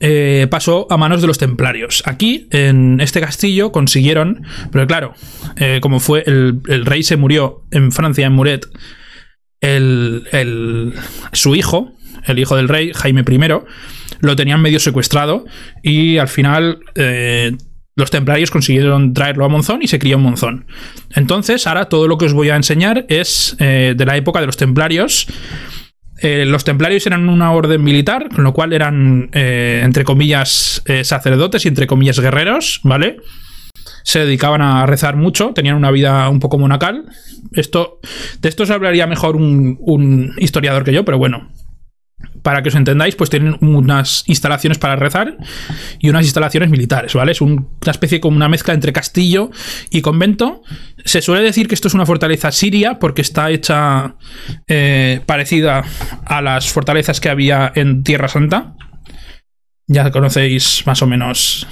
eh, 0.00 0.46
pasó 0.50 0.86
a 0.90 0.96
manos 0.96 1.20
de 1.20 1.28
los 1.28 1.38
templarios. 1.38 2.02
Aquí, 2.04 2.48
en 2.50 3.00
este 3.00 3.20
castillo, 3.20 3.72
consiguieron, 3.72 4.44
pero 4.72 4.86
claro, 4.86 5.14
eh, 5.56 5.78
como 5.80 6.00
fue 6.00 6.22
el 6.26 6.84
rey 6.84 7.02
se 7.02 7.16
murió 7.16 7.62
en 7.70 7.92
Francia, 7.92 8.26
en 8.26 8.34
Muret, 8.34 8.66
el, 9.60 10.24
el- 10.32 10.92
su 11.32 11.54
hijo, 11.54 11.92
el 12.26 12.38
hijo 12.38 12.56
del 12.56 12.68
rey, 12.68 12.92
Jaime 12.94 13.24
I, 13.28 13.38
lo 14.20 14.36
tenían 14.36 14.62
medio 14.62 14.80
secuestrado 14.80 15.44
y 15.82 16.18
al 16.18 16.28
final 16.28 16.78
eh, 16.94 17.52
los 17.94 18.10
templarios 18.10 18.50
consiguieron 18.50 19.14
traerlo 19.14 19.44
a 19.44 19.48
Monzón 19.48 19.80
y 19.82 19.88
se 19.88 19.98
crió 19.98 20.16
en 20.16 20.22
Monzón. 20.22 20.66
Entonces, 21.14 21.66
ahora 21.66 21.86
todo 21.86 22.08
lo 22.08 22.18
que 22.18 22.26
os 22.26 22.32
voy 22.32 22.50
a 22.50 22.56
enseñar 22.56 23.06
es 23.08 23.56
eh, 23.58 23.94
de 23.96 24.06
la 24.06 24.16
época 24.16 24.40
de 24.40 24.46
los 24.46 24.56
templarios. 24.56 25.26
Eh, 26.22 26.44
los 26.46 26.64
templarios 26.64 27.06
eran 27.06 27.28
una 27.28 27.52
orden 27.52 27.82
militar, 27.82 28.28
con 28.34 28.44
lo 28.44 28.52
cual 28.54 28.72
eran, 28.72 29.28
entre 29.32 30.04
comillas, 30.04 30.82
sacerdotes 31.02 31.64
y 31.64 31.68
entre 31.68 31.86
comillas 31.86 32.18
guerreros, 32.18 32.80
¿vale? 32.84 33.18
Se 34.02 34.20
dedicaban 34.20 34.62
a 34.62 34.86
rezar 34.86 35.16
mucho, 35.16 35.52
tenían 35.54 35.76
una 35.76 35.90
vida 35.90 36.28
un 36.28 36.40
poco 36.40 36.58
monacal. 36.58 37.04
Esto, 37.52 38.00
de 38.40 38.48
esto 38.48 38.64
os 38.64 38.70
hablaría 38.70 39.06
mejor 39.06 39.36
un, 39.36 40.32
historiador 40.38 40.84
que 40.84 40.92
yo, 40.92 41.04
pero 41.04 41.18
bueno, 41.18 41.50
para 42.42 42.62
que 42.62 42.68
os 42.68 42.74
entendáis, 42.74 43.16
pues 43.16 43.30
tienen 43.30 43.56
unas 43.60 44.24
instalaciones 44.26 44.78
para 44.78 44.96
rezar 44.96 45.36
y 45.98 46.08
unas 46.08 46.24
instalaciones 46.24 46.70
militares, 46.70 47.14
¿vale? 47.14 47.32
Es 47.32 47.40
un- 47.40 47.68
una 47.82 47.90
especie 47.90 48.20
como 48.20 48.36
una 48.36 48.48
mezcla 48.48 48.72
entre 48.74 48.92
castillo 48.92 49.50
y 49.90 50.00
convento. 50.00 50.62
Se 51.04 51.22
suele 51.22 51.42
decir 51.42 51.68
que 51.68 51.74
esto 51.74 51.88
es 51.88 51.94
una 51.94 52.06
fortaleza 52.06 52.52
siria 52.52 52.98
porque 52.98 53.22
está 53.22 53.50
hecha 53.50 54.16
eh, 54.68 55.20
parecida 55.26 55.84
a 56.24 56.40
las 56.42 56.70
fortalezas 56.70 57.20
que 57.20 57.28
había 57.28 57.72
en 57.74 58.02
Tierra 58.02 58.28
Santa. 58.28 58.74
Ya 59.88 60.10
conocéis 60.10 60.82
más 60.86 61.02
o 61.02 61.06
menos 61.06 61.66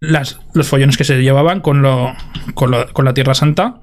las- 0.00 0.40
los 0.54 0.66
follones 0.68 0.96
que 0.96 1.04
se 1.04 1.20
llevaban 1.22 1.60
con, 1.60 1.82
lo, 1.82 2.14
con, 2.54 2.70
lo- 2.70 2.92
con 2.92 3.04
la 3.04 3.14
Tierra 3.14 3.34
Santa. 3.34 3.80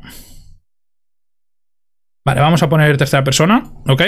Vale, 2.25 2.41
vamos 2.41 2.61
a 2.61 2.67
poner 2.67 2.97
tercera 2.97 3.23
persona, 3.23 3.63
¿ok? 3.87 4.01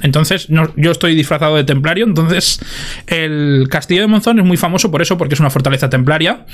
Entonces, 0.00 0.50
no- 0.50 0.72
yo 0.76 0.90
estoy 0.90 1.14
disfrazado 1.14 1.54
de 1.54 1.62
templario, 1.62 2.04
entonces 2.04 2.58
el 3.06 3.68
castillo 3.70 4.00
de 4.00 4.08
Monzón 4.08 4.40
es 4.40 4.44
muy 4.44 4.56
famoso 4.56 4.90
por 4.90 5.02
eso, 5.02 5.16
porque 5.16 5.34
es 5.34 5.40
una 5.40 5.50
fortaleza 5.50 5.88
templaria, 5.88 6.46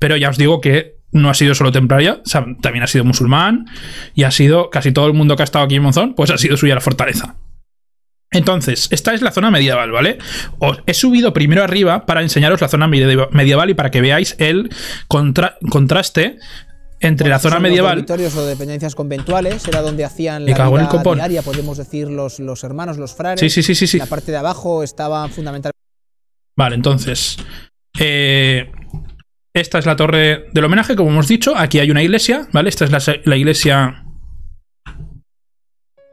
pero 0.00 0.16
ya 0.16 0.30
os 0.30 0.36
digo 0.38 0.60
que 0.60 0.96
no 1.12 1.30
ha 1.30 1.34
sido 1.34 1.54
solo 1.54 1.70
templaria, 1.70 2.22
también 2.60 2.82
ha 2.82 2.88
sido 2.88 3.04
musulmán 3.04 3.66
y 4.16 4.24
ha 4.24 4.32
sido 4.32 4.68
casi 4.70 4.90
todo 4.90 5.06
el 5.06 5.12
mundo 5.12 5.36
que 5.36 5.42
ha 5.42 5.44
estado 5.44 5.64
aquí 5.64 5.76
en 5.76 5.82
Monzón, 5.82 6.14
pues 6.16 6.30
ha 6.30 6.38
sido 6.38 6.56
suya 6.56 6.74
la 6.74 6.80
fortaleza. 6.80 7.36
Entonces, 8.30 8.88
esta 8.90 9.14
es 9.14 9.22
la 9.22 9.30
zona 9.30 9.50
medieval, 9.50 9.92
¿vale? 9.92 10.18
Os 10.58 10.78
he 10.86 10.94
subido 10.94 11.32
primero 11.32 11.62
arriba 11.62 12.04
para 12.04 12.20
enseñaros 12.22 12.60
la 12.60 12.68
zona 12.68 12.88
medie- 12.88 13.28
medieval 13.30 13.70
y 13.70 13.74
para 13.74 13.90
que 13.90 14.00
veáis 14.00 14.34
el 14.38 14.70
contra- 15.06 15.56
contraste 15.70 16.38
entre 17.00 17.28
la 17.28 17.38
zona 17.38 17.56
los 17.56 17.62
medieval. 17.62 17.94
dormitorios 17.96 18.34
o 18.36 18.44
dependencias 18.46 18.94
conventuales, 18.94 19.68
era 19.68 19.82
donde 19.82 20.04
hacían 20.04 20.44
la 20.46 20.50
el 20.52 20.70
vida 20.72 20.88
copón. 20.88 21.18
diaria, 21.18 21.42
podemos 21.42 21.76
decir, 21.78 22.08
los, 22.08 22.40
los 22.40 22.64
hermanos, 22.64 22.96
los 22.98 23.14
frares. 23.14 23.40
Sí, 23.40 23.50
sí, 23.50 23.62
sí, 23.62 23.74
sí, 23.74 23.86
sí. 23.86 23.98
La 23.98 24.06
parte 24.06 24.32
de 24.32 24.38
abajo 24.38 24.82
estaban 24.82 25.30
fundamentalmente 25.30 25.78
Vale, 26.56 26.74
entonces. 26.76 27.36
eh, 28.00 28.70
esta 29.52 29.78
es 29.78 29.86
la 29.86 29.94
torre 29.96 30.46
del 30.52 30.64
homenaje, 30.64 30.96
como 30.96 31.10
hemos 31.10 31.28
dicho. 31.28 31.56
Aquí 31.56 31.78
hay 31.78 31.90
una 31.90 32.02
iglesia, 32.02 32.48
¿vale? 32.52 32.68
Esta 32.68 32.84
es 32.86 32.90
la, 32.90 33.00
la 33.24 33.36
iglesia. 33.36 34.03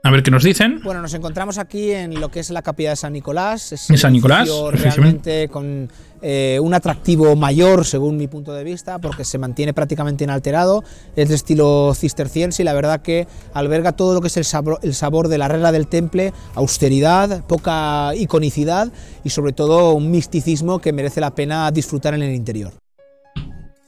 A 0.03 0.09
ver 0.09 0.23
qué 0.23 0.31
nos 0.31 0.43
dicen. 0.43 0.81
Bueno, 0.83 1.01
nos 1.01 1.13
encontramos 1.13 1.59
aquí 1.59 1.91
en 1.91 2.19
lo 2.19 2.29
que 2.29 2.39
es 2.39 2.49
la 2.49 2.63
capilla 2.63 2.89
de 2.91 2.95
San 2.95 3.13
Nicolás. 3.13 3.71
Es 3.71 3.81
San 3.81 4.13
Nicolás, 4.13 4.49
realmente 4.71 5.47
con 5.47 5.91
eh, 6.23 6.59
un 6.59 6.73
atractivo 6.73 7.35
mayor, 7.35 7.85
según 7.85 8.17
mi 8.17 8.27
punto 8.27 8.51
de 8.51 8.63
vista, 8.63 8.97
porque 8.97 9.23
se 9.23 9.37
mantiene 9.37 9.75
prácticamente 9.75 10.23
inalterado. 10.23 10.83
Es 11.15 11.29
de 11.29 11.35
estilo 11.35 11.93
cisterciense 11.93 12.63
y 12.63 12.65
la 12.65 12.73
verdad 12.73 13.03
que 13.03 13.27
alberga 13.53 13.91
todo 13.91 14.15
lo 14.15 14.21
que 14.21 14.27
es 14.27 14.37
el 14.37 14.45
sabor, 14.45 14.79
el 14.81 14.95
sabor 14.95 15.27
de 15.27 15.37
la 15.37 15.47
regla 15.47 15.71
del 15.71 15.87
temple, 15.87 16.33
austeridad, 16.55 17.45
poca 17.45 18.15
iconicidad 18.15 18.91
y 19.23 19.29
sobre 19.29 19.53
todo 19.53 19.93
un 19.93 20.09
misticismo 20.09 20.79
que 20.79 20.93
merece 20.93 21.21
la 21.21 21.35
pena 21.35 21.69
disfrutar 21.69 22.15
en 22.15 22.23
el 22.23 22.33
interior. 22.33 22.73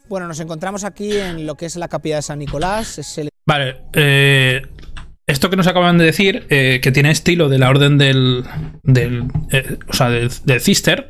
Bueno, 0.10 0.28
nos 0.28 0.40
encontramos 0.40 0.84
aquí 0.84 1.18
en 1.18 1.48
lo 1.48 1.56
que 1.56 1.66
es 1.66 1.76
la 1.76 1.88
capilla 1.88 2.18
de 2.18 2.22
San 2.22 2.38
Nicolás. 2.38 3.00
Es 3.00 3.18
el 3.18 3.30
Vale, 3.46 3.82
eh, 3.94 4.62
esto 5.28 5.50
que 5.50 5.56
nos 5.56 5.68
acaban 5.68 5.98
de 5.98 6.06
decir, 6.06 6.46
eh, 6.50 6.80
que 6.82 6.92
tiene 6.92 7.12
estilo 7.12 7.50
de 7.50 7.58
la 7.58 7.70
orden 7.70 7.98
del. 7.98 8.44
del 8.84 9.26
eh, 9.52 9.78
o 9.88 9.94
sea, 9.94 10.10
del, 10.10 10.30
del 10.44 10.62
Cister. 10.62 11.10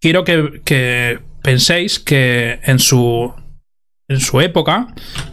Quiero 0.00 0.24
que, 0.24 0.62
que 0.64 1.20
penséis 1.42 1.98
que 1.98 2.60
en 2.62 2.78
su. 2.78 3.32
En 4.08 4.20
su 4.20 4.40
época 4.40 4.88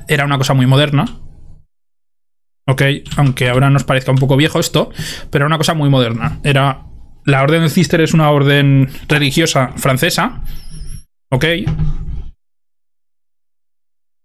era 0.08 0.26
una 0.26 0.38
cosa 0.38 0.54
muy 0.54 0.66
moderna. 0.66 1.06
Ok, 2.68 2.84
aunque 3.18 3.50
ahora 3.50 3.70
nos 3.70 3.84
parezca 3.84 4.12
un 4.12 4.18
poco 4.18 4.38
viejo 4.38 4.60
esto, 4.60 4.92
pero 5.30 5.44
era 5.44 5.48
una 5.48 5.58
cosa 5.58 5.74
muy 5.74 5.90
moderna. 5.90 6.40
Era. 6.44 6.86
La 7.24 7.44
orden 7.44 7.62
del 7.62 7.70
Cister 7.70 8.02
es 8.02 8.14
una 8.14 8.32
orden 8.32 8.90
religiosa 9.08 9.74
francesa. 9.76 10.42
Ok. 11.30 11.46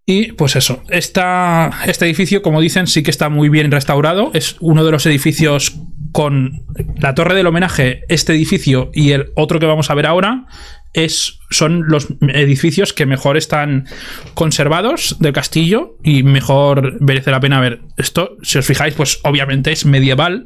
Y 0.09 0.31
pues 0.31 0.55
eso, 0.55 0.83
este 0.87 2.05
edificio, 2.05 2.41
como 2.41 2.61
dicen, 2.61 2.87
sí 2.87 3.03
que 3.03 3.11
está 3.11 3.27
muy 3.27 3.49
bien 3.49 3.69
restaurado. 3.69 4.31
Es 4.33 4.55
uno 4.61 4.85
de 4.85 4.91
los 4.91 5.05
edificios 5.05 5.81
con 6.13 6.63
la 6.97 7.13
torre 7.13 7.35
del 7.35 7.47
homenaje, 7.47 8.03
este 8.07 8.31
edificio 8.31 8.89
y 8.93 9.11
el 9.11 9.33
otro 9.35 9.59
que 9.59 9.65
vamos 9.65 9.89
a 9.89 9.95
ver 9.95 10.05
ahora. 10.05 10.45
Es, 10.93 11.39
son 11.49 11.89
los 11.89 12.07
edificios 12.21 12.93
que 12.93 13.05
mejor 13.05 13.35
están 13.35 13.85
conservados 14.33 15.17
del 15.19 15.33
castillo 15.33 15.97
y 16.05 16.23
mejor 16.23 17.01
merece 17.01 17.29
la 17.29 17.41
pena 17.41 17.59
ver. 17.59 17.81
Esto, 17.97 18.37
si 18.43 18.59
os 18.59 18.65
fijáis, 18.65 18.93
pues 18.93 19.19
obviamente 19.25 19.73
es 19.73 19.85
medieval. 19.85 20.45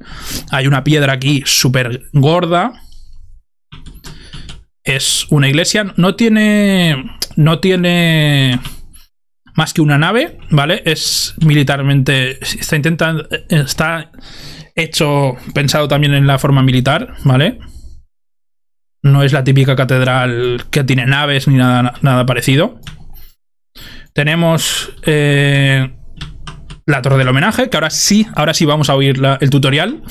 Hay 0.50 0.66
una 0.66 0.84
piedra 0.84 1.14
aquí 1.14 1.44
súper 1.46 2.02
gorda. 2.14 2.82
Es 4.84 5.28
una 5.30 5.48
iglesia. 5.48 5.94
No 5.98 6.16
tiene. 6.16 7.06
No 7.36 7.60
tiene 7.60 8.60
más 9.56 9.74
que 9.74 9.82
una 9.82 9.98
nave, 9.98 10.40
¿vale? 10.50 10.82
Es 10.86 11.36
militarmente. 11.46 12.40
Está 12.42 12.76
intentando. 12.76 13.28
Está 13.50 14.12
hecho. 14.76 15.36
Pensado 15.54 15.88
también 15.88 16.14
en 16.14 16.28
la 16.28 16.40
forma 16.40 16.64
militar, 16.64 17.16
¿vale? 17.24 17.60
No 19.04 19.24
es 19.24 19.34
la 19.34 19.44
típica 19.44 19.76
catedral 19.76 20.66
que 20.70 20.84
tiene 20.84 21.06
naves 21.06 21.48
ni 21.48 21.56
nada, 21.56 21.94
nada 22.02 22.26
parecido. 22.26 22.80
Tenemos. 24.14 24.92
eh, 25.06 25.96
la 26.86 27.02
torre 27.02 27.18
del 27.18 27.28
homenaje, 27.28 27.70
que 27.70 27.78
ahora 27.78 27.90
sí, 27.90 28.28
ahora 28.36 28.54
sí 28.54 28.66
vamos 28.66 28.90
a 28.90 28.96
oír 28.96 29.22
el 29.40 29.50
tutorial. 29.50 30.04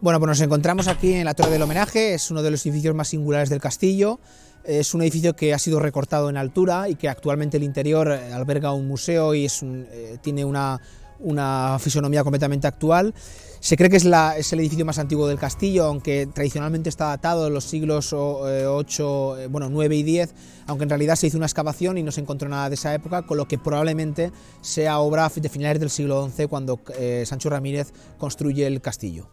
Bueno, 0.00 0.18
pues 0.18 0.28
nos 0.28 0.40
encontramos 0.42 0.86
aquí 0.88 1.14
en 1.14 1.24
la 1.24 1.32
Torre 1.32 1.52
del 1.52 1.62
Homenaje, 1.62 2.12
es 2.12 2.30
uno 2.30 2.42
de 2.42 2.50
los 2.50 2.66
edificios 2.66 2.94
más 2.94 3.08
singulares 3.08 3.48
del 3.48 3.60
castillo. 3.60 4.20
Es 4.64 4.94
un 4.94 5.02
edificio 5.02 5.36
que 5.36 5.52
ha 5.52 5.58
sido 5.58 5.78
recortado 5.78 6.30
en 6.30 6.36
altura 6.38 6.88
y 6.88 6.94
que 6.94 7.08
actualmente 7.08 7.58
el 7.58 7.62
interior 7.62 8.08
eh, 8.10 8.32
alberga 8.32 8.72
un 8.72 8.88
museo 8.88 9.34
y 9.34 9.46
eh, 9.46 10.18
tiene 10.22 10.44
una, 10.44 10.80
una 11.20 11.76
fisonomía 11.78 12.22
completamente 12.22 12.66
actual. 12.66 13.12
Se 13.60 13.76
cree 13.76 13.88
que 13.90 13.96
es, 13.96 14.04
el 14.04 14.60
edificio 14.60 14.84
más 14.84 14.98
antiguo 14.98 15.26
del 15.28 15.38
castillo, 15.38 15.84
aunque 15.84 16.26
tradicionalmente 16.26 16.88
está 16.88 17.06
datado 17.08 17.46
en 17.46 17.54
los 17.54 17.64
siglos 17.64 18.12
o- 18.12 18.48
eh, 18.48 18.66
8, 18.66 19.38
eh, 19.38 19.46
bueno, 19.48 19.68
9 19.70 19.96
y 19.96 20.02
10, 20.02 20.34
aunque 20.66 20.84
en 20.84 20.90
realidad 20.90 21.16
se 21.16 21.26
hizo 21.26 21.36
una 21.36 21.46
excavación 21.46 21.96
y 21.98 22.02
no 22.02 22.10
se 22.12 22.20
encontró 22.20 22.48
nada 22.48 22.68
de 22.68 22.74
esa 22.76 22.94
época, 22.94 23.22
con 23.22 23.36
lo 23.36 23.46
que 23.48 23.58
probablemente 23.58 24.32
sea 24.62 24.98
obra 24.98 25.30
de 25.34 25.48
finales 25.48 25.80
del 25.80 25.90
siglo 25.90 26.28
XI 26.34 26.46
cuando 26.46 26.80
Sancho 27.24 27.50
Ramírez 27.50 27.92
construye 28.18 28.66
el 28.66 28.80
castillo. 28.82 29.28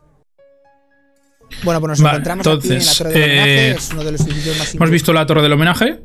Bueno, 1.64 1.80
pues 1.80 1.90
nos 1.90 2.02
Vale, 2.02 2.18
encontramos 2.18 2.48
aquí 2.48 2.68
en 2.68 2.74
la 2.74 2.80
entonces, 2.80 2.98
Torre 2.98 3.14
del 3.14 3.22
Homenaje, 3.24 3.70
eh, 3.70 3.72
es 3.72 3.92
uno 3.92 4.04
de 4.04 4.12
los 4.12 4.22
edificios 4.22 4.58
más 4.58 4.76
Hemos 4.76 4.90
visto 4.90 5.14
la 5.14 5.26
torre 5.26 5.42
del 5.42 5.54
homenaje. 5.54 6.00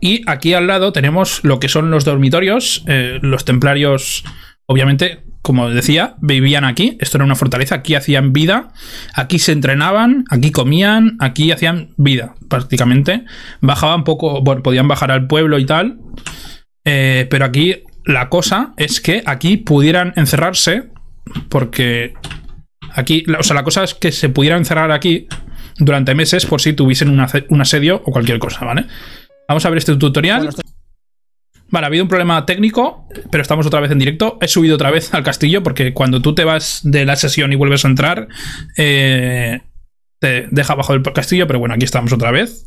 Y 0.00 0.22
aquí 0.26 0.52
al 0.52 0.66
lado 0.66 0.92
tenemos 0.92 1.44
lo 1.44 1.60
que 1.60 1.68
son 1.68 1.90
los 1.90 2.04
dormitorios. 2.04 2.82
Eh, 2.88 3.20
los 3.22 3.44
templarios, 3.44 4.24
obviamente, 4.66 5.24
como 5.42 5.70
decía, 5.70 6.16
vivían 6.20 6.64
aquí. 6.64 6.96
Esto 7.00 7.18
era 7.18 7.24
una 7.24 7.36
fortaleza. 7.36 7.76
Aquí 7.76 7.94
hacían 7.94 8.32
vida. 8.32 8.72
Aquí 9.14 9.38
se 9.38 9.52
entrenaban. 9.52 10.24
Aquí 10.28 10.50
comían. 10.50 11.16
Aquí 11.20 11.52
hacían 11.52 11.94
vida, 11.98 12.34
prácticamente. 12.48 13.24
Bajaban 13.60 14.02
poco. 14.02 14.42
Bueno, 14.42 14.62
podían 14.64 14.88
bajar 14.88 15.12
al 15.12 15.28
pueblo 15.28 15.60
y 15.60 15.66
tal. 15.66 15.98
Eh, 16.84 17.28
pero 17.30 17.44
aquí 17.44 17.84
la 18.04 18.28
cosa 18.28 18.74
es 18.76 19.00
que 19.00 19.22
aquí 19.24 19.56
pudieran 19.56 20.12
encerrarse. 20.16 20.90
Porque 21.48 22.14
aquí, 22.94 23.24
o 23.38 23.42
sea, 23.42 23.54
la 23.54 23.64
cosa 23.64 23.84
es 23.84 23.94
que 23.94 24.12
se 24.12 24.28
pudieran 24.28 24.60
encerrar 24.60 24.90
aquí 24.90 25.26
durante 25.78 26.14
meses 26.14 26.46
por 26.46 26.60
si 26.60 26.72
tuviesen 26.72 27.08
un, 27.08 27.24
un 27.48 27.60
asedio 27.60 28.02
o 28.04 28.12
cualquier 28.12 28.38
cosa, 28.38 28.64
¿vale? 28.64 28.86
Vamos 29.48 29.64
a 29.64 29.70
ver 29.70 29.78
este 29.78 29.96
tutorial. 29.96 30.50
Vale, 31.70 31.86
ha 31.86 31.88
habido 31.88 32.04
un 32.04 32.08
problema 32.08 32.44
técnico, 32.44 33.08
pero 33.30 33.40
estamos 33.40 33.66
otra 33.66 33.80
vez 33.80 33.90
en 33.90 33.98
directo. 33.98 34.36
He 34.42 34.48
subido 34.48 34.74
otra 34.74 34.90
vez 34.90 35.14
al 35.14 35.22
castillo 35.22 35.62
porque 35.62 35.94
cuando 35.94 36.20
tú 36.20 36.34
te 36.34 36.44
vas 36.44 36.80
de 36.84 37.06
la 37.06 37.16
sesión 37.16 37.50
y 37.52 37.56
vuelves 37.56 37.84
a 37.86 37.88
entrar, 37.88 38.28
eh, 38.76 39.62
te 40.18 40.48
deja 40.50 40.74
abajo 40.74 40.92
del 40.92 41.02
castillo, 41.02 41.46
pero 41.46 41.58
bueno, 41.58 41.74
aquí 41.74 41.84
estamos 41.84 42.12
otra 42.12 42.30
vez. 42.30 42.66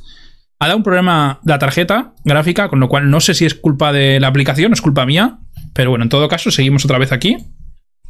Ha 0.60 0.68
dado 0.68 0.78
un 0.78 0.84
problema 0.84 1.40
la 1.46 1.60
tarjeta 1.60 2.16
gráfica, 2.24 2.68
con 2.68 2.80
lo 2.80 2.90
cual 2.90 3.12
no 3.12 3.20
sé 3.20 3.36
si 3.36 3.46
es 3.46 3.54
culpa 3.54 3.94
de 3.94 4.20
la 4.20 4.28
aplicación 4.28 4.72
o 4.72 4.74
es 4.74 4.82
culpa 4.82 5.06
mía, 5.06 5.38
pero 5.74 5.92
bueno, 5.92 6.04
en 6.04 6.10
todo 6.10 6.28
caso, 6.28 6.50
seguimos 6.50 6.84
otra 6.86 6.98
vez 6.98 7.12
aquí. 7.12 7.38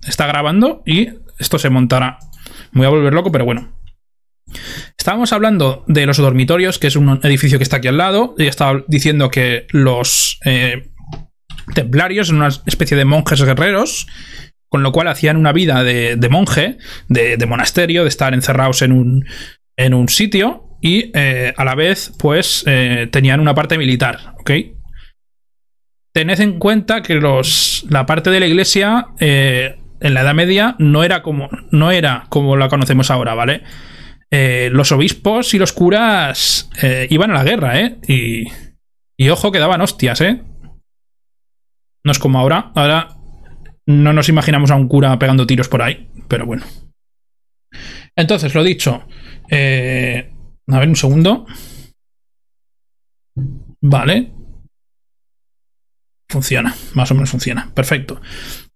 Está 0.06 0.28
grabando 0.28 0.84
y 0.86 1.10
esto 1.40 1.60
se 1.60 1.70
montará. 1.70 2.20
Voy 2.72 2.86
a 2.86 2.90
volver 2.90 3.14
loco, 3.14 3.32
pero 3.32 3.46
bueno. 3.46 3.76
Estábamos 4.98 5.34
hablando 5.34 5.84
de 5.88 6.06
los 6.06 6.18
dormitorios, 6.18 6.80
que 6.80 6.88
es 6.88 6.96
un 6.96 7.20
edificio 7.24 7.58
que 7.58 7.64
está 7.64 7.78
aquí 7.78 7.88
al 7.88 7.98
lado, 7.98 8.36
y 8.38 8.46
estaba 8.46 8.84
diciendo 8.88 9.30
que 9.30 9.68
los 9.72 10.40
eh, 10.46 10.90
templarios 11.74 12.28
son 12.28 12.38
una 12.38 12.50
especie 12.66 12.98
de 12.98 13.06
monjes 13.06 13.42
guerreros, 13.44 14.08
con 14.70 14.84
lo 14.84 14.92
cual 14.92 15.08
hacían 15.08 15.38
una 15.38 15.52
vida 15.52 15.84
de, 15.84 16.28
monje, 16.30 16.78
de, 17.08 17.46
monasterio, 17.46 18.04
de 18.04 18.10
estar 18.10 18.34
encerrados 18.34 18.82
en 18.82 18.92
un, 18.92 19.26
en 19.78 19.94
un 19.94 20.10
sitio 20.10 20.78
y 20.82 21.12
eh, 21.14 21.54
a 21.56 21.64
la 21.64 21.76
vez 21.76 22.12
pues 22.20 22.64
eh, 22.68 23.08
tenían 23.12 23.40
una 23.40 23.56
parte 23.56 23.78
militar. 23.78 24.36
Tened 26.14 26.40
en 26.40 26.60
cuenta 26.60 27.02
que 27.02 27.16
los, 27.16 27.86
la 27.90 28.06
parte 28.06 28.30
de 28.30 28.40
la 28.40 28.48
iglesia 28.48 29.08
en 30.00 30.14
la 30.14 30.22
Edad 30.22 30.34
Media 30.34 30.76
no 30.80 31.04
era 31.04 31.22
como, 31.22 31.50
no 31.72 31.92
era 31.92 32.26
como 32.30 32.56
la 32.58 32.70
conocemos 32.70 33.12
ahora, 33.12 33.34
¿vale? 33.34 33.64
Eh, 34.32 34.70
los 34.72 34.92
obispos 34.92 35.54
y 35.54 35.60
los 35.60 35.72
curas 35.72 36.70
eh, 36.82 37.08
iban 37.10 37.32
a 37.32 37.36
la 37.36 37.44
guerra, 37.44 37.80
¿eh? 37.80 38.00
Y, 38.08 38.46
y 39.18 39.30
ojo 39.30 39.52
que 39.52 39.60
daban 39.60 39.82
hostias, 39.82 40.22
¿eh? 40.22 40.44
No 42.04 42.12
es 42.12 42.20
como 42.20 42.40
ahora. 42.40 42.72
Ahora 42.76 43.16
no 43.88 44.14
nos 44.14 44.30
imaginamos 44.30 44.72
a 44.72 44.76
un 44.76 44.88
cura 44.88 45.18
pegando 45.20 45.48
tiros 45.48 45.70
por 45.70 45.82
ahí, 45.82 46.10
pero 46.28 46.46
bueno. 46.46 46.66
Entonces, 48.16 48.54
lo 48.56 48.64
dicho. 48.64 49.08
eh, 49.50 50.32
a 50.68 50.80
ver, 50.80 50.90
un 50.90 50.96
segundo. 50.96 51.46
Vale. 53.82 54.32
Funciona, 56.30 56.76
más 56.96 57.12
o 57.12 57.14
menos 57.14 57.30
funciona. 57.30 57.72
Perfecto. 57.74 58.20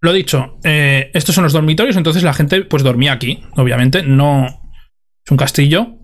Lo 0.01 0.13
dicho, 0.13 0.57
eh, 0.63 1.11
estos 1.13 1.35
son 1.35 1.43
los 1.43 1.53
dormitorios, 1.53 1.97
entonces 1.97 2.23
la 2.23 2.33
gente 2.33 2.61
pues 2.61 2.83
dormía 2.83 3.11
aquí, 3.11 3.43
obviamente. 3.55 4.03
No 4.03 4.45
es 4.45 5.31
un 5.31 5.37
castillo. 5.37 5.95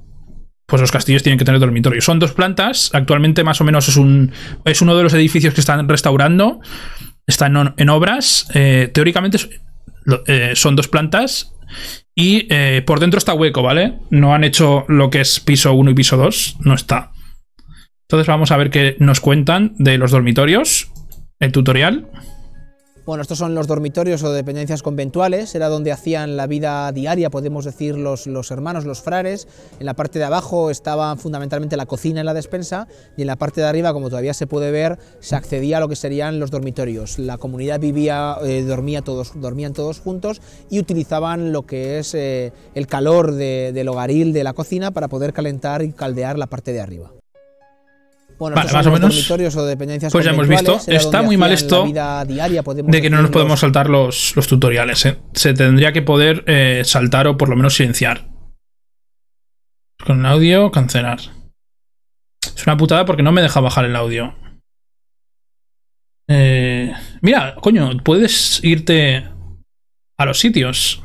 Pues 0.67 0.81
los 0.81 0.91
castillos 0.91 1.21
tienen 1.21 1.37
que 1.37 1.45
tener 1.45 1.59
dormitorios. 1.59 2.03
Son 2.03 2.19
dos 2.19 2.31
plantas. 2.31 2.89
Actualmente, 2.93 3.43
más 3.43 3.61
o 3.61 3.63
menos, 3.63 3.87
es 3.87 3.97
un. 3.97 4.31
Es 4.65 4.81
uno 4.81 4.97
de 4.97 5.03
los 5.03 5.13
edificios 5.13 5.53
que 5.53 5.61
están 5.61 5.87
restaurando. 5.87 6.59
Están 7.27 7.75
en, 7.77 7.89
obras. 7.89 8.49
Eh, 8.53 8.89
teóricamente 8.93 9.37
eh, 10.27 10.53
son 10.55 10.75
dos 10.75 10.87
plantas. 10.87 11.53
Y 12.15 12.47
por 12.81 12.99
dentro 12.99 13.17
está 13.17 13.33
hueco, 13.33 13.61
¿vale? 13.61 13.99
No 14.09 14.33
han 14.33 14.43
hecho 14.43 14.85
lo 14.87 15.09
que 15.09 15.21
es 15.21 15.39
piso 15.39 15.73
1 15.73 15.91
y 15.91 15.93
piso 15.93 16.17
2. 16.17 16.57
No 16.61 16.73
está. 16.73 17.11
Entonces 18.07 18.27
vamos 18.27 18.51
a 18.51 18.57
ver 18.57 18.69
qué 18.69 18.95
nos 18.99 19.19
cuentan 19.19 19.73
de 19.77 19.97
los 19.97 20.11
dormitorios. 20.11 20.91
El 21.39 21.51
tutorial. 21.51 22.07
Bueno, 23.05 23.21
estos 23.21 23.37
son 23.37 23.53
los 23.53 23.67
dormitorios 23.67 24.23
o 24.23 24.33
dependencias 24.33 24.81
conventuales, 24.81 25.53
era 25.53 25.69
donde 25.69 25.91
hacían 25.91 26.35
la 26.37 26.47
vida 26.47 26.91
diaria, 26.91 27.29
podemos 27.29 27.63
decir, 27.63 27.95
los, 27.95 28.25
los 28.25 28.49
hermanos, 28.49 28.83
los 28.85 29.01
frares. 29.03 29.47
En 29.79 29.85
la 29.85 29.93
parte 29.93 30.17
de 30.17 30.25
abajo 30.25 30.71
estaba 30.71 31.15
fundamentalmente 31.15 31.77
la 31.77 31.85
cocina 31.85 32.21
y 32.21 32.23
la 32.23 32.33
despensa, 32.33 32.87
y 33.15 33.21
en 33.21 33.27
la 33.27 33.35
parte 33.35 33.61
de 33.61 33.67
arriba, 33.67 33.93
como 33.93 34.09
todavía 34.09 34.33
se 34.33 34.47
puede 34.47 34.71
ver, 34.71 34.97
se 35.19 35.35
accedía 35.35 35.77
a 35.77 35.81
lo 35.81 35.87
que 35.87 35.95
serían 35.95 36.39
los 36.39 36.49
dormitorios. 36.49 37.19
La 37.19 37.37
comunidad 37.37 37.79
vivía, 37.79 38.37
eh, 38.43 38.63
dormía 38.63 39.03
todos, 39.03 39.33
dormían 39.39 39.73
todos 39.73 39.99
juntos 39.99 40.41
y 40.71 40.79
utilizaban 40.79 41.51
lo 41.51 41.67
que 41.67 41.99
es 41.99 42.15
eh, 42.15 42.53
el 42.73 42.87
calor 42.87 43.33
de- 43.33 43.71
del 43.71 43.87
hogaril 43.87 44.33
de 44.33 44.43
la 44.43 44.53
cocina 44.53 44.89
para 44.89 45.09
poder 45.09 45.31
calentar 45.31 45.83
y 45.83 45.91
caldear 45.91 46.39
la 46.39 46.47
parte 46.47 46.73
de 46.73 46.81
arriba. 46.81 47.11
Bueno, 48.37 48.55
Vale, 48.55 48.71
más 48.73 48.85
o 48.85 48.91
menos. 48.91 49.13
dormitorios 49.13 49.55
o 49.55 49.65
dependencias 49.65 50.11
Pues 50.11 50.25
ya 50.25 50.31
hemos 50.31 50.47
visto. 50.47 50.79
Está 50.87 51.21
muy 51.21 51.37
mal 51.37 51.51
esto 51.51 51.85
diaria, 51.85 52.63
De 52.63 53.01
que 53.01 53.09
no 53.09 53.21
nos 53.21 53.31
podemos 53.31 53.59
saltar 53.59 53.89
los, 53.89 54.35
los 54.35 54.47
tutoriales. 54.47 55.05
¿eh? 55.05 55.17
Se 55.33 55.53
tendría 55.53 55.93
que 55.93 56.01
poder 56.01 56.43
eh, 56.47 56.81
saltar 56.83 57.27
o 57.27 57.37
por 57.37 57.49
lo 57.49 57.55
menos 57.55 57.75
silenciar. 57.75 58.27
Con 60.05 60.19
el 60.19 60.25
audio, 60.25 60.71
cancelar. 60.71 61.19
Es 62.55 62.67
una 62.67 62.77
putada 62.77 63.05
porque 63.05 63.23
no 63.23 63.31
me 63.31 63.41
deja 63.41 63.59
bajar 63.61 63.85
el 63.85 63.95
audio. 63.95 64.35
Eh, 66.27 66.93
mira, 67.21 67.55
coño, 67.55 67.91
puedes 68.03 68.63
irte 68.63 69.29
a 70.17 70.25
los 70.25 70.39
sitios. 70.39 71.03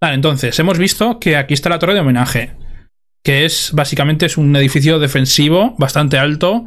Vale, 0.00 0.14
entonces, 0.14 0.58
hemos 0.58 0.78
visto 0.78 1.18
que 1.18 1.36
aquí 1.36 1.54
está 1.54 1.68
la 1.68 1.78
torre 1.78 1.94
de 1.94 2.00
homenaje. 2.00 2.56
Que 3.22 3.44
es 3.44 3.72
básicamente 3.74 4.26
es 4.26 4.36
un 4.36 4.54
edificio 4.56 4.98
defensivo 4.98 5.74
bastante 5.78 6.18
alto. 6.18 6.66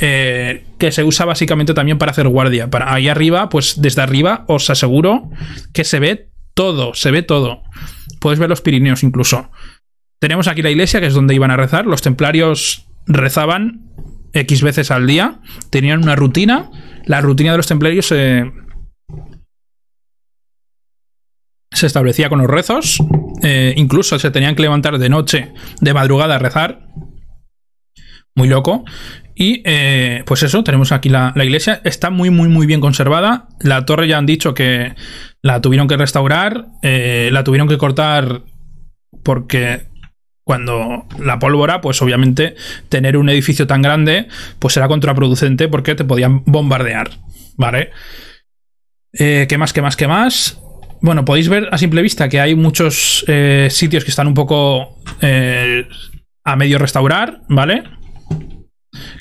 eh, 0.00 0.64
que 0.78 0.92
se 0.92 1.02
usa 1.02 1.26
básicamente 1.26 1.74
también 1.74 1.98
para 1.98 2.12
hacer 2.12 2.28
guardia. 2.28 2.70
Para 2.70 2.92
ahí 2.94 3.08
arriba, 3.08 3.48
pues 3.48 3.80
desde 3.82 4.00
arriba 4.02 4.44
os 4.46 4.70
aseguro 4.70 5.30
que 5.72 5.84
se 5.84 5.98
ve 5.98 6.30
todo, 6.54 6.94
se 6.94 7.10
ve 7.10 7.22
todo. 7.22 7.62
Puedes 8.20 8.38
ver 8.38 8.48
los 8.48 8.60
Pirineos 8.60 9.02
incluso. 9.02 9.50
Tenemos 10.20 10.48
aquí 10.48 10.62
la 10.62 10.70
iglesia, 10.70 11.00
que 11.00 11.06
es 11.06 11.14
donde 11.14 11.34
iban 11.34 11.50
a 11.50 11.56
rezar. 11.56 11.86
Los 11.86 12.02
templarios 12.02 12.86
rezaban 13.06 13.90
X 14.32 14.62
veces 14.62 14.90
al 14.90 15.06
día. 15.06 15.40
Tenían 15.70 16.02
una 16.02 16.16
rutina. 16.16 16.70
La 17.04 17.20
rutina 17.20 17.52
de 17.52 17.56
los 17.56 17.66
templarios 17.68 18.06
se, 18.06 18.50
se 21.72 21.86
establecía 21.86 22.28
con 22.28 22.38
los 22.40 22.50
rezos. 22.50 22.98
Eh, 23.42 23.74
incluso 23.76 24.18
se 24.18 24.30
tenían 24.30 24.54
que 24.54 24.62
levantar 24.62 24.98
de 24.98 25.08
noche, 25.08 25.52
de 25.80 25.94
madrugada 25.94 26.36
a 26.36 26.38
rezar. 26.38 26.80
Muy 28.34 28.48
loco. 28.48 28.84
Y 29.34 29.62
eh, 29.64 30.24
pues 30.26 30.42
eso, 30.42 30.64
tenemos 30.64 30.90
aquí 30.90 31.08
la, 31.08 31.32
iglesia. 31.36 31.80
Está 31.84 32.10
muy, 32.10 32.30
muy, 32.30 32.48
muy 32.48 32.66
bien 32.66 32.80
conservada. 32.80 33.48
La 33.60 33.84
torre 33.84 34.08
ya 34.08 34.18
han 34.18 34.26
dicho 34.26 34.54
que 34.54 34.94
la 35.42 35.60
tuvieron 35.60 35.88
que 35.88 35.96
restaurar. 35.96 36.66
eh, 36.82 37.30
la 37.32 37.44
tuvieron 37.44 37.68
que 37.68 37.78
cortar 37.78 38.42
porque 39.22 39.88
cuando 40.48 41.06
la 41.20 41.38
pólvora, 41.38 41.80
pues 41.80 42.00
obviamente 42.00 42.56
tener 42.88 43.16
un 43.18 43.28
edificio 43.28 43.66
tan 43.66 43.82
grande, 43.82 44.28
pues 44.58 44.76
era 44.76 44.88
contraproducente 44.88 45.68
porque 45.68 45.94
te 45.94 46.04
podían 46.04 46.42
bombardear. 46.46 47.10
¿Vale? 47.56 47.90
Eh, 49.12 49.46
¿Qué 49.48 49.58
más, 49.58 49.72
qué 49.72 49.82
más, 49.82 49.94
qué 49.94 50.08
más? 50.08 50.58
Bueno, 51.00 51.24
podéis 51.24 51.48
ver 51.48 51.68
a 51.70 51.78
simple 51.78 52.02
vista 52.02 52.28
que 52.28 52.40
hay 52.40 52.54
muchos 52.54 53.24
eh, 53.28 53.68
sitios 53.70 54.04
que 54.04 54.10
están 54.10 54.26
un 54.26 54.34
poco 54.34 54.98
eh, 55.20 55.86
a 56.44 56.56
medio 56.56 56.78
restaurar, 56.78 57.42
¿vale? 57.48 57.84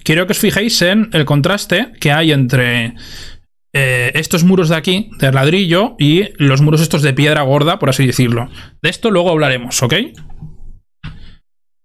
Quiero 0.03 0.25
que 0.25 0.32
os 0.32 0.39
fijéis 0.39 0.82
en 0.82 1.09
el 1.13 1.25
contraste 1.25 1.91
que 1.99 2.11
hay 2.11 2.32
entre 2.32 2.95
eh, 3.73 4.11
estos 4.15 4.43
muros 4.43 4.69
de 4.69 4.75
aquí, 4.75 5.11
de 5.19 5.32
ladrillo, 5.32 5.95
y 5.99 6.30
los 6.38 6.61
muros 6.61 6.82
estos 6.82 7.03
de 7.03 7.13
piedra 7.13 7.43
gorda, 7.43 7.78
por 7.78 7.89
así 7.89 8.07
decirlo. 8.07 8.49
De 8.82 8.89
esto 8.89 9.11
luego 9.11 9.30
hablaremos, 9.30 9.84
¿ok? 9.84 9.93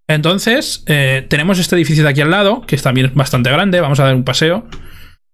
Entonces, 0.07 0.83
tenemos 0.85 1.59
este 1.59 1.75
edificio 1.75 2.03
de 2.03 2.09
aquí 2.09 2.21
al 2.21 2.29
lado, 2.29 2.61
que 2.61 2.75
es 2.75 2.83
también 2.83 3.11
bastante 3.15 3.49
grande. 3.49 3.79
Vamos 3.79 3.99
a 3.99 4.03
dar 4.03 4.15
un 4.15 4.25
paseo. 4.25 4.67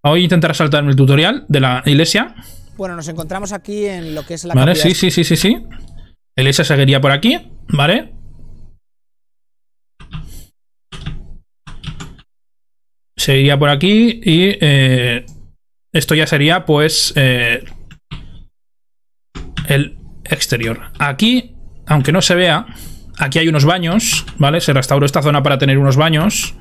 Voy 0.03 0.21
a 0.21 0.23
intentar 0.23 0.55
saltarme 0.55 0.91
el 0.91 0.95
tutorial 0.95 1.45
de 1.49 1.59
la 1.59 1.81
iglesia. 1.85 2.35
Bueno, 2.79 2.95
nos 2.95 3.09
encontramos 3.09 3.51
aquí 3.51 3.87
en 3.87 4.15
lo 4.15 4.25
que 4.25 4.35
es 4.35 4.45
la 4.45 4.53
Vale, 4.53 4.73
sí, 4.73 4.95
sí, 4.95 5.11
sí, 5.11 5.25
sí, 5.25 5.35
sí. 5.35 5.57
La 6.37 6.43
iglesia 6.43 6.63
seguiría 6.63 7.01
por 7.01 7.11
aquí, 7.11 7.37
¿vale? 7.67 8.13
Seguiría 13.17 13.59
por 13.59 13.67
aquí 13.67 14.21
y 14.23 14.57
eh, 14.61 15.25
esto 15.91 16.15
ya 16.15 16.25
sería 16.25 16.65
pues 16.65 17.11
eh, 17.17 17.65
el 19.67 19.97
exterior. 20.23 20.93
Aquí, 20.99 21.57
aunque 21.85 22.13
no 22.13 22.21
se 22.21 22.35
vea, 22.35 22.65
aquí 23.17 23.39
hay 23.39 23.49
unos 23.49 23.65
baños, 23.65 24.25
¿vale? 24.37 24.61
Se 24.61 24.71
restauró 24.71 25.05
esta 25.05 25.21
zona 25.21 25.43
para 25.43 25.57
tener 25.57 25.79
unos 25.79 25.97
baños. 25.97 26.55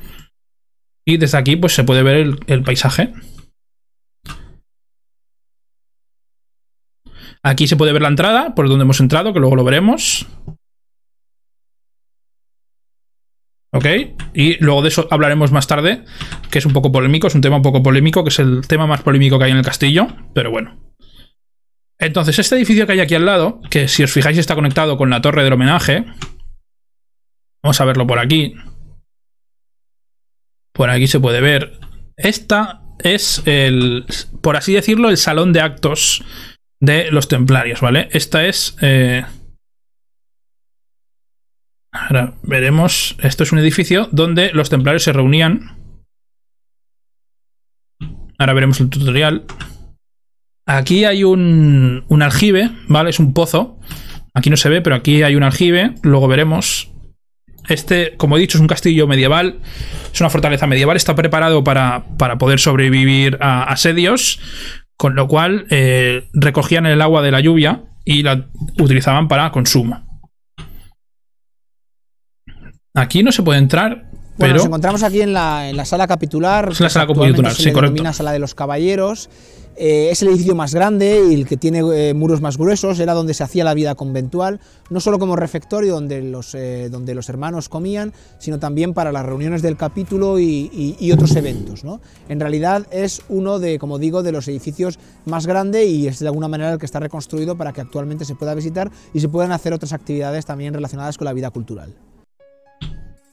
Y 1.06 1.16
desde 1.16 1.38
aquí 1.38 1.54
pues 1.54 1.76
se 1.76 1.84
puede 1.84 2.02
ver 2.02 2.16
el, 2.16 2.40
el 2.48 2.64
paisaje. 2.64 3.12
Aquí 7.42 7.66
se 7.66 7.76
puede 7.76 7.92
ver 7.92 8.02
la 8.02 8.08
entrada, 8.08 8.54
por 8.54 8.68
donde 8.68 8.82
hemos 8.82 9.00
entrado, 9.00 9.32
que 9.32 9.40
luego 9.40 9.56
lo 9.56 9.64
veremos. 9.64 10.26
Ok, 13.70 13.86
y 14.34 14.56
luego 14.64 14.82
de 14.82 14.88
eso 14.88 15.06
hablaremos 15.10 15.52
más 15.52 15.66
tarde, 15.66 16.04
que 16.50 16.58
es 16.58 16.66
un 16.66 16.72
poco 16.72 16.90
polémico, 16.90 17.26
es 17.26 17.34
un 17.34 17.42
tema 17.42 17.56
un 17.56 17.62
poco 17.62 17.82
polémico, 17.82 18.24
que 18.24 18.30
es 18.30 18.38
el 18.38 18.66
tema 18.66 18.86
más 18.86 19.02
polémico 19.02 19.38
que 19.38 19.44
hay 19.44 19.50
en 19.50 19.58
el 19.58 19.64
castillo, 19.64 20.08
pero 20.34 20.50
bueno. 20.50 20.78
Entonces, 21.98 22.38
este 22.38 22.56
edificio 22.56 22.86
que 22.86 22.92
hay 22.92 23.00
aquí 23.00 23.14
al 23.14 23.26
lado, 23.26 23.60
que 23.70 23.88
si 23.88 24.02
os 24.04 24.12
fijáis 24.12 24.38
está 24.38 24.54
conectado 24.54 24.96
con 24.96 25.10
la 25.10 25.20
torre 25.20 25.44
del 25.44 25.52
homenaje, 25.52 26.06
vamos 27.62 27.80
a 27.80 27.84
verlo 27.84 28.06
por 28.06 28.18
aquí. 28.18 28.54
Por 30.72 30.90
aquí 30.90 31.06
se 31.08 31.20
puede 31.20 31.40
ver. 31.40 31.78
Esta 32.16 32.82
es 33.00 33.42
el, 33.46 34.06
por 34.40 34.56
así 34.56 34.72
decirlo, 34.72 35.10
el 35.10 35.16
salón 35.16 35.52
de 35.52 35.60
actos 35.60 36.24
de 36.80 37.10
los 37.10 37.28
templarios, 37.28 37.80
¿vale? 37.80 38.08
Esta 38.12 38.46
es... 38.46 38.76
eh, 38.80 39.24
Ahora 41.90 42.34
veremos. 42.42 43.16
Esto 43.22 43.42
es 43.42 43.52
un 43.52 43.58
edificio 43.58 44.08
donde 44.12 44.52
los 44.52 44.70
templarios 44.70 45.02
se 45.02 45.12
reunían. 45.12 45.76
Ahora 48.38 48.52
veremos 48.52 48.80
el 48.80 48.90
tutorial. 48.90 49.44
Aquí 50.66 51.04
hay 51.04 51.24
un, 51.24 52.04
un 52.08 52.22
aljibe, 52.22 52.70
¿vale? 52.88 53.10
Es 53.10 53.18
un 53.18 53.32
pozo. 53.32 53.80
Aquí 54.34 54.50
no 54.50 54.56
se 54.56 54.68
ve, 54.68 54.80
pero 54.82 54.94
aquí 54.96 55.22
hay 55.22 55.34
un 55.34 55.42
aljibe. 55.42 55.94
Luego 56.02 56.28
veremos. 56.28 56.92
Este, 57.68 58.16
como 58.16 58.36
he 58.36 58.40
dicho, 58.40 58.58
es 58.58 58.62
un 58.62 58.68
castillo 58.68 59.06
medieval. 59.08 59.58
Es 60.12 60.20
una 60.20 60.30
fortaleza 60.30 60.66
medieval. 60.66 60.96
Está 60.96 61.14
preparado 61.16 61.64
para, 61.64 62.04
para 62.18 62.38
poder 62.38 62.60
sobrevivir 62.60 63.38
a 63.40 63.64
asedios. 63.64 64.40
Con 64.98 65.14
lo 65.14 65.28
cual, 65.28 65.66
eh, 65.70 66.28
recogían 66.34 66.84
el 66.84 67.00
agua 67.00 67.22
de 67.22 67.30
la 67.30 67.40
lluvia 67.40 67.84
y 68.04 68.24
la 68.24 68.48
utilizaban 68.78 69.28
para 69.28 69.50
consumo. 69.52 70.04
Aquí 72.94 73.22
no 73.22 73.30
se 73.30 73.44
puede 73.44 73.60
entrar, 73.60 74.10
Bueno, 74.10 74.34
pero 74.38 74.54
nos 74.54 74.66
encontramos 74.66 75.02
aquí 75.04 75.22
en 75.22 75.32
la, 75.32 75.70
en 75.70 75.76
la 75.76 75.84
sala 75.84 76.08
capitular. 76.08 76.70
Es 76.72 76.80
la 76.80 76.90
sala 76.90 77.06
capitular, 77.06 77.54
se 77.54 77.62
sí, 77.62 77.72
correcto. 77.72 78.12
sala 78.12 78.32
de 78.32 78.40
los 78.40 78.56
caballeros. 78.56 79.30
Eh, 79.80 80.10
es 80.10 80.22
el 80.22 80.28
edificio 80.28 80.56
más 80.56 80.74
grande 80.74 81.22
y 81.30 81.34
el 81.34 81.46
que 81.46 81.56
tiene 81.56 81.82
eh, 81.94 82.12
muros 82.12 82.40
más 82.40 82.58
gruesos. 82.58 82.98
Era 82.98 83.14
donde 83.14 83.32
se 83.32 83.44
hacía 83.44 83.62
la 83.62 83.74
vida 83.74 83.94
conventual, 83.94 84.58
no 84.90 84.98
solo 84.98 85.20
como 85.20 85.36
refectorio 85.36 85.94
donde 85.94 86.20
los, 86.20 86.54
eh, 86.56 86.88
donde 86.90 87.14
los 87.14 87.28
hermanos 87.28 87.68
comían, 87.68 88.12
sino 88.38 88.58
también 88.58 88.92
para 88.92 89.12
las 89.12 89.24
reuniones 89.24 89.62
del 89.62 89.76
capítulo 89.76 90.38
y, 90.40 90.96
y- 90.98 91.12
otros 91.12 91.36
eventos. 91.36 91.84
¿no? 91.84 92.00
En 92.28 92.40
realidad 92.40 92.86
es 92.90 93.22
uno 93.28 93.58
de, 93.60 93.78
como 93.78 93.98
digo, 93.98 94.22
de 94.22 94.32
los 94.32 94.48
edificios 94.48 94.98
más 95.26 95.46
grande 95.46 95.86
y 95.86 96.08
es 96.08 96.18
de 96.18 96.26
alguna 96.26 96.48
manera 96.48 96.72
el 96.72 96.78
que 96.78 96.86
está 96.86 96.98
reconstruido 97.00 97.56
para 97.56 97.72
que 97.72 97.80
actualmente 97.80 98.24
se 98.24 98.34
pueda 98.34 98.54
visitar 98.54 98.90
y 99.14 99.20
se 99.20 99.28
puedan 99.28 99.52
hacer 99.52 99.72
otras 99.72 99.92
actividades 99.92 100.44
también 100.44 100.74
relacionadas 100.74 101.16
con 101.16 101.24
la 101.26 101.32
vida 101.32 101.50
cultural. 101.50 101.94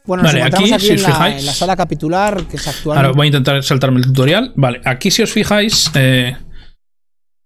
Bueno, 0.05 0.23
nos 0.23 0.31
Vale, 0.33 0.39
encontramos 0.45 0.71
aquí, 0.71 0.73
aquí, 0.73 0.85
si 0.85 0.91
en, 0.93 0.97
os 0.97 1.01
la, 1.03 1.09
fijáis- 1.09 1.39
en 1.39 1.45
la 1.45 1.53
sala 1.53 1.75
capitular, 1.75 2.43
que 2.47 2.57
es 2.57 2.67
Ahora 2.67 2.77
actualmente... 2.77 3.17
voy 3.17 3.25
a 3.25 3.27
intentar 3.27 3.63
saltarme 3.63 3.97
el 3.99 4.05
tutorial. 4.05 4.53
Vale, 4.55 4.81
aquí 4.85 5.09
si 5.11 5.23
os 5.23 5.31
fijáis, 5.31 5.89
eh, 5.95 6.35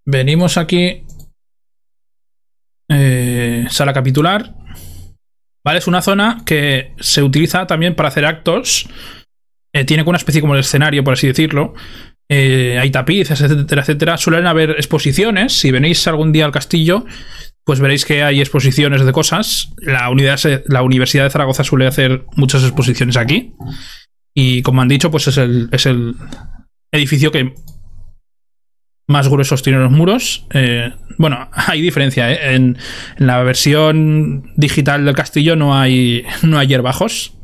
venimos 0.05 0.57
aquí. 0.57 1.03
eh, 2.91 3.65
sala 3.69 3.93
capitular. 3.93 4.55
Vale, 5.63 5.79
es 5.79 5.87
una 5.87 6.01
zona 6.01 6.41
que 6.45 6.93
se 6.99 7.21
utiliza 7.21 7.67
también 7.67 7.95
para 7.95 8.09
hacer 8.09 8.25
actos. 8.25 8.87
Eh, 9.73 9.85
tiene 9.85 10.03
una 10.03 10.17
especie 10.17 10.41
como 10.41 10.55
de 10.55 10.61
escenario, 10.61 11.03
por 11.03 11.13
así 11.13 11.27
decirlo. 11.27 11.73
Eh, 12.31 12.77
hay 12.79 12.89
tapices, 12.91 13.39
etcétera, 13.41 13.81
etcétera. 13.81 14.17
Suelen 14.17 14.47
haber 14.47 14.71
exposiciones. 14.71 15.53
Si 15.53 15.71
venís 15.71 16.07
algún 16.07 16.31
día 16.31 16.45
al 16.45 16.51
castillo, 16.51 17.05
pues 17.69 17.81
veréis 17.81 18.03
que 18.03 18.23
hay 18.23 18.39
exposiciones 18.39 19.05
de 19.05 19.11
cosas. 19.11 19.75
La, 19.77 20.09
unidad, 20.09 20.39
la 20.65 20.81
Universidad 20.81 21.25
de 21.25 21.29
Zaragoza 21.29 21.63
suele 21.63 21.85
hacer 21.85 22.25
muchas 22.35 22.63
exposiciones 22.63 23.15
aquí. 23.15 23.53
Y 24.33 24.63
como 24.63 24.81
han 24.81 24.87
dicho, 24.87 25.11
pues 25.11 25.27
es 25.27 25.37
el, 25.37 25.69
es 25.71 25.85
el 25.85 26.15
edificio 26.91 27.31
que 27.31 27.53
más 29.07 29.27
gruesos 29.27 29.61
tiene 29.61 29.77
los 29.77 29.91
muros. 29.91 30.47
Eh, 30.51 30.91
bueno, 31.19 31.47
hay 31.53 31.83
diferencia, 31.83 32.31
¿eh? 32.31 32.55
En, 32.55 32.75
en 33.17 33.27
la 33.27 33.43
versión 33.43 34.51
digital 34.55 35.05
del 35.05 35.13
castillo 35.13 35.55
no 35.55 35.77
hay, 35.77 36.25
no 36.41 36.57
hay 36.57 36.65
hierbajos. 36.65 37.37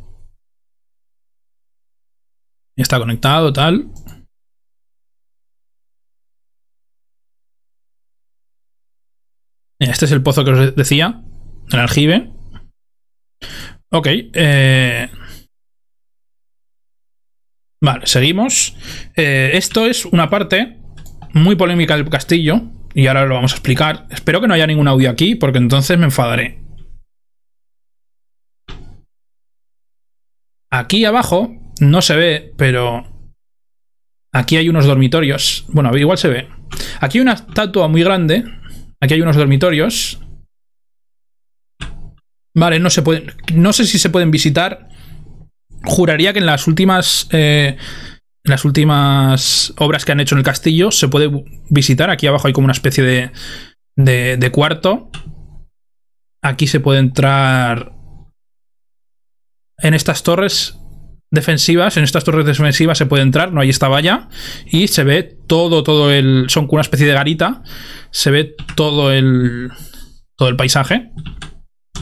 Está 2.75 2.97
conectado, 2.97 3.53
tal. 3.53 3.89
Este 9.79 10.05
es 10.05 10.11
el 10.11 10.23
pozo 10.23 10.45
que 10.45 10.51
os 10.51 10.75
decía, 10.75 11.21
el 11.71 11.79
aljibe. 11.79 12.31
Ok, 13.91 14.07
eh, 14.33 15.09
Vale, 17.85 18.07
seguimos. 18.07 18.75
Eh, 19.15 19.51
esto 19.53 19.85
es 19.85 20.05
una 20.05 20.27
parte 20.27 20.79
muy 21.33 21.55
polémica 21.55 21.95
del 21.95 22.09
castillo. 22.09 22.63
Y 22.95 23.05
ahora 23.05 23.25
lo 23.27 23.35
vamos 23.35 23.51
a 23.51 23.57
explicar. 23.57 24.07
Espero 24.09 24.41
que 24.41 24.47
no 24.47 24.55
haya 24.55 24.65
ningún 24.65 24.87
audio 24.87 25.11
aquí, 25.11 25.35
porque 25.35 25.59
entonces 25.59 25.95
me 25.99 26.05
enfadaré. 26.05 26.63
Aquí 30.71 31.05
abajo 31.05 31.51
no 31.79 32.01
se 32.01 32.15
ve, 32.15 32.53
pero 32.57 33.05
aquí 34.31 34.57
hay 34.57 34.67
unos 34.67 34.85
dormitorios. 34.85 35.65
Bueno, 35.67 35.95
igual 35.95 36.17
se 36.17 36.29
ve. 36.29 36.47
Aquí 37.01 37.19
hay 37.19 37.21
una 37.21 37.33
estatua 37.33 37.87
muy 37.87 38.03
grande. 38.03 38.45
Aquí 39.05 39.13
hay 39.13 39.21
unos 39.21 39.35
dormitorios. 39.35 40.19
Vale, 42.55 42.79
no 42.79 42.89
se 42.89 43.01
pueden. 43.01 43.33
No 43.53 43.71
sé 43.73 43.85
si 43.85 43.99
se 43.99 44.09
pueden 44.09 44.31
visitar. 44.31 44.89
Juraría 45.83 46.33
que 46.33 46.39
en 46.39 46.45
las 46.45 46.67
últimas. 46.67 47.27
eh, 47.31 47.77
en 48.43 48.51
las 48.51 48.63
últimas 48.63 49.73
obras 49.77 50.05
que 50.05 50.11
han 50.11 50.19
hecho 50.19 50.35
en 50.35 50.39
el 50.39 50.45
castillo 50.45 50.91
se 50.91 51.07
puede 51.07 51.31
visitar. 51.69 52.11
Aquí 52.11 52.27
abajo 52.27 52.47
hay 52.47 52.53
como 52.53 52.65
una 52.65 52.73
especie 52.73 53.03
de, 53.03 53.31
de, 53.95 54.37
de 54.37 54.51
cuarto. 54.51 55.09
Aquí 56.43 56.67
se 56.67 56.79
puede 56.79 56.99
entrar 56.99 57.93
en 59.79 59.93
estas 59.95 60.21
torres 60.21 60.77
defensivas. 61.35 61.97
En 61.97 62.03
estas 62.03 62.23
torres 62.23 62.45
defensivas 62.45 62.97
se 62.97 63.05
puede 63.05 63.23
entrar, 63.23 63.51
no 63.53 63.61
hay 63.61 63.69
esta 63.69 63.87
valla. 63.87 64.29
Y 64.65 64.87
se 64.87 65.03
ve 65.03 65.37
todo, 65.47 65.83
todo 65.83 66.11
el. 66.11 66.45
Son 66.49 66.67
una 66.69 66.81
especie 66.81 67.05
de 67.05 67.13
garita. 67.13 67.61
Se 68.11 68.31
ve 68.31 68.55
todo 68.75 69.11
el. 69.11 69.71
Todo 70.35 70.49
el 70.49 70.55
paisaje. 70.55 71.11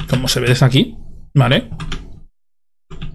Como 0.10 0.28
se 0.28 0.40
ve 0.40 0.48
desde 0.48 0.66
aquí. 0.66 0.96
¿Vale? 1.34 1.70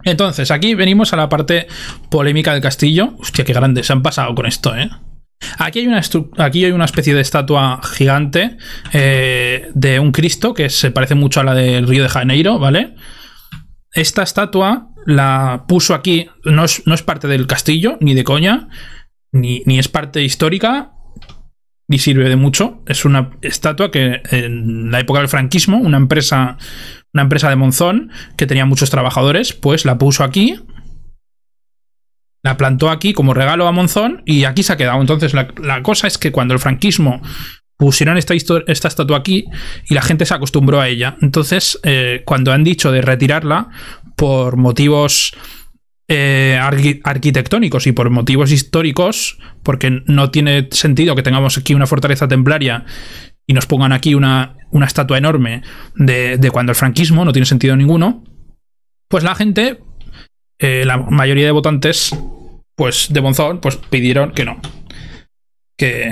Entonces, 0.05 0.51
aquí 0.51 0.75
venimos 0.75 1.13
a 1.13 1.17
la 1.17 1.29
parte 1.29 1.67
polémica 2.11 2.53
del 2.53 2.63
castillo. 2.63 3.15
Hostia, 3.19 3.45
qué 3.45 3.53
grande 3.53 3.83
se 3.83 3.93
han 3.93 4.03
pasado 4.03 4.35
con 4.35 4.47
esto, 4.47 4.75
¿eh? 4.77 4.91
Aquí 5.59 5.81
hay 5.81 5.87
una, 5.87 6.03
aquí 6.39 6.65
hay 6.65 6.73
una 6.73 6.85
especie 6.85 7.15
de 7.15 7.21
estatua 7.21 7.81
gigante 7.83 8.57
eh, 8.93 9.71
de 9.73 10.01
un 10.01 10.11
Cristo 10.11 10.53
que 10.53 10.69
se 10.69 10.91
parece 10.91 11.15
mucho 11.15 11.41
a 11.41 11.45
la 11.45 11.55
del 11.55 11.87
Río 11.87 12.03
de 12.03 12.09
Janeiro, 12.09 12.59
¿vale? 12.59 12.95
Esta 13.93 14.23
estatua 14.23 14.89
la 15.09 15.65
puso 15.67 15.95
aquí, 15.95 16.29
no 16.45 16.65
es, 16.67 16.87
no 16.87 16.93
es 16.93 17.03
parte 17.03 17.29
del 17.29 17.47
castillo, 17.47 17.97
ni 17.99 18.13
de 18.13 18.25
coña, 18.25 18.69
ni, 19.33 19.63
ni 19.65 19.79
es 19.79 19.89
parte 19.89 20.23
histórica, 20.23 20.93
ni 21.89 21.99
sirve 21.99 22.29
de 22.29 22.37
mucho. 22.37 22.83
Es 22.87 23.07
una 23.07 23.31
estatua 23.41 23.91
que 23.91 24.21
en 24.31 24.91
la 24.91 25.01
época 25.01 25.21
del 25.21 25.29
franquismo, 25.29 25.79
una 25.79 25.97
empresa, 25.97 26.59
una 27.15 27.23
empresa 27.23 27.49
de 27.49 27.57
Monzón 27.57 28.11
que 28.37 28.47
tenía 28.47 28.67
muchos 28.67 28.91
trabajadores, 28.91 29.55
pues 29.55 29.87
la 29.87 29.97
puso 29.97 30.25
aquí, 30.25 30.61
la 32.43 32.59
plantó 32.59 32.91
aquí 32.91 33.15
como 33.15 33.33
regalo 33.33 33.67
a 33.67 33.73
Monzón 33.73 34.23
y 34.27 34.45
aquí 34.45 34.63
se 34.63 34.75
ha 34.75 34.77
quedado. 34.77 35.01
Entonces 35.01 35.33
la, 35.33 35.49
la 35.57 35.83
cosa 35.83 36.07
es 36.07 36.19
que 36.19 36.33
cuando 36.33 36.53
el 36.53 36.61
franquismo 36.61 37.23
pusieron 37.79 38.19
esta, 38.19 38.35
esta 38.35 38.89
estatua 38.89 39.17
aquí 39.17 39.47
y 39.89 39.95
la 39.95 40.03
gente 40.03 40.27
se 40.27 40.35
acostumbró 40.35 40.81
a 40.81 40.89
ella. 40.89 41.17
Entonces, 41.23 41.79
eh, 41.85 42.23
cuando 42.27 42.53
han 42.53 42.65
dicho 42.65 42.93
de 42.93 43.01
retirarla 43.01 43.69
por 44.17 44.57
motivos 44.57 45.33
eh, 46.09 46.59
arqui- 46.61 47.01
arquitectónicos 47.05 47.87
y 47.87 47.93
por 47.93 48.11
motivos 48.11 48.51
históricos, 48.51 49.39
porque 49.63 50.03
no 50.07 50.31
tiene 50.31 50.69
sentido 50.73 51.15
que 51.15 51.23
tengamos 51.23 51.57
aquí 51.57 51.73
una 51.75 51.87
fortaleza 51.87 52.27
templaria 52.27 52.85
y 53.47 53.53
nos 53.55 53.67
pongan 53.67 53.93
aquí 53.93 54.15
una, 54.15 54.57
una 54.71 54.87
estatua 54.87 55.17
enorme 55.17 55.63
de, 55.95 56.37
de 56.37 56.51
cuando 56.51 56.73
el 56.73 56.77
franquismo, 56.77 57.25
no 57.25 57.33
tiene 57.33 57.47
sentido 57.47 57.77
ninguno, 57.77 58.25
pues 59.09 59.23
la 59.23 59.35
gente, 59.35 59.79
eh, 60.59 60.83
la 60.85 60.97
mayoría 60.97 61.47
de 61.47 61.53
votantes, 61.53 62.15
pues 62.75 63.07
de 63.11 63.21
Monzón, 63.21 63.61
pues 63.61 63.77
pidieron 63.77 64.33
que 64.33 64.45
no. 64.45 64.61
Que, 65.77 66.11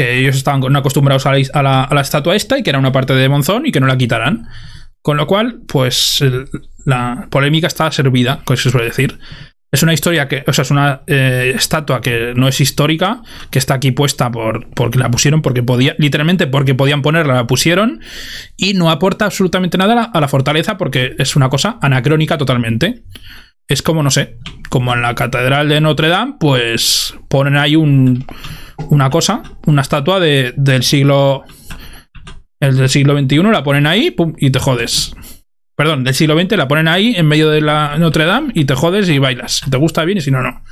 que 0.00 0.18
ellos 0.18 0.34
estaban 0.34 0.74
acostumbrados 0.76 1.26
a 1.26 1.32
la, 1.32 1.44
a, 1.52 1.62
la, 1.62 1.84
a 1.84 1.94
la 1.94 2.00
estatua 2.00 2.34
esta 2.34 2.56
y 2.56 2.62
que 2.62 2.70
era 2.70 2.78
una 2.78 2.90
parte 2.90 3.12
de 3.12 3.28
Monzón 3.28 3.66
y 3.66 3.72
que 3.72 3.80
no 3.80 3.86
la 3.86 3.98
quitaran. 3.98 4.48
Con 5.02 5.18
lo 5.18 5.26
cual, 5.26 5.60
pues 5.68 6.24
la 6.86 7.26
polémica 7.30 7.66
está 7.66 7.92
servida, 7.92 8.40
como 8.44 8.56
se 8.56 8.70
suele 8.70 8.86
decir. 8.86 9.18
Es 9.70 9.82
una 9.82 9.92
historia 9.92 10.26
que, 10.26 10.42
o 10.46 10.52
sea, 10.54 10.62
es 10.62 10.70
una 10.70 11.02
eh, 11.06 11.52
estatua 11.54 12.00
que 12.00 12.32
no 12.34 12.48
es 12.48 12.62
histórica, 12.62 13.20
que 13.50 13.58
está 13.58 13.74
aquí 13.74 13.92
puesta 13.92 14.30
por, 14.30 14.70
porque 14.70 14.98
la 14.98 15.10
pusieron, 15.10 15.42
porque 15.42 15.62
podía, 15.62 15.94
literalmente 15.98 16.46
porque 16.46 16.74
podían 16.74 17.02
ponerla, 17.02 17.34
la 17.34 17.46
pusieron, 17.46 18.00
y 18.56 18.72
no 18.72 18.90
aporta 18.90 19.26
absolutamente 19.26 19.76
nada 19.76 19.92
a 19.92 19.96
la, 19.96 20.02
a 20.04 20.20
la 20.20 20.28
fortaleza 20.28 20.78
porque 20.78 21.14
es 21.18 21.36
una 21.36 21.50
cosa 21.50 21.78
anacrónica 21.82 22.38
totalmente. 22.38 23.04
Es 23.70 23.82
como, 23.82 24.02
no 24.02 24.10
sé, 24.10 24.36
como 24.68 24.92
en 24.94 25.00
la 25.02 25.14
Catedral 25.14 25.68
de 25.68 25.80
Notre 25.80 26.08
Dame, 26.08 26.34
pues 26.40 27.14
ponen 27.28 27.56
ahí 27.56 27.76
un, 27.76 28.26
una 28.88 29.10
cosa, 29.10 29.42
una 29.66 29.82
estatua 29.82 30.18
de- 30.20 30.52
del 30.56 30.82
siglo. 30.82 31.44
El 32.58 32.76
del 32.76 32.88
siglo 32.90 33.18
XXI 33.18 33.42
la 33.44 33.62
ponen 33.62 33.86
ahí 33.86 34.10
pum, 34.10 34.34
y 34.38 34.50
te 34.50 34.58
jodes. 34.58 35.14
Perdón, 35.76 36.04
del 36.04 36.14
siglo 36.14 36.38
XX 36.38 36.56
la 36.58 36.68
ponen 36.68 36.88
ahí 36.88 37.14
en 37.16 37.26
medio 37.26 37.48
de 37.48 37.60
la 37.62 37.96
Notre 37.96 38.26
Dame 38.26 38.50
y 38.54 38.64
te 38.64 38.74
jodes 38.74 39.08
y 39.08 39.18
bailas. 39.18 39.62
Te 39.70 39.76
gusta 39.78 40.04
bien 40.04 40.18
y 40.18 40.20
si 40.20 40.30
no, 40.30 40.42
no. 40.42 40.62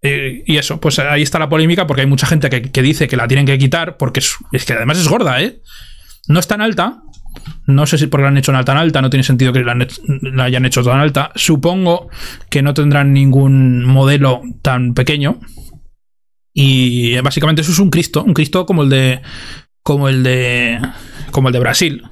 Eh, 0.00 0.44
y 0.46 0.56
eso, 0.58 0.80
pues 0.80 0.98
ahí 1.00 1.22
está 1.22 1.38
la 1.38 1.48
polémica 1.48 1.86
porque 1.86 2.02
hay 2.02 2.06
mucha 2.06 2.26
gente 2.26 2.48
que, 2.48 2.82
dice 2.82 3.08
que 3.08 3.16
la 3.16 3.26
tienen 3.26 3.46
que 3.46 3.58
quitar 3.58 3.96
porque 3.96 4.20
es 4.20 4.64
que 4.64 4.72
además 4.72 4.98
es 4.98 5.08
gorda, 5.08 5.42
¿eh? 5.42 5.60
No 6.28 6.38
es 6.38 6.46
tan 6.46 6.60
alta. 6.60 7.02
No 7.66 7.86
sé 7.86 7.98
si 7.98 8.06
porque 8.06 8.22
la 8.22 8.28
han 8.28 8.38
hecho 8.38 8.52
tan 8.64 8.76
alta, 8.76 9.02
no 9.02 9.10
tiene 9.10 9.24
sentido 9.24 9.52
que 9.52 9.64
la, 9.64 9.76
hayan 10.44 10.64
hecho 10.64 10.82
tan 10.82 11.00
alta. 11.00 11.32
Supongo 11.34 12.08
que 12.48 12.62
no 12.62 12.74
tendrán 12.74 13.12
ningún 13.12 13.84
modelo 13.84 14.42
tan 14.62 14.94
pequeño. 14.94 15.40
Y 16.52 17.18
básicamente 17.20 17.62
eso 17.62 17.72
es 17.72 17.78
un 17.78 17.90
Cristo, 17.90 18.22
un 18.24 18.34
Cristo 18.34 18.64
como 18.66 18.82
el 18.82 18.88
de. 18.88 19.20
como 19.82 20.08
el 20.08 20.22
de. 20.22 20.80
como 21.30 21.48
el 21.48 21.52
de 21.52 21.60
Brasil. 21.60 22.02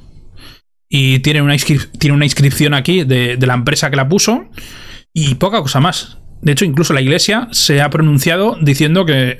Y 0.88 1.20
tiene 1.20 1.40
una, 1.40 1.56
tiene 1.98 2.14
una 2.14 2.26
inscripción 2.26 2.74
aquí 2.74 3.04
de, 3.04 3.38
la 3.40 3.54
empresa 3.54 3.90
que 3.90 3.96
la 3.96 4.08
puso. 4.08 4.50
Y 5.12 5.36
poca 5.36 5.62
cosa 5.62 5.80
más. 5.80 6.18
De 6.42 6.52
hecho, 6.52 6.64
incluso 6.64 6.92
la 6.92 7.00
iglesia 7.00 7.48
se 7.52 7.80
ha 7.80 7.88
pronunciado 7.88 8.58
diciendo 8.60 9.06
que, 9.06 9.38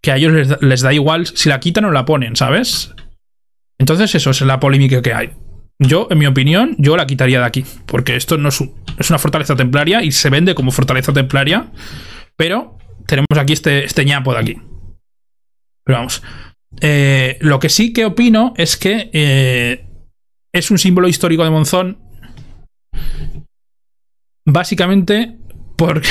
que 0.00 0.12
a 0.12 0.16
ellos 0.16 0.56
les 0.62 0.80
da 0.80 0.94
igual 0.94 1.26
si 1.26 1.48
la 1.48 1.60
quitan 1.60 1.84
o 1.84 1.90
la 1.90 2.06
ponen, 2.06 2.36
¿sabes? 2.36 2.94
Entonces, 3.78 4.14
eso 4.14 4.30
es 4.30 4.40
la 4.42 4.58
polémica 4.60 5.02
que 5.02 5.12
hay. 5.12 5.30
Yo, 5.78 6.08
en 6.10 6.18
mi 6.18 6.26
opinión, 6.26 6.74
yo 6.78 6.96
la 6.96 7.06
quitaría 7.06 7.40
de 7.40 7.44
aquí. 7.46 7.64
Porque 7.86 8.16
esto 8.16 8.38
no 8.38 8.48
es, 8.48 8.60
un- 8.60 8.74
es 8.98 9.10
una 9.10 9.18
fortaleza 9.18 9.54
templaria 9.56 10.02
y 10.02 10.12
se 10.12 10.30
vende 10.30 10.54
como 10.54 10.70
fortaleza 10.70 11.12
templaria. 11.12 11.70
Pero 12.36 12.78
tenemos 13.06 13.26
aquí 13.36 13.52
este, 13.52 13.84
este 13.84 14.04
ñapo 14.04 14.32
de 14.32 14.38
aquí. 14.40 14.56
Pero 15.84 15.98
vamos. 15.98 16.22
Eh, 16.80 17.36
lo 17.40 17.58
que 17.58 17.68
sí 17.68 17.92
que 17.92 18.04
opino 18.06 18.54
es 18.56 18.76
que 18.76 19.10
eh, 19.12 19.86
es 20.52 20.70
un 20.70 20.78
símbolo 20.78 21.08
histórico 21.08 21.44
de 21.44 21.50
Monzón. 21.50 21.98
Básicamente 24.46 25.36
porque 25.76 26.08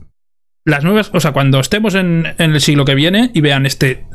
las 0.64 0.84
nuevas. 0.84 1.10
O 1.12 1.20
sea, 1.20 1.32
cuando 1.32 1.60
estemos 1.60 1.94
en, 1.94 2.24
en 2.38 2.52
el 2.54 2.60
siglo 2.60 2.84
que 2.84 2.94
viene 2.94 3.30
y 3.34 3.40
vean 3.40 3.66
este, 3.66 4.06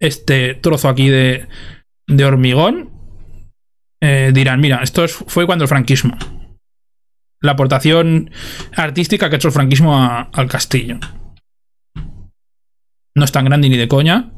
este 0.00 0.54
trozo 0.54 0.88
aquí 0.88 1.08
de, 1.08 1.46
de 2.06 2.24
hormigón, 2.24 2.90
eh, 4.00 4.30
dirán: 4.34 4.60
Mira, 4.60 4.80
esto 4.82 5.04
es- 5.04 5.12
fue 5.14 5.46
cuando 5.46 5.64
el 5.64 5.68
franquismo. 5.68 6.16
La 7.40 7.52
aportación 7.52 8.30
artística 8.76 9.28
que 9.28 9.34
ha 9.34 9.38
hecho 9.38 9.48
el 9.48 9.54
franquismo 9.54 9.96
al 10.32 10.48
castillo. 10.48 10.98
No 13.14 13.24
es 13.24 13.32
tan 13.32 13.44
grande 13.44 13.68
ni 13.68 13.76
de 13.76 13.88
coña. 13.88 14.32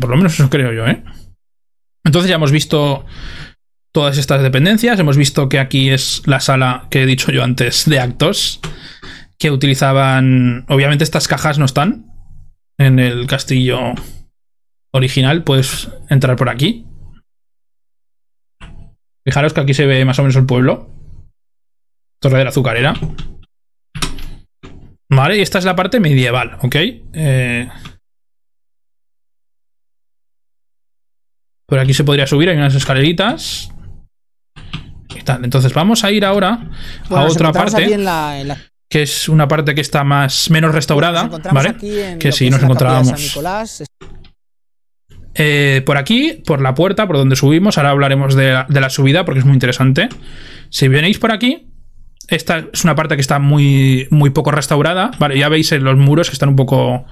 Por 0.00 0.08
lo 0.10 0.16
menos 0.16 0.34
eso 0.34 0.48
creo 0.50 0.72
yo, 0.72 0.86
¿eh? 0.86 1.04
Entonces 2.04 2.28
ya 2.28 2.36
hemos 2.36 2.52
visto 2.52 3.04
todas 3.92 4.16
estas 4.18 4.42
dependencias. 4.42 4.98
Hemos 4.98 5.16
visto 5.16 5.48
que 5.48 5.58
aquí 5.58 5.90
es 5.90 6.22
la 6.26 6.40
sala 6.40 6.86
que 6.90 7.02
he 7.02 7.06
dicho 7.06 7.30
yo 7.32 7.44
antes 7.44 7.88
de 7.88 8.00
actos. 8.00 8.60
Que 9.38 9.50
utilizaban. 9.50 10.64
Obviamente, 10.68 11.04
estas 11.04 11.28
cajas 11.28 11.58
no 11.58 11.64
están 11.66 12.06
en 12.78 12.98
el 12.98 13.26
castillo 13.26 13.94
original. 14.92 15.44
Puedes 15.44 15.88
entrar 16.08 16.36
por 16.36 16.48
aquí. 16.48 16.86
Fijaros 19.26 19.52
que 19.52 19.60
aquí 19.60 19.74
se 19.74 19.86
ve 19.86 20.04
más 20.04 20.18
o 20.18 20.22
menos 20.22 20.36
el 20.36 20.46
pueblo. 20.46 20.90
Torre 22.20 22.38
de 22.38 22.44
la 22.44 22.50
Azucarera. 22.50 22.94
Vale, 25.10 25.38
y 25.38 25.40
esta 25.40 25.58
es 25.58 25.64
la 25.64 25.76
parte 25.76 26.00
medieval, 26.00 26.58
¿ok? 26.62 26.74
Eh, 27.14 27.68
por 31.66 31.78
aquí 31.78 31.94
se 31.94 32.04
podría 32.04 32.26
subir, 32.26 32.48
hay 32.48 32.56
unas 32.56 32.74
escaleritas. 32.74 33.70
Y 35.14 35.22
tal. 35.22 35.44
Entonces 35.44 35.72
vamos 35.72 36.04
a 36.04 36.10
ir 36.10 36.24
ahora 36.24 36.68
Bueno, 37.08 37.24
a 37.26 37.28
otra 37.28 37.52
parte, 37.52 37.84
aquí 37.84 37.92
en 37.92 38.04
la- 38.04 38.40
en 38.40 38.48
la- 38.48 38.58
que 38.90 39.02
es 39.02 39.28
una 39.28 39.48
parte 39.48 39.74
que 39.74 39.80
está 39.80 40.04
más 40.04 40.50
menos 40.50 40.74
restaurada, 40.74 41.24
¿vale? 41.52 41.74
Que 42.18 42.28
lo 42.28 42.32
sí, 42.32 42.50
nos 42.50 42.62
encontrábamos. 42.62 43.38
Eh, 45.40 45.82
por 45.86 45.96
aquí, 45.96 46.42
por 46.44 46.60
la 46.60 46.74
puerta, 46.74 47.06
por 47.06 47.16
donde 47.16 47.36
subimos, 47.36 47.78
ahora 47.78 47.90
hablaremos 47.90 48.34
de 48.34 48.64
la, 48.68 48.90
subida 48.90 49.24
porque 49.24 49.38
es 49.38 49.44
muy 49.44 49.54
interesante. 49.54 50.08
Si 50.68 50.88
venéis 50.88 51.20
por 51.20 51.30
aquí, 51.30 51.68
esta 52.26 52.66
es 52.72 52.82
una 52.82 52.96
parte 52.96 53.14
que 53.14 53.20
está 53.20 53.38
muy, 53.38 54.08
muy 54.10 54.30
poco 54.30 54.50
restaurada. 54.50 55.12
Vale, 55.20 55.38
ya 55.38 55.48
veis 55.48 55.70
en 55.70 55.84
los 55.84 55.96
muros 55.96 56.28
que 56.28 56.32
están 56.32 56.48
un 56.48 56.56
poco, 56.56 57.06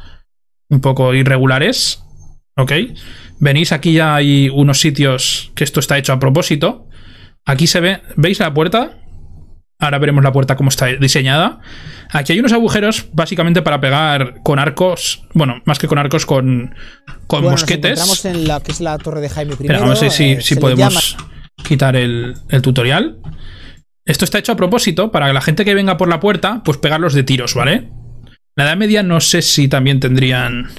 un 0.69 0.81
poco 0.81 1.15
irregulares. 1.15 2.03
¿Ok? 2.57 2.73
Venís, 3.39 3.71
aquí 3.71 3.93
ya 3.93 4.17
hay 4.17 4.49
unos 4.49 4.81
sitios 4.81 5.53
que 5.55 5.63
esto 5.63 5.79
está 5.79 5.97
hecho 5.97 6.13
a 6.13 6.19
propósito. 6.19 6.89
Aquí 7.45 7.69
se 7.69 7.79
ve, 7.79 8.01
¿veis 8.17 8.41
la 8.41 8.53
puerta? 8.53 8.99
Ahora 9.79 9.99
veremos 9.99 10.25
la 10.25 10.33
puerta 10.33 10.57
cómo 10.57 10.71
está 10.71 10.87
diseñada. 10.87 11.61
Aquí 12.11 12.33
hay 12.33 12.39
unos 12.41 12.53
agujeros 12.53 13.09
básicamente 13.13 13.61
para 13.61 13.81
pegar 13.81 14.37
con 14.43 14.59
arcos, 14.59 15.25
bueno, 15.35 15.61
más 15.67 15.79
que 15.79 15.87
con 15.87 15.99
arcos, 15.99 16.25
con, 16.25 16.75
con 17.27 17.43
Bueno, 17.43 17.51
mosquetes. 17.51 17.99
Nos 17.99 18.25
en 18.25 18.49
la 18.49 18.61
que 18.61 18.73
es 18.73 18.81
la 18.81 18.97
torre 18.97 19.21
de 19.21 19.29
Jaime 19.29 19.55
I. 19.55 19.67
Pero 19.67 19.81
vamos 19.81 19.99
a 19.99 20.03
ver 20.03 20.11
si, 20.11 20.33
eh, 20.33 20.41
si 20.41 20.57
podemos 20.57 21.17
quitar 21.63 21.95
el, 21.97 22.35
el 22.49 22.63
tutorial. 22.63 23.19
Esto 24.07 24.25
está 24.25 24.39
hecho 24.39 24.53
a 24.53 24.57
propósito 24.57 25.11
para 25.11 25.27
que 25.27 25.33
la 25.35 25.41
gente 25.43 25.65
que 25.65 25.75
venga 25.75 25.97
por 25.97 26.09
la 26.09 26.21
puerta, 26.21 26.63
pues 26.65 26.79
pegarlos 26.79 27.13
de 27.13 27.25
tiros, 27.25 27.55
¿vale? 27.55 27.91
La 28.55 28.65
Edad 28.65 28.77
Media 28.77 29.03
no 29.03 29.21
sé 29.21 29.43
si 29.43 29.69
también 29.69 30.01
tendrían. 30.01 30.71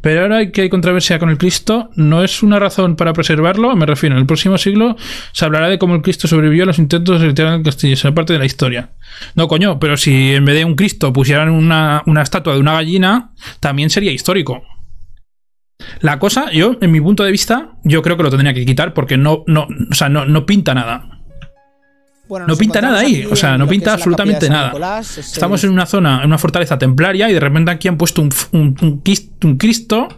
Pero 0.00 0.22
ahora 0.22 0.50
que 0.50 0.62
hay 0.62 0.68
controversia 0.68 1.18
con 1.18 1.30
el 1.30 1.38
Cristo. 1.38 1.90
No 1.96 2.22
es 2.22 2.42
una 2.42 2.58
razón 2.58 2.96
para 2.96 3.12
preservarlo. 3.12 3.74
Me 3.76 3.86
refiero, 3.86 4.14
en 4.14 4.20
el 4.20 4.26
próximo 4.26 4.58
siglo 4.58 4.96
se 5.32 5.44
hablará 5.44 5.68
de 5.68 5.78
cómo 5.78 5.94
el 5.94 6.02
Cristo 6.02 6.28
sobrevivió 6.28 6.64
a 6.64 6.66
los 6.66 6.78
intentos 6.78 7.20
de 7.20 7.28
retirar 7.28 7.54
el 7.54 7.62
castillo. 7.62 7.94
Es 7.94 8.02
parte 8.14 8.32
de 8.32 8.38
la 8.38 8.46
historia. 8.46 8.90
No, 9.34 9.48
coño, 9.48 9.78
pero 9.78 9.96
si 9.96 10.34
en 10.34 10.44
vez 10.44 10.56
de 10.56 10.64
un 10.64 10.76
Cristo 10.76 11.12
pusieran 11.12 11.50
una, 11.50 12.02
una 12.06 12.22
estatua 12.22 12.54
de 12.54 12.60
una 12.60 12.74
gallina, 12.74 13.32
también 13.60 13.90
sería 13.90 14.12
histórico. 14.12 14.62
La 16.00 16.18
cosa, 16.18 16.50
yo, 16.52 16.76
en 16.80 16.90
mi 16.90 17.00
punto 17.00 17.22
de 17.22 17.30
vista, 17.30 17.72
yo 17.84 18.02
creo 18.02 18.16
que 18.16 18.22
lo 18.22 18.30
tendría 18.30 18.54
que 18.54 18.64
quitar 18.64 18.94
porque 18.94 19.16
no, 19.16 19.44
no, 19.46 19.66
o 19.90 19.94
sea, 19.94 20.08
no, 20.08 20.24
no 20.24 20.46
pinta 20.46 20.74
nada. 20.74 21.15
Bueno, 22.28 22.46
no 22.46 22.56
pinta 22.56 22.80
nada 22.80 22.98
ahí, 23.00 23.24
o 23.30 23.36
sea, 23.36 23.56
no 23.56 23.66
pinta 23.68 23.92
absolutamente 23.92 24.48
nada. 24.50 24.68
Nicolás, 24.68 25.18
es 25.18 25.32
Estamos 25.32 25.62
el- 25.62 25.68
en 25.70 25.74
una 25.74 25.86
zona, 25.86 26.20
en 26.20 26.26
una 26.26 26.38
fortaleza 26.38 26.76
templaria 26.78 27.30
y 27.30 27.32
de 27.34 27.40
repente 27.40 27.70
aquí 27.70 27.88
han 27.88 27.96
puesto 27.96 28.22
un, 28.22 28.30
un, 28.52 28.76
un 28.80 29.02
quis- 29.04 29.30
un 29.44 29.56
Cristo 29.58 30.08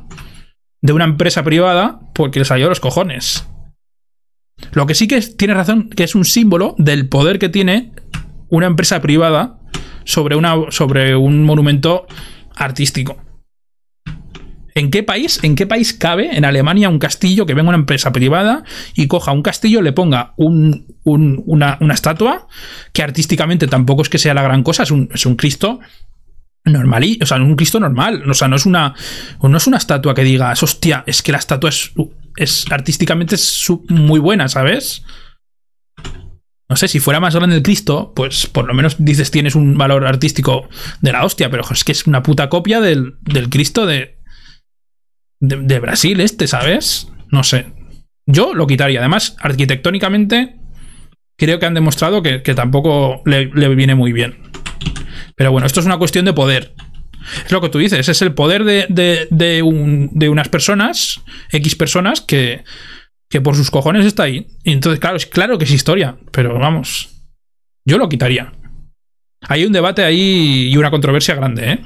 de 0.81 0.93
una 0.93 1.05
empresa 1.05 1.43
privada 1.43 2.01
porque 2.15 2.39
les 2.39 2.49
salió 2.49 2.69
los 2.69 2.81
cojones. 2.81 3.47
Lo 4.73 4.87
que 4.87 4.95
sí 4.95 5.07
que 5.07 5.17
es- 5.19 5.37
tiene 5.37 5.55
razón, 5.55 5.91
que 5.91 6.05
es 6.05 6.15
un 6.15 6.25
símbolo 6.25 6.75
del 6.79 7.09
poder 7.09 7.39
que 7.39 7.49
tiene 7.49 7.93
una 8.49 8.67
empresa 8.67 9.01
privada 9.03 9.59
sobre, 10.05 10.35
una, 10.37 10.55
sobre 10.71 11.15
un 11.17 11.45
monumento 11.45 12.07
artístico. 12.57 13.19
¿En 14.79 14.91
qué 14.93 15.03
país? 15.03 15.41
¿En 15.43 15.57
qué 15.57 15.67
país 15.67 15.93
cabe 15.93 16.37
en 16.37 16.45
Alemania 16.45 16.89
un 16.89 17.01
castillo 17.01 17.47
que 17.47 17.55
venga 17.55 17.71
una 17.71 17.79
empresa 17.79 18.13
privada 18.13 18.63
y 18.95 19.09
coja 19.09 19.33
un 19.33 19.43
castillo, 19.43 19.83
le 19.83 19.93
ponga 19.93 20.35
un- 20.37 20.87
un- 21.03 21.43
una, 21.47 21.79
estatua 21.93 22.47
que 22.93 23.03
artísticamente 23.03 23.67
tampoco 23.67 24.03
es 24.03 24.09
que 24.09 24.19
sea 24.19 24.35
la 24.35 24.43
gran 24.43 24.63
cosa, 24.63 24.85
es 24.85 24.93
un, 24.93 25.09
Cristo 25.37 25.81
normal, 26.65 27.05
o 27.21 27.27
sea, 27.27 27.39
un 27.39 27.57
Cristo 27.57 27.81
normal, 27.81 28.23
o 28.31 28.35
sea, 28.35 28.47
no 28.47 28.55
es 28.55 28.67
una 28.67 28.95
no 29.43 29.57
es 29.57 29.67
una 29.67 29.79
estatua 29.79 30.15
que 30.15 30.23
digas, 30.23 30.63
hostia, 30.63 31.03
es 31.07 31.23
que 31.23 31.33
la 31.33 31.39
estatua 31.39 31.71
es, 31.71 31.93
es 32.37 32.67
artísticamente 32.71 33.35
es 33.35 33.67
muy 33.89 34.21
buena, 34.21 34.47
¿sabes? 34.49 35.03
No 36.69 36.77
sé, 36.77 36.87
si 36.87 37.01
fuera 37.01 37.19
más 37.19 37.35
grande 37.35 37.57
el 37.57 37.63
Cristo, 37.63 38.13
pues 38.15 38.47
por 38.47 38.67
lo 38.67 38.75
menos 38.75 38.97
dices 38.99 39.31
tienes 39.33 39.55
un 39.57 39.77
valor 39.79 40.07
artístico 40.07 40.69
de 41.01 41.13
la 41.13 41.25
hostia, 41.25 41.51
pero 41.51 41.65
es 41.69 41.83
que 41.83 41.93
es 41.93 42.07
una 42.07 42.23
puta 42.23 42.49
copia 42.49 42.81
del 42.81 43.17
Cristo 43.51 43.87
de, 43.87 44.18
de, 45.41 45.79
Brasil 45.81 46.21
este, 46.21 46.47
¿sabes? 46.47 47.09
No 47.31 47.43
sé. 47.45 47.67
Yo 48.27 48.55
lo 48.55 48.67
quitaría. 48.67 49.01
Además, 49.01 49.37
arquitectónicamente, 49.41 50.57
creo 51.37 51.59
que 51.59 51.67
han 51.67 51.75
demostrado 51.75 52.23
que, 52.23 52.43
que 52.43 52.55
tampoco 52.55 53.23
le, 53.25 53.47
le 53.47 53.75
viene 53.75 53.95
muy 53.95 54.13
bien. 54.13 54.39
Pero 55.37 55.53
bueno, 55.53 55.67
esto 55.67 55.81
es 55.81 55.87
una 55.87 55.99
cuestión 55.99 56.25
de 56.25 56.33
poder. 56.33 56.75
Es 57.45 57.53
lo 57.53 57.61
que 57.61 57.69
tú 57.69 57.79
dices, 57.79 58.09
es 58.09 58.23
el 58.23 58.33
poder 58.35 58.65
de, 58.65 58.87
de, 58.89 59.29
de 59.31 59.63
un- 59.63 60.11
de 60.13 60.29
unas 60.29 60.49
personas, 60.49 61.21
X 61.53 61.75
personas, 61.77 62.21
que, 62.21 62.65
que 63.29 63.41
por 63.41 63.55
sus 63.55 63.71
cojones 63.71 64.07
está 64.07 64.25
ahí. 64.25 64.47
Entonces, 64.65 64.99
claro, 65.01 65.17
es 65.17 65.27
claro 65.27 65.59
que 65.59 65.65
es 65.65 65.71
historia, 65.71 66.17
pero 66.33 66.59
vamos. 66.59 67.11
Yo 67.85 67.99
lo 67.99 68.09
quitaría. 68.09 68.53
Hay 69.43 69.65
un 69.65 69.73
debate 69.73 70.03
ahí 70.03 70.69
y 70.73 70.77
una 70.77 70.91
controversia 70.91 71.35
grande, 71.35 71.71
¿eh? 71.73 71.79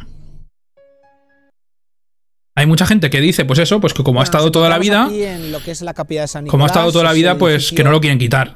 Hay 2.62 2.66
mucha 2.68 2.86
gente 2.86 3.10
que 3.10 3.20
dice, 3.20 3.44
pues 3.44 3.58
eso, 3.58 3.80
pues 3.80 3.92
que 3.92 4.04
como 4.04 4.20
ha 4.20 4.24
estado 4.24 4.52
toda 4.52 4.68
la 4.68 4.78
vida, 4.78 5.08
en 5.12 5.50
lo 5.50 5.60
que 5.60 5.72
es 5.72 5.82
la 5.82 5.94
capilla 5.94 6.20
de 6.22 6.28
San 6.28 6.46
como 6.46 6.62
ha 6.64 6.68
estado 6.68 6.92
toda 6.92 7.02
la 7.04 7.12
vida, 7.12 7.36
pues 7.38 7.54
edificio- 7.64 7.76
que 7.76 7.84
no 7.84 7.90
lo 7.90 8.00
quieren 8.00 8.18
quitar. 8.20 8.54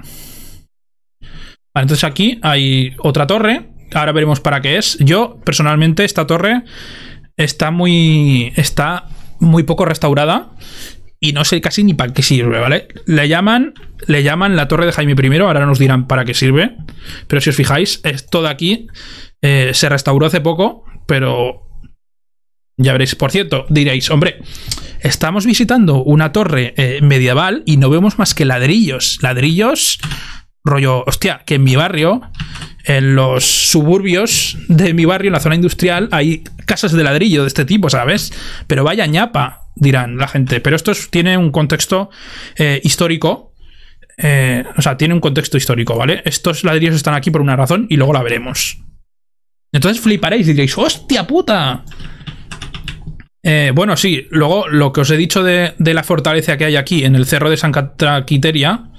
Vale, 1.75 1.83
entonces 1.83 2.05
aquí 2.05 2.39
hay 2.43 2.95
otra 2.99 3.27
torre. 3.27 3.69
Ahora 3.95 4.13
veremos 4.13 4.41
para 4.41 4.61
qué 4.61 4.79
es. 4.79 4.97
Yo, 5.01 5.41
personalmente, 5.45 6.05
esta 6.05 6.27
torre 6.27 6.63
está 7.37 7.71
muy. 7.71 8.53
está 8.57 9.07
muy 9.41 9.65
poco 9.65 9.85
restaurada. 9.85 10.51
Y 11.19 11.33
no 11.33 11.45
sé 11.45 11.61
casi 11.61 11.83
ni 11.83 11.95
para 11.95 12.13
qué 12.13 12.23
sirve, 12.23 12.61
¿vale? 12.61 12.89
Le 13.07 13.27
llaman. 13.29 13.75
Le 14.07 14.23
llaman 14.23 14.55
la 14.55 14.69
torre 14.69 14.87
de 14.87 14.93
Jaime 14.93 15.15
I. 15.21 15.39
Ahora 15.39 15.67
nos 15.67 15.79
dirán 15.79 16.07
para 16.07 16.25
qué 16.25 16.35
sirve. 16.35 16.77
Pero 17.27 17.41
si 17.41 17.51
os 17.51 17.57
fijáis, 17.57 18.01
esto 18.05 18.43
de 18.43 18.49
aquí 18.51 18.87
eh, 19.43 19.73
se 19.75 19.89
restauró 19.89 20.27
hace 20.27 20.41
poco. 20.41 20.85
Pero. 21.07 21.66
Ya 22.77 22.93
veréis. 22.93 23.15
Por 23.15 23.31
cierto, 23.31 23.67
diréis, 23.71 24.11
hombre, 24.11 24.39
estamos 25.01 25.47
visitando 25.47 26.03
una 26.03 26.33
torre 26.33 26.75
eh, 26.77 27.01
medieval 27.03 27.63
y 27.67 27.79
no 27.79 27.89
vemos 27.91 28.19
más 28.19 28.35
que 28.35 28.45
ladrillos. 28.45 29.19
Ladrillos, 29.23 29.99
rollo, 30.65 31.03
hostia, 31.07 31.43
que 31.47 31.55
en 31.55 31.65
mi 31.65 31.77
barrio 31.77 32.23
en 32.85 33.17
los 33.17 33.45
suburbios 33.45 34.59
de 34.69 34.95
mi 34.95 35.07
barrio, 35.07 35.29
en 35.31 35.33
la 35.33 35.41
zona 35.41 35.57
industrial, 35.57 36.09
hay 36.13 36.45
casas 36.67 36.93
de 36.93 37.03
ladrillo 37.03 37.43
de 37.43 37.49
este 37.49 37.65
tipo, 37.65 37.91
¿sabes? 37.91 38.33
Pero 38.69 38.85
vaya 38.85 39.07
ñapa, 39.07 39.63
dirán 39.75 40.19
la 40.19 40.29
gente. 40.29 40.61
Pero 40.61 40.77
esto 40.77 40.93
es- 40.93 41.11
tiene 41.11 41.37
un 41.37 41.51
contexto 41.51 42.11
eh, 42.57 42.81
histórico. 42.85 43.55
eh, 44.19 44.65
o 44.77 44.81
sea, 44.83 44.97
tiene 44.97 45.13
un 45.15 45.21
contexto 45.21 45.57
histórico, 45.59 45.95
¿vale? 45.97 46.23
Estos 46.25 46.63
ladrillos 46.65 46.95
están 46.95 47.15
aquí 47.15 47.31
por 47.31 47.41
una 47.43 47.55
razón 47.57 47.87
y 47.91 47.97
luego 47.97 48.13
la 48.15 48.23
veremos. 48.23 48.79
Entonces 49.73 50.01
fliparéis 50.03 50.47
y 50.49 50.53
diréis, 50.53 50.79
¡hostia 50.79 51.27
puta! 51.27 51.85
Eh, 53.49 53.71
bueno, 53.73 53.97
sí, 53.97 54.27
luego 54.31 54.67
lo 54.67 54.93
que 54.93 55.03
os 55.03 55.11
he 55.13 55.17
dicho 55.17 55.45
de, 55.45 55.75
de 55.79 55.95
la 55.95 56.03
fortaleza 56.03 56.57
que 56.57 56.65
hay 56.65 56.75
aquí 56.75 57.05
en 57.05 57.15
el 57.15 57.27
cerro 57.27 57.49
de 57.49 57.57
San 57.57 57.71
Quiteria, 58.27 58.91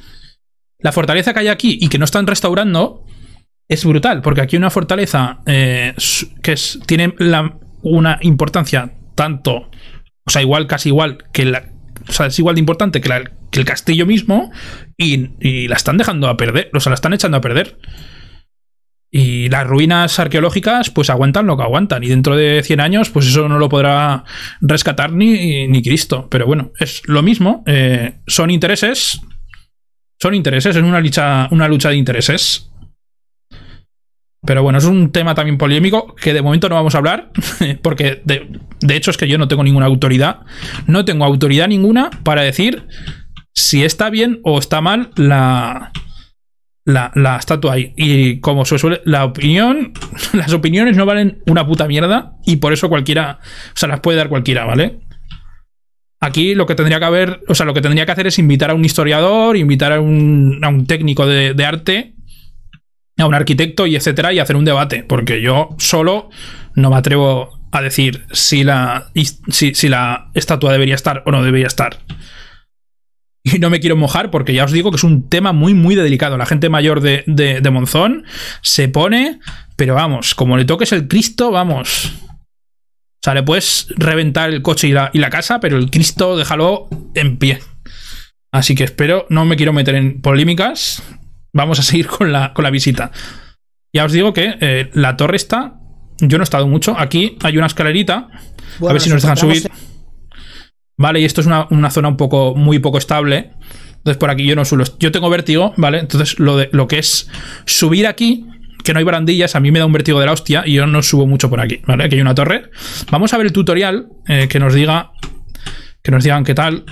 la 0.80 0.94
fortaleza 0.94 1.34
que 1.34 1.42
hay 1.42 1.48
aquí 1.50 1.78
y 1.82 1.90
que 1.90 1.98
no 1.98 2.06
están 2.06 2.28
restaurando 2.28 3.04
es 3.68 3.84
brutal, 3.84 4.22
porque 4.22 4.40
aquí 4.40 4.56
hay 4.56 4.60
una 4.60 4.70
fortaleza 4.70 5.40
eh, 5.48 5.94
que 6.42 6.54
es- 6.54 6.80
tiene 6.86 7.14
una 7.82 8.20
importancia 8.22 8.94
tanto, 9.16 9.70
o 10.26 10.30
sea, 10.30 10.42
igual, 10.42 10.66
casi 10.68 10.90
igual 10.90 11.18
que 11.34 11.44
la. 11.44 11.64
O 12.08 12.14
sea, 12.14 12.28
es 12.28 12.40
igual 12.40 12.56
de 12.56 12.60
importante 12.62 13.02
que 13.02 13.10
el 13.60 13.66
castillo 13.66 14.06
mismo 14.06 14.50
y, 14.98 15.32
y 15.42 15.68
la 15.68 15.76
están 15.76 15.98
dejando 15.98 16.30
a 16.30 16.38
perder, 16.38 16.70
o 16.74 16.80
sea, 16.80 16.92
la 16.92 16.96
están 16.96 17.12
echando 17.14 17.36
a 17.36 17.42
perder. 17.42 17.80
Y 19.10 19.48
las 19.50 19.66
ruinas 19.66 20.20
arqueológicas, 20.20 20.90
pues 20.90 21.10
aguantan 21.10 21.48
lo 21.48 21.56
que 21.56 21.64
aguantan. 21.64 22.04
Y 22.04 22.08
dentro 22.08 22.36
de 22.36 22.62
100 22.64 22.82
años, 22.82 23.10
pues 23.10 23.28
eso 23.28 23.48
no 23.48 23.58
lo 23.58 23.70
podrá 23.70 24.26
rescatar 24.60 25.14
ni, 25.14 25.68
ni 25.68 25.82
Cristo. 25.82 26.28
Pero 26.30 26.46
bueno, 26.46 26.72
es 26.80 27.02
lo 27.06 27.22
mismo. 27.22 27.64
eh, 27.66 28.16
son 28.28 28.50
intereses. 28.50 29.22
Son 30.20 30.34
intereses, 30.34 30.76
es 30.76 30.84
una 30.84 31.00
lucha, 31.00 31.48
una 31.52 31.68
lucha 31.68 31.90
de 31.90 31.96
intereses. 31.96 32.72
Pero 34.46 34.64
bueno, 34.64 34.80
es 34.80 34.86
un 34.86 35.12
tema 35.12 35.36
también 35.36 35.58
polémico 35.58 36.16
que 36.16 36.34
de 36.34 36.42
momento 36.42 36.70
no 36.70 36.76
vamos 36.76 36.96
a 36.96 36.98
hablar. 36.98 37.32
Porque 37.82 38.22
de, 38.26 38.60
de 38.82 38.96
hecho 38.96 39.12
es 39.12 39.18
que 39.18 39.28
yo 39.28 39.38
no 39.38 39.48
tengo 39.48 39.64
ninguna 39.64 39.86
autoridad. 39.86 40.42
No 40.86 41.06
tengo 41.06 41.24
autoridad 41.24 41.68
ninguna 41.68 42.10
para 42.24 42.42
decir 42.42 42.88
si 43.54 43.84
está 43.84 44.10
bien 44.10 44.40
o 44.44 44.60
está 44.60 44.82
mal 44.82 45.12
la, 45.16 45.92
la, 46.88 47.12
la 47.16 47.36
estatua 47.36 47.74
ahí. 47.74 47.94
Y 47.98 48.40
como 48.40 48.64
se 48.64 48.80
suele, 48.80 49.02
la 49.04 49.26
opinión, 49.26 49.92
las 50.34 50.54
opiniones 50.54 50.96
no 50.96 51.06
valen 51.06 51.44
una 51.46 51.68
puta 51.68 51.86
mierda 51.86 52.34
y 52.46 52.56
por 52.56 52.72
eso 52.72 52.88
cualquiera, 52.88 53.40
o 53.42 53.78
sea, 53.78 53.90
las 53.90 54.00
puede 54.00 54.18
dar 54.18 54.30
cualquiera, 54.30 54.64
¿vale? 54.64 55.00
Aquí 56.22 56.56
lo 56.56 56.66
que 56.66 56.76
tendría 56.76 57.00
que 57.00 57.06
haber, 57.06 57.42
o 57.48 57.54
sea, 57.54 57.66
lo 57.66 57.74
que 57.74 57.82
tendría 57.82 58.06
que 58.06 58.14
hacer 58.14 58.28
es 58.28 58.40
invitar 58.40 58.72
a 58.72 58.74
un 58.74 58.86
historiador, 58.86 59.58
invitar 59.58 59.92
a 59.92 60.00
un, 60.00 60.62
a 60.64 60.70
un 60.70 60.88
técnico 60.88 61.28
de, 61.28 61.54
de 61.54 61.66
arte, 61.66 62.16
a 63.18 63.26
un 63.26 63.36
arquitecto 63.36 63.86
y 63.86 63.98
etcétera, 63.98 64.32
y 64.32 64.40
hacer 64.40 64.56
un 64.56 64.66
debate, 64.66 65.04
porque 65.04 65.42
yo 65.42 65.76
solo 65.78 66.30
no 66.74 66.90
me 66.90 66.96
atrevo 66.96 67.60
a 67.72 67.82
decir 67.82 68.24
si 68.32 68.64
la, 68.64 69.10
si, 69.50 69.76
si 69.76 69.90
la 69.90 70.32
estatua 70.34 70.72
debería 70.72 70.96
estar 70.96 71.22
o 71.26 71.32
no 71.32 71.44
debería 71.44 71.68
estar 71.68 72.00
y 73.56 73.60
no 73.60 73.70
me 73.70 73.80
quiero 73.80 73.96
mojar 73.96 74.32
porque 74.32 74.54
ya 74.54 74.66
os 74.66 74.72
digo 74.72 74.92
que 74.92 74.98
es 74.98 75.04
un 75.04 75.30
tema 75.30 75.54
muy, 75.54 75.74
muy 75.74 75.96
delicado. 75.96 76.38
La 76.38 76.46
gente 76.46 76.70
mayor 76.70 77.02
de, 77.02 77.24
de, 77.28 77.62
de 77.62 77.70
Monzón 77.70 78.26
se 78.62 78.90
pone, 78.90 79.40
pero 79.76 79.96
vamos, 79.96 80.36
como 80.36 80.58
le 80.58 80.66
toques 80.66 80.92
el 80.92 81.08
Cristo, 81.08 81.52
vamos. 81.52 82.14
O 82.24 83.20
sea, 83.24 83.34
le 83.34 83.44
puedes 83.44 83.88
reventar 83.96 84.50
el 84.50 84.62
coche 84.62 84.88
y 84.88 84.92
la, 84.92 85.10
y 85.14 85.20
la 85.20 85.30
casa, 85.30 85.60
pero 85.60 85.78
el 85.78 85.90
Cristo 85.90 86.38
déjalo 86.38 86.88
en 87.16 87.38
pie. 87.38 87.60
Así 88.52 88.76
que 88.76 88.84
espero, 88.84 89.26
no 89.30 89.46
me 89.46 89.56
quiero 89.56 89.74
meter 89.74 89.96
en 89.96 90.22
polémicas. 90.22 91.04
Vamos 91.54 91.80
a 91.80 91.84
seguir 91.84 92.08
con 92.08 92.32
la, 92.32 92.54
con 92.54 92.64
la 92.64 92.70
visita. 92.70 93.12
Ya 93.94 94.06
os 94.06 94.12
digo 94.12 94.34
que 94.34 94.58
eh, 94.62 94.90
la 94.94 95.18
torre 95.18 95.36
está. 95.36 95.80
Yo 96.20 96.38
no 96.38 96.44
he 96.44 96.46
estado 96.46 96.68
mucho. 96.68 96.98
Aquí 96.98 97.38
hay 97.44 97.58
una 97.58 97.68
escalerita. 97.68 98.30
a 98.88 98.94
ver 98.94 99.02
si 99.02 99.10
nos 99.10 99.22
dejan 99.22 99.38
subir. 99.38 99.70
Vale, 100.98 101.20
y 101.20 101.26
esto 101.26 101.42
es 101.42 101.48
una, 101.48 101.68
una 101.70 101.92
zona 101.92 102.08
un 102.08 102.18
poco, 102.18 102.56
muy 102.56 102.80
poco 102.80 102.98
estable. 102.98 103.52
Entonces 103.98 104.18
por 104.18 104.30
aquí 104.30 104.46
yo 104.46 104.56
no 104.56 104.66
suelo. 104.66 104.84
Yo 105.00 105.12
tengo 105.12 105.30
vértigo, 105.30 105.74
¿vale? 105.78 106.00
Entonces 106.00 106.40
lo, 106.40 106.58
de, 106.58 106.70
lo 106.72 106.88
que 106.88 107.00
es 107.00 107.30
subir 107.66 108.08
aquí, 108.08 108.46
que 108.84 108.94
no 108.94 109.00
hay 109.00 109.06
barandillas, 109.06 109.56
a 109.56 109.60
mí 109.60 109.72
me 109.72 109.80
da 109.80 109.86
un 109.86 109.92
vértigo 109.92 110.20
de 110.20 110.26
la 110.26 110.32
hostia 110.32 110.64
y 110.66 110.74
yo 110.74 110.88
no 110.88 111.04
subo 111.04 111.28
mucho 111.28 111.50
por 111.50 111.60
aquí, 111.60 111.82
¿vale? 111.86 112.06
Aquí 112.06 112.16
hay 112.16 112.22
una 112.22 112.34
torre. 112.34 112.72
Vamos 113.12 113.34
a 113.34 113.38
ver 113.38 113.48
el 113.48 113.54
tutorial 113.54 114.08
eh, 114.28 114.48
que 114.50 114.60
nos 114.60 114.74
diga. 114.74 115.12
Que 116.02 116.12
nos 116.12 116.24
digan 116.24 116.46
qué 116.46 116.54
tal. 116.54 116.86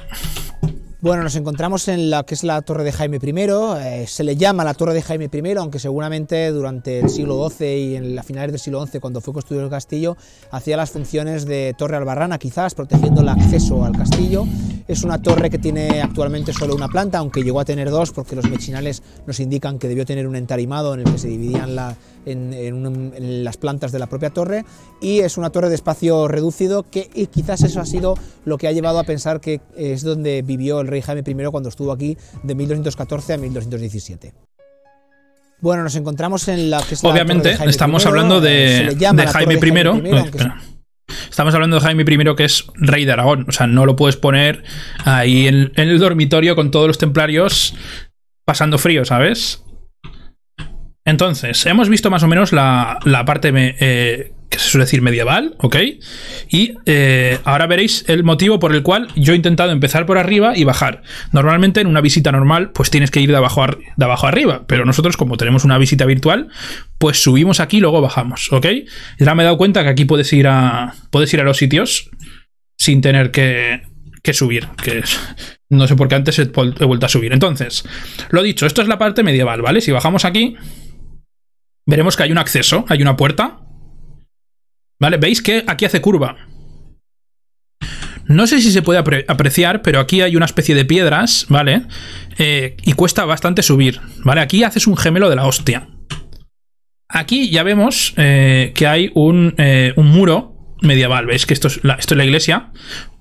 Bueno, 1.06 1.22
nos 1.22 1.36
encontramos 1.36 1.88
en 1.88 2.10
la 2.10 2.24
que 2.24 2.34
es 2.34 2.44
la 2.44 2.64
Torre 2.64 2.84
de 2.84 2.92
Jaime 2.92 3.20
I. 3.22 3.36
eh, 3.80 4.06
se 4.08 4.24
le 4.24 4.38
llama 4.38 4.64
la 4.64 4.74
Torre 4.74 4.96
de 4.96 5.04
Jaime 5.04 5.30
I, 5.32 5.52
aunque 5.52 5.78
seguramente 5.78 6.50
durante 6.50 6.98
el 7.00 7.12
siglo 7.12 7.48
XII 7.48 7.78
y 7.78 7.96
en 7.96 8.16
las 8.16 8.26
finales 8.26 8.52
del 8.52 8.60
siglo 8.60 8.84
XI, 8.84 9.00
cuando 9.02 9.22
fue 9.22 9.32
construido 9.32 9.64
el 9.64 9.70
castillo, 9.70 10.18
hacía 10.50 10.78
las 10.78 10.90
funciones 10.90 11.46
de 11.46 11.76
torre 11.78 11.96
albarrana, 11.96 12.40
quizás 12.40 12.74
protegiendo 12.74 13.22
el 13.22 13.30
acceso 13.30 13.86
al 13.86 13.96
castillo. 13.96 14.48
Es 14.88 15.04
una 15.04 15.20
torre 15.20 15.50
que 15.50 15.58
tiene 15.58 16.00
actualmente 16.02 16.54
solo 16.54 16.76
una 16.76 16.88
planta, 16.88 17.18
aunque 17.18 17.42
llegó 17.42 17.60
a 17.60 17.66
tener 17.66 17.90
dos, 17.90 18.12
porque 18.12 18.36
los 18.36 18.48
mechinales 18.48 19.02
nos 19.26 19.40
indican 19.40 19.80
que 19.80 19.88
debió 19.88 20.06
tener 20.06 20.28
un 20.28 20.36
entarimado 20.36 20.94
en 20.94 21.00
el 21.00 21.12
que 21.12 21.18
se 21.18 21.28
dividían 21.28 21.76
la, 21.76 21.96
en, 22.28 22.54
en 22.54 22.86
un- 22.86 23.12
en 23.16 23.44
las 23.44 23.58
plantas 23.58 23.92
de 23.92 23.98
la 23.98 24.06
propia 24.06 24.30
torre. 24.30 24.64
Y 25.02 25.22
es 25.22 25.38
una 25.40 25.50
torre 25.50 25.70
de 25.70 25.76
espacio 25.76 26.28
reducido, 26.28 26.84
que 26.84 27.10
y 27.16 27.26
quizás 27.28 27.64
eso 27.64 27.82
ha 27.82 27.86
sido 27.86 28.14
lo 28.46 28.60
que 28.60 28.68
ha 28.68 28.72
llevado 28.74 29.00
a 29.00 29.04
pensar 29.06 29.42
que 29.42 29.60
es 29.76 30.04
donde 30.04 30.44
vivió 30.44 30.82
el 30.82 30.88
rey 30.88 31.02
Jaime 31.02 31.24
I 31.26 31.46
cuando 31.50 31.70
estuvo 31.70 31.92
aquí 31.92 32.16
de 32.44 32.54
1214 32.54 33.34
a 33.34 33.38
1217. 33.38 34.34
Bueno, 35.62 35.82
nos 35.82 35.96
encontramos 35.96 36.48
en 36.48 36.70
la 36.70 36.84
que 36.84 36.94
es 36.94 37.04
Obviamente, 37.04 37.58
estamos 37.66 38.04
I, 38.04 38.08
hablando 38.08 38.38
eh, 38.46 38.94
de, 38.94 38.98
Jaime 39.00 39.14
I. 39.14 39.16
de 39.16 39.28
Jaime 39.28 40.10
I, 40.10 40.14
eh. 40.16 40.52
Estamos 41.30 41.54
hablando 41.54 41.78
de 41.78 41.82
Jaime 41.82 42.04
I, 42.04 42.36
que 42.36 42.46
es 42.46 42.66
rey 42.76 43.06
de 43.06 43.12
Aragón. 43.12 43.46
O 43.48 43.52
sea, 43.52 43.68
no 43.68 43.86
lo 43.86 43.96
puedes 43.96 44.18
poner 44.18 44.64
ahí 45.04 45.48
en, 45.48 45.72
el 45.76 46.00
dormitorio 46.00 46.56
con 46.56 46.72
todos 46.72 46.88
los 46.88 46.98
templarios 46.98 47.76
pasando 48.46 48.78
frío, 48.78 49.06
¿sabes? 49.06 49.64
Entonces, 51.04 51.66
hemos 51.66 51.90
visto 51.90 52.10
más 52.10 52.24
o 52.24 52.28
menos 52.28 52.52
la, 52.52 53.00
la 53.06 53.26
parte 53.26 53.52
eh, 53.54 54.34
que 54.58 54.78
decir 54.78 55.02
medieval, 55.02 55.56
¿ok? 55.60 55.76
Y 56.50 56.74
eh, 56.86 57.40
ahora 57.44 57.68
veréis 57.68 58.06
el 58.08 58.24
motivo 58.24 58.60
por 58.60 58.74
el 58.74 58.84
cual 58.84 59.08
yo 59.16 59.34
he 59.34 59.36
intentado 59.36 59.72
empezar 59.72 60.06
por 60.06 60.18
arriba 60.18 60.58
y 60.58 60.64
bajar. 60.64 61.04
Normalmente 61.32 61.82
en 61.82 61.88
una 61.88 62.02
visita 62.02 62.32
normal, 62.32 62.72
pues 62.72 62.90
tienes 62.90 63.12
que 63.12 63.22
ir 63.22 63.30
de 63.30 63.38
abajo, 63.38 63.64
a, 63.64 63.68
de 63.68 64.06
abajo 64.06 64.28
arriba, 64.28 64.66
pero 64.68 64.86
nosotros, 64.86 65.18
como 65.18 65.38
tenemos 65.38 65.66
una 65.66 65.78
visita 65.78 66.06
virtual, 66.06 66.50
pues 66.98 67.22
subimos 67.22 67.60
aquí 67.60 67.78
y 67.78 67.82
luego 67.82 68.02
bajamos, 68.02 68.52
¿ok? 68.52 68.66
Y 68.66 68.86
ahora 69.20 69.36
me 69.36 69.44
he 69.44 69.46
dado 69.46 69.58
cuenta 69.58 69.84
que 69.84 69.90
aquí 69.90 70.06
puedes 70.06 70.32
ir 70.34 70.48
a, 70.48 70.96
puedes 71.10 71.34
ir 71.34 71.42
a 71.42 71.44
los 71.44 71.58
sitios 71.58 72.10
sin 72.78 73.02
tener 73.02 73.32
que, 73.32 73.82
que 74.26 74.34
subir, 74.34 74.68
que 74.84 75.04
no 75.70 75.88
sé 75.88 75.96
por 75.96 76.08
qué 76.08 76.16
antes 76.16 76.38
he 76.40 76.46
vuelto 76.46 77.06
a 77.06 77.10
subir. 77.10 77.32
Entonces, 77.32 77.86
lo 78.30 78.44
dicho, 78.44 78.66
esto 78.66 78.82
es 78.82 78.88
la 78.88 78.98
parte 78.98 79.24
medieval, 79.24 79.62
¿vale? 79.62 79.82
Si 79.82 79.92
bajamos 79.92 80.26
aquí, 80.26 80.56
veremos 81.86 82.18
que 82.18 82.24
hay 82.24 82.32
un 82.32 82.38
acceso, 82.38 82.86
hay 82.90 83.02
una 83.02 83.16
puerta. 83.16 83.62
¿Vale? 85.00 85.18
¿Veis 85.18 85.42
que 85.42 85.64
aquí 85.68 85.86
hace 85.86 86.02
curva? 86.02 86.38
No 88.28 88.48
sé 88.48 88.60
si 88.60 88.72
se 88.72 88.82
puede 88.82 89.00
apre- 89.00 89.26
apreciar, 89.28 89.82
pero 89.82 90.00
aquí 90.00 90.22
hay 90.22 90.36
una 90.36 90.46
especie 90.46 90.74
de 90.74 90.86
piedras, 90.86 91.46
¿vale? 91.50 91.84
Eh, 92.38 92.76
y 92.84 92.94
cuesta 92.94 93.24
bastante 93.26 93.62
subir, 93.62 94.00
¿vale? 94.24 94.42
Aquí 94.42 94.64
haces 94.64 94.88
un 94.88 94.98
gemelo 94.98 95.30
de 95.30 95.36
la 95.36 95.46
hostia. 95.46 95.90
Aquí 97.08 97.50
ya 97.52 97.62
vemos 97.64 98.14
eh, 98.18 98.72
que 98.74 98.88
hay 98.88 99.12
un, 99.14 99.54
eh, 99.58 99.94
un 99.96 100.08
muro 100.08 100.76
medieval. 100.82 101.28
¿Veis 101.28 101.46
que 101.46 101.54
esto 101.54 101.68
es 101.68 101.84
la, 101.84 101.94
esto 101.96 102.16
es 102.16 102.18
la 102.18 102.26
iglesia? 102.26 102.72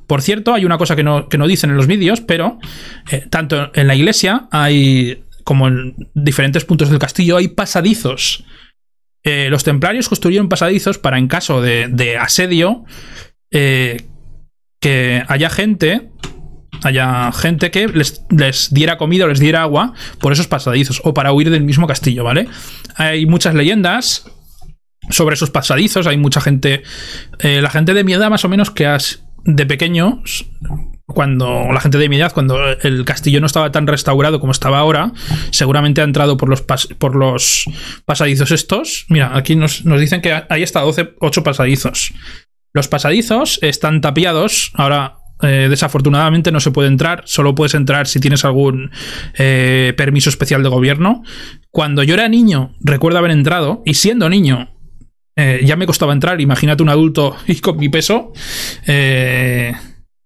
Por 0.06 0.22
cierto, 0.22 0.54
hay 0.54 0.64
una 0.64 0.78
cosa 0.78 0.96
que 0.96 1.02
no, 1.02 1.28
que 1.28 1.38
no 1.38 1.46
dicen 1.46 1.70
en 1.70 1.76
los 1.76 1.86
vídeos, 1.86 2.20
pero 2.20 2.58
tanto 3.30 3.70
en 3.74 3.86
la 3.86 3.94
iglesia 3.94 4.48
hay, 4.50 5.24
como 5.44 5.68
en 5.68 6.10
diferentes 6.14 6.64
puntos 6.64 6.90
del 6.90 6.98
castillo, 6.98 7.36
hay 7.36 7.48
pasadizos. 7.48 8.44
Eh, 9.24 9.48
los 9.50 9.64
templarios 9.64 10.08
construyeron 10.08 10.50
pasadizos 10.50 10.98
para, 10.98 11.18
en 11.18 11.28
caso 11.28 11.62
de, 11.62 11.88
de 11.88 12.18
asedio, 12.18 12.84
eh, 13.50 14.02
que 14.80 15.22
haya 15.28 15.48
gente, 15.48 16.10
haya 16.82 17.32
gente 17.32 17.70
que 17.70 17.88
les, 17.88 18.22
les 18.28 18.72
diera 18.72 18.98
comida 18.98 19.24
o 19.24 19.28
les 19.28 19.40
diera 19.40 19.62
agua 19.62 19.94
por 20.20 20.32
esos 20.32 20.46
pasadizos, 20.46 21.00
o 21.04 21.14
para 21.14 21.32
huir 21.32 21.48
del 21.48 21.64
mismo 21.64 21.86
castillo, 21.86 22.22
¿vale? 22.22 22.48
Hay 22.96 23.24
muchas 23.24 23.54
leyendas 23.54 24.30
sobre 25.08 25.34
esos 25.34 25.50
pasadizos, 25.50 26.06
hay 26.06 26.18
mucha 26.18 26.42
gente, 26.42 26.82
eh, 27.38 27.62
la 27.62 27.70
gente 27.70 27.94
de 27.94 28.04
mi 28.04 28.12
edad 28.12 28.28
más 28.28 28.44
o 28.44 28.48
menos 28.50 28.70
que 28.70 28.86
has, 28.86 29.24
de 29.44 29.64
pequeños, 29.64 30.46
cuando 31.06 31.68
la 31.72 31.80
gente 31.80 31.98
de 31.98 32.08
mi 32.08 32.16
edad, 32.16 32.32
cuando 32.32 32.58
el 32.82 33.04
castillo 33.04 33.40
no 33.40 33.46
estaba 33.46 33.70
tan 33.72 33.86
restaurado 33.86 34.40
como 34.40 34.52
estaba 34.52 34.78
ahora, 34.78 35.12
seguramente 35.50 36.00
ha 36.00 36.04
entrado 36.04 36.36
por 36.36 36.48
los, 36.48 36.66
pas- 36.66 36.94
por 36.96 37.14
los 37.14 37.64
pasadizos 38.04 38.50
estos. 38.50 39.04
Mira, 39.08 39.36
aquí 39.36 39.54
nos, 39.56 39.84
nos 39.84 40.00
dicen 40.00 40.20
que 40.22 40.32
hay 40.48 40.62
hasta 40.62 40.80
12, 40.80 41.14
8 41.20 41.42
pasadizos. 41.42 42.12
Los 42.72 42.88
pasadizos 42.88 43.58
están 43.62 44.00
tapiados. 44.00 44.72
Ahora 44.74 45.18
eh, 45.42 45.66
desafortunadamente 45.68 46.50
no 46.52 46.60
se 46.60 46.70
puede 46.70 46.88
entrar, 46.88 47.22
solo 47.26 47.54
puedes 47.54 47.74
entrar 47.74 48.06
si 48.06 48.18
tienes 48.18 48.44
algún 48.44 48.90
eh, 49.36 49.92
permiso 49.96 50.30
especial 50.30 50.62
de 50.62 50.70
gobierno. 50.70 51.22
Cuando 51.70 52.02
yo 52.02 52.14
era 52.14 52.28
niño, 52.28 52.74
recuerdo 52.80 53.18
haber 53.18 53.32
entrado, 53.32 53.82
y 53.84 53.94
siendo 53.94 54.28
niño, 54.30 54.70
eh, 55.36 55.60
ya 55.64 55.76
me 55.76 55.86
costaba 55.86 56.12
entrar, 56.14 56.40
imagínate 56.40 56.82
un 56.82 56.88
adulto 56.88 57.36
y 57.46 57.56
con 57.56 57.76
mi 57.76 57.88
peso. 57.90 58.32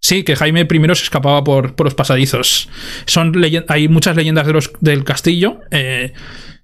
Sí, 0.08 0.24
que 0.24 0.36
Jaime 0.36 0.64
primero 0.64 0.94
se 0.94 1.04
escapaba 1.04 1.44
por, 1.44 1.74
por 1.74 1.86
los 1.86 1.94
pasadizos. 1.94 2.68
Son 3.06 3.32
hay 3.68 3.88
muchas 3.88 4.16
leyendas 4.16 4.46
de 4.46 4.52
los, 4.52 4.72
del 4.80 5.04
castillo. 5.04 5.60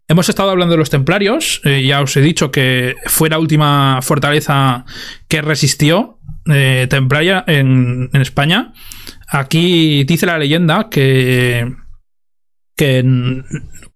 Hemos 0.06 0.28
estado 0.28 0.50
hablando 0.50 0.72
de 0.72 0.78
los 0.78 0.90
templarios, 0.90 1.62
ya 1.64 2.02
os 2.02 2.14
he 2.16 2.20
dicho 2.20 2.50
que 2.50 2.94
fue 3.06 3.30
la 3.30 3.38
última 3.38 4.00
fortaleza 4.02 4.84
que 5.28 5.40
resistió 5.40 6.18
eh, 6.46 6.86
templaria 6.90 7.42
en, 7.46 8.10
España. 8.12 8.72
Aquí 9.28 10.04
dice 10.04 10.26
la 10.26 10.38
leyenda 10.38 10.88
que, 10.90 11.74
que 12.76 13.04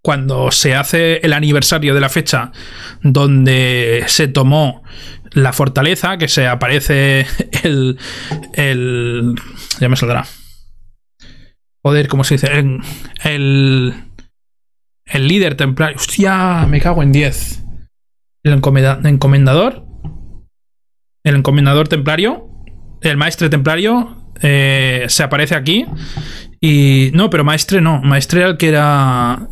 cuando 0.03 0.51
se 0.51 0.75
hace 0.75 1.19
el 1.19 1.33
aniversario 1.33 1.95
de 1.95 2.01
la 2.01 2.09
fecha 2.09 2.53
donde 3.03 4.05
se 4.07 4.29
tomó 4.29 4.83
la 5.33 5.53
fortaleza, 5.53 6.19
que 6.19 6.29
se 6.29 6.47
aparece 6.47 7.27
el. 7.65 7.99
el 8.55 9.35
ya 9.81 9.89
me 9.89 9.97
saldrá. 9.97 10.27
Joder, 11.83 12.09
¿cómo 12.09 12.25
se 12.25 12.35
dice? 12.35 12.49
El. 12.53 12.81
El, 15.07 15.29
líder 15.29 15.55
templario. 15.57 15.97
Hostia, 15.97 16.67
me 16.69 16.81
cago 16.81 17.03
en 17.03 17.13
10. 17.13 17.65
El 18.45 18.53
encomendador 18.53 19.89
el 21.29 21.37
encomendador 21.37 21.89
templario, 21.89 22.49
el 23.03 23.17
maestre 23.17 23.51
templario, 23.51 24.17
eh, 24.41 25.05
se 25.09 25.23
aparece 25.23 25.55
aquí. 25.55 25.87
Y. 26.61 27.11
No, 27.15 27.31
pero 27.31 27.45
maestre 27.45 27.81
no. 27.81 28.01
Maestre 28.03 28.41
era 28.41 28.51
el 28.51 28.57
que 28.57 28.69
era. 28.69 29.49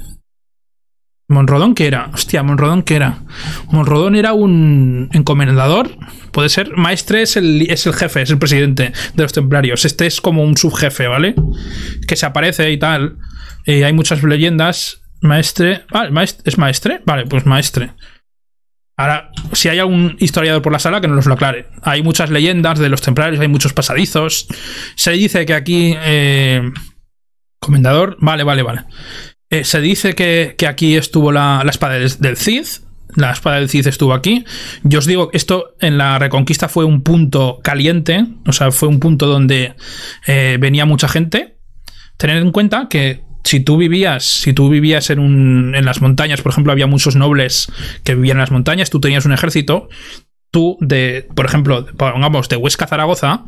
Monrodón 1.28 1.74
que 1.74 1.86
era. 1.86 2.10
Hostia, 2.14 2.42
Monrodón 2.42 2.82
que 2.82 2.96
era. 2.96 3.18
Monrodón 3.70 4.14
era 4.14 4.32
un 4.32 5.08
encomendador. 5.12 5.90
Puede 6.32 6.48
ser. 6.48 6.76
Maestre 6.76 7.22
es 7.22 7.36
el, 7.36 7.66
jefe, 7.66 8.22
es 8.22 8.30
el 8.30 8.38
presidente 8.38 8.92
de 9.14 9.22
los 9.22 9.32
templarios. 9.32 9.84
Este 9.84 10.06
es 10.06 10.20
como 10.20 10.42
un 10.42 10.56
subjefe, 10.56 11.08
¿vale? 11.08 11.34
Que 12.06 12.16
se 12.16 12.26
aparece 12.26 12.70
y 12.70 12.78
tal. 12.78 13.18
Y 13.64 13.82
hay 13.82 13.92
muchas 13.92 14.22
leyendas. 14.22 15.02
Maestre. 15.20 15.84
Ah, 15.92 16.08
¿es 16.44 16.58
maestre? 16.58 17.02
Vale, 17.04 17.26
pues 17.26 17.46
maestre. 17.46 17.92
Ahora, 18.98 19.30
si 19.52 19.68
hay 19.68 19.78
algún 19.78 20.16
historiador 20.20 20.62
por 20.62 20.72
la 20.72 20.78
sala 20.78 21.00
que 21.00 21.08
nos 21.08 21.26
lo 21.26 21.34
aclare. 21.34 21.66
Hay 21.82 22.02
muchas 22.02 22.30
leyendas 22.30 22.78
de 22.78 22.88
los 22.88 23.02
templarios, 23.02 23.40
hay 23.40 23.48
muchos 23.48 23.74
pasadizos. 23.74 24.46
Se 24.94 25.10
dice 25.12 25.44
que 25.44 25.54
aquí. 25.54 25.94
Eh, 25.98 26.70
comendador. 27.66 28.16
Vale, 28.20 28.44
vale, 28.44 28.62
vale. 28.62 28.84
Eh, 29.50 29.64
se 29.64 29.80
dice 29.80 30.14
que, 30.14 30.56
aquí 30.66 30.96
estuvo 30.96 31.32
la, 31.32 31.62
espada 31.68 31.94
del 31.98 32.36
Cid. 32.36 32.66
La 33.14 33.32
espada 33.32 33.56
del 33.56 33.68
Cid 33.68 33.86
estuvo 33.86 34.14
aquí. 34.14 34.44
Yo 34.82 34.98
os 34.98 35.06
digo, 35.06 35.30
esto 35.32 35.74
en 35.80 35.98
la 35.98 36.18
Reconquista 36.18 36.68
fue 36.68 36.84
un 36.84 37.02
punto 37.02 37.60
caliente. 37.62 38.24
O 38.46 38.52
sea, 38.52 38.70
fue 38.70 38.88
un 38.88 39.00
punto 39.00 39.26
donde 39.26 39.74
eh, 40.26 40.56
venía 40.58 40.86
mucha 40.86 41.08
gente. 41.08 41.58
Tened 42.16 42.42
en 42.42 42.52
cuenta 42.52 42.88
que 42.88 43.24
si 43.44 43.60
tú 43.60 43.76
vivías, 43.76 44.24
si 44.24 44.52
tú 44.52 44.68
vivías 44.68 45.10
en, 45.10 45.20
un, 45.20 45.74
en 45.74 45.84
las 45.84 46.00
montañas, 46.00 46.42
por 46.42 46.50
ejemplo, 46.50 46.72
había 46.72 46.86
muchos 46.86 47.14
nobles 47.14 47.70
que 48.02 48.14
vivían 48.14 48.38
en 48.38 48.40
las 48.40 48.50
montañas, 48.50 48.90
tú 48.90 49.00
tenías 49.00 49.24
un 49.24 49.32
ejército, 49.32 49.88
tú 50.50 50.76
de, 50.80 51.28
por 51.34 51.46
ejemplo, 51.46 51.86
pongamos 51.96 52.48
de 52.48 52.56
Huesca 52.56 52.86
Zaragoza, 52.88 53.44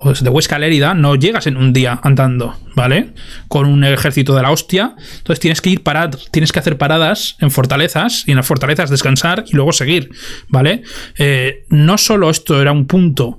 de 0.00 0.28
Huesca 0.28 0.56
a 0.56 0.58
Lérida, 0.58 0.92
no 0.92 1.14
llegas 1.14 1.46
en 1.46 1.56
un 1.56 1.72
día 1.72 1.98
andando, 2.02 2.56
¿vale? 2.74 3.14
Con 3.48 3.66
un 3.66 3.84
ejército 3.84 4.34
de 4.34 4.42
la 4.42 4.50
hostia. 4.50 4.96
Entonces 5.18 5.40
tienes 5.40 5.60
que 5.60 5.70
ir 5.70 5.82
parad, 5.82 6.14
tienes 6.30 6.52
que 6.52 6.58
hacer 6.58 6.76
paradas 6.76 7.36
en 7.40 7.50
fortalezas 7.50 8.24
y 8.26 8.32
en 8.32 8.36
las 8.36 8.46
fortalezas 8.46 8.90
descansar 8.90 9.44
y 9.46 9.56
luego 9.56 9.72
seguir, 9.72 10.10
¿vale? 10.48 10.82
Eh, 11.18 11.64
no 11.70 11.96
solo 11.96 12.28
esto 12.28 12.60
era 12.60 12.72
un 12.72 12.86
punto 12.86 13.38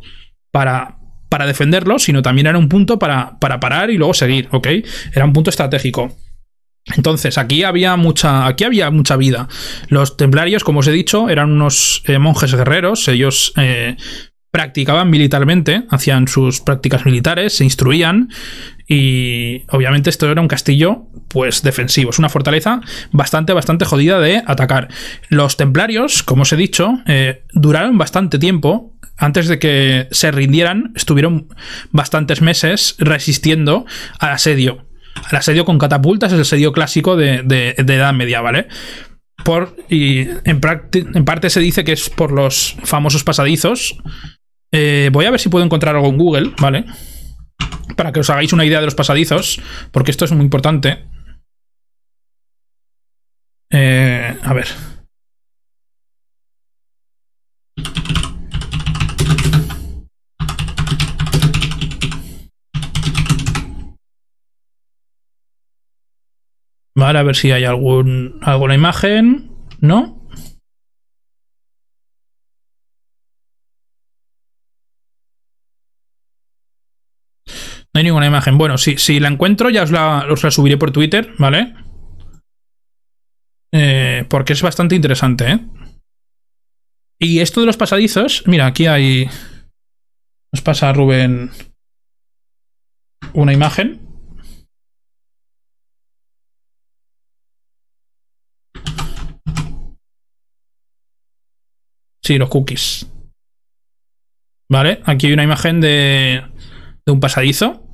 para, 0.52 0.98
para 1.30 1.46
defenderlo, 1.46 2.00
sino 2.00 2.22
también 2.22 2.48
era 2.48 2.58
un 2.58 2.70
punto 2.70 2.98
para, 2.98 3.38
para 3.40 3.60
parar 3.60 3.92
y 3.92 3.98
luego 3.98 4.14
seguir, 4.14 4.48
¿ok? 4.52 4.68
Era 5.14 5.26
un 5.26 5.34
punto 5.34 5.50
estratégico. 5.52 6.18
Entonces, 6.96 7.38
aquí 7.38 7.64
había 7.64 7.96
mucha. 7.96 8.46
Aquí 8.46 8.64
había 8.64 8.92
mucha 8.92 9.18
vida. 9.18 9.48
Los 9.88 10.18
templarios, 10.18 10.64
como 10.64 10.82
os 10.82 10.88
he 10.88 10.92
dicho, 10.92 11.30
eran 11.30 11.52
unos 11.52 12.04
eh, 12.06 12.20
monjes 12.20 12.54
guerreros. 12.54 13.08
Ellos 13.08 13.54
eh, 13.58 13.98
practicaban 14.56 15.10
militarmente, 15.10 15.84
hacían 15.90 16.30
sus 16.30 16.62
prácticas 16.62 17.06
militares, 17.06 17.58
se 17.58 17.66
instruían. 17.66 18.30
Y 18.88 19.64
obviamente 19.68 20.10
esto 20.10 20.32
era 20.32 20.40
un 20.40 20.48
castillo, 20.48 21.08
pues 21.28 21.62
defensivo. 21.62 22.12
Es 22.12 22.20
una 22.20 22.30
fortaleza 22.30 22.80
bastante, 23.12 23.52
bastante 23.52 23.84
jodida 23.84 24.18
de 24.22 24.42
atacar. 24.48 24.88
Los 25.28 25.58
templarios, 25.58 26.24
como 26.24 26.44
os 26.44 26.54
he 26.54 26.56
dicho, 26.56 27.00
eh, 27.06 27.44
duraron 27.52 27.98
bastante 27.98 28.40
tiempo 28.40 28.94
antes 29.18 29.50
de 29.50 29.60
que 29.60 30.08
se 30.12 30.32
rindieran, 30.32 30.94
estuvieron 30.96 31.50
bastantes 31.92 32.42
meses 32.42 32.96
resistiendo 32.98 33.86
al 34.20 34.32
asedio. 34.32 34.88
Al 35.32 35.40
asedio 35.40 35.66
con 35.66 35.80
catapultas 35.80 36.32
es 36.32 36.36
el 36.38 36.42
asedio 36.44 36.72
clásico 36.72 37.18
de, 37.18 37.76
Edad 37.78 38.14
Media, 38.14 38.40
¿vale? 38.40 38.70
Por, 39.44 39.76
y 39.90 40.30
en, 40.46 40.62
parte 40.62 41.50
se 41.50 41.60
dice 41.60 41.84
que 41.84 41.92
es 41.92 42.10
por 42.10 42.32
los 42.32 42.78
famosos 42.86 43.26
pasadizos. 43.26 43.98
Eh, 44.72 45.10
voy 45.12 45.26
a 45.26 45.32
ver 45.32 45.40
si 45.40 45.50
puedo 45.50 45.66
encontrar 45.66 45.96
algo 45.96 46.08
en 46.10 46.18
Google, 46.18 46.54
¿vale? 46.60 46.86
Para 47.96 48.12
que 48.12 48.20
os 48.20 48.30
hagáis 48.30 48.54
una 48.54 48.66
idea 48.66 48.80
de 48.80 48.86
los 48.86 48.96
pasadizos, 48.96 49.62
porque 49.92 50.12
esto 50.12 50.26
es 50.26 50.32
muy 50.32 50.44
importante. 50.44 51.06
Eh, 53.72 54.38
a 54.42 54.54
ver. 54.54 54.68
Vale, 66.98 67.20
a 67.20 67.24
ver 67.24 67.36
si 67.36 67.52
hay 67.52 67.66
algún, 67.66 68.40
alguna 68.42 68.76
imagen. 68.76 69.52
¿No? 69.82 70.15
No 77.96 78.00
hay 78.00 78.04
ninguna 78.04 78.28
imagen. 78.28 78.58
Bueno, 78.58 78.78
si, 78.78 78.98
si 78.98 79.22
la 79.22 79.30
encuentro 79.30 79.70
ya 79.70 79.84
os 79.84 79.92
la, 79.92 80.28
subiré 80.52 80.76
por 80.76 80.92
Twitter, 80.92 81.34
¿vale? 81.38 81.74
Eh, 83.74 84.26
porque 84.30 84.52
es 84.52 84.62
bastante 84.62 84.96
interesante, 84.96 85.50
¿eh? 85.50 85.60
Y 87.18 87.40
esto 87.40 87.62
de 87.62 87.68
los 87.68 87.78
pasadizos, 87.78 88.44
mira, 88.48 88.66
aquí 88.66 88.88
hay... 88.88 89.30
Nos 90.52 90.62
pasa 90.62 90.92
Rubén 90.92 91.52
una 93.34 93.54
imagen. 93.54 94.02
Sí, 102.22 102.38
los 102.38 102.50
cookies. 102.50 103.10
Vale, 104.70 105.02
aquí 105.06 105.28
hay 105.28 105.34
una 105.34 105.44
imagen 105.44 105.80
de, 105.80 106.44
de 107.06 107.12
un 107.14 107.22
pasadizo. 107.22 107.85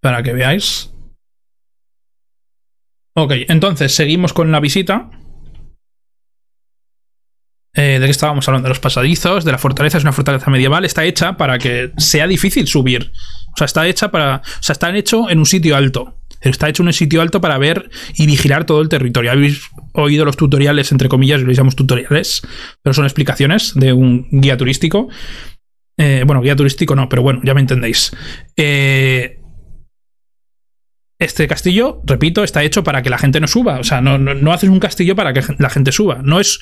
Para 0.00 0.22
que 0.22 0.32
veáis. 0.32 0.92
Ok, 3.14 3.32
entonces 3.48 3.92
seguimos 3.92 4.32
con 4.32 4.52
la 4.52 4.60
visita. 4.60 5.10
Eh, 7.74 7.98
¿De 7.98 8.06
qué 8.06 8.10
estábamos 8.10 8.46
hablando? 8.48 8.66
De 8.66 8.70
los 8.70 8.80
pasadizos, 8.80 9.44
de 9.44 9.52
la 9.52 9.58
fortaleza. 9.58 9.98
Es 9.98 10.04
una 10.04 10.12
fortaleza 10.12 10.50
medieval. 10.50 10.84
Está 10.84 11.04
hecha 11.04 11.36
para 11.36 11.58
que 11.58 11.92
sea 11.96 12.26
difícil 12.26 12.66
subir. 12.66 13.12
O 13.52 13.56
sea, 13.56 13.64
está 13.64 13.86
hecha 13.86 14.10
para. 14.10 14.36
O 14.36 14.62
sea, 14.62 14.72
está 14.72 14.94
hecho 14.96 15.28
en 15.30 15.38
un 15.38 15.46
sitio 15.46 15.76
alto. 15.76 16.18
Está 16.40 16.68
hecho 16.68 16.82
en 16.82 16.88
un 16.88 16.92
sitio 16.92 17.20
alto 17.20 17.40
para 17.40 17.58
ver 17.58 17.90
y 18.14 18.26
vigilar 18.26 18.64
todo 18.64 18.80
el 18.80 18.88
territorio. 18.88 19.32
Habéis 19.32 19.62
oído 19.92 20.24
los 20.24 20.36
tutoriales, 20.36 20.92
entre 20.92 21.08
comillas, 21.08 21.40
lo 21.40 21.50
llamamos 21.50 21.74
tutoriales, 21.74 22.42
pero 22.82 22.94
son 22.94 23.04
explicaciones 23.04 23.74
de 23.74 23.92
un 23.92 24.28
guía 24.30 24.56
turístico. 24.56 25.08
Eh, 25.96 26.22
bueno, 26.24 26.40
guía 26.40 26.54
turístico 26.54 26.94
no, 26.94 27.08
pero 27.08 27.22
bueno, 27.22 27.40
ya 27.42 27.54
me 27.54 27.60
entendéis. 27.60 28.12
Eh, 28.56 29.37
este 31.20 31.48
castillo, 31.48 32.00
repito, 32.04 32.44
está 32.44 32.62
hecho 32.62 32.84
para 32.84 33.02
que 33.02 33.10
la 33.10 33.18
gente 33.18 33.40
no 33.40 33.48
suba. 33.48 33.80
O 33.80 33.84
sea, 33.84 34.00
no, 34.00 34.18
no, 34.18 34.52
haces 34.52 34.70
un 34.70 34.78
castillo 34.78 35.16
para 35.16 35.32
que 35.32 35.42
la 35.58 35.68
gente 35.68 35.90
suba. 35.90 36.20
No 36.22 36.38
es. 36.38 36.60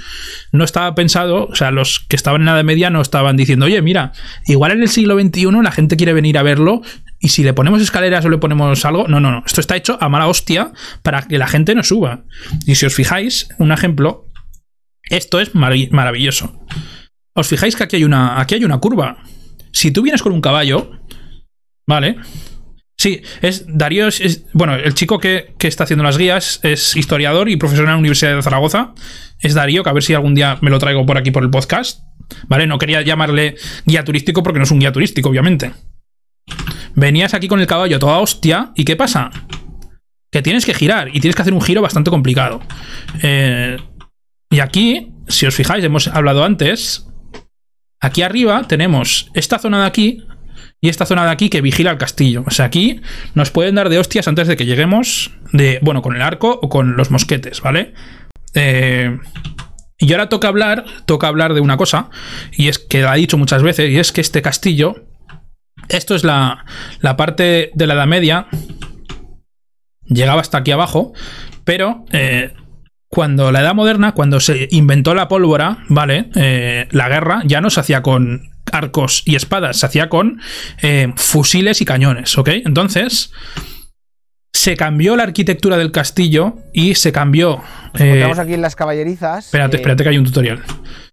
No 0.51 0.65
estaba 0.65 0.95
pensado. 0.95 1.47
O 1.49 1.55
sea, 1.55 1.71
los 1.71 2.01
que 2.01 2.17
estaban 2.17 2.41
en 2.41 2.47
la 2.47 2.53
Edad 2.55 2.65
Media 2.65 2.89
no 2.89 3.03
estaban 3.03 3.37
diciendo, 3.37 3.67
oye, 3.67 3.83
mira, 3.83 4.13
igual 4.47 4.73
en 4.73 4.81
el 4.83 4.89
siglo 4.89 5.21
XXI 5.21 5.51
la 5.63 5.73
gente 5.73 5.97
quiere 5.99 6.15
venir 6.15 6.39
a 6.39 6.43
verlo. 6.43 6.81
Y 7.21 7.29
si 7.29 7.43
le 7.45 7.53
ponemos 7.53 7.83
escaleras 7.83 8.25
o 8.25 8.31
le 8.31 8.39
ponemos 8.39 8.83
algo. 8.87 9.07
No, 9.09 9.21
no, 9.21 9.31
no. 9.31 9.43
Esto 9.45 9.61
está 9.61 9.77
hecho 9.77 9.99
a 10.01 10.09
mala 10.09 10.27
hostia 10.27 10.73
para 11.03 11.23
que 11.23 11.37
la 11.37 11.49
gente 11.49 11.75
no 11.75 11.83
suba. 11.83 12.25
Y 12.67 12.77
si 12.77 12.87
os 12.87 12.95
fijáis, 12.95 13.49
un 13.59 13.73
ejemplo. 13.73 14.25
Esto 15.03 15.39
es 15.39 15.55
marav- 15.55 15.91
maravilloso. 15.91 16.59
Os 17.35 17.47
fijáis 17.47 17.77
que 17.77 17.85
aquí 17.85 17.97
hay 17.97 18.05
una, 18.05 18.41
aquí 18.41 18.55
hay 18.55 18.65
una 18.65 18.79
curva. 18.79 19.19
Si 19.71 19.91
tú 19.91 20.01
vienes 20.01 20.23
con 20.23 20.33
un 20.33 20.41
caballo, 20.41 20.93
¿vale? 21.87 22.17
Sí, 22.99 23.23
es 23.43 23.65
Darío 23.69 24.09
es, 24.09 24.47
bueno, 24.55 24.75
el 24.75 24.95
chico 24.95 25.19
que, 25.19 25.55
que 25.59 25.69
está 25.69 25.85
haciendo 25.85 26.03
las 26.03 26.17
guías 26.17 26.61
es 26.63 26.97
historiador 26.97 27.49
y 27.49 27.57
profesor 27.57 27.85
en 27.85 27.91
la 27.91 27.97
Universidad 27.99 28.35
de 28.35 28.43
Zaragoza. 28.43 28.95
Es 29.39 29.55
Darío, 29.55 29.83
que 29.83 29.91
a 29.91 29.93
ver 29.93 30.03
si 30.03 30.15
algún 30.15 30.35
día 30.35 30.59
me 30.63 30.71
lo 30.71 30.79
traigo 30.79 31.05
por 31.05 31.19
aquí 31.19 31.31
por 31.31 31.43
el 31.43 31.51
podcast. 31.51 32.01
¿Vale? 32.49 32.67
No 32.67 32.79
quería 32.79 33.03
llamarle 33.03 33.57
guía 33.85 34.05
turístico 34.05 34.43
porque 34.43 34.59
no 34.59 34.65
es 34.65 34.71
un 34.71 34.81
guía 34.81 34.93
turístico, 34.93 35.29
obviamente. 35.29 35.73
Venías 36.95 37.35
aquí 37.35 37.47
con 37.49 37.61
el 37.61 37.67
caballo 37.67 37.99
toda 37.99 38.19
hostia, 38.19 38.73
¿y 38.75 38.85
qué 38.85 38.97
pasa? 38.97 39.31
Que 40.31 40.43
tienes 40.43 40.65
que 40.65 40.75
girar 40.75 41.09
y 41.09 41.21
tienes 41.21 41.37
que 41.37 41.43
hacer 41.43 41.55
un 41.55 41.61
giro 41.61 41.83
bastante 41.83 42.11
complicado. 42.11 42.63
Eh, 43.23 43.77
y 44.51 44.61
aquí, 44.61 45.13
si 45.29 45.47
os 45.47 45.55
fijáis, 45.55 45.85
hemos 45.85 46.09
hablado 46.09 46.43
antes. 46.43 47.07
Aquí 48.01 48.23
arriba 48.23 48.67
tenemos 48.67 49.31
esta 49.35 49.59
zona 49.59 49.83
de 49.83 49.87
aquí 49.87 50.23
y 50.81 50.89
esta 50.89 51.07
zona 51.07 51.25
de 51.25 51.31
aquí 51.31 51.49
que 51.49 51.61
vigila 51.61 51.91
el 51.91 51.99
castillo. 51.99 52.45
O 52.47 52.51
sea, 52.51 52.67
aquí 52.67 53.01
nos 53.35 53.51
pueden 53.51 53.75
dar 53.75 53.89
de 53.89 53.99
hostias 53.99 54.29
antes 54.29 54.49
de 54.49 54.57
que 54.57 54.67
lleguemos 54.67 55.33
de, 55.53 55.79
bueno, 55.83 56.03
con 56.03 56.17
el 56.17 56.23
arco 56.23 56.59
o 56.63 56.69
con 56.69 56.97
los 56.97 57.11
mosquetes, 57.11 57.61
¿vale? 57.61 57.95
Eh, 58.55 59.19
y 59.99 60.13
ahora 60.13 60.29
toca 60.29 60.49
hablar, 60.49 60.85
toca 61.07 61.29
hablar 61.29 61.55
de 61.55 61.61
una 61.61 61.77
cosa, 61.77 62.11
y 62.53 62.69
es 62.69 62.79
que 62.79 63.01
la 63.01 63.17
he 63.17 63.19
dicho 63.19 63.39
muchas 63.39 63.63
veces, 63.63 63.91
y 63.91 63.99
es 63.99 64.13
que 64.13 64.21
este 64.21 64.43
castillo, 64.43 65.07
esto 65.89 66.15
es 66.15 66.23
la, 66.23 66.67
la 67.01 67.17
parte 67.17 67.71
de 67.75 67.87
la 67.87 67.95
Edad 67.95 68.07
Media, 68.07 68.47
llegaba 70.05 70.43
hasta 70.43 70.59
aquí 70.59 70.71
abajo, 70.71 71.15
pero 71.65 72.05
eh, 72.13 72.53
cuando 73.09 73.51
la 73.53 73.61
Edad 73.61 73.75
Moderna, 73.75 74.13
cuando 74.13 74.41
se 74.41 74.69
inventó 74.71 75.15
la 75.15 75.29
pólvora, 75.29 75.85
¿vale? 75.89 76.31
Eh, 76.35 76.89
la 76.91 77.09
guerra 77.09 77.43
ya 77.47 77.61
no 77.61 77.71
se 77.71 77.81
hacía 77.81 78.03
con 78.03 78.51
arcos 78.77 79.23
y 79.25 79.35
espadas, 79.35 79.79
se 79.79 79.87
hacía 79.87 80.09
con 80.09 80.41
eh, 80.83 81.13
fusiles 81.17 81.81
y 81.81 81.85
cañones, 81.85 82.37
¿ok? 82.39 82.49
Entonces, 82.65 83.33
se 84.53 84.77
cambió 84.77 85.17
la 85.17 85.25
arquitectura 85.25 85.77
del 85.77 85.93
castillo 85.93 86.57
y 86.73 86.95
se 86.95 87.13
cambió... 87.13 87.63
eh, 87.95 88.05
Encontramos 88.05 88.39
aquí 88.39 88.55
en 88.55 88.63
las 88.63 88.77
caballerizas. 88.77 89.47
Espérate, 89.47 89.77
eh, 89.77 89.81
espérate 89.81 90.03
que 90.03 90.09
hay 90.11 90.19
un 90.19 90.25
tutorial. 90.25 90.63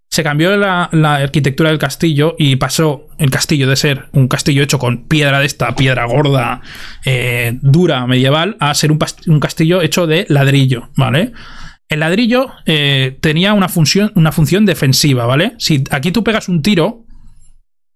Se 0.09 0.23
cambió 0.23 0.55
la, 0.57 0.89
la 0.91 1.15
arquitectura 1.15 1.69
del 1.71 1.79
castillo 1.79 2.35
y 2.37 2.55
pasó 2.57 3.07
el 3.17 3.31
castillo 3.31 3.67
de 3.67 3.75
ser 3.75 4.05
un 4.11 4.27
castillo 4.27 4.61
hecho 4.61 4.77
con 4.77 5.07
piedra 5.07 5.39
de 5.39 5.47
esta, 5.47 5.75
piedra 5.75 6.05
gorda, 6.05 6.61
eh, 7.03 7.57
dura, 7.61 8.05
medieval, 8.05 8.55
a 8.59 8.75
ser 8.75 8.91
un 8.91 9.39
castillo 9.39 9.81
hecho 9.81 10.05
de 10.05 10.27
ladrillo, 10.29 10.89
¿vale? 10.95 11.31
El 11.89 11.99
ladrillo 11.99 12.51
eh, 12.65 13.17
tenía 13.21 13.53
una 13.53 13.69
función, 13.69 14.11
una 14.15 14.31
función 14.31 14.65
defensiva, 14.65 15.25
¿vale? 15.25 15.53
Si 15.57 15.83
aquí 15.89 16.11
tú 16.11 16.23
pegas 16.23 16.47
un 16.47 16.61
tiro, 16.61 17.05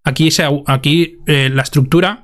aquí, 0.08 0.30
aquí 0.66 1.18
eh, 1.28 1.50
la 1.54 1.62
estructura, 1.62 2.24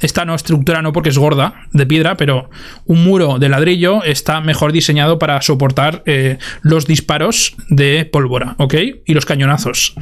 esta 0.00 0.24
no 0.24 0.34
estructura 0.34 0.82
no 0.82 0.92
porque 0.92 1.10
es 1.10 1.18
gorda, 1.18 1.66
de 1.72 1.86
piedra, 1.86 2.16
pero 2.16 2.50
un 2.86 3.04
muro 3.04 3.38
de 3.38 3.48
ladrillo 3.48 4.02
está 4.04 4.40
mejor 4.40 4.72
diseñado 4.72 5.18
para 5.18 5.40
soportar 5.42 6.02
eh, 6.06 6.38
los 6.62 6.86
disparos 6.86 7.56
de 7.68 8.04
pólvora, 8.04 8.54
¿ok? 8.58 8.74
Y 9.06 9.14
los 9.14 9.24
cañonazos. 9.24 9.94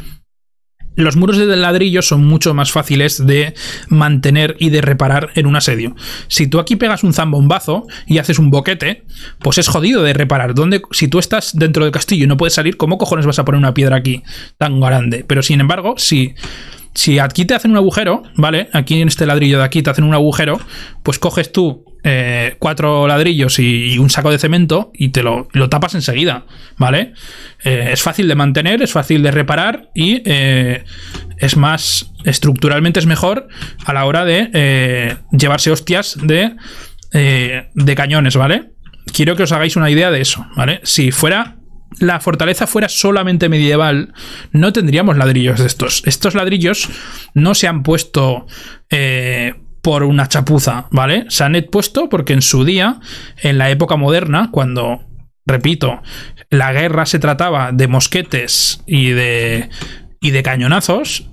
Los 0.95 1.17
muros 1.17 1.39
de 1.39 1.57
ladrillo 1.57 2.03
son 2.03 2.27
mucho 2.27 2.53
más 2.53 2.71
fáciles 2.71 3.27
de 3.27 3.55
mantener 3.89 4.57
y 4.59 4.69
de 4.69 4.83
reparar 4.83 5.31
en 5.37 5.47
un 5.47 5.57
asedio. 5.57 5.97
Si 6.29 6.49
tú 6.49 6.59
aquí 6.59 6.77
pegas 6.77 7.03
un 7.03 7.15
zambombazo 7.15 7.87
y 8.07 8.19
haces 8.19 8.39
un 8.39 8.51
boquete, 8.51 9.05
pues 9.39 9.57
es 9.57 9.69
jodido 9.69 10.03
de 10.03 10.13
reparar. 10.13 10.55
¿Dónde, 10.55 10.83
si 10.91 11.09
tú 11.09 11.19
estás 11.19 11.53
dentro 11.55 11.85
del 11.85 11.93
castillo 11.93 12.25
y 12.25 12.27
no 12.27 12.37
puedes 12.37 12.53
salir, 12.53 12.77
¿cómo 12.77 12.99
cojones 12.99 13.25
vas 13.25 13.39
a 13.39 13.45
poner 13.45 13.59
una 13.59 13.73
piedra 13.73 13.97
aquí 13.97 14.23
tan 14.59 14.81
grande? 14.81 15.25
Pero 15.27 15.43
sin 15.43 15.61
embargo, 15.61 15.95
si, 15.97 16.35
si 16.95 17.19
aquí 17.19 17.45
te 17.45 17.55
hacen 17.55 17.71
un 17.71 17.77
agujero, 17.79 18.23
¿vale? 18.37 18.69
Aquí 18.73 19.01
en 19.01 19.09
este 19.09 19.27
ladrillo 19.27 19.59
de 19.59 19.65
aquí 19.65 19.83
te 19.83 19.91
hacen 19.91 20.05
un 20.05 20.15
agujero, 20.15 20.61
pues 21.03 21.19
coges 21.19 21.51
tú 21.53 21.85
eh, 22.05 22.57
cuatro 22.59 23.07
ladrillos 23.07 23.59
y, 23.61 23.97
un 23.99 24.11
saco 24.11 24.31
de 24.31 24.39
cemento 24.39 24.91
y 24.93 25.11
te 25.11 25.23
lo, 25.23 25.49
lo 25.53 25.69
tapas 25.69 25.95
enseguida, 25.95 26.45
¿vale? 26.77 27.13
Eh, 27.65 27.91
es 27.93 28.03
fácil 28.03 28.29
de 28.29 28.35
mantener, 28.35 28.83
es 28.83 28.93
fácil 28.93 29.23
de 29.23 29.31
reparar 29.31 29.91
y 29.95 30.21
eh, 30.25 30.85
es 31.39 31.57
más, 31.57 32.13
estructuralmente 32.25 33.01
es 33.01 33.07
mejor 33.07 33.49
a 33.85 33.93
la 33.93 34.05
hora 34.05 34.25
de 34.25 35.17
llevarse 35.31 35.71
hostias 35.71 36.19
de, 36.23 36.57
de 37.13 37.95
cañones, 37.95 38.37
¿vale? 38.37 38.73
Quiero 39.13 39.37
que 39.37 39.45
os 39.45 39.53
hagáis 39.53 39.77
una 39.77 39.91
idea 39.91 40.11
de 40.11 40.21
eso, 40.21 40.47
¿vale? 40.57 40.81
Si 40.83 41.11
fuera 41.11 41.57
la 41.99 42.21
fortaleza 42.21 42.67
fuera 42.67 42.89
solamente 42.89 43.49
medieval, 43.49 44.13
no 44.53 44.73
tendríamos 44.73 45.17
ladrillos 45.17 45.61
de 45.61 45.67
estos. 45.67 46.03
Estos 46.07 46.35
ladrillos 46.35 46.89
no 47.35 47.55
se 47.55 47.69
han 47.69 47.83
puesto 47.83 48.47
eh, 48.91 49.55
por 49.83 50.05
una 50.05 50.29
chapuza, 50.29 50.87
¿vale? 50.91 51.27
Se 51.29 51.45
han 51.45 51.57
puesto 51.71 52.09
porque 52.09 52.33
en 52.33 52.43
su 52.43 52.65
día, 52.65 53.01
en 53.43 53.59
la 53.59 53.71
época 53.71 53.97
moderna, 53.97 54.51
cuando, 54.53 55.05
repito, 55.45 56.03
la 56.51 56.73
guerra 56.73 57.07
se 57.07 57.19
trataba 57.19 57.73
de 57.73 57.89
mosquetes 57.89 58.83
y 58.87 59.11
de, 59.11 59.69
y 60.21 60.31
de 60.31 60.43
cañonazos, 60.43 61.29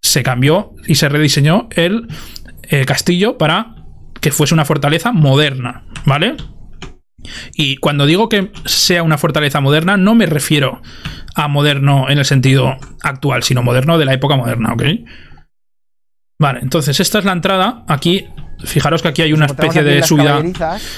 se 0.00 0.22
cambió 0.22 0.74
y 0.86 0.96
se 0.96 1.08
rediseñó 1.08 1.68
el 1.70 2.08
castillo 2.86 3.38
para 3.38 3.76
que 4.20 4.30
fuese 4.30 4.54
una 4.54 4.64
fortaleza 4.64 5.12
moderna, 5.12 5.84
¿vale? 6.06 6.36
Y 7.54 7.76
cuando 7.76 8.06
digo 8.06 8.28
que 8.28 8.50
sea 8.64 9.02
una 9.02 9.18
fortaleza 9.18 9.60
moderna, 9.60 9.96
no 9.96 10.14
me 10.14 10.26
refiero 10.26 10.82
a 11.34 11.48
moderno 11.48 12.10
en 12.10 12.18
el 12.18 12.24
sentido 12.24 12.76
actual, 13.02 13.42
sino 13.42 13.62
moderno 13.62 13.98
de 13.98 14.04
la 14.04 14.14
época 14.14 14.36
moderna, 14.36 14.72
¿ok? 14.72 14.82
Vale, 16.38 16.58
entonces 16.60 16.98
esta 16.98 17.20
es 17.20 17.24
la 17.24 17.32
entrada. 17.32 17.84
Aquí, 17.86 18.26
fijaros 18.64 19.00
que 19.00 19.08
aquí 19.08 19.22
hay 19.22 19.32
una 19.32 19.46
especie 19.46 19.84
de 19.84 20.02
subida 20.02 20.42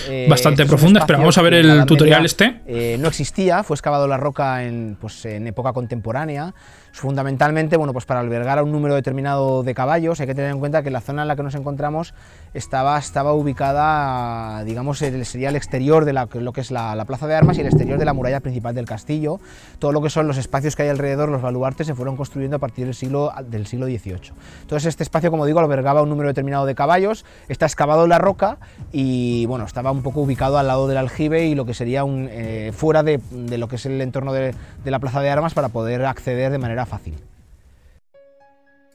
eh, 0.09 0.27
bastante 0.29 0.63
es 0.63 0.69
profunda. 0.69 1.01
Espera, 1.01 1.19
espacio 1.19 1.23
vamos 1.23 1.39
a 1.39 1.43
ver 1.43 1.55
el 1.55 1.85
tutorial 1.85 2.23
Media, 2.23 2.27
este. 2.27 2.61
eh, 2.67 2.97
no 2.99 3.09
existía, 3.09 3.63
fue 3.63 3.75
excavado 3.75 4.09
la 4.09 4.17
roca 4.17 4.65
en, 4.65 4.97
pues, 4.99 5.27
en 5.27 5.47
época 5.47 5.75
contemporánea. 5.75 6.55
Fundamentalmente, 6.95 7.77
bueno, 7.77 7.93
pues 7.93 8.05
para 8.07 8.21
albergar 8.21 8.61
a 8.61 8.63
un 8.63 8.71
número 8.71 8.95
determinado 8.95 9.65
de 9.65 9.75
caballos, 9.75 10.21
hay 10.21 10.29
que 10.29 10.35
tener 10.37 10.53
en 10.53 10.61
cuenta 10.61 10.85
que 10.85 10.91
la 10.93 11.01
zona 11.01 11.23
en 11.23 11.29
la 11.29 11.35
que 11.35 11.43
nos 11.43 11.57
encontramos 11.57 12.15
estaba, 12.55 12.97
estaba 12.97 13.33
ubicada, 13.33 14.63
digamos, 14.63 14.99
sería 14.99 15.49
el 15.49 15.57
exterior 15.57 16.05
de 16.05 16.13
la- 16.13 16.29
lo 16.33 16.53
que 16.53 16.61
es 16.61 16.71
la, 16.71 16.95
la 16.95 17.05
plaza 17.05 17.27
de 17.27 17.35
armas 17.35 17.59
y 17.59 17.63
el 17.63 17.67
exterior 17.67 17.99
de 17.99 18.05
la 18.05 18.13
muralla 18.13 18.39
principal 18.39 18.77
del 18.77 18.85
castillo. 18.85 19.41
Todo 19.81 19.91
lo 19.91 20.03
que 20.03 20.09
son 20.09 20.29
los 20.29 20.37
espacios 20.39 20.77
que 20.77 20.85
hay 20.85 20.89
alrededor, 20.89 21.31
los 21.31 21.43
baluartes, 21.43 21.89
se 21.89 21.97
fueron 21.97 22.17
construyendo 22.17 22.59
a 22.59 22.61
partir 22.61 22.85
del 22.85 22.95
siglo, 22.95 23.33
del 23.45 23.67
siglo 23.67 23.87
XVIII. 23.87 24.33
Entonces, 24.63 24.87
este 24.87 25.03
espacio, 25.03 25.33
como 25.33 25.47
digo, 25.47 25.59
albergaba 25.59 26.01
un 26.01 26.09
número 26.09 26.29
determinado 26.29 26.65
de 26.65 26.77
caballos, 26.77 27.25
está 27.49 27.67
excavado 27.67 28.05
en 28.05 28.11
la 28.11 28.19
roca 28.19 28.59
y, 28.93 29.47
bueno, 29.47 29.65
estaba 29.65 29.91
un 29.91 30.05
poco 30.05 30.21
ubicado 30.21 30.59
al 30.59 30.69
lado 30.69 30.87
del 30.87 30.99
aljibe 30.99 31.45
y 31.47 31.57
lo 31.57 31.65
que 31.65 31.75
sería 31.75 32.05
un, 32.05 32.29
eh, 32.31 32.71
fuera 32.73 33.03
de, 33.03 33.21
de 33.33 33.59
lo 33.59 33.67
que 33.67 33.77
es 33.77 33.87
el 33.87 34.01
entorno 34.01 34.33
de, 34.33 34.55
de 34.85 34.91
la 34.93 35.01
plaza 35.01 35.21
de 35.21 35.29
armas 35.31 35.55
para 35.55 35.71
poder 35.71 36.05
acceder 36.07 36.53
de 36.53 36.59
manera 36.59 36.84
fácil. 36.87 37.15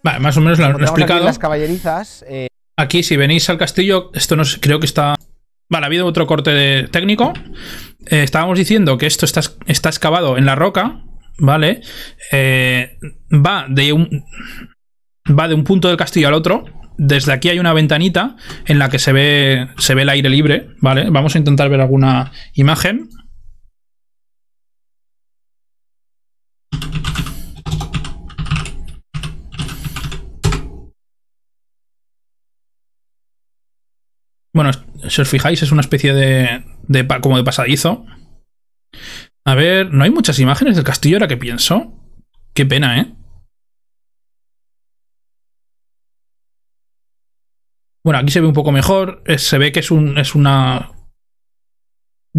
Vale, 0.04 0.20
más 0.20 0.38
o 0.38 0.42
menos 0.42 0.60
lo, 0.60 0.66
lo 0.66 0.70
he 0.70 0.74
Encontramos 0.74 0.92
aquí 0.92 1.02
explicado. 1.02 1.26
las 1.26 1.40
caballerizas, 1.40 2.26
eh, 2.28 2.48
Aquí, 2.78 3.04
si 3.04 3.18
venís 3.18 3.50
al 3.50 3.58
castillo, 3.58 4.10
esto 4.14 4.38
no 4.38 4.44
creo 4.62 4.80
que 4.80 4.86
está. 4.86 5.16
Vale, 5.70 5.86
ha 5.86 5.88
habido 5.88 6.06
otro 6.06 6.26
corte 6.28 6.52
de- 6.52 6.88
técnico. 6.88 7.34
Eh, 8.08 8.24
estábamos 8.24 8.58
diciendo 8.58 8.98
que 8.98 9.06
esto 9.06 9.26
está, 9.26 9.42
está 9.68 9.90
excavado 9.90 10.38
en 10.38 10.46
la 10.46 10.56
roca, 10.56 11.04
¿vale? 11.38 11.82
Eh, 12.32 12.98
va 13.34 13.66
de 13.68 13.92
un. 13.92 14.24
Va 15.30 15.50
de 15.50 15.56
un 15.56 15.66
punto 15.66 15.90
del 15.90 15.98
castillo 15.98 16.30
al 16.30 16.34
otro. 16.36 16.64
Desde 16.98 17.34
aquí 17.34 17.50
hay 17.50 17.60
una 17.60 17.74
ventanita 17.74 18.38
en 18.66 18.80
la 18.80 18.90
que 18.90 18.98
se 19.00 19.12
ve, 19.12 19.68
se 19.78 19.94
ve 19.94 20.04
el 20.04 20.10
aire 20.10 20.30
libre, 20.30 20.70
¿vale? 20.80 21.10
Vamos 21.10 21.36
a 21.36 21.38
intentar 21.38 21.70
ver 21.70 21.82
alguna 21.82 22.32
imagen. 22.54 23.10
Bueno, 34.54 34.72
si 35.08 35.22
os 35.22 35.30
fijáis, 35.30 35.62
es 35.62 35.72
una 35.72 35.82
especie 35.82 36.14
de, 36.14 36.64
de 36.88 37.08
como 37.22 37.38
de 37.38 37.44
pasadizo. 37.44 38.06
A 39.46 39.56
ver, 39.56 39.94
no 39.94 40.04
hay 40.04 40.10
muchas 40.10 40.40
imágenes 40.40 40.76
del 40.76 40.86
castillo 40.86 41.18
ahora 41.18 41.28
que 41.28 41.38
pienso. 41.38 41.94
Qué 42.54 42.66
pena, 42.66 43.00
¿eh? 43.00 43.16
Bueno, 48.04 48.20
aquí 48.20 48.32
se 48.32 48.42
ve 48.42 48.48
un 48.48 48.54
poco 48.54 48.72
mejor. 48.72 49.22
eh, 49.26 49.38
Se 49.38 49.58
ve 49.58 49.72
que 49.72 49.80
es 49.82 49.92
un. 49.92 50.18
es 50.18 50.36
una. 50.36 50.92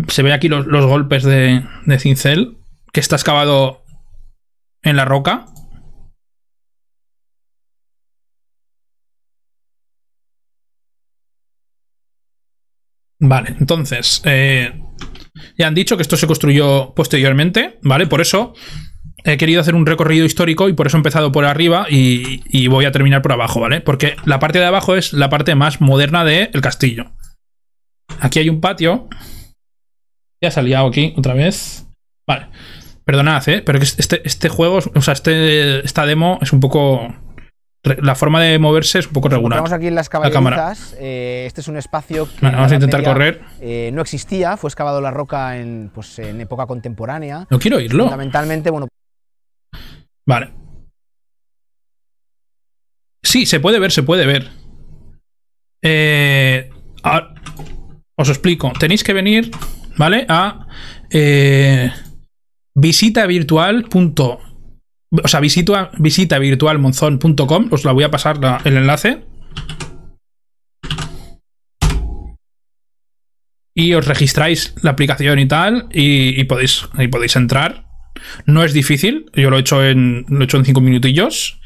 Se 0.08 0.22
ve 0.22 0.32
aquí 0.32 0.48
los, 0.48 0.66
los 0.66 0.86
golpes 0.86 1.22
de, 1.24 1.64
de 1.86 1.98
cincel. 1.98 2.58
Que 2.92 3.00
está 3.00 3.16
excavado 3.16 3.84
en 4.82 4.96
la 4.96 5.04
roca. 5.04 5.46
Vale, 13.20 13.55
entonces. 13.60 14.22
eh, 14.24 14.72
Ya 15.56 15.66
han 15.66 15.74
dicho 15.74 15.97
que 15.97 16.02
esto 16.02 16.16
se 16.16 16.26
construyó 16.26 16.94
posteriormente, 16.94 17.78
¿vale? 17.82 18.06
Por 18.06 18.20
eso 18.20 18.55
he 19.24 19.36
querido 19.36 19.60
hacer 19.60 19.74
un 19.74 19.86
recorrido 19.86 20.24
histórico 20.24 20.68
y 20.68 20.72
por 20.72 20.86
eso 20.86 20.97
he 20.97 21.01
empezado 21.01 21.30
por 21.30 21.44
arriba 21.44 21.86
y, 21.90 22.66
voy 22.68 22.86
a 22.86 22.92
terminar 22.92 23.20
por 23.22 23.32
abajo, 23.32 23.60
¿vale? 23.60 23.82
Porque 23.82 24.16
la 24.24 24.38
parte 24.38 24.59
de 24.59 24.64
abajo 24.64 24.97
es 24.97 25.12
la 25.12 25.28
parte 25.28 25.55
más 25.55 25.80
moderna 25.80 26.24
del 26.24 26.60
castillo. 26.62 27.12
Aquí 28.20 28.38
hay 28.38 28.48
un 28.48 28.60
patio. 28.60 29.09
Ya 30.42 30.51
se 30.51 30.60
ha 30.60 30.62
liado 30.62 30.86
aquí 30.86 31.12
otra 31.16 31.34
vez. 31.34 31.86
Vale. 32.26 32.48
Perdonad, 33.05 33.47
¿eh? 33.48 33.62
Pero 33.64 33.78
este, 33.78 34.22
este 34.26 34.48
juego, 34.48 34.78
o 34.94 35.02
sea, 35.02 35.12
este, 35.12 35.84
esta 35.84 36.06
demo 36.06 36.38
es 36.40 36.52
un 36.52 36.60
poco... 36.60 37.14
La 37.82 38.15
forma 38.15 38.43
de 38.43 38.59
moverse 38.59 38.98
es 38.98 39.07
un 39.07 39.15
poco 39.15 39.31
regular. 39.31 39.57
Estamos 39.59 39.73
aquí 39.73 39.86
en 39.86 39.94
las 39.94 40.07
La 40.09 40.11
caballerizas. 40.31 40.94
eh, 40.98 41.44
este 41.47 41.62
es 41.62 41.69
un 41.69 41.78
espacio 41.78 42.27
que 42.27 42.44
vamos 42.44 42.61
a 42.61 42.65
en 42.65 42.69
la 42.69 42.74
intentar 42.74 43.02
correr. 43.02 43.40
eh, 43.61 43.90
no 43.94 44.02
existía, 44.02 44.59
fue 44.59 44.69
excavado 44.69 45.01
la 45.01 45.11
roca 45.11 45.57
en, 45.57 45.90
pues, 45.94 46.19
en 46.19 46.43
época 46.43 46.66
contemporánea. 46.66 47.47
No 47.48 47.59
quiero 47.59 47.81
irlo. 47.81 48.05
Fundamentalmente, 48.05 48.69
bueno, 48.70 48.86
Vale. 50.28 50.52
Sí, 53.24 53.47
se 53.47 53.61
puede 53.61 53.78
ver, 53.78 53.93
se 53.93 54.02
puede 54.02 54.27
ver. 54.27 54.51
Eh, 55.82 56.69
a- 57.02 57.35
os 58.16 58.28
explico. 58.28 58.73
Tenéis 58.78 59.02
que 59.02 59.15
venir, 59.15 59.51
¿vale? 59.97 60.27
A 60.28 60.66
visita 62.74 63.27
virtual. 63.27 63.85
punto- 63.85 64.40
o 65.10 65.28
sea, 65.28 65.40
visita, 65.40 65.90
visita 65.98 66.38
virtualmonzón.com. 66.38 67.68
Os 67.70 67.84
la 67.84 67.92
voy 67.92 68.04
a 68.04 68.10
pasar 68.10 68.38
el 68.64 68.76
enlace. 68.76 69.24
Y 73.74 73.94
os 73.94 74.06
registráis 74.06 74.74
la 74.82 74.92
aplicación 74.92 75.38
y 75.38 75.48
tal. 75.48 75.88
Y, 75.92 76.44
podéis, 76.44 76.88
podéis 77.10 77.36
entrar. 77.36 77.86
No 78.46 78.64
es 78.64 78.72
difícil, 78.72 79.26
yo 79.34 79.50
lo 79.50 79.56
he 79.56 79.60
hecho 79.60 79.84
en 79.84 80.26
lo 80.28 80.40
he 80.40 80.44
hecho 80.44 80.58
en 80.58 80.64
5 80.64 80.80
minutillos 80.80 81.60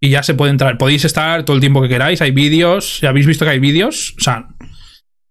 y 0.00 0.10
ya 0.10 0.22
se 0.22 0.34
puede 0.34 0.50
entrar. 0.50 0.78
Podéis 0.78 1.04
estar 1.04 1.44
todo 1.44 1.56
el 1.56 1.60
tiempo 1.60 1.80
que 1.80 1.88
queráis, 1.88 2.20
hay 2.20 2.32
vídeos, 2.32 3.00
ya 3.00 3.10
habéis 3.10 3.26
visto 3.26 3.44
que 3.44 3.52
hay 3.52 3.60
vídeos, 3.60 4.14
o 4.18 4.20
sea, 4.20 4.48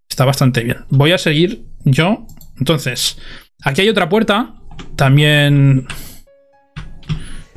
está 0.10 0.26
bastante 0.26 0.64
bien. 0.64 0.78
Voy 0.90 1.12
a 1.12 1.18
seguir 1.18 1.66
yo. 1.84 2.26
Entonces, 2.58 3.20
aquí 3.64 3.82
hay 3.82 3.90
otra 3.90 4.10
puerta, 4.10 4.56
también 4.96 5.88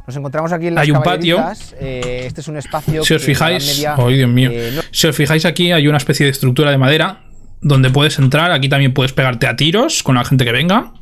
nos 0.08 0.16
encontramos 0.16 0.50
aquí 0.52 0.68
en 0.68 0.74
las 0.74 0.84
Hay 0.84 0.90
un 0.90 1.02
patio. 1.02 1.38
eh, 1.78 2.22
este 2.24 2.40
es 2.40 2.48
un 2.48 2.56
espacio 2.56 3.04
si 3.04 3.12
os 3.12 3.22
fijáis, 3.22 3.66
Media, 3.76 3.94
oh 3.98 4.08
Dios 4.08 4.30
mío. 4.30 4.48
eh, 4.50 4.72
no- 4.74 4.80
Si 4.90 5.06
os 5.06 5.14
fijáis 5.14 5.44
aquí 5.44 5.70
hay 5.70 5.86
una 5.86 5.98
especie 5.98 6.24
de 6.24 6.32
estructura 6.32 6.70
de 6.70 6.78
madera 6.78 7.26
donde 7.60 7.90
puedes 7.90 8.18
entrar, 8.18 8.50
aquí 8.50 8.70
también 8.70 8.94
puedes 8.94 9.12
pegarte 9.12 9.46
a 9.46 9.54
tiros 9.56 10.02
con 10.02 10.14
la 10.14 10.24
gente 10.24 10.46
que 10.46 10.52
venga. 10.52 10.94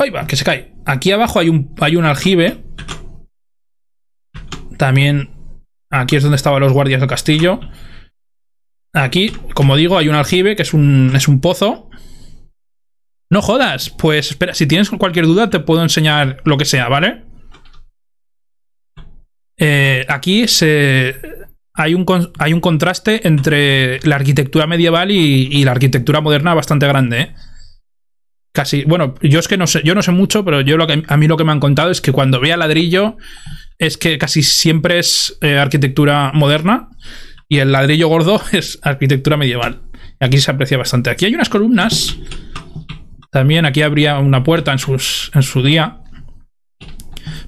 Ahí 0.00 0.10
va, 0.10 0.26
que 0.26 0.34
se 0.34 0.44
cae. 0.44 0.74
Aquí 0.84 1.12
abajo 1.12 1.38
hay 1.38 1.48
un, 1.48 1.72
hay 1.80 1.94
un 1.94 2.04
aljibe. 2.06 2.64
También 4.76 5.30
aquí 5.90 6.16
es 6.16 6.22
donde 6.24 6.36
estaban 6.36 6.60
los 6.60 6.72
guardias 6.72 6.98
del 7.00 7.08
castillo. 7.08 7.60
Aquí, 8.92 9.30
como 9.54 9.76
digo, 9.76 9.96
hay 9.96 10.08
un 10.08 10.16
aljibe 10.16 10.56
que 10.56 10.62
es 10.62 10.74
un, 10.74 11.12
es 11.14 11.28
un 11.28 11.40
pozo. 11.40 11.85
No 13.30 13.42
jodas. 13.42 13.90
Pues 13.90 14.30
espera, 14.30 14.54
si 14.54 14.66
tienes 14.66 14.90
cualquier 14.90 15.26
duda 15.26 15.50
te 15.50 15.60
puedo 15.60 15.82
enseñar 15.82 16.38
lo 16.44 16.56
que 16.56 16.64
sea, 16.64 16.88
¿vale? 16.88 17.22
Eh, 19.58 20.04
aquí 20.08 20.46
se, 20.48 21.16
hay, 21.74 21.94
un, 21.94 22.06
hay 22.38 22.52
un 22.52 22.60
contraste 22.60 23.26
entre 23.26 24.00
la 24.00 24.16
arquitectura 24.16 24.66
medieval 24.66 25.10
y, 25.10 25.64
la 25.64 25.72
arquitectura 25.72 26.20
moderna 26.20 26.54
bastante 26.54 26.86
grande, 26.86 27.20
¿eh? 27.20 27.34
Casi, 28.52 28.84
bueno, 28.84 29.14
yo 29.20 29.38
es 29.38 29.48
que 29.48 29.58
no 29.58 29.66
sé, 29.66 29.82
yo 29.84 29.94
no 29.94 30.00
sé 30.00 30.12
mucho, 30.12 30.42
pero 30.42 30.62
yo 30.62 30.78
lo 30.78 30.86
que 30.86 31.02
a 31.06 31.16
mí 31.18 31.28
lo 31.28 31.36
que 31.36 31.44
me 31.44 31.52
han 31.52 31.60
contado 31.60 31.90
es 31.90 32.00
que 32.00 32.12
cuando 32.12 32.40
vea 32.40 32.56
ladrillo 32.56 33.18
es 33.78 33.98
que 33.98 34.16
casi 34.16 34.42
siempre 34.42 34.98
es 34.98 35.36
eh, 35.42 35.58
arquitectura 35.58 36.30
moderna 36.32 36.88
y 37.50 37.58
el 37.58 37.72
ladrillo 37.72 38.08
gordo 38.08 38.40
es 38.52 38.78
arquitectura 38.82 39.36
medieval. 39.36 39.82
Aquí 40.20 40.38
se 40.38 40.50
aprecia 40.50 40.78
bastante. 40.78 41.10
Aquí 41.10 41.26
hay 41.26 41.34
unas 41.34 41.50
columnas. 41.50 42.16
También 43.30 43.66
aquí 43.66 43.82
habría 43.82 44.18
una 44.18 44.42
puerta 44.42 44.72
en, 44.72 44.78
en 44.78 45.42
su 45.42 45.62
día. 45.62 46.00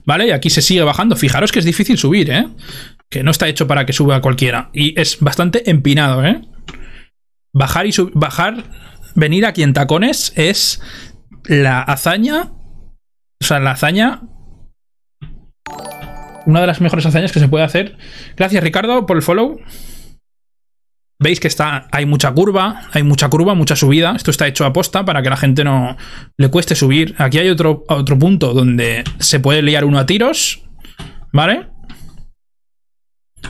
¿Vale? 0.05 0.29
Y 0.29 0.31
aquí 0.31 0.51
se 0.51 0.63
sigue 0.63 0.83
bajando. 0.83 1.17
Fijaros 1.17 1.53
que 1.53 1.59
es 1.59 1.65
difícil 1.65 1.99
subir, 1.99 2.31
¿eh? 2.31 2.49
Que 3.11 3.23
no 3.23 3.31
está 3.31 3.49
hecho 3.49 3.67
para 3.67 3.87
que 3.87 3.93
suba 3.93 4.21
cualquiera. 4.21 4.71
Y 4.73 4.99
es 5.01 5.19
bastante 5.21 5.71
empinado, 5.71 6.25
¿eh? 6.25 6.43
Bajar 7.53 7.87
y 7.87 7.93
sub- 7.93 8.13
bajar, 8.15 8.65
venir 9.15 9.47
aquí 9.47 9.63
en 9.63 9.73
tacones 9.73 10.33
es 10.37 10.83
la 11.45 11.83
hazaña. 11.83 12.53
O 13.41 13.45
sea, 13.45 13.61
la 13.61 13.73
hazaña. 13.73 14.23
Una 16.47 16.61
de 16.61 16.67
las 16.67 16.81
mejores 16.81 17.05
hazañas 17.07 17.33
que 17.33 17.41
se 17.41 17.49
puede 17.49 17.65
hacer. 17.65 17.99
Gracias, 18.37 18.63
Ricardo, 18.63 19.07
por 19.07 19.17
el 19.17 19.23
follow. 19.23 19.61
Veis 21.21 21.41
que 21.41 21.49
está, 21.49 21.89
hay 21.91 22.07
mucha 22.07 22.31
curva, 22.31 22.83
hay 22.93 23.03
mucha 23.03 23.29
curva, 23.29 23.55
mucha 23.55 23.75
subida. 23.75 24.15
Esto 24.15 24.31
está 24.31 24.47
hecho 24.47 24.65
a 24.65 24.73
posta 24.73 25.05
para 25.05 25.21
que 25.21 25.31
la 25.31 25.37
gente 25.37 25.65
no 25.65 25.97
le 26.37 26.49
cueste 26.49 26.77
subir. 26.77 27.17
Aquí 27.19 27.39
hay 27.39 27.49
otro, 27.49 27.85
otro 27.89 28.17
punto 28.19 28.55
donde 28.55 29.03
se 29.19 29.41
puede 29.41 29.63
liar 29.63 29.85
uno 29.85 29.99
a 29.99 30.07
tiros. 30.07 30.63
¿Vale? 31.33 31.67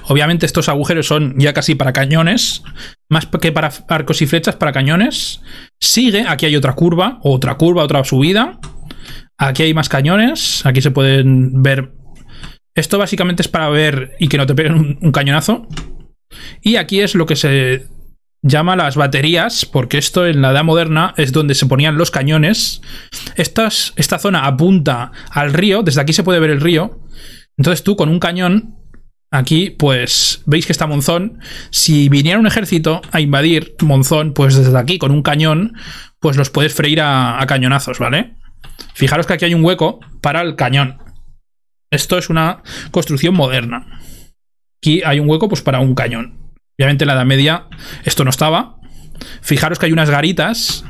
Obviamente 0.05 0.47
estos 0.47 0.70
agujeros 0.70 1.07
son 1.07 1.35
ya 1.39 1.53
casi 1.53 1.74
para 1.74 1.93
cañones. 1.93 2.62
Más 3.11 3.27
que 3.27 3.53
para 3.53 3.70
arcos 3.89 4.23
y 4.23 4.27
flechas, 4.27 4.57
para 4.57 4.73
cañones. 4.73 5.43
Sigue, 5.78 6.24
aquí 6.27 6.47
hay 6.47 6.57
otra 6.57 6.73
curva, 6.73 7.19
otra 7.23 7.57
curva, 7.57 7.82
otra 7.82 8.03
subida. 8.03 8.59
Aquí 9.36 9.65
hay 9.65 9.74
más 9.74 9.90
cañones. 9.90 10.65
Aquí 10.65 10.81
se 10.81 10.90
pueden 10.90 11.62
ver. 11.62 11.93
Esto 12.74 12.97
básicamente 12.97 13.43
es 13.43 13.49
para 13.49 13.69
ver 13.69 14.16
y 14.19 14.28
que 14.28 14.39
no 14.39 14.47
te 14.47 14.55
peguen 14.55 14.73
un, 14.73 14.99
un 15.03 15.12
cañonazo. 15.12 15.69
Y 16.60 16.76
aquí 16.76 17.00
es 17.00 17.14
lo 17.14 17.26
que 17.26 17.36
se 17.36 17.86
llama 18.42 18.76
las 18.76 18.96
baterías, 18.96 19.64
porque 19.66 19.98
esto 19.98 20.26
en 20.26 20.42
la 20.42 20.52
edad 20.52 20.64
moderna 20.64 21.14
es 21.16 21.32
donde 21.32 21.55
se 21.55 21.66
ponían 21.66 21.98
los 21.98 22.10
cañones. 22.10 22.80
Esta 23.36 24.18
zona 24.18 24.46
apunta 24.46 25.12
al 25.30 25.52
río, 25.52 25.82
desde 25.82 26.00
aquí 26.00 26.12
se 26.12 26.22
puede 26.22 26.40
ver 26.40 26.50
el 26.50 26.60
río. 26.60 27.00
Entonces 27.56 27.82
tú 27.82 27.96
con 27.96 28.09
un 28.09 28.20
cañón, 28.20 28.76
aquí 29.30 29.70
pues 29.70 30.42
veis 30.46 30.66
que 30.66 30.72
está 30.72 30.86
Monzón. 30.86 31.40
Si 31.70 32.09
viniera 32.09 32.38
un 32.38 32.46
ejército 32.46 33.02
a 33.10 33.20
invadir 33.20 33.74
Monzón, 33.82 34.32
pues 34.32 34.55
desde 34.56 34.78
aquí 34.78 34.98
con 34.98 35.10
un 35.10 35.22
cañón, 35.22 35.74
pues 36.20 36.36
los 36.36 36.50
puedes 36.50 36.74
freír 36.74 37.00
a 37.00 37.44
cañonazos, 37.48 37.98
¿vale? 37.98 38.36
Fijaros 38.94 39.26
que 39.26 39.32
aquí 39.32 39.44
hay 39.44 39.55
un 39.55 39.64
hueco 39.64 39.98
para 40.20 40.42
el 40.42 40.55
cañón. 40.55 40.98
Esto 41.90 42.18
es 42.18 42.30
una 42.30 42.62
construcción 42.92 43.34
moderna. 43.34 44.00
Aquí 44.80 45.02
hay 45.05 45.20
un 45.20 45.28
hueco 45.28 45.48
pues 45.48 45.62
para 45.62 45.80
un 45.80 45.94
cañón. 45.94 46.52
Obviamente 46.78 47.05
en 47.05 47.09
la 47.09 47.14
Edad 47.14 47.26
Media 47.26 47.66
esto 48.05 48.24
no 48.24 48.30
estaba. 48.30 48.76
Fijaros 49.42 49.78
que 49.78 49.86
hay 49.86 49.92
unas 49.92 50.10
garitas. 50.10 50.84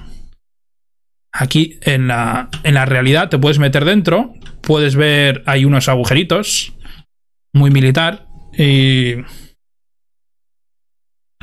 Aquí 1.32 1.78
en 1.82 2.08
la, 2.08 2.50
en 2.64 2.74
la 2.74 2.84
realidad 2.84 3.28
te 3.28 3.38
puedes 3.38 3.58
meter 3.58 3.84
dentro. 3.84 4.34
Puedes 4.60 4.96
ver, 4.96 5.42
hay 5.46 5.64
unos 5.64 5.88
agujeritos. 5.88 6.74
Muy 7.54 7.70
militar. 7.70 8.26
Y 8.52 9.14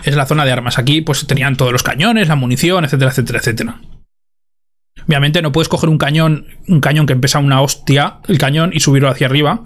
es 0.03 0.15
la 0.15 0.27
zona 0.27 0.45
de 0.45 0.51
armas. 0.51 0.77
Aquí 0.77 1.01
pues 1.01 1.25
tenían 1.25 1.57
todos 1.57 1.71
los 1.71 1.83
cañones, 1.83 2.27
la 2.27 2.35
munición, 2.35 2.85
etcétera, 2.85 3.09
etcétera, 3.09 3.39
etcétera. 3.39 3.81
Obviamente 5.07 5.41
no 5.41 5.51
puedes 5.51 5.69
coger 5.69 5.89
un 5.89 5.97
cañón, 5.97 6.47
un 6.67 6.79
cañón 6.79 7.05
que 7.05 7.15
pesa 7.15 7.39
una 7.39 7.61
hostia, 7.61 8.19
el 8.27 8.37
cañón, 8.37 8.71
y 8.73 8.79
subirlo 8.79 9.09
hacia 9.09 9.27
arriba. 9.27 9.63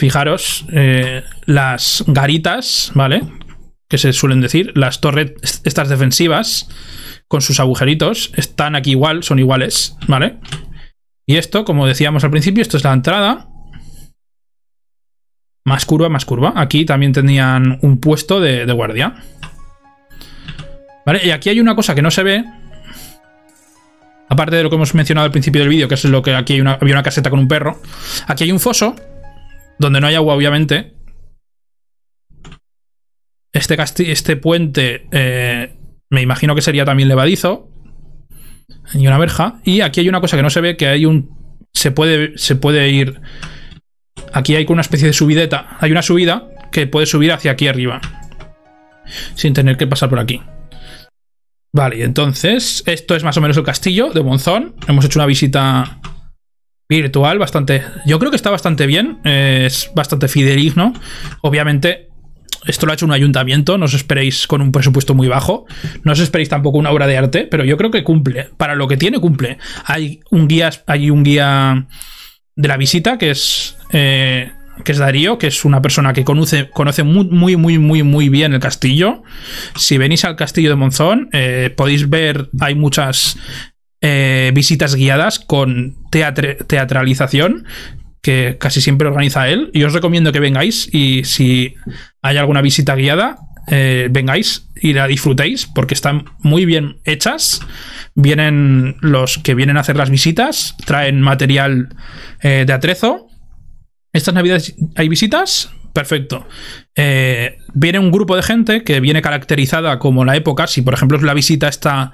Fijaros, 0.00 0.64
eh, 0.72 1.24
las 1.44 2.04
garitas, 2.06 2.90
¿vale? 2.94 3.20
Que 3.86 3.98
se 3.98 4.14
suelen 4.14 4.40
decir, 4.40 4.72
las 4.74 5.02
torres, 5.02 5.34
estas 5.64 5.90
defensivas, 5.90 6.70
con 7.28 7.42
sus 7.42 7.60
agujeritos, 7.60 8.32
están 8.34 8.76
aquí 8.76 8.92
igual, 8.92 9.22
son 9.24 9.38
iguales, 9.38 9.98
¿vale? 10.08 10.38
Y 11.26 11.36
esto, 11.36 11.66
como 11.66 11.86
decíamos 11.86 12.24
al 12.24 12.30
principio, 12.30 12.62
esto 12.62 12.78
es 12.78 12.84
la 12.84 12.94
entrada. 12.94 13.50
Más 15.66 15.84
curva, 15.84 16.08
más 16.08 16.24
curva. 16.24 16.54
Aquí 16.56 16.86
también 16.86 17.12
tenían 17.12 17.78
un 17.82 18.00
puesto 18.00 18.40
de, 18.40 18.64
de 18.64 18.72
guardia. 18.72 19.16
¿Vale? 21.04 21.20
Y 21.26 21.30
aquí 21.30 21.50
hay 21.50 21.60
una 21.60 21.74
cosa 21.74 21.94
que 21.94 22.00
no 22.00 22.10
se 22.10 22.22
ve. 22.22 22.42
Aparte 24.30 24.56
de 24.56 24.62
lo 24.62 24.70
que 24.70 24.76
hemos 24.76 24.94
mencionado 24.94 25.26
al 25.26 25.30
principio 25.30 25.60
del 25.60 25.68
vídeo, 25.68 25.88
que 25.88 25.96
es 25.96 26.04
lo 26.06 26.22
que 26.22 26.34
aquí 26.34 26.54
hay 26.54 26.62
una, 26.62 26.78
había 26.80 26.94
una 26.94 27.02
caseta 27.02 27.28
con 27.28 27.38
un 27.38 27.48
perro. 27.48 27.82
Aquí 28.28 28.44
hay 28.44 28.52
un 28.52 28.60
foso 28.60 28.96
donde 29.80 30.00
no 30.00 30.06
hay 30.06 30.14
agua, 30.14 30.34
obviamente. 30.34 30.92
Este, 33.52 34.12
este 34.12 34.36
puente 34.36 35.06
eh, 35.10 35.74
me 36.10 36.20
imagino 36.20 36.54
que 36.54 36.60
sería 36.60 36.84
también 36.84 37.08
levadizo. 37.08 37.70
Y 38.92 39.06
una 39.06 39.18
verja. 39.18 39.60
Y 39.64 39.80
aquí 39.80 40.00
hay 40.00 40.08
una 40.08 40.20
cosa 40.20 40.36
que 40.36 40.42
no 40.42 40.50
se 40.50 40.60
ve, 40.60 40.76
que 40.76 40.86
hay 40.86 41.06
un... 41.06 41.58
Se 41.72 41.90
puede, 41.90 42.36
se 42.36 42.56
puede 42.56 42.90
ir... 42.90 43.22
Aquí 44.34 44.54
hay 44.54 44.66
una 44.68 44.82
especie 44.82 45.06
de 45.06 45.14
subideta. 45.14 45.78
Hay 45.80 45.90
una 45.90 46.02
subida 46.02 46.50
que 46.70 46.86
puede 46.86 47.06
subir 47.06 47.32
hacia 47.32 47.52
aquí 47.52 47.66
arriba. 47.66 48.02
Sin 49.34 49.54
tener 49.54 49.78
que 49.78 49.86
pasar 49.86 50.10
por 50.10 50.18
aquí. 50.18 50.42
Vale, 51.72 52.04
entonces, 52.04 52.82
esto 52.86 53.14
es 53.14 53.24
más 53.24 53.36
o 53.38 53.40
menos 53.40 53.56
el 53.56 53.64
castillo 53.64 54.10
de 54.10 54.22
Monzón. 54.22 54.74
Hemos 54.88 55.06
hecho 55.06 55.18
una 55.18 55.26
visita 55.26 56.00
virtual 56.90 57.38
bastante. 57.38 57.82
Yo 58.04 58.18
creo 58.18 58.30
que 58.30 58.36
está 58.36 58.50
bastante 58.50 58.86
bien. 58.86 59.20
eh, 59.24 59.62
es 59.66 59.90
bastante 59.94 60.28
fidedigno. 60.28 60.92
Obviamente, 61.40 62.08
esto 62.66 62.84
lo 62.84 62.92
ha 62.92 62.94
hecho 62.94 63.06
un 63.06 63.12
ayuntamiento. 63.12 63.78
No 63.78 63.86
os 63.86 63.94
esperéis 63.94 64.46
con 64.46 64.60
un 64.60 64.72
presupuesto 64.72 65.14
muy 65.14 65.28
bajo. 65.28 65.64
No 66.04 66.12
os 66.12 66.18
esperéis 66.18 66.48
tampoco 66.50 66.76
una 66.78 66.90
obra 66.90 67.06
de 67.06 67.16
arte, 67.16 67.48
pero 67.50 67.64
yo 67.64 67.76
creo 67.76 67.90
que 67.90 68.02
cumple. 68.04 68.48
Para 68.56 68.74
lo 68.74 68.88
que 68.88 68.96
tiene, 68.96 69.18
cumple. 69.20 69.56
Hay 69.86 70.20
un 70.30 70.48
guía, 70.48 70.70
hay 70.86 71.10
un 71.10 71.22
guía 71.22 71.86
de 72.56 72.68
la 72.68 72.76
visita 72.76 73.16
que 73.16 73.30
es. 73.30 73.78
eh, 73.92 74.50
que 74.82 74.92
es 74.92 74.98
Darío, 74.98 75.36
que 75.36 75.46
es 75.48 75.66
una 75.66 75.82
persona 75.82 76.14
que 76.14 76.24
conoce, 76.24 76.70
conoce 76.70 77.02
muy, 77.02 77.26
muy, 77.26 77.54
muy, 77.56 77.78
muy, 77.78 78.02
muy 78.02 78.30
bien 78.30 78.54
el 78.54 78.60
castillo. 78.60 79.22
Si 79.76 79.98
venís 79.98 80.24
al 80.24 80.36
castillo 80.36 80.70
de 80.70 80.76
Monzón, 80.76 81.28
eh, 81.34 81.70
podéis 81.76 82.08
ver, 82.08 82.48
hay 82.60 82.74
muchas 82.74 83.36
eh, 84.00 84.50
visitas 84.54 84.94
guiadas 84.94 85.38
con 85.38 85.96
teatralización 86.10 87.66
que 88.22 88.56
casi 88.58 88.80
siempre 88.80 89.08
organiza 89.08 89.48
él. 89.48 89.70
Y 89.72 89.82
os 89.84 89.92
recomiendo 89.92 90.32
que 90.32 90.40
vengáis 90.40 90.88
y 90.92 91.24
si 91.24 91.74
hay 92.22 92.36
alguna 92.36 92.62
visita 92.62 92.94
guiada, 92.94 93.38
eh, 93.66 94.08
vengáis 94.10 94.68
y 94.74 94.94
la 94.94 95.06
disfrutéis 95.06 95.66
porque 95.66 95.94
están 95.94 96.24
muy 96.38 96.64
bien 96.64 97.00
hechas. 97.04 97.60
Vienen 98.14 98.96
los 99.00 99.38
que 99.38 99.54
vienen 99.54 99.76
a 99.76 99.80
hacer 99.80 99.96
las 99.96 100.10
visitas, 100.10 100.76
traen 100.84 101.20
material 101.20 101.94
eh, 102.42 102.64
de 102.66 102.72
atrezo. 102.72 103.28
Estas 104.12 104.34
navidades 104.34 104.74
hay 104.96 105.08
visitas. 105.08 105.70
Perfecto. 105.92 106.46
Eh, 106.94 107.56
viene 107.74 107.98
un 107.98 108.12
grupo 108.12 108.36
de 108.36 108.42
gente 108.42 108.84
que 108.84 109.00
viene 109.00 109.22
caracterizada 109.22 109.98
como 109.98 110.24
la 110.24 110.36
época. 110.36 110.66
Si, 110.66 110.82
por 110.82 110.94
ejemplo, 110.94 111.18
la 111.18 111.34
visita 111.34 111.68
está. 111.68 112.12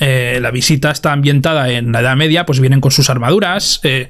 eh, 0.00 0.38
la 0.42 0.50
visita 0.50 0.90
está 0.90 1.12
ambientada 1.12 1.70
en 1.70 1.92
la 1.92 2.00
Edad 2.00 2.16
Media, 2.16 2.44
pues 2.44 2.60
vienen 2.60 2.80
con 2.80 2.90
sus 2.90 3.08
armaduras. 3.10 3.80
eh, 3.82 4.08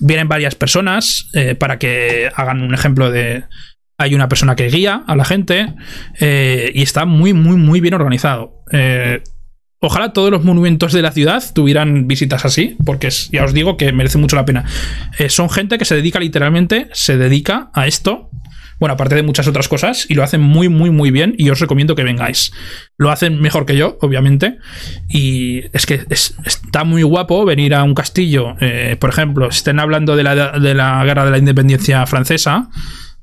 vienen 0.00 0.28
varias 0.28 0.54
personas 0.54 1.28
para 1.58 1.78
que 1.78 2.30
hagan 2.34 2.62
un 2.62 2.74
ejemplo 2.74 3.10
de. 3.10 3.44
Hay 3.98 4.14
una 4.14 4.28
persona 4.28 4.56
que 4.56 4.68
guía 4.68 5.04
a 5.06 5.16
la 5.16 5.24
gente. 5.24 5.74
y 6.20 6.82
está 6.82 7.04
muy, 7.04 7.32
muy, 7.32 7.56
muy 7.56 7.80
bien 7.80 7.94
organizado. 7.94 8.64
Ojalá 9.78 10.12
todos 10.12 10.30
los 10.30 10.42
monumentos 10.42 10.92
de 10.92 11.02
la 11.02 11.12
ciudad 11.12 11.42
tuvieran 11.54 12.08
visitas 12.08 12.44
así, 12.44 12.76
porque 12.84 13.10
ya 13.30 13.44
os 13.44 13.52
digo 13.52 13.76
que 13.76 13.92
merece 13.92 14.18
mucho 14.18 14.34
la 14.36 14.44
pena. 14.44 14.64
Son 15.28 15.48
gente 15.50 15.78
que 15.78 15.84
se 15.84 15.94
dedica 15.94 16.18
literalmente, 16.18 16.88
se 16.92 17.16
dedica 17.16 17.70
a 17.72 17.86
esto. 17.86 18.30
Bueno, 18.78 18.94
aparte 18.94 19.14
de 19.14 19.22
muchas 19.22 19.46
otras 19.48 19.68
cosas, 19.68 20.06
y 20.08 20.14
lo 20.14 20.22
hacen 20.22 20.40
muy, 20.42 20.68
muy, 20.68 20.90
muy 20.90 21.10
bien, 21.10 21.34
y 21.38 21.48
os 21.50 21.60
recomiendo 21.60 21.94
que 21.94 22.04
vengáis. 22.04 22.52
Lo 22.98 23.10
hacen 23.10 23.40
mejor 23.40 23.64
que 23.66 23.76
yo, 23.76 23.96
obviamente, 24.00 24.58
y 25.08 25.64
es 25.76 25.86
que 25.86 26.04
es- 26.10 26.34
está 26.44 26.84
muy 26.84 27.02
guapo 27.02 27.44
venir 27.44 27.74
a 27.74 27.82
un 27.84 27.94
castillo, 27.94 28.54
eh, 28.60 28.96
por 29.00 29.10
ejemplo, 29.10 29.50
si 29.50 29.58
estén 29.58 29.80
hablando 29.80 30.14
de 30.16 30.22
la, 30.22 30.58
de 30.58 30.74
la 30.74 31.04
guerra 31.04 31.24
de 31.24 31.30
la 31.30 31.38
independencia 31.38 32.04
francesa, 32.06 32.68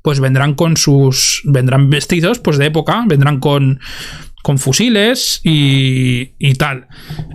pues 0.02 0.20
vendrán 0.20 0.54
con 0.54 0.76
sus. 0.76 1.40
vendrán 1.44 1.88
vestidos, 1.88 2.38
pues 2.38 2.58
de 2.58 2.66
época, 2.66 3.04
vendrán 3.06 3.40
con 3.40 3.80
con 4.42 4.58
fusiles 4.58 5.40
y, 5.42 6.34
y 6.38 6.54
tal. 6.56 6.88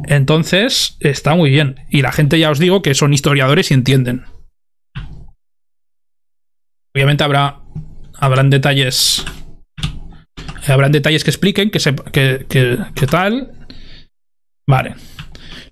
Entonces, 0.07 0.95
está 0.99 1.33
muy 1.33 1.49
bien. 1.49 1.77
Y 1.89 2.03
la 2.03 2.11
gente 2.11 2.37
ya 2.37 2.51
os 2.51 2.59
digo 2.59 2.83
que 2.83 2.93
son 2.93 3.13
historiadores 3.13 3.71
y 3.71 3.73
entienden. 3.73 4.25
Obviamente 6.93 7.23
habrá 7.23 7.58
habrán 8.19 8.49
detalles 8.49 9.25
habrán 10.67 10.91
detalles 10.91 11.23
que 11.23 11.31
expliquen 11.31 11.71
que, 11.71 11.79
sep- 11.79 12.03
que, 12.11 12.45
que- 12.47 13.07
tal. 13.07 13.51
Vale. 14.67 14.95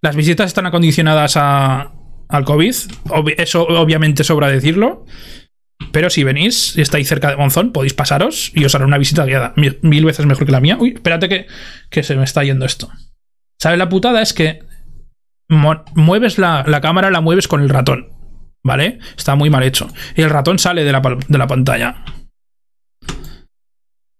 Las 0.01 0.15
visitas 0.15 0.47
están 0.47 0.65
acondicionadas 0.65 1.37
a, 1.37 1.91
al 2.29 2.45
COVID. 2.45 2.73
Eso 3.37 3.67
obviamente 3.67 4.23
sobra 4.23 4.47
decirlo. 4.47 5.05
Pero 5.91 6.09
si 6.09 6.23
venís 6.23 6.75
y 6.77 6.81
estáis 6.81 7.07
cerca 7.07 7.29
de 7.29 7.37
Monzón, 7.37 7.71
podéis 7.71 7.93
pasaros 7.93 8.51
y 8.55 8.65
os 8.65 8.73
haré 8.73 8.85
una 8.85 8.97
visita 8.97 9.25
guiada. 9.25 9.53
Mil, 9.55 10.05
veces 10.05 10.25
mejor 10.25 10.45
que 10.47 10.51
la 10.51 10.59
mía. 10.61 10.77
Uy, 10.79 10.93
espérate 10.95 11.29
que, 11.29 11.45
que 11.91 12.01
se 12.01 12.15
me 12.15 12.23
está 12.23 12.43
yendo 12.43 12.65
esto. 12.65 12.89
¿Sabes? 13.61 13.77
La 13.77 13.89
putada 13.89 14.21
es 14.21 14.33
que 14.33 14.63
mueves 15.49 16.39
la, 16.39 16.63
la 16.67 16.81
cámara, 16.81 17.11
la 17.11 17.21
mueves 17.21 17.47
con 17.47 17.61
el 17.61 17.69
ratón. 17.69 18.09
¿Vale? 18.63 18.97
Está 19.15 19.35
muy 19.35 19.49
mal 19.51 19.63
hecho. 19.63 19.87
Y 20.15 20.23
el 20.23 20.31
ratón 20.31 20.57
sale 20.57 20.83
de 20.83 20.91
la, 20.91 21.01
de 21.27 21.37
la 21.37 21.47
pantalla. 21.47 22.03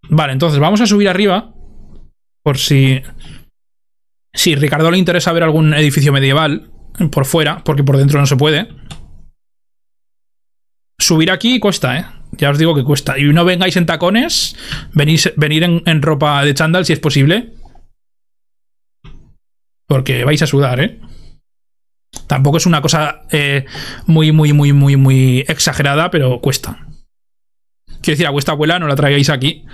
Vale, 0.10 0.34
entonces 0.34 0.60
vamos 0.60 0.82
a 0.82 0.88
subir 0.88 1.10
arriba. 1.10 1.54
Por 2.44 2.58
si. 2.58 3.02
Si 4.34 4.56
Ricardo 4.56 4.92
le 4.92 4.98
interesa 4.98 5.34
ver 5.34 5.44
algún 5.44 5.74
edificio 5.74 6.14
medieval 6.14 6.70
por 7.12 7.26
fuera, 7.26 7.64
porque 7.64 7.84
por 7.84 7.98
dentro 7.98 8.20
no 8.20 8.28
se 8.28 8.38
puede. 8.38 8.68
Subir 11.00 11.32
aquí 11.32 11.60
cuesta, 11.60 11.98
¿eh? 11.98 12.06
Ya 12.32 12.50
os 12.50 12.58
digo 12.58 12.76
que 12.76 12.84
cuesta. 12.84 13.18
Y 13.18 13.24
no 13.26 13.46
vengáis 13.46 13.78
en 13.78 13.86
tacones, 13.86 14.56
venís, 14.94 15.32
venir 15.38 15.64
en, 15.64 16.02
ropa 16.02 16.44
de 16.44 16.54
chándal 16.54 16.86
si 16.86 16.94
es 16.94 17.00
posible. 17.00 17.54
Porque 19.88 20.24
vais 20.24 20.42
a 20.42 20.48
sudar, 20.48 20.80
¿eh? 20.82 21.00
Tampoco 22.28 22.58
es 22.58 22.66
una 22.66 22.82
cosa 22.82 23.22
eh, 23.32 23.66
muy, 24.06 24.32
muy, 24.32 24.54
muy, 24.54 24.74
muy, 24.74 24.96
muy 24.98 25.46
exagerada, 25.48 26.10
pero 26.10 26.42
cuesta. 26.42 26.88
Quiero 27.86 28.14
decir, 28.16 28.28
a 28.28 28.32
vuestra 28.32 28.54
abuela 28.54 28.80
no 28.80 28.88
la 28.88 28.96
traigáis 28.96 29.30
aquí, 29.30 29.66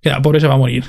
que 0.00 0.10
la 0.10 0.22
pobre 0.22 0.40
se 0.40 0.46
va 0.46 0.54
a 0.54 0.58
morir. 0.58 0.84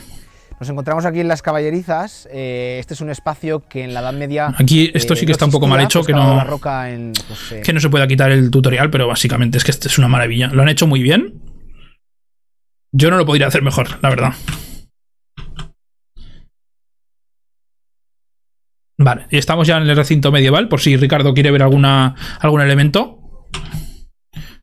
Nos 0.60 0.70
encontramos 0.70 1.06
aquí 1.06 1.20
en 1.20 1.28
las 1.28 1.42
caballerizas. 1.44 2.28
eh, 2.32 2.78
este 2.80 2.96
es 2.96 3.02
un 3.02 3.10
espacio 3.12 3.60
que 3.68 3.84
en 3.84 3.94
la 3.94 4.00
Edad 4.00 4.14
Media. 4.14 4.54
Aquí 4.58 4.90
esto 4.94 5.14
eh, 5.14 5.18
sí 5.18 5.22
que 5.26 5.32
no 5.32 5.34
está 5.34 5.46
un 5.46 5.52
poco 5.52 5.68
mal 5.68 5.80
hecho, 5.82 6.00
fue 6.04 6.08
que 6.08 6.14
no- 6.14 6.36
la 6.38 6.44
roca 6.44 6.90
en, 6.90 7.14
pues, 7.28 7.52
eh, 7.52 7.62
Que 7.64 7.74
no 7.74 7.80
se 7.80 7.90
pueda 7.90 8.08
quitar 8.08 8.32
el 8.32 8.50
tutorial, 8.50 8.90
pero 8.90 9.08
básicamente 9.08 9.58
es 9.60 9.64
que 9.64 9.72
este 9.72 9.88
es 9.88 9.98
una 10.00 10.08
maravilla. 10.08 10.48
Lo 10.48 10.64
han 10.64 10.70
hecho 10.70 10.88
muy 10.88 11.02
bien. 11.04 11.42
Yo 12.92 13.12
no 13.12 13.18
lo 13.18 13.26
podría 13.26 13.48
hacer 13.48 13.62
mejor, 13.62 14.00
la 14.02 14.10
verdad. 14.10 14.34
Vale, 19.00 19.28
y 19.30 19.38
estamos 19.38 19.68
ya 19.68 19.78
en 19.78 19.88
el 19.88 19.96
recinto 19.96 20.32
medieval, 20.32 20.68
por 20.70 20.82
si 20.82 20.98
Ricardo 20.98 21.34
quiere 21.36 21.52
ver 21.52 21.62
alguna, 21.62 22.16
algún 22.40 22.62
elemento. 22.62 23.20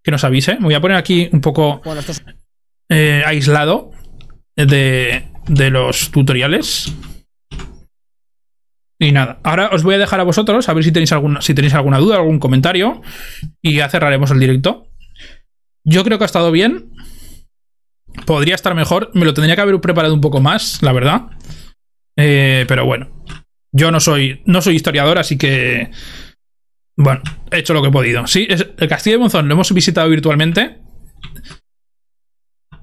Que 0.03 0.11
nos 0.11 0.25
avise. 0.25 0.57
Me 0.57 0.65
voy 0.65 0.75
a 0.75 0.81
poner 0.81 0.97
aquí 0.99 1.31
un 1.33 1.41
poco 1.41 1.81
Bueno, 1.85 2.01
esto 2.01 2.13
es 2.13 2.23
aislado 3.25 3.93
de, 4.57 5.29
de 5.47 5.71
los 5.71 6.11
tutoriales. 6.11 6.95
Y 8.99 9.13
nada, 9.13 9.41
ahora 9.43 9.71
os 9.73 9.83
voy 9.83 9.97
a 9.97 9.99
dejar 9.99 10.21
a 10.21 10.25
vosotros 10.25 10.69
a 10.69 10.73
ver 10.73 10.85
si 10.85 10.93
tenéis 10.93 11.13
alguna, 11.13 11.43
si 11.43 11.53
tenéis 11.53 11.75
alguna 11.75 11.99
duda, 11.99 12.17
algún 12.17 12.39
comentario. 12.39 13.03
Y 13.61 13.75
ya 13.75 13.89
cerraremos 13.89 14.31
el 14.31 14.41
directo. 14.41 14.89
Yo 15.85 16.05
creo 16.05 16.19
que 16.19 16.25
ha 16.25 16.27
estado 16.27 16.51
bien. 16.51 16.93
Podría 18.25 18.55
estar 18.55 18.75
mejor. 18.75 19.11
Me 19.15 19.25
lo 19.25 19.35
tendría 19.35 19.57
que 19.57 19.63
haber 19.63 19.81
preparado 19.81 20.15
un 20.15 20.21
poco 20.21 20.41
más, 20.41 20.83
la 20.83 20.93
verdad. 20.93 21.23
Eh, 22.17 22.65
pero 22.69 22.87
bueno. 22.87 23.25
Yo 23.73 23.91
no 23.91 23.99
soy, 23.99 24.41
no 24.47 24.63
soy 24.63 24.77
historiador, 24.77 25.19
así 25.19 25.37
que. 25.37 25.91
Bueno, 26.97 27.23
he 27.51 27.59
hecho 27.59 27.75
lo 27.75 27.83
que 27.83 27.89
he 27.89 27.93
podido. 27.93 28.25
Sí, 28.29 28.47
el 28.49 28.89
Castillo 28.89 29.17
de 29.17 29.21
Monzón 29.21 29.49
lo 29.49 29.55
hemos 29.55 29.73
visitado 29.75 30.09
virtualmente. 30.09 30.79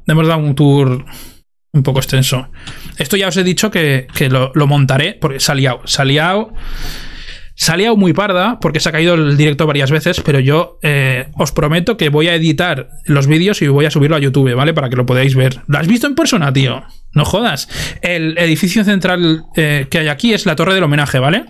Le 0.05 0.11
hemos 0.11 0.27
dado 0.27 0.41
un 0.41 0.53
tour 0.53 1.05
un 1.73 1.83
poco 1.83 1.99
extenso. 1.99 2.49
Esto 2.97 3.17
ya 3.17 3.27
os 3.27 3.37
he 3.37 3.43
dicho 3.43 3.71
que, 3.71 4.07
que 4.13 4.29
lo, 4.29 4.51
montaré 4.67 5.17
porque. 5.19 5.39
Se 5.39 5.51
ha 5.51 5.55
liado 7.77 7.95
muy 7.95 8.13
parda 8.13 8.59
porque 8.59 8.79
se 8.79 8.89
ha 8.89 8.91
caído 8.91 9.13
el 9.13 9.37
directo 9.37 9.67
varias 9.67 9.91
veces, 9.91 10.21
pero 10.21 10.39
yo 10.39 10.79
eh, 10.81 11.27
os 11.35 11.51
prometo 11.51 11.95
que 11.95 12.09
voy 12.09 12.27
a 12.27 12.35
editar 12.35 12.89
los 13.05 13.27
vídeos 13.27 13.61
y 13.61 13.67
voy 13.67 13.85
a 13.85 13.91
subirlo 13.91 14.15
a 14.15 14.19
YouTube, 14.19 14.53
¿vale? 14.55 14.73
Para 14.73 14.89
que 14.89 14.95
lo 14.95 15.05
podáis 15.05 15.35
ver. 15.35 15.61
¿Lo 15.67 15.77
has 15.77 15.87
visto 15.87 16.07
en 16.07 16.15
persona, 16.15 16.51
tío? 16.51 16.83
No 17.13 17.23
jodas. 17.23 17.69
El 18.01 18.37
edificio 18.37 18.83
central 18.83 19.43
eh, 19.55 19.87
que 19.91 19.99
hay 19.99 20.07
aquí 20.07 20.33
es 20.33 20.45
la 20.45 20.55
Torre 20.55 20.73
del 20.73 20.83
Homenaje, 20.83 21.19
¿vale? 21.19 21.45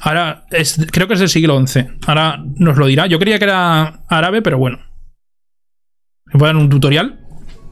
Ahora, 0.00 0.46
creo 0.90 1.06
que 1.06 1.14
es 1.14 1.20
del 1.20 1.28
siglo 1.28 1.64
XI. 1.64 1.86
Ahora 2.08 2.42
nos 2.56 2.76
lo 2.76 2.86
dirá. 2.86 3.06
Yo 3.06 3.20
creía 3.20 3.38
que 3.38 3.44
era 3.44 4.02
árabe, 4.08 4.42
pero 4.42 4.58
bueno. 4.58 4.80
¿Me 6.26 6.38
pueden 6.38 6.56
dar 6.56 6.64
un 6.64 6.70
tutorial? 6.70 7.21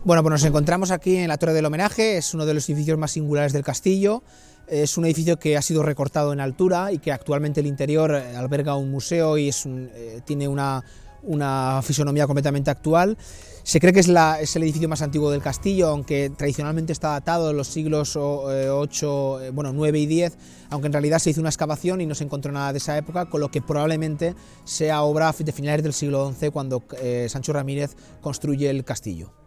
Bueno, 0.02 0.22
pues 0.22 0.30
nos 0.30 0.44
encontramos 0.44 0.92
aquí 0.92 1.16
en 1.16 1.28
la 1.28 1.36
Torre 1.36 1.52
del 1.52 1.66
Homenaje, 1.66 2.16
es 2.16 2.32
uno 2.32 2.46
de 2.46 2.54
los 2.54 2.66
edificios 2.70 2.96
más 2.96 3.10
singulares 3.10 3.52
del 3.52 3.62
castillo. 3.62 4.22
Es 4.66 4.96
un 4.96 5.04
edificio 5.04 5.38
que 5.38 5.58
ha 5.58 5.62
sido 5.62 5.82
recortado 5.82 6.32
en 6.32 6.40
altura 6.40 6.90
y 6.90 6.98
que 7.00 7.12
actualmente 7.12 7.60
el 7.60 7.66
interior 7.66 8.14
eh, 8.14 8.34
alberga 8.34 8.76
un 8.76 8.90
museo 8.90 9.36
y 9.36 9.48
es 9.50 9.66
eh, 9.66 10.22
tiene 10.24 10.48
una, 10.48 10.82
una 11.22 11.82
fisonomía 11.82 12.26
completamente 12.26 12.70
actual. 12.70 13.18
Se 13.62 13.78
cree 13.78 13.92
que 13.92 14.00
es, 14.00 14.08
es 14.08 14.56
el 14.56 14.62
edificio 14.62 14.88
más 14.88 15.02
antiguo 15.02 15.30
del 15.30 15.42
castillo, 15.42 15.88
aunque 15.88 16.30
tradicionalmente 16.30 16.94
está 16.94 17.10
datado 17.10 17.50
en 17.50 17.58
los 17.58 17.68
siglos 17.68 18.16
o, 18.16 18.50
eh, 18.54 18.70
8, 18.70 19.42
eh, 19.42 19.50
bueno, 19.50 19.74
9 19.74 19.98
y 19.98 20.06
10, 20.06 20.38
aunque 20.70 20.86
en 20.86 20.94
realidad 20.94 21.18
se 21.18 21.28
hizo 21.28 21.40
una 21.40 21.50
excavación 21.50 22.00
y 22.00 22.06
no 22.06 22.14
se 22.14 22.24
encontró 22.24 22.52
nada 22.52 22.72
de 22.72 22.78
esa 22.78 22.96
época, 22.96 23.26
con 23.26 23.42
lo 23.42 23.50
que 23.50 23.60
probablemente 23.60 24.34
sea 24.64 25.02
obra 25.02 25.34
de 25.38 25.52
finales 25.52 25.82
del 25.82 25.92
siglo 25.92 26.32
XI 26.32 26.48
cuando 26.48 26.82
Sancho 27.28 27.52
Ramírez 27.52 27.96
construye 28.22 28.70
el 28.70 28.82
castillo. 28.82 29.39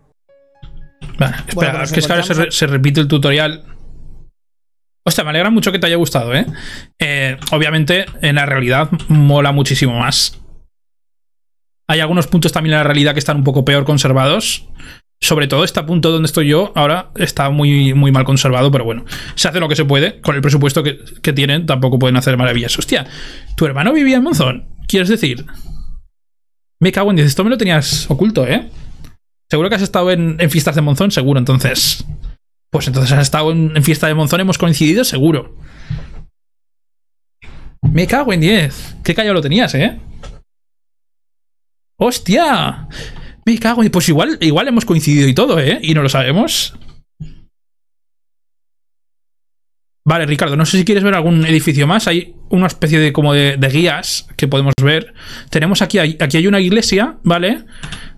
Vale, 1.17 1.35
espera, 1.47 1.71
pues 1.73 1.83
es 1.83 1.93
que 1.93 1.99
es 1.99 2.07
que 2.07 2.13
ahora 2.13 2.51
se 2.51 2.67
repite 2.67 2.99
el 2.99 3.07
tutorial. 3.07 3.63
Hostia, 5.05 5.23
me 5.23 5.31
alegra 5.31 5.49
mucho 5.49 5.71
que 5.71 5.79
te 5.79 5.87
haya 5.87 5.97
gustado, 5.97 6.33
¿eh? 6.33 6.45
Eh, 6.99 7.37
Obviamente, 7.51 8.05
en 8.21 8.35
la 8.35 8.45
realidad 8.45 8.89
mola 9.09 9.51
muchísimo 9.51 9.99
más. 9.99 10.39
Hay 11.87 11.99
algunos 11.99 12.27
puntos 12.27 12.53
también 12.53 12.73
en 12.73 12.79
la 12.79 12.85
realidad 12.85 13.13
que 13.13 13.19
están 13.19 13.37
un 13.37 13.43
poco 13.43 13.65
peor 13.65 13.83
conservados. 13.83 14.67
Sobre 15.19 15.47
todo 15.47 15.63
este 15.63 15.81
punto 15.83 16.11
donde 16.11 16.25
estoy 16.25 16.47
yo 16.47 16.73
ahora 16.75 17.11
está 17.15 17.49
muy, 17.49 17.93
muy 17.93 18.11
mal 18.11 18.25
conservado, 18.25 18.71
pero 18.71 18.83
bueno, 18.83 19.05
se 19.35 19.47
hace 19.47 19.59
lo 19.59 19.69
que 19.69 19.75
se 19.75 19.85
puede. 19.85 20.21
Con 20.21 20.35
el 20.35 20.41
presupuesto 20.41 20.83
que, 20.83 20.99
que 21.21 21.33
tienen, 21.33 21.65
tampoco 21.65 21.99
pueden 21.99 22.17
hacer 22.17 22.35
maravillas. 22.37 22.77
Hostia, 22.77 23.05
¿tu 23.55 23.65
hermano 23.65 23.93
vivía 23.93 24.17
en 24.17 24.23
Monzón? 24.23 24.67
¿Quieres 24.87 25.09
decir? 25.09 25.45
Me 26.79 26.91
cago 26.91 27.09
en 27.09 27.17
10, 27.17 27.27
esto 27.27 27.43
me 27.43 27.49
lo 27.49 27.57
tenías 27.57 28.09
oculto, 28.09 28.45
¿eh? 28.45 28.69
Seguro 29.53 29.69
que 29.69 29.75
has 29.75 29.83
estado 29.83 30.09
en, 30.09 30.39
fiestas 30.49 30.73
de 30.73 30.81
Monzón, 30.81 31.11
seguro, 31.11 31.37
entonces. 31.37 32.03
Pues 32.71 32.87
entonces 32.87 33.11
has 33.11 33.21
estado 33.21 33.51
en, 33.51 33.77
en 33.77 33.83
fiesta 33.83 34.07
de 34.07 34.15
Monzón, 34.15 34.39
hemos 34.39 34.57
coincidido, 34.57 35.03
seguro. 35.03 35.55
Me 37.83 38.07
cago 38.07 38.33
en 38.33 38.41
10. 38.41 38.95
Qué 39.03 39.13
callado 39.13 39.35
lo 39.35 39.43
tenías, 39.43 39.75
¿eh? 39.75 39.99
¡Hostia! 41.99 42.87
Me 43.45 43.59
cago 43.59 43.83
en... 43.83 43.91
Pues 43.91 44.09
igual, 44.09 44.39
igual 44.41 44.69
hemos 44.69 44.85
coincidido 44.85 45.27
y 45.27 45.35
todo, 45.35 45.59
¿eh? 45.59 45.77
Y 45.83 45.93
no 45.93 46.01
lo 46.01 46.09
sabemos. 46.09 46.75
Vale, 50.03 50.25
Ricardo, 50.25 50.55
no 50.55 50.65
sé 50.65 50.79
si 50.79 50.83
quieres 50.83 51.03
ver 51.03 51.13
algún 51.13 51.45
edificio 51.45 51.85
más. 51.85 52.07
Hay 52.07 52.33
una 52.49 52.65
especie 52.65 52.97
de 52.97 53.13
como 53.13 53.35
de, 53.35 53.57
de 53.57 53.67
guías 53.69 54.27
que 54.35 54.47
podemos 54.47 54.73
ver. 54.81 55.13
Tenemos 55.51 55.83
aquí, 55.83 55.99
aquí 55.99 56.37
hay 56.37 56.47
una 56.47 56.59
iglesia, 56.59 57.19
¿vale? 57.21 57.65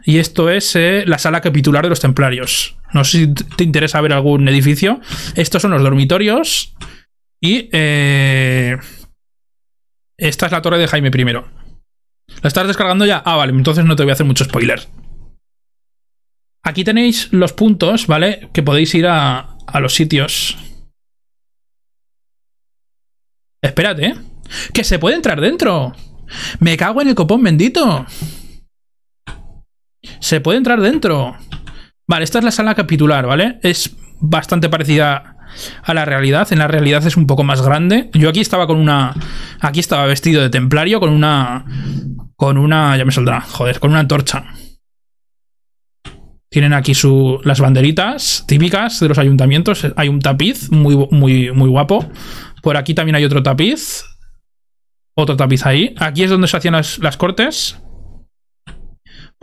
Y 0.06 0.20
esto 0.20 0.52
es 0.52 0.76
eh, 0.76 1.04
la 1.08 1.18
sala 1.18 1.42
capitular 1.42 1.84
de 1.84 1.90
los 1.90 2.00
templarios. 2.00 2.78
No 2.94 3.04
sé 3.04 3.18
si 3.18 3.34
te 3.34 3.64
interesa 3.64 4.02
ver 4.02 4.14
algún 4.14 4.48
edificio. 4.48 5.02
Estos 5.36 5.64
son 5.64 5.72
los 5.72 5.82
dormitorios. 5.82 6.76
Y 7.42 7.70
eh, 7.72 8.78
esta 10.18 10.46
es 10.46 10.52
la 10.52 10.62
torre 10.62 10.78
de 10.78 10.88
Jaime 10.88 11.10
I. 11.10 11.24
¿La 11.34 12.48
estás 12.48 12.68
descargando 12.68 13.06
ya? 13.06 13.22
Ah, 13.26 13.36
vale, 13.36 13.52
entonces 13.52 13.84
no 13.84 13.96
te 13.96 14.04
voy 14.04 14.12
a 14.12 14.14
hacer 14.14 14.26
mucho 14.26 14.46
spoiler. 14.46 14.88
Aquí 16.64 16.84
tenéis 16.84 17.32
los 17.32 17.54
puntos, 17.54 18.08
¿vale? 18.08 18.50
Que 18.54 18.64
podéis 18.64 18.94
ir 18.96 19.08
a, 19.08 19.58
a 19.68 19.80
los 19.80 19.94
sitios. 19.94 20.58
Espérate, 23.62 24.06
¿eh? 24.06 24.16
¡Que 24.74 24.84
se 24.84 25.00
puede 25.00 25.16
entrar 25.16 25.42
dentro! 25.42 25.94
¡Me 26.60 26.78
cago 26.78 27.02
en 27.02 27.10
el 27.10 27.16
copón 27.16 27.44
bendito! 27.44 28.06
Se 30.20 30.42
puede 30.42 30.58
entrar 30.58 30.82
dentro. 30.82 31.36
Vale, 32.08 32.24
esta 32.24 32.40
es 32.40 32.46
la 32.46 32.52
sala 32.52 32.76
capitular, 32.76 33.26
¿vale? 33.26 33.60
Es 33.64 33.96
bastante 34.20 34.70
parecida 34.70 35.36
a 35.84 35.94
la 35.94 36.06
realidad. 36.06 36.52
En 36.52 36.60
la 36.60 36.68
realidad 36.68 37.06
es 37.06 37.18
un 37.18 37.28
poco 37.28 37.44
más 37.44 37.62
grande. 37.62 38.10
Yo 38.14 38.30
aquí 38.30 38.42
estaba 38.42 38.68
con 38.68 38.78
una... 38.78 39.14
Aquí 39.60 39.80
estaba 39.80 40.06
vestido 40.06 40.42
de 40.42 40.50
templario 40.50 41.00
con 41.00 41.10
una... 41.10 41.66
Con 42.36 42.58
una... 42.58 42.98
Ya 42.98 43.06
me 43.06 43.12
saldrá. 43.12 43.42
Joder, 43.42 43.80
con 43.80 43.92
una 43.92 44.02
antorcha. 44.02 44.46
Tienen 46.50 46.74
aquí 46.74 46.94
su, 46.94 47.42
las 47.44 47.60
banderitas 47.60 48.46
típicas 48.48 49.00
de 49.00 49.10
los 49.10 49.18
ayuntamientos. 49.18 49.88
Hay 49.96 50.08
un 50.08 50.20
tapiz 50.20 50.72
muy, 50.72 50.96
muy, 51.12 51.52
muy 51.52 51.70
guapo. 51.70 52.10
Por 52.62 52.78
aquí 52.78 52.94
también 52.94 53.16
hay 53.16 53.26
otro 53.26 53.44
tapiz. 53.44 54.06
Otro 55.16 55.36
tapiz 55.36 55.66
ahí. 55.66 55.96
Aquí 55.98 56.24
es 56.24 56.30
donde 56.30 56.48
se 56.48 56.58
hacían 56.58 56.76
las, 56.76 57.00
las 57.00 57.18
cortes. 57.18 57.82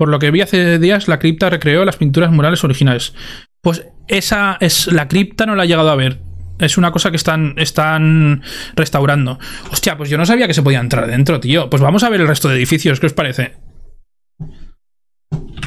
Por 0.03 0.09
lo 0.09 0.19
que 0.19 0.33
vi 0.33 0.41
hace 0.41 0.81
días, 0.81 1.07
la 1.07 1.21
cripta 1.21 1.49
recreó 1.49 1.85
las 1.85 1.95
pinturas 1.95 2.33
murales 2.33 2.65
originales. 2.65 3.15
Pues 3.61 3.87
esa 4.09 4.57
es 4.59 4.89
la 4.89 5.07
cripta, 5.07 5.47
no 5.47 5.55
la 5.55 5.63
he 5.63 5.69
llegado 5.69 5.91
a 5.91 5.95
ver. 5.95 6.19
Es 6.59 6.77
una 6.77 6.91
cosa 6.91 7.13
que 7.13 7.17
están, 7.17 7.55
están 7.57 8.43
restaurando. 8.75 9.39
Hostia, 9.71 9.97
pues 9.97 10.11
yo 10.11 10.19
no 10.19 10.27
sabía 10.27 10.49
que 10.49 10.55
se 10.55 10.63
podía 10.65 10.81
entrar 10.81 11.07
dentro, 11.07 11.39
tío. 11.39 11.71
Pues 11.71 11.81
vamos 11.81 12.03
a 12.03 12.09
ver 12.09 12.21
el 12.21 12.27
resto 12.27 12.49
de 12.49 12.57
edificios, 12.57 12.99
¿qué 12.99 13.07
os 13.07 13.13
parece? 13.13 13.53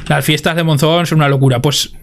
Las 0.10 0.26
fiestas 0.26 0.58
de 0.58 0.66
Monzón 0.66 1.06
son 1.06 1.20
una 1.20 1.30
locura. 1.30 1.62
Pues 1.62 1.94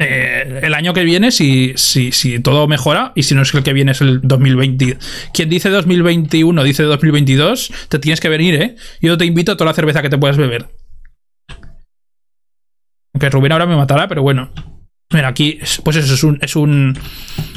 eh, 0.00 0.58
el 0.64 0.74
año 0.74 0.92
que 0.92 1.04
viene, 1.04 1.30
si, 1.30 1.74
si, 1.76 2.10
si, 2.10 2.40
todo 2.40 2.66
mejora, 2.66 3.12
y 3.14 3.22
si 3.22 3.36
no 3.36 3.42
es 3.42 3.54
el 3.54 3.62
que 3.62 3.74
viene 3.74 3.92
es 3.92 4.00
el 4.00 4.22
2020. 4.22 4.98
Quien 5.32 5.48
dice 5.48 5.68
2021, 5.70 6.64
dice 6.64 6.82
2022, 6.82 7.72
te 7.88 8.00
tienes 8.00 8.18
que 8.18 8.28
venir, 8.28 8.60
¿eh? 8.60 8.74
Yo 9.00 9.16
te 9.16 9.24
invito 9.24 9.52
a 9.52 9.56
toda 9.56 9.70
la 9.70 9.74
cerveza 9.74 10.02
que 10.02 10.10
te 10.10 10.18
puedas 10.18 10.36
beber. 10.36 10.66
Aunque 13.18 13.30
Rubén 13.30 13.50
ahora 13.50 13.66
me 13.66 13.74
matará, 13.74 14.06
pero 14.06 14.22
bueno. 14.22 14.52
Mira, 15.12 15.26
aquí, 15.26 15.58
pues 15.82 15.96
eso 15.96 16.14
es 16.14 16.22
un, 16.22 16.38
es 16.40 16.54
un. 16.54 16.96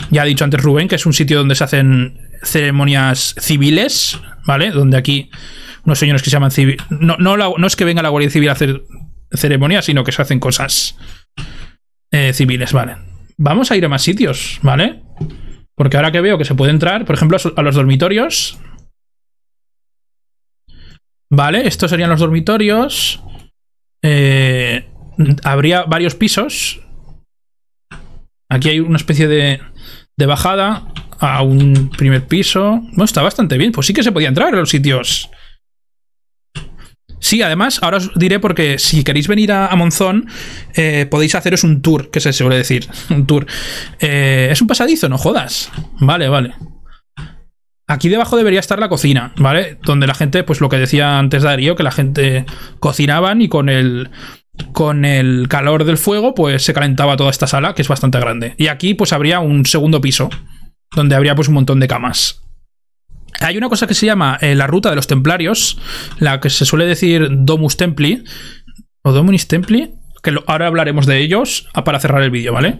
Ya 0.09 0.23
ha 0.23 0.25
dicho 0.25 0.43
antes 0.43 0.59
Rubén, 0.59 0.87
que 0.87 0.95
es 0.95 1.05
un 1.05 1.13
sitio 1.13 1.37
donde 1.37 1.53
se 1.53 1.63
hacen 1.63 2.19
ceremonias 2.41 3.35
civiles, 3.39 4.19
¿vale? 4.47 4.71
Donde 4.71 4.97
aquí 4.97 5.29
unos 5.85 5.99
señores 5.99 6.23
que 6.23 6.31
se 6.31 6.33
llaman 6.33 6.49
civil. 6.49 6.81
No, 6.89 7.17
no 7.19 7.67
es 7.67 7.75
que 7.75 7.85
venga 7.85 8.01
la 8.01 8.09
Guardia 8.09 8.31
Civil 8.31 8.49
a 8.49 8.53
hacer 8.53 8.81
ceremonias, 9.31 9.85
sino 9.85 10.03
que 10.03 10.11
se 10.11 10.23
hacen 10.23 10.39
cosas 10.39 10.97
eh, 12.09 12.33
civiles, 12.33 12.73
¿vale? 12.73 12.95
Vamos 13.37 13.69
a 13.69 13.77
ir 13.77 13.85
a 13.85 13.89
más 13.89 14.01
sitios, 14.01 14.57
¿vale? 14.63 15.03
Porque 15.75 15.95
ahora 15.95 16.11
que 16.11 16.21
veo 16.21 16.39
que 16.39 16.45
se 16.45 16.55
puede 16.55 16.71
entrar, 16.71 17.05
por 17.05 17.13
ejemplo, 17.13 17.37
a 17.55 17.61
los 17.61 17.75
dormitorios. 17.75 18.57
Vale, 21.29 21.67
estos 21.67 21.91
serían 21.91 22.09
los 22.09 22.19
dormitorios. 22.19 23.21
Eh, 24.01 24.90
habría 25.43 25.83
varios 25.83 26.15
pisos. 26.15 26.81
Aquí 28.49 28.69
hay 28.69 28.79
una 28.79 28.97
especie 28.97 29.27
de, 29.27 29.61
de 30.17 30.25
bajada 30.25 30.87
a 31.19 31.41
un 31.43 31.89
primer 31.97 32.27
piso. 32.27 32.81
No, 32.93 33.03
está 33.03 33.21
bastante 33.21 33.57
bien. 33.57 33.71
Pues 33.71 33.87
sí 33.87 33.93
que 33.93 34.03
se 34.03 34.11
podía 34.11 34.27
entrar 34.27 34.53
a 34.53 34.57
los 34.57 34.69
sitios. 34.69 35.29
Sí, 37.19 37.43
además, 37.43 37.79
ahora 37.83 37.97
os 37.97 38.11
diré 38.15 38.39
porque 38.39 38.79
si 38.79 39.03
queréis 39.03 39.27
venir 39.27 39.51
a, 39.51 39.67
a 39.67 39.75
Monzón, 39.75 40.27
eh, 40.75 41.05
podéis 41.09 41.35
haceros 41.35 41.63
un 41.63 41.83
tour, 41.83 42.09
que 42.09 42.19
se 42.19 42.33
suele 42.33 42.57
decir. 42.57 42.87
Un 43.11 43.27
tour. 43.27 43.45
Eh, 43.99 44.49
es 44.51 44.61
un 44.61 44.67
pasadizo, 44.67 45.07
no 45.07 45.19
jodas. 45.19 45.71
Vale, 45.99 46.27
vale. 46.29 46.55
Aquí 47.87 48.09
debajo 48.09 48.37
debería 48.37 48.59
estar 48.59 48.79
la 48.79 48.89
cocina, 48.89 49.33
¿vale? 49.37 49.77
Donde 49.83 50.07
la 50.07 50.15
gente, 50.15 50.43
pues 50.43 50.61
lo 50.61 50.69
que 50.69 50.77
decía 50.77 51.19
antes 51.19 51.43
Darío, 51.43 51.75
que 51.75 51.83
la 51.83 51.91
gente 51.91 52.45
cocinaban 52.79 53.41
y 53.41 53.49
con 53.49 53.69
el, 53.69 54.09
con 54.71 55.05
el 55.05 55.47
calor 55.47 55.83
del 55.83 55.97
fuego, 55.97 56.33
pues 56.33 56.63
se 56.63 56.73
calentaba 56.73 57.17
toda 57.17 57.29
esta 57.29 57.47
sala, 57.47 57.73
que 57.73 57.81
es 57.81 57.87
bastante 57.87 58.19
grande. 58.19 58.55
Y 58.57 58.67
aquí, 58.67 58.93
pues 58.93 59.13
habría 59.13 59.39
un 59.39 59.65
segundo 59.65 60.01
piso, 60.01 60.29
donde 60.95 61.15
habría 61.15 61.35
pues 61.35 61.47
un 61.47 61.55
montón 61.55 61.79
de 61.79 61.87
camas. 61.87 62.41
Hay 63.39 63.57
una 63.57 63.69
cosa 63.69 63.87
que 63.87 63.93
se 63.93 64.05
llama 64.05 64.37
eh, 64.41 64.55
la 64.55 64.67
ruta 64.67 64.89
de 64.89 64.95
los 64.95 65.07
templarios, 65.07 65.79
la 66.19 66.39
que 66.39 66.49
se 66.49 66.65
suele 66.65 66.85
decir 66.85 67.27
Domus 67.31 67.77
Templi, 67.77 68.23
o 69.03 69.11
Domus 69.11 69.47
Templi, 69.47 69.93
que 70.21 70.31
lo, 70.31 70.43
ahora 70.47 70.67
hablaremos 70.67 71.05
de 71.05 71.19
ellos 71.19 71.67
para 71.85 71.99
cerrar 71.99 72.21
el 72.21 72.31
vídeo, 72.31 72.53
¿vale? 72.53 72.79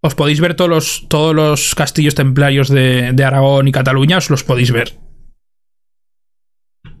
Os 0.00 0.14
podéis 0.14 0.40
ver 0.40 0.54
todos 0.54 0.70
los, 0.70 1.06
todos 1.08 1.34
los 1.34 1.74
castillos 1.74 2.14
templarios 2.14 2.68
de 2.68 3.24
Aragón 3.24 3.68
y 3.68 3.72
Cataluña, 3.72 4.18
os 4.18 4.30
los 4.30 4.44
podéis 4.44 4.70
ver. 4.70 5.05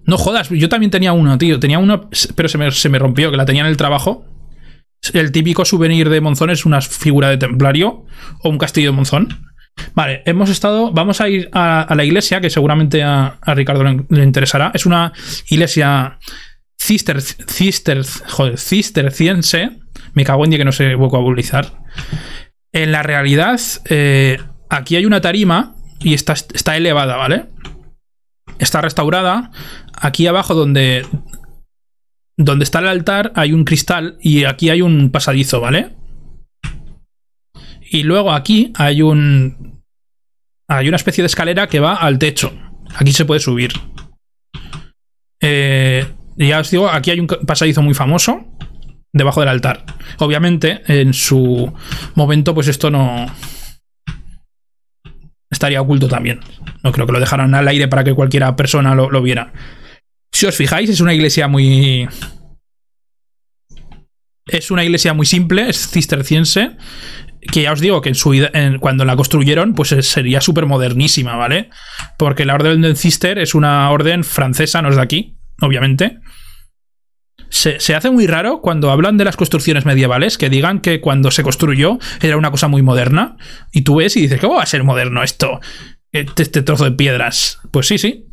No 0.06 0.18
jodas, 0.18 0.48
yo 0.50 0.68
también 0.68 0.90
tenía 0.90 1.12
uno, 1.12 1.36
tío. 1.36 1.58
Tenía 1.58 1.78
uno, 1.78 2.08
pero 2.34 2.48
se 2.48 2.58
me, 2.58 2.70
se 2.70 2.88
me, 2.88 2.98
rompió, 2.98 3.30
que 3.30 3.36
la 3.36 3.44
tenía 3.44 3.62
en 3.62 3.68
el 3.68 3.76
trabajo. 3.76 4.24
El 5.12 5.32
típico 5.32 5.64
souvenir 5.64 6.08
de 6.08 6.20
Monzón 6.20 6.50
es 6.50 6.64
una 6.64 6.80
figura 6.80 7.28
de 7.28 7.36
templario 7.36 8.06
o 8.42 8.48
un 8.48 8.58
castillo 8.58 8.90
de 8.90 8.96
Monzón. 8.96 9.46
Vale, 9.94 10.22
hemos 10.24 10.48
estado. 10.48 10.92
Vamos 10.92 11.20
a 11.20 11.28
ir 11.28 11.50
a, 11.52 11.92
la 11.94 12.04
iglesia, 12.04 12.40
que 12.40 12.50
seguramente 12.50 13.02
a, 13.02 13.38
Ricardo 13.46 13.84
le, 13.84 14.22
interesará. 14.22 14.70
Es 14.74 14.86
una 14.86 15.12
iglesia 15.48 16.18
cister, 16.78 17.20
cister, 17.20 18.02
joder, 18.28 18.58
cisterciense. 18.58 19.70
Me 20.14 20.24
cago 20.24 20.44
en 20.44 20.50
día 20.50 20.58
que 20.58 20.64
no 20.64 20.72
sé 20.72 20.94
vocabulizar. 20.94 21.80
En 22.72 22.92
la 22.92 23.02
realidad, 23.02 23.60
eh, 23.88 24.38
aquí 24.70 24.96
hay 24.96 25.04
una 25.04 25.20
tarima 25.20 25.74
y 26.00 26.14
está 26.14 26.76
elevada, 26.76 27.16
¿vale? 27.16 27.46
Está 28.58 28.80
restaurada. 28.80 29.50
Aquí 29.92 30.26
abajo 30.26 30.54
donde, 30.54 31.06
donde 32.36 32.64
está 32.64 32.80
el 32.80 32.88
altar 32.88 33.32
hay 33.34 33.52
un 33.52 33.64
cristal 33.64 34.18
y 34.20 34.44
aquí 34.44 34.70
hay 34.70 34.82
un 34.82 35.10
pasadizo, 35.10 35.60
¿vale? 35.60 35.96
Y 37.90 38.02
luego 38.02 38.32
aquí 38.32 38.72
hay 38.76 39.02
un... 39.02 39.82
Hay 40.68 40.88
una 40.88 40.96
especie 40.96 41.22
de 41.22 41.26
escalera 41.26 41.68
que 41.68 41.78
va 41.78 41.94
al 41.94 42.18
techo. 42.18 42.52
Aquí 42.96 43.12
se 43.12 43.24
puede 43.24 43.40
subir. 43.40 43.72
Eh, 45.40 46.04
ya 46.36 46.58
os 46.58 46.70
digo, 46.70 46.88
aquí 46.88 47.12
hay 47.12 47.20
un 47.20 47.28
pasadizo 47.28 47.82
muy 47.82 47.94
famoso 47.94 48.44
debajo 49.12 49.40
del 49.40 49.50
altar. 49.50 49.84
Obviamente, 50.18 50.82
en 50.88 51.14
su 51.14 51.72
momento, 52.16 52.52
pues 52.52 52.66
esto 52.66 52.90
no 52.90 53.26
estaría 55.50 55.80
oculto 55.80 56.08
también. 56.08 56.40
No 56.82 56.92
creo 56.92 57.06
que 57.06 57.12
lo 57.12 57.20
dejaran 57.20 57.54
al 57.54 57.68
aire 57.68 57.88
para 57.88 58.04
que 58.04 58.14
cualquiera 58.14 58.56
persona 58.56 58.94
lo, 58.94 59.22
viera. 59.22 59.52
Si 60.32 60.46
os 60.46 60.56
fijáis, 60.56 60.90
es 60.90 61.00
una 61.00 61.14
iglesia 61.14 61.48
muy. 61.48 62.08
Es 64.46 64.70
una 64.70 64.84
iglesia 64.84 65.12
muy 65.12 65.26
simple, 65.26 65.68
es 65.68 65.88
cisterciense. 65.90 66.76
que 67.52 67.62
ya 67.62 67.72
os 67.72 67.80
digo 67.80 68.00
que 68.00 68.08
en 68.08 68.14
su, 68.16 68.32
en- 68.34 68.78
cuando 68.78 69.04
la 69.04 69.14
construyeron, 69.14 69.74
pues 69.74 69.90
sería 70.00 70.40
súper 70.40 70.66
modernísima, 70.66 71.36
¿vale? 71.36 71.70
Porque 72.18 72.44
la 72.44 72.54
Orden 72.54 72.80
del 72.82 72.96
Cister 72.96 73.38
es 73.38 73.54
una 73.54 73.88
orden 73.90 74.24
francesa, 74.24 74.82
no 74.82 74.88
es 74.88 74.96
de 74.96 75.02
aquí, 75.02 75.36
obviamente. 75.60 76.18
Se, 77.48 77.80
se 77.80 77.94
hace 77.94 78.10
muy 78.10 78.26
raro 78.26 78.60
cuando 78.60 78.90
hablan 78.90 79.16
de 79.16 79.24
las 79.24 79.36
construcciones 79.36 79.86
medievales 79.86 80.38
que 80.38 80.50
digan 80.50 80.80
que 80.80 81.00
cuando 81.00 81.30
se 81.30 81.42
construyó 81.42 81.98
era 82.20 82.36
una 82.36 82.50
cosa 82.50 82.68
muy 82.68 82.82
moderna. 82.82 83.36
Y 83.72 83.82
tú 83.82 83.96
ves 83.96 84.16
y 84.16 84.22
dices, 84.22 84.40
¿cómo 84.40 84.54
va 84.54 84.62
a 84.62 84.66
ser 84.66 84.84
moderno 84.84 85.22
esto? 85.22 85.60
Este, 86.12 86.42
este 86.42 86.62
trozo 86.62 86.84
de 86.84 86.92
piedras. 86.92 87.60
Pues 87.70 87.86
sí, 87.86 87.98
sí. 87.98 88.26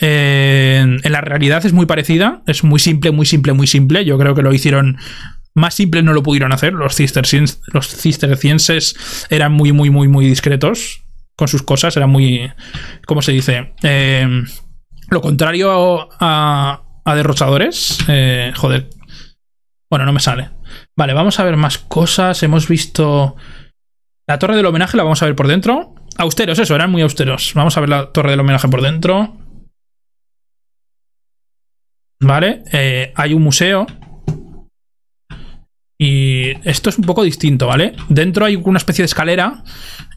En 0.00 1.00
la 1.04 1.20
realidad 1.20 1.64
es 1.64 1.72
muy 1.72 1.86
parecida. 1.86 2.42
Es 2.46 2.64
muy 2.64 2.78
simple, 2.78 3.10
muy 3.10 3.26
simple, 3.26 3.52
muy 3.52 3.66
simple. 3.66 4.04
Yo 4.04 4.18
creo 4.18 4.34
que 4.34 4.42
lo 4.42 4.52
hicieron. 4.52 4.98
Más 5.54 5.74
simple 5.74 6.02
no 6.02 6.12
lo 6.12 6.22
pudieron 6.22 6.52
hacer. 6.52 6.72
Los, 6.72 6.96
cistercienses, 6.96 7.60
los 7.72 7.88
cistercienses 7.88 9.26
eran 9.30 9.52
muy, 9.52 9.72
muy, 9.72 9.90
muy, 9.90 10.08
muy 10.08 10.26
discretos 10.26 11.04
con 11.36 11.48
sus 11.48 11.62
cosas. 11.62 11.96
Eran 11.96 12.10
muy. 12.10 12.50
¿Cómo 13.06 13.22
se 13.22 13.32
dice? 13.32 13.72
Eh, 13.82 14.44
lo 15.10 15.20
contrario 15.20 16.08
a, 16.20 16.82
a 17.04 17.14
derrochadores. 17.14 17.98
eh, 18.08 18.52
joder. 18.56 18.88
Bueno, 19.90 20.06
no 20.06 20.12
me 20.12 20.20
sale. 20.20 20.50
Vale, 20.96 21.12
vamos 21.12 21.38
a 21.38 21.44
ver 21.44 21.56
más 21.56 21.78
cosas. 21.78 22.42
Hemos 22.42 22.68
visto. 22.68 23.36
La 24.26 24.38
torre 24.38 24.56
del 24.56 24.66
homenaje 24.66 24.96
la 24.96 25.02
vamos 25.02 25.22
a 25.22 25.26
ver 25.26 25.36
por 25.36 25.48
dentro. 25.48 25.94
Austeros, 26.16 26.58
eso, 26.58 26.74
eran 26.74 26.90
muy 26.90 27.02
austeros. 27.02 27.52
Vamos 27.54 27.76
a 27.76 27.80
ver 27.80 27.88
la 27.90 28.12
torre 28.12 28.30
del 28.30 28.40
homenaje 28.40 28.68
por 28.68 28.82
dentro. 28.82 29.36
Vale, 32.20 32.62
eh, 32.72 33.12
hay 33.14 33.34
un 33.34 33.42
museo. 33.42 33.86
Y 35.98 36.52
esto 36.68 36.90
es 36.90 36.98
un 36.98 37.04
poco 37.04 37.22
distinto, 37.22 37.66
¿vale? 37.66 37.94
Dentro 38.08 38.44
hay 38.44 38.56
una 38.56 38.78
especie 38.78 39.02
de 39.02 39.06
escalera 39.06 39.62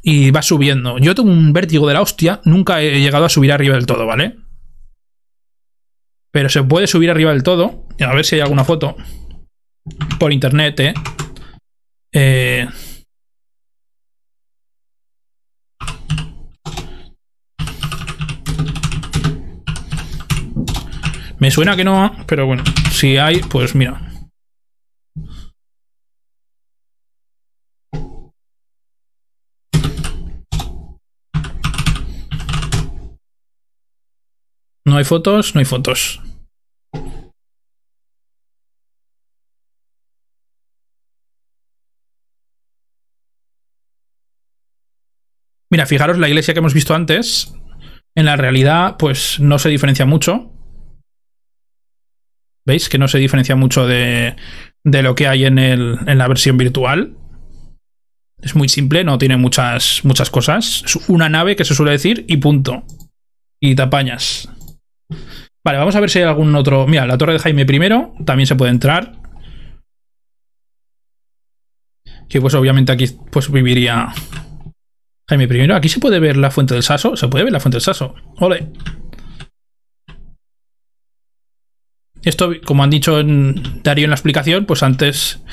y 0.01 0.31
va 0.31 0.41
subiendo. 0.41 0.97
Yo 0.97 1.13
tengo 1.13 1.29
un 1.29 1.53
vértigo 1.53 1.87
de 1.87 1.93
la 1.93 2.01
hostia. 2.01 2.41
Nunca 2.45 2.81
he 2.81 2.99
llegado 2.99 3.25
a 3.25 3.29
subir 3.29 3.51
arriba 3.51 3.75
del 3.75 3.85
todo, 3.85 4.05
¿vale? 4.05 4.37
Pero 6.31 6.49
se 6.49 6.63
puede 6.63 6.87
subir 6.87 7.09
arriba 7.09 7.31
del 7.31 7.43
todo. 7.43 7.85
A 7.99 8.13
ver 8.13 8.25
si 8.25 8.35
hay 8.35 8.41
alguna 8.41 8.63
foto. 8.63 8.95
Por 10.19 10.33
internet, 10.33 10.79
¿eh? 10.79 10.93
Eh, 12.11 12.67
Me 21.39 21.51
suena 21.51 21.75
que 21.75 21.83
no, 21.83 22.15
pero 22.25 22.47
bueno, 22.47 22.63
si 22.91 23.17
hay, 23.17 23.41
pues 23.41 23.75
mira. 23.75 24.01
No 34.97 34.99
hay 34.99 35.05
fotos, 35.05 35.53
no 35.53 35.59
hay 35.59 35.65
fotos. 35.65 36.19
Mira, 45.69 45.85
fijaros, 45.85 46.17
la 46.17 46.27
iglesia 46.27 46.55
que 46.55 46.61
hemos 46.61 46.73
visto 46.73 46.95
antes, 46.95 47.53
en 48.15 48.25
la 48.25 48.37
realidad, 48.37 48.95
pues 48.97 49.39
no 49.39 49.59
se 49.59 49.69
diferencia 49.69 50.07
mucho. 50.07 50.51
¿Veis? 52.65 52.89
Que 52.89 52.97
no 52.97 53.07
se 53.07 53.19
diferencia 53.19 53.55
mucho 53.55 53.85
de, 53.85 54.35
de 54.83 55.03
lo 55.03 55.13
que 55.13 55.27
hay 55.27 55.45
en, 55.45 55.59
el, 55.59 55.99
en 56.07 56.17
la 56.17 56.27
versión 56.27 56.57
virtual. 56.57 57.15
Es 58.41 58.55
muy 58.55 58.67
simple, 58.67 59.03
no 59.03 59.19
tiene 59.19 59.37
muchas, 59.37 60.01
muchas 60.03 60.31
cosas. 60.31 60.81
Es 60.87 60.95
una 61.07 61.29
nave 61.29 61.55
que 61.55 61.65
se 61.65 61.75
suele 61.75 61.91
decir 61.91 62.25
y 62.27 62.37
punto. 62.37 62.83
Y 63.59 63.75
te. 63.75 64.49
Vale, 65.67 65.79
vamos 65.79 65.97
a 65.97 65.99
ver 65.99 66.09
si 66.09 66.19
hay 66.19 66.23
algún 66.23 66.55
otro. 66.55 66.87
Mira, 66.87 67.05
la 67.05 67.17
torre 67.17 67.33
de 67.33 67.39
Jaime 67.39 67.63
I 67.63 68.23
también 68.23 68.47
se 68.47 68.55
puede 68.55 68.71
entrar. 68.71 69.17
Que 72.29 72.39
pues 72.39 72.53
obviamente 72.53 72.93
aquí 72.93 73.07
pues 73.33 73.51
viviría 73.51 74.07
Jaime 75.27 75.43
I. 75.43 75.71
Aquí 75.73 75.89
se 75.89 75.99
puede 75.99 76.21
ver 76.21 76.37
la 76.37 76.51
fuente 76.51 76.73
del 76.73 76.83
Saso. 76.83 77.17
Se 77.17 77.27
puede 77.27 77.43
ver 77.43 77.51
la 77.51 77.59
fuente 77.59 77.75
del 77.75 77.81
Saso. 77.81 78.15
Ole. 78.37 78.69
Esto, 82.23 82.53
como 82.63 82.85
han 82.85 82.89
dicho 82.89 83.21
Darío 83.21 84.05
en 84.05 84.11
la 84.11 84.15
explicación, 84.15 84.63
pues 84.65 84.83
antes 84.83 85.43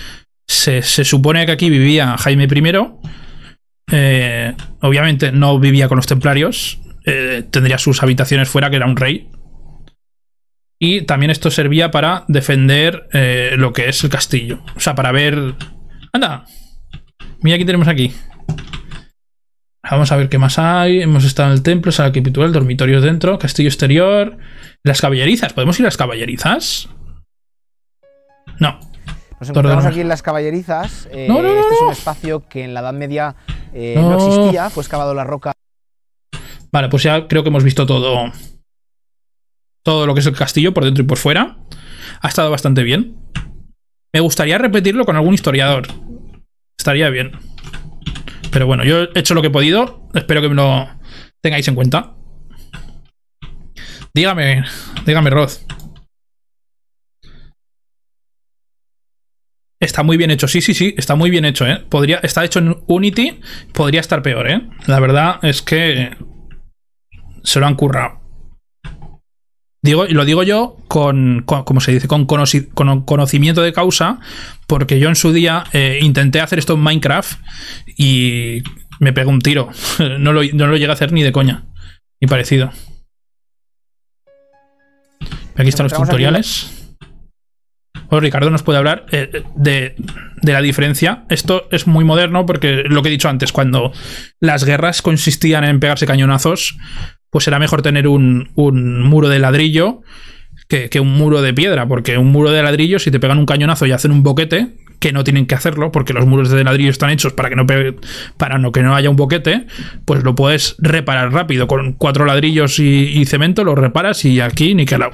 se, 0.46 0.82
se 0.82 1.04
supone 1.04 1.44
que 1.44 1.50
aquí 1.50 1.70
vivía 1.70 2.16
Jaime 2.18 2.44
I. 2.44 2.72
Eh, 3.90 4.54
obviamente 4.80 5.32
no 5.32 5.58
vivía 5.58 5.88
con 5.88 5.96
los 5.96 6.06
templarios. 6.06 6.78
eh, 7.04 7.44
tendría 7.50 7.78
sus 7.78 8.02
habitaciones 8.04 8.48
fuera, 8.48 8.70
que 8.70 8.76
era 8.76 8.86
un 8.86 8.96
rey. 8.96 9.28
Y 10.84 11.00
también 11.00 11.30
esto 11.30 11.50
servía 11.50 11.90
para 11.90 12.24
defender 12.28 13.08
eh, 13.14 13.54
lo 13.56 13.72
que 13.72 13.88
es 13.88 14.04
el 14.04 14.10
castillo. 14.10 14.60
O 14.76 14.80
sea, 14.80 14.94
para 14.94 15.12
ver. 15.12 15.54
¡Anda! 16.12 16.44
Mira 17.40 17.56
qué 17.56 17.64
tenemos 17.64 17.88
aquí. 17.88 18.12
Vamos 19.90 20.12
a 20.12 20.16
ver 20.16 20.28
qué 20.28 20.36
más 20.36 20.58
hay. 20.58 21.00
Hemos 21.00 21.24
estado 21.24 21.48
en 21.48 21.54
el 21.54 21.62
templo, 21.62 21.90
sala 21.90 22.12
capitular, 22.12 22.52
dormitorios 22.52 23.02
dentro, 23.02 23.38
castillo 23.38 23.68
exterior. 23.70 24.36
Las 24.82 25.00
caballerizas. 25.00 25.54
¿Podemos 25.54 25.78
ir 25.80 25.86
a 25.86 25.88
las 25.88 25.96
caballerizas? 25.96 26.90
No. 28.60 28.78
Nos 29.40 29.48
encontramos 29.48 29.86
aquí 29.86 30.00
en 30.02 30.08
las 30.08 30.20
caballerizas. 30.22 31.08
eh, 31.12 31.26
No, 31.28 31.40
no, 31.40 31.54
no, 31.54 31.60
este 31.60 31.74
es 31.74 31.80
un 31.80 31.92
espacio 31.92 32.46
que 32.46 32.62
en 32.62 32.74
la 32.74 32.80
Edad 32.80 32.92
Media 32.92 33.36
eh, 33.72 33.94
No. 33.96 34.16
existía, 34.16 34.68
fue 34.68 34.82
excavado 34.82 35.14
la 35.14 35.24
roca 35.24 35.52
Vale, 36.70 36.88
pues 36.90 37.02
ya 37.04 37.26
creo 37.26 37.42
que 37.42 37.48
hemos 37.48 37.64
visto 37.64 37.86
todo. 37.86 38.30
Todo 39.84 40.06
lo 40.06 40.14
que 40.14 40.20
es 40.20 40.26
el 40.26 40.34
castillo 40.34 40.72
por 40.72 40.84
dentro 40.84 41.04
y 41.04 41.06
por 41.06 41.18
fuera. 41.18 41.58
Ha 42.20 42.28
estado 42.28 42.50
bastante 42.50 42.82
bien. 42.82 43.16
Me 44.12 44.20
gustaría 44.20 44.58
repetirlo 44.58 45.04
con 45.04 45.16
algún 45.16 45.34
historiador. 45.34 45.86
Estaría 46.78 47.10
bien. 47.10 47.32
Pero 48.50 48.66
bueno, 48.66 48.84
yo 48.84 49.02
he 49.02 49.18
hecho 49.18 49.34
lo 49.34 49.42
que 49.42 49.48
he 49.48 49.50
podido. 49.50 50.08
Espero 50.14 50.40
que 50.40 50.48
me 50.48 50.54
lo 50.54 50.88
tengáis 51.42 51.68
en 51.68 51.74
cuenta. 51.74 52.14
Dígame, 54.14 54.64
dígame, 55.04 55.30
Rod. 55.30 55.50
Está 59.80 60.02
muy 60.02 60.16
bien 60.16 60.30
hecho, 60.30 60.48
sí, 60.48 60.62
sí, 60.62 60.72
sí, 60.72 60.94
está 60.96 61.14
muy 61.14 61.28
bien 61.30 61.44
hecho, 61.44 61.66
¿eh? 61.66 61.84
Podría, 61.90 62.18
está 62.18 62.44
hecho 62.44 62.60
en 62.60 62.76
Unity, 62.86 63.40
podría 63.74 64.00
estar 64.00 64.22
peor, 64.22 64.48
¿eh? 64.48 64.62
La 64.86 64.98
verdad 65.00 65.40
es 65.42 65.60
que 65.60 66.16
se 67.42 67.60
lo 67.60 67.66
han 67.66 67.74
currado. 67.74 68.23
Digo, 69.84 70.06
lo 70.06 70.24
digo 70.24 70.42
yo 70.42 70.78
con, 70.88 71.42
con- 71.44 71.64
como 71.64 71.80
se 71.82 71.92
dice, 71.92 72.08
con, 72.08 72.26
conoci- 72.26 72.70
con 72.72 73.02
conocimiento 73.04 73.60
de 73.60 73.74
causa, 73.74 74.18
porque 74.66 74.98
yo 74.98 75.10
en 75.10 75.14
su 75.14 75.30
día 75.32 75.64
eh, 75.74 75.98
intenté 76.00 76.40
hacer 76.40 76.58
esto 76.58 76.72
en 76.72 76.80
Minecraft 76.80 77.38
y 77.98 78.62
me 78.98 79.12
pegó 79.12 79.30
un 79.30 79.40
tiro. 79.40 79.68
No 80.18 80.32
lo, 80.32 80.42
no 80.54 80.66
lo 80.68 80.76
llegué 80.78 80.90
a 80.90 80.94
hacer 80.94 81.12
ni 81.12 81.22
de 81.22 81.32
coña, 81.32 81.64
ni 82.18 82.26
parecido. 82.26 82.72
Aquí 85.56 85.68
están 85.68 85.84
los 85.84 85.92
tutoriales. 85.92 86.80
O 88.08 88.20
Ricardo 88.20 88.50
nos 88.50 88.62
puede 88.62 88.78
hablar 88.78 89.06
eh, 89.12 89.42
de, 89.54 89.94
de 90.42 90.52
la 90.52 90.60
diferencia. 90.62 91.24
Esto 91.28 91.68
es 91.70 91.86
muy 91.86 92.04
moderno 92.04 92.46
porque 92.46 92.84
lo 92.86 93.02
que 93.02 93.08
he 93.08 93.12
dicho 93.12 93.28
antes, 93.28 93.52
cuando 93.52 93.92
las 94.40 94.64
guerras 94.64 95.02
consistían 95.02 95.64
en 95.64 95.80
pegarse 95.80 96.06
cañonazos, 96.06 96.76
pues 97.34 97.48
era 97.48 97.58
mejor 97.58 97.82
tener 97.82 98.06
un, 98.06 98.52
un 98.54 99.02
muro 99.02 99.28
de 99.28 99.40
ladrillo 99.40 100.02
que, 100.68 100.88
que 100.88 101.00
un 101.00 101.10
muro 101.16 101.42
de 101.42 101.52
piedra, 101.52 101.88
porque 101.88 102.16
un 102.16 102.28
muro 102.30 102.52
de 102.52 102.62
ladrillo, 102.62 103.00
si 103.00 103.10
te 103.10 103.18
pegan 103.18 103.38
un 103.38 103.44
cañonazo 103.44 103.86
y 103.86 103.90
hacen 103.90 104.12
un 104.12 104.22
boquete, 104.22 104.76
que 105.00 105.10
no 105.10 105.24
tienen 105.24 105.46
que 105.46 105.56
hacerlo, 105.56 105.90
porque 105.90 106.12
los 106.12 106.26
muros 106.26 106.48
de 106.50 106.62
ladrillo 106.62 106.90
están 106.90 107.10
hechos 107.10 107.32
para 107.32 107.48
que 107.48 107.56
no 107.56 107.66
pegue- 107.66 107.96
para 108.36 108.58
no, 108.58 108.70
que 108.70 108.82
no 108.84 108.94
haya 108.94 109.10
un 109.10 109.16
boquete, 109.16 109.66
pues 110.04 110.22
lo 110.22 110.36
puedes 110.36 110.76
reparar 110.78 111.32
rápido. 111.32 111.66
Con 111.66 111.94
cuatro 111.94 112.24
ladrillos 112.24 112.78
y, 112.78 113.24
cemento 113.24 113.64
lo 113.64 113.74
reparas 113.74 114.24
y 114.24 114.40
aquí 114.40 114.76
ni 114.76 114.86
que 114.86 114.96
la. 114.96 115.10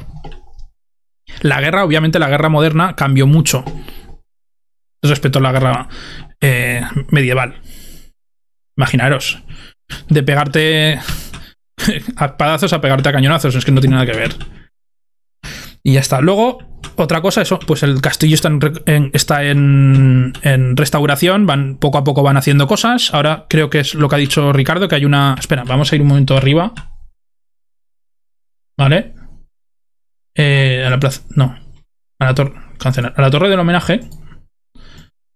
La 1.40 1.62
guerra, 1.62 1.84
obviamente, 1.84 2.18
la 2.18 2.28
guerra 2.28 2.50
moderna 2.50 2.96
cambió 2.96 3.26
mucho 3.26 3.64
respecto 5.02 5.38
a 5.38 5.42
la 5.42 5.52
guerra 5.52 5.88
eh, 6.42 6.82
medieval. 7.08 7.54
Imaginaros, 8.76 9.42
de 10.10 10.22
pegarte 10.22 11.00
a 12.16 12.26
espadazos 12.26 12.72
a 12.72 12.80
pegarte 12.80 13.08
a 13.08 13.12
cañonazos, 13.12 13.54
es 13.54 13.64
que 13.64 13.72
no 13.72 13.80
tiene 13.80 13.96
nada 13.96 14.06
que 14.06 14.18
ver. 14.18 14.36
Y 15.82 15.94
ya 15.94 16.00
está. 16.00 16.20
Luego, 16.20 16.58
otra 16.96 17.22
cosa, 17.22 17.40
eso, 17.40 17.58
pues 17.58 17.82
el 17.82 18.00
castillo 18.00 18.34
está 18.34 18.48
en, 18.48 19.10
está 19.14 19.44
en 19.44 20.76
restauración, 20.76 21.46
van, 21.46 21.78
poco 21.78 21.98
a 21.98 22.04
poco 22.04 22.22
van 22.22 22.36
haciendo 22.36 22.66
cosas. 22.66 23.14
Ahora 23.14 23.46
creo 23.48 23.70
que 23.70 23.80
es 23.80 23.94
lo 23.94 24.08
que 24.08 24.16
ha 24.16 24.18
dicho 24.18 24.52
Ricardo, 24.52 24.88
que 24.88 24.96
hay 24.96 25.04
una. 25.04 25.36
Espera, 25.38 25.64
vamos 25.64 25.90
a 25.90 25.96
ir 25.96 26.02
un 26.02 26.08
momento 26.08 26.36
arriba. 26.36 26.72
¿Vale? 28.78 29.14
Eh, 30.34 30.84
a 30.86 30.90
la 30.90 31.00
plaza. 31.00 31.22
No. 31.36 31.56
A 32.18 32.24
la 32.24 32.34
torre. 32.34 32.54
Cancelar. 32.78 33.14
A 33.16 33.22
la 33.22 33.30
torre 33.30 33.48
del 33.48 33.60
homenaje. 33.60 34.00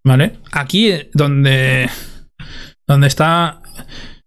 ¿Vale? 0.03 0.39
Aquí 0.51 0.91
eh, 0.91 1.09
donde. 1.13 1.89
Donde 2.87 3.07
está. 3.07 3.61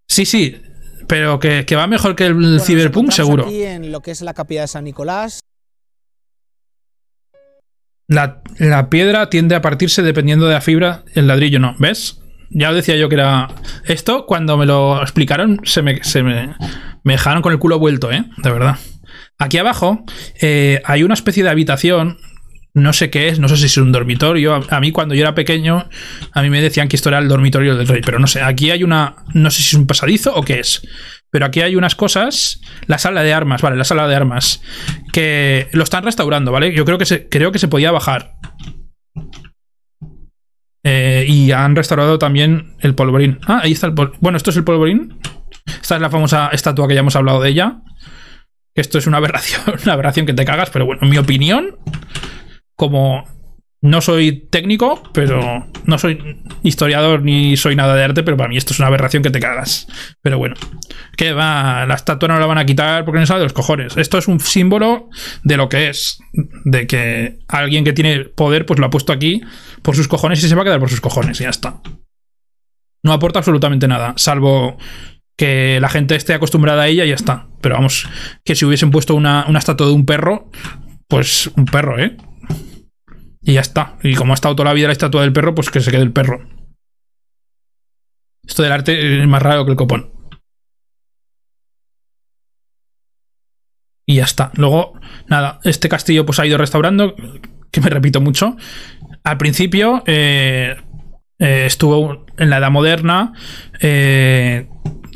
Sí, 0.09 0.24
sí. 0.24 0.61
Pero 1.09 1.40
que, 1.40 1.64
que 1.64 1.74
va 1.74 1.86
mejor 1.86 2.14
que 2.14 2.26
el 2.26 2.35
Bueno, 2.35 2.60
Cyberpunk, 2.60 3.10
seguro. 3.10 3.47
Aquí 3.47 3.62
en 3.62 3.90
lo 3.90 4.01
que 4.01 4.10
es 4.10 4.20
la 4.20 4.35
capilla 4.35 4.60
de 4.62 4.68
San 4.68 4.85
Nicolás. 4.85 5.40
La, 8.06 8.43
la 8.59 8.89
piedra 8.89 9.28
tiende 9.28 9.55
a 9.55 9.62
partirse 9.62 10.02
dependiendo 10.02 10.47
de 10.47 10.55
la 10.55 10.60
fibra, 10.60 11.05
el 11.14 11.26
ladrillo 11.26 11.59
no. 11.59 11.74
¿Ves? 11.78 12.20
Ya 12.51 12.70
os 12.70 12.76
decía 12.76 12.97
yo 12.97 13.09
que 13.09 13.16
era. 13.16 13.48
Esto, 13.85 14.26
cuando 14.26 14.56
me 14.56 14.66
lo 14.66 15.02
explicaron, 15.02 15.60
se 15.64 15.82
me, 15.82 16.02
se 16.02 16.22
me, 16.22 16.55
me 17.02 17.14
dejaron 17.14 17.43
con 17.43 17.52
el 17.52 17.59
culo 17.59 17.78
vuelto, 17.78 18.10
¿eh? 18.10 18.24
De 18.39 18.51
verdad. 18.51 18.76
Aquí 19.39 19.59
abajo 19.59 20.05
eh, 20.40 20.82
hay 20.85 21.02
una 21.02 21.14
especie 21.14 21.43
de 21.43 21.51
habitación. 21.51 22.18
No 22.74 22.93
sé 22.93 23.11
qué 23.11 23.28
es, 23.28 23.39
no 23.39 23.49
sé 23.49 23.57
si 23.57 23.66
es 23.66 23.77
un 23.77 23.93
dormitorio. 23.93 24.55
A, 24.69 24.81
mí, 24.81 24.93
cuando 24.93 25.15
yo 25.15 25.23
era 25.23 25.35
pequeño, 25.35 25.89
a 26.32 26.43
mí 26.43 26.51
me 26.51 26.61
decían 26.61 26.89
que 26.89 26.97
esto 26.97 27.09
era 27.09 27.19
el 27.19 27.28
dormitorio 27.28 27.77
del 27.77 27.89
rey, 27.89 28.03
pero 28.05 28.19
no 28.19 28.27
sé. 28.27 28.43
Aquí 28.43 28.70
hay 28.70 28.85
una. 28.85 29.16
No 29.35 29.51
sé 29.51 29.62
si 29.62 29.69
es 29.69 29.74
un 29.74 29.86
pasadizo 29.86 30.35
o 30.35 30.43
qué 30.43 30.61
es. 30.61 30.86
Pero 31.31 31.47
aquí 31.47 31.61
hay 31.61 31.77
unas 31.77 31.95
cosas. 31.95 32.61
La 32.86 32.99
sala 32.99 33.23
de 33.23 33.32
armas, 33.32 33.62
vale, 33.62 33.77
la 33.77 33.85
sala 33.85 34.07
de 34.07 34.15
armas. 34.15 34.62
Que 35.12 35.69
lo 35.73 35.82
están 35.85 36.05
restaurando, 36.05 36.53
¿vale? 36.53 36.73
Yo 36.73 36.85
creo 36.85 36.99
que 36.99 37.07
se, 37.07 37.28
creo 37.28 37.53
que 37.53 37.59
se 37.59 37.69
podía 37.69 37.90
bajar. 37.90 38.35
Eh, 40.85 41.27
y 41.28 41.51
han 41.53 41.74
restaurado 41.74 42.19
también 42.19 42.77
el 42.81 42.95
polvorín. 42.95 43.40
Ah, 43.47 43.61
ahí 43.62 43.73
está 43.73 43.86
el 43.86 43.95
polvorín. 43.95 44.20
Bueno, 44.20 44.36
esto 44.36 44.51
es 44.51 44.57
el 44.57 44.65
polvorín. 44.65 45.19
Esta 45.81 45.97
es 45.97 46.01
la 46.01 46.11
famosa 46.11 46.49
estatua 46.53 46.89
que 46.89 46.95
ya 46.95 47.01
hemos 47.01 47.16
hablado 47.16 47.43
de 47.43 47.51
ella. 47.51 47.82
Esto 48.74 48.99
es 48.99 49.07
una 49.07 49.19
aberración, 49.19 49.62
una 49.82 49.93
aberración 49.93 50.27
que 50.27 50.35
te 50.35 50.45
cagas, 50.45 50.70
pero 50.70 50.86
bueno, 50.86 51.03
en 51.03 51.11
mi 51.11 51.19
opinión, 51.19 51.77
como 52.78 53.24
no 53.80 54.00
soy 54.00 54.46
técnico, 54.50 55.02
pero 55.12 55.66
no 55.84 55.98
soy 55.98 56.40
historiador 56.62 57.22
ni 57.22 57.56
soy 57.56 57.74
nada 57.74 57.94
de 57.96 58.05
arte, 58.05 58.22
pero 58.22 58.36
para 58.36 58.48
mí 58.48 58.56
esto 58.56 58.72
es 58.72 58.78
una 58.78 58.86
aberración 58.86 59.22
que 59.22 59.30
te 59.30 59.40
cagas. 59.40 59.88
Pero 60.22 60.38
bueno, 60.38 60.55
que 61.16 61.32
va, 61.32 61.86
la 61.86 61.94
estatua 61.94 62.28
no 62.28 62.38
la 62.38 62.46
van 62.46 62.59
a 62.59 62.66
quitar 62.66 63.05
porque 63.05 63.18
no 63.18 63.26
sale 63.26 63.40
de 63.40 63.46
los 63.46 63.52
cojones. 63.52 63.96
Esto 63.96 64.16
es 64.16 64.28
un 64.28 64.38
símbolo 64.38 65.10
de 65.42 65.56
lo 65.56 65.68
que 65.68 65.88
es, 65.88 66.20
de 66.64 66.86
que 66.86 67.40
alguien 67.48 67.84
que 67.84 67.92
tiene 67.92 68.24
poder 68.24 68.64
pues 68.64 68.78
lo 68.78 68.86
ha 68.86 68.90
puesto 68.90 69.12
aquí 69.12 69.42
por 69.82 69.96
sus 69.96 70.06
cojones 70.06 70.42
y 70.42 70.48
se 70.48 70.55
va 70.55 70.62
a 70.62 70.64
quedar 70.64 70.80
por 70.80 70.90
sus 70.90 71.00
cojones 71.00 71.40
y 71.40 71.44
ya 71.44 71.50
está. 71.50 71.80
No 73.02 73.12
aporta 73.12 73.40
absolutamente 73.40 73.88
nada, 73.88 74.14
salvo 74.16 74.76
que 75.36 75.78
la 75.80 75.88
gente 75.88 76.14
esté 76.14 76.32
acostumbrada 76.32 76.82
a 76.82 76.88
ella 76.88 77.05
y 77.05 77.09
ya 77.09 77.14
está. 77.16 77.48
Pero 77.60 77.74
vamos, 77.74 78.09
que 78.44 78.55
si 78.55 78.64
hubiesen 78.64 78.92
puesto 78.92 79.16
una, 79.16 79.46
una 79.48 79.59
estatua 79.59 79.88
de 79.88 79.92
un 79.92 80.06
perro, 80.06 80.48
pues 81.09 81.50
un 81.56 81.64
perro, 81.64 81.98
¿eh? 81.98 82.16
Y 83.40 83.55
ya 83.55 83.60
está. 83.60 83.97
Y 84.02 84.15
como 84.15 84.32
ha 84.32 84.35
estado 84.35 84.56
toda 84.56 84.70
la 84.70 84.74
vida 84.74 84.89
la 84.89 84.93
estatua 84.93 85.23
del 85.23 85.32
perro, 85.32 85.55
pues 85.55 85.70
que 85.70 85.81
se 85.81 85.90
quede 85.90 86.02
el 86.02 86.12
perro. 86.12 86.48
Esto 88.47 88.62
del 88.62 88.73
arte 88.73 89.20
es 89.23 89.28
más 89.28 89.43
raro 89.43 89.65
que 89.65 89.73
el 89.73 89.77
copón. 89.77 90.12
Y 94.06 94.16
ya 94.16 94.24
está. 94.24 94.51
Luego, 94.55 94.98
nada, 95.27 95.60
este 95.65 95.89
castillo 95.90 96.24
pues 96.24 96.39
ha 96.39 96.47
ido 96.47 96.56
restaurando, 96.56 97.15
que 97.70 97.81
me 97.82 97.90
repito 97.90 98.23
mucho. 98.23 98.56
Al 99.23 99.36
principio 99.36 100.02
eh, 100.06 100.77
eh, 101.39 101.65
estuvo 101.66 102.24
en 102.39 102.48
la 102.51 102.56
edad 102.56 102.70
moderna. 102.70 103.35
eh, 103.81 104.66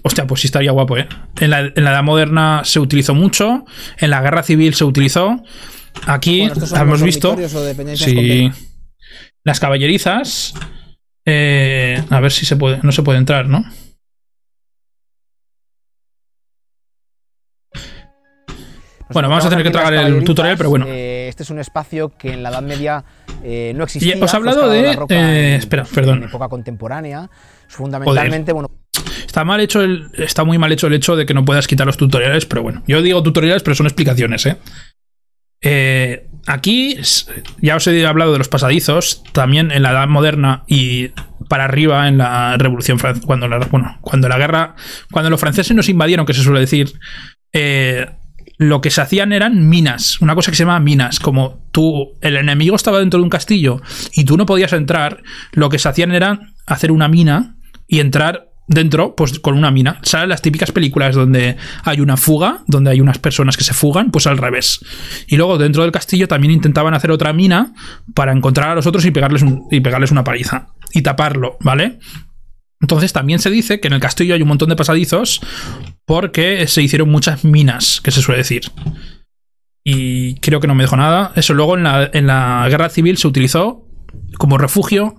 hostia, 0.03 0.27
pues 0.27 0.43
sí 0.43 0.49
estaría 0.49 0.73
guapo, 0.73 0.99
¿eh? 0.99 1.09
En 1.41 1.51
la, 1.51 1.61
en 1.61 1.85
la 1.85 1.93
edad 1.93 2.03
moderna 2.03 2.63
se 2.65 2.81
utilizó 2.81 3.15
mucho. 3.15 3.65
En 3.97 4.11
la 4.11 4.21
guerra 4.21 4.43
civil 4.43 4.75
se 4.75 4.85
utilizó. 4.85 5.43
Aquí 6.07 6.49
Bueno, 6.49 6.77
hemos 6.83 7.03
visto. 7.03 7.37
Sí. 7.97 8.51
Las 9.45 9.61
caballerizas. 9.61 10.55
eh, 11.27 12.03
a 12.11 12.21
ver 12.21 12.33
si 12.33 12.45
se 12.47 12.57
puede. 12.57 12.81
No 12.83 12.93
se 12.93 13.03
puede 13.03 13.19
entrar, 13.19 13.47
¿no? 13.47 13.65
Bueno, 19.11 19.29
vamos 19.29 19.45
a 19.45 19.51
tener 19.51 19.63
que 19.65 19.71
tragar 19.71 19.93
el 19.93 20.25
tutorial, 20.25 20.57
pero 20.57 20.71
bueno. 20.71 20.87
Eh, 20.89 21.27
este 21.29 21.43
es 21.43 21.51
un 21.51 21.59
espacio 21.59 22.17
que 22.17 22.33
en 22.33 22.43
la 22.43 22.49
Edad 22.49 22.63
Media 22.63 23.05
eh, 23.45 23.73
no 23.77 23.83
Y 23.83 23.85
existía. 23.85 24.17
os 24.25 24.33
he 24.33 24.37
hablado 24.37 24.71
de- 24.71 24.93
eh, 25.11 25.57
espera, 25.57 25.83
pues, 25.83 25.95
perdón. 25.95 26.19
En 26.23 26.29
época 26.29 26.49
contemporánea. 26.49 27.29
Fundamentalmente, 27.69 28.53
bueno, 28.53 28.71
Está 29.27 29.45
mal 29.45 29.61
hecho 29.61 29.81
el. 29.83 30.11
Está 30.15 30.45
muy 30.45 30.59
mal 30.59 30.73
hecho 30.73 30.87
el 30.89 30.93
hecho 30.93 31.17
de 31.17 31.25
que 31.25 31.33
no 31.33 31.45
puedas 31.45 31.67
quitar 31.67 31.87
los 31.87 31.97
tutoriales, 31.97 32.45
pero 32.45 32.63
bueno. 32.63 32.83
Yo 32.87 33.01
digo 33.01 33.23
tutoriales, 33.23 33.63
pero 33.63 33.75
son 33.75 33.87
explicaciones, 33.87 34.45
¿eh? 34.47 34.59
Eh, 35.63 36.27
aquí 36.47 36.97
ya 37.61 37.77
os 37.77 37.87
he 37.87 38.07
hablado 38.07 38.33
de 38.33 38.39
los 38.39 38.49
pasadizos, 38.49 39.23
también 39.33 39.71
en 39.71 39.83
la 39.83 39.93
edad 39.93 40.09
moderna 40.09 40.65
y 40.67 41.11
para 41.49 41.65
arriba 41.65 42.09
en 42.09 42.19
la 42.19 42.57
Revolución 42.59 42.99
Francesa, 42.99 43.27
cuando 43.27 43.49
la, 43.49 43.59
bueno, 43.59 43.99
cuando 44.01 44.29
la 44.29 44.39
guerra, 44.39 44.75
cuando 45.11 45.31
los 45.31 45.41
franceses 45.41 45.77
nos 45.77 45.89
invadieron, 45.89 46.27
que 46.27 46.35
se 46.35 46.43
suele 46.43 46.61
decir, 46.61 46.93
eh, 47.53 48.07
lo 48.59 48.81
que 48.81 48.91
se 48.91 49.01
hacían 49.01 49.33
eran 49.33 49.69
minas, 49.69 50.21
una 50.21 50.35
cosa 50.35 50.51
que 50.51 50.57
se 50.57 50.65
llama 50.65 50.81
minas, 50.81 51.21
como 51.21 51.65
tú, 51.73 52.13
el 52.21 52.37
enemigo 52.37 52.77
estaba 52.77 52.99
dentro 52.99 53.19
de 53.19 53.25
un 53.25 53.31
castillo 53.31 53.81
y 54.15 54.25
tú 54.25 54.37
no 54.37 54.47
podías 54.47 54.73
entrar, 54.73 55.23
lo 55.53 55.69
que 55.69 55.79
se 55.79 55.89
hacían 55.89 56.13
era 56.13 56.41
hacer 56.67 56.93
una 56.93 57.09
mina 57.09 57.57
y 57.87 58.01
entrar 58.01 58.52
dentro, 58.73 59.15
pues 59.15 59.39
con 59.39 59.57
una 59.57 59.71
mina. 59.71 59.99
¿Sabes 60.03 60.29
las 60.29 60.43
típicas 60.43 60.73
películas 60.73 61.15
donde 61.15 61.57
hay 61.85 62.01
una 62.01 62.17
fuga, 62.17 62.63
donde 62.67 62.91
hay 62.91 63.01
unas 63.01 63.19
personas 63.19 63.57
que 63.57 63.65
se 63.65 63.75
fugan? 63.75 64.11
Pues 64.11 64.27
al 64.27 64.39
revés. 64.39 64.81
Y 65.27 65.37
luego 65.37 65.59
dentro 65.59 65.83
del 65.83 65.93
castillo 65.93 66.29
también 66.29 66.53
intentaban 66.53 66.95
hacer 66.95 67.11
otra 67.11 67.33
mina 67.33 67.73
para 68.15 68.33
encontrar 68.33 68.71
a 68.71 68.75
los 68.75 68.87
otros 68.87 69.05
y 69.05 69.11
pegarles, 69.11 69.45
y 69.71 69.81
pegarles 69.81 70.11
una 70.11 70.25
paliza. 70.25 70.69
Y 70.93 71.03
taparlo, 71.03 71.57
¿vale? 71.61 71.99
Entonces 72.81 73.13
también 73.13 73.39
se 73.39 73.51
dice 73.51 73.81
que 73.81 73.89
en 73.89 73.95
el 73.95 74.01
castillo 74.01 74.35
hay 74.35 74.43
un 74.43 74.49
montón 74.49 74.69
de 74.69 74.77
pasadizos 74.77 75.41
porque 76.05 76.67
se 76.67 76.83
hicieron 76.83 77.11
muchas 77.11 77.45
minas, 77.45 78.01
que 78.03 78.11
se 78.11 78.21
suele 78.21 78.39
decir. 78.39 78.63
Y 79.85 80.35
creo 80.37 80.61
que 80.61 80.67
no 80.67 80.75
me 80.75 80.85
dejó 80.85 80.97
nada. 80.97 81.33
Eso 81.37 81.55
luego 81.55 81.77
en 81.77 81.85
la, 81.85 82.11
en 82.13 82.27
la 82.27 82.67
guerra 82.69 82.89
civil 82.89 83.17
se 83.17 83.29
utilizó 83.29 83.87
como 84.37 84.59
refugio. 84.59 85.17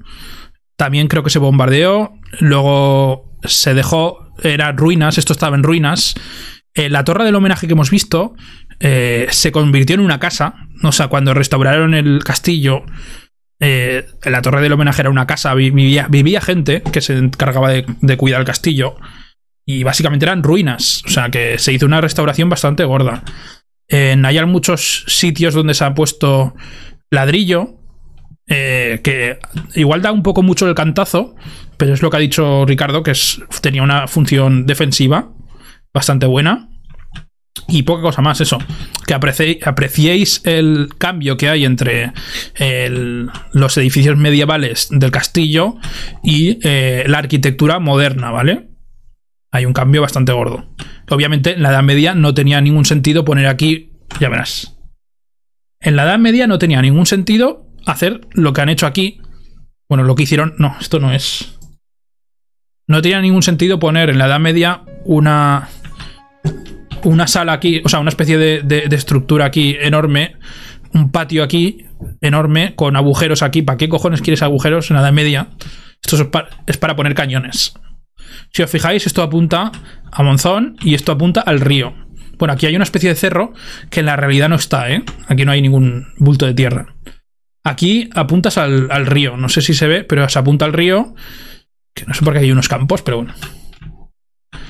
También 0.76 1.08
creo 1.08 1.24
que 1.24 1.30
se 1.30 1.40
bombardeó. 1.40 2.14
Luego 2.40 3.33
se 3.46 3.74
dejó. 3.74 4.34
Eran 4.42 4.78
ruinas. 4.78 5.18
Esto 5.18 5.34
estaba 5.34 5.56
en 5.56 5.64
ruinas. 5.64 6.16
Eh, 6.76 6.90
la 6.90 7.04
torre 7.04 7.24
del 7.24 7.36
homenaje 7.36 7.68
que 7.68 7.74
hemos 7.74 7.92
visto 7.92 8.34
eh, 8.80 9.28
se 9.30 9.52
convirtió 9.52 9.94
en 9.96 10.02
una 10.02 10.20
casa. 10.20 10.56
O 10.84 10.92
sea, 10.92 11.08
cuando 11.08 11.34
restauraron 11.34 11.94
el 11.94 12.24
castillo, 12.24 12.84
eh, 13.60 14.08
la 14.26 14.42
torre 14.42 14.62
del 14.62 14.74
homenaje 14.74 15.02
era 15.02 15.10
una 15.10 15.28
casa. 15.28 15.54
vi- 15.54 15.70
Vivía, 15.72 16.08
vivía 16.10 16.42
gente 16.42 16.82
que 16.82 17.02
se 17.02 17.18
encargaba 17.18 17.70
de, 17.70 17.86
de 18.02 18.18
cuidar 18.18 18.40
el 18.42 18.48
castillo. 18.48 18.96
Y 19.66 19.84
básicamente 19.84 20.26
eran 20.26 20.44
ruinas. 20.44 21.04
O 21.06 21.10
sea, 21.10 21.30
que 21.30 21.58
se 21.60 21.72
hizo 21.72 21.86
una 21.86 22.02
restauración 22.02 22.50
bastante 22.50 22.84
gorda. 22.84 23.24
En, 23.88 24.26
hay 24.26 24.44
muchos 24.46 25.06
sitios 25.08 25.54
donde 25.54 25.74
se 25.74 25.86
ha 25.86 25.94
puesto 25.94 26.56
ladrillo. 27.12 27.80
Eh, 28.48 29.02
que 29.04 29.40
igual 29.76 30.02
da 30.02 30.12
un 30.12 30.24
poco 30.24 30.44
mucho 30.44 30.68
el 30.68 30.76
cantazo, 30.76 31.36
pero 31.78 31.94
es 31.94 32.02
lo 32.02 32.10
que 32.10 32.18
ha 32.18 32.20
dicho 32.20 32.66
Ricardo, 32.66 33.04
que 33.04 33.12
es, 33.12 33.42
tenía 33.62 33.84
una 33.84 34.08
función 34.08 34.66
defensiva 34.66 35.32
bastante 35.94 36.26
buena. 36.26 36.70
Y 37.68 37.84
poca 37.84 38.02
cosa 38.02 38.22
más, 38.22 38.42
eso. 38.42 38.58
Que 39.06 39.14
aprecie- 39.14 39.60
apreciéis 39.64 40.42
el 40.44 40.90
cambio 40.98 41.38
que 41.38 41.50
hay 41.50 41.66
entre 41.66 42.12
los 43.52 43.78
edificios 43.78 44.18
medievales 44.18 44.88
del 44.90 45.12
castillo 45.12 45.76
y 46.24 46.58
eh, 46.64 47.04
la 47.08 47.20
arquitectura 47.20 47.80
moderna, 47.80 48.32
¿vale? 48.32 48.70
Hay 49.52 49.66
un 49.66 49.74
cambio 49.74 50.02
bastante 50.02 50.34
gordo. 50.34 50.66
Obviamente, 51.12 51.54
en 51.54 51.62
la 51.62 51.70
Edad 51.70 51.84
Media 51.84 52.16
no 52.16 52.34
tenía 52.34 52.60
ningún 52.60 52.86
sentido 52.86 53.24
poner 53.24 53.46
aquí. 53.46 53.92
Ya 54.20 54.30
verás. 54.30 54.76
En 55.80 55.96
la 55.96 56.04
Edad 56.04 56.18
Media 56.18 56.48
no 56.48 56.58
tenía 56.58 56.82
ningún 56.82 57.06
sentido 57.06 57.63
hacer 57.86 58.22
lo 58.34 58.54
que 58.54 58.62
han 58.62 58.70
hecho 58.70 58.86
aquí. 58.88 59.20
Bueno, 59.90 60.04
lo 60.04 60.16
que 60.16 60.24
hicieron. 60.24 60.56
No, 60.58 60.76
esto 60.80 61.00
no 61.00 61.12
es. 61.12 61.60
No 62.88 63.02
tenía 63.02 63.22
ningún 63.22 63.44
sentido 63.44 63.80
poner 63.80 64.10
en 64.10 64.18
la 64.18 64.26
Edad 64.28 64.40
Media 64.40 64.82
una. 65.06 65.70
Una 67.04 67.28
sala 67.28 67.52
aquí, 67.54 67.82
o 67.84 67.90
sea, 67.90 68.00
una 68.00 68.10
especie 68.10 68.38
de, 68.38 68.62
de- 68.62 68.88
de 68.88 68.96
estructura 68.96 69.46
aquí 69.46 69.76
enorme. 69.80 70.38
Un 70.94 71.12
patio 71.12 71.44
aquí 71.44 71.86
enorme 72.22 72.76
con 72.76 72.96
agujeros 72.96 73.42
aquí. 73.42 73.62
¿Para 73.62 73.78
qué 73.78 73.90
cojones 73.90 74.22
quieres 74.22 74.42
agujeros 74.42 74.90
en 74.90 74.96
la 74.96 75.02
Edad 75.02 75.12
Media? 75.14 75.48
Esto 76.02 76.16
es 76.16 76.24
pa- 76.26 76.48
es 76.68 76.78
para 76.78 76.96
poner 76.96 77.14
cañones. 77.14 77.74
Si 78.54 78.62
os 78.64 78.70
fijáis, 78.70 79.06
esto 79.06 79.22
apunta 79.22 79.72
a 80.12 80.24
Monzón 80.24 80.78
y 80.82 80.94
esto 80.94 81.12
apunta 81.12 81.42
al 81.42 81.60
río. 81.60 81.94
Bueno, 82.38 82.54
aquí 82.54 82.66
hay 82.68 82.76
una 82.76 82.84
especie 82.84 83.10
de 83.10 83.16
cerro 83.16 83.54
que 83.90 84.00
en 84.00 84.06
la 84.06 84.16
realidad 84.16 84.50
no 84.50 84.56
está, 84.56 84.90
¿eh? 84.92 85.04
Aquí 85.28 85.44
no 85.46 85.52
hay 85.52 85.62
ningún 85.62 86.08
bulto 86.18 86.46
de 86.46 86.54
tierra. 86.54 86.96
Aquí 87.64 88.10
apuntas 88.14 88.58
al, 88.58 89.06
río. 89.06 89.38
No 89.38 89.50
sé 89.50 89.62
si 89.62 89.74
se 89.74 89.88
ve, 89.88 90.04
pero 90.04 90.28
se 90.28 90.40
apunta 90.40 90.66
al 90.66 90.74
río. 90.74 91.16
Que 91.94 92.06
no 92.06 92.14
sé 92.14 92.24
por 92.24 92.34
qué 92.34 92.40
hay 92.40 92.52
unos 92.52 92.68
campos, 92.68 93.02
pero 93.02 93.18
bueno. 93.18 93.34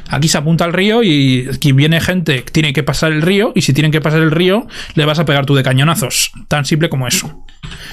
Aquí 0.09 0.27
se 0.27 0.37
apunta 0.37 0.65
al 0.65 0.73
río 0.73 1.01
y 1.01 1.47
quien 1.59 1.75
viene 1.75 1.99
gente 1.99 2.43
tiene 2.51 2.71
que 2.73 2.83
pasar 2.83 3.11
el 3.11 3.23
río 3.23 3.51
y 3.55 3.61
si 3.61 3.73
tienen 3.73 3.91
que 3.91 4.01
pasar 4.01 4.21
el 4.21 4.31
río 4.31 4.67
le 4.93 5.05
vas 5.05 5.17
a 5.17 5.25
pegar 5.25 5.45
tú 5.45 5.55
de 5.55 5.63
cañonazos. 5.63 6.31
Tan 6.47 6.65
simple 6.65 6.89
como 6.89 7.07
eso. 7.07 7.45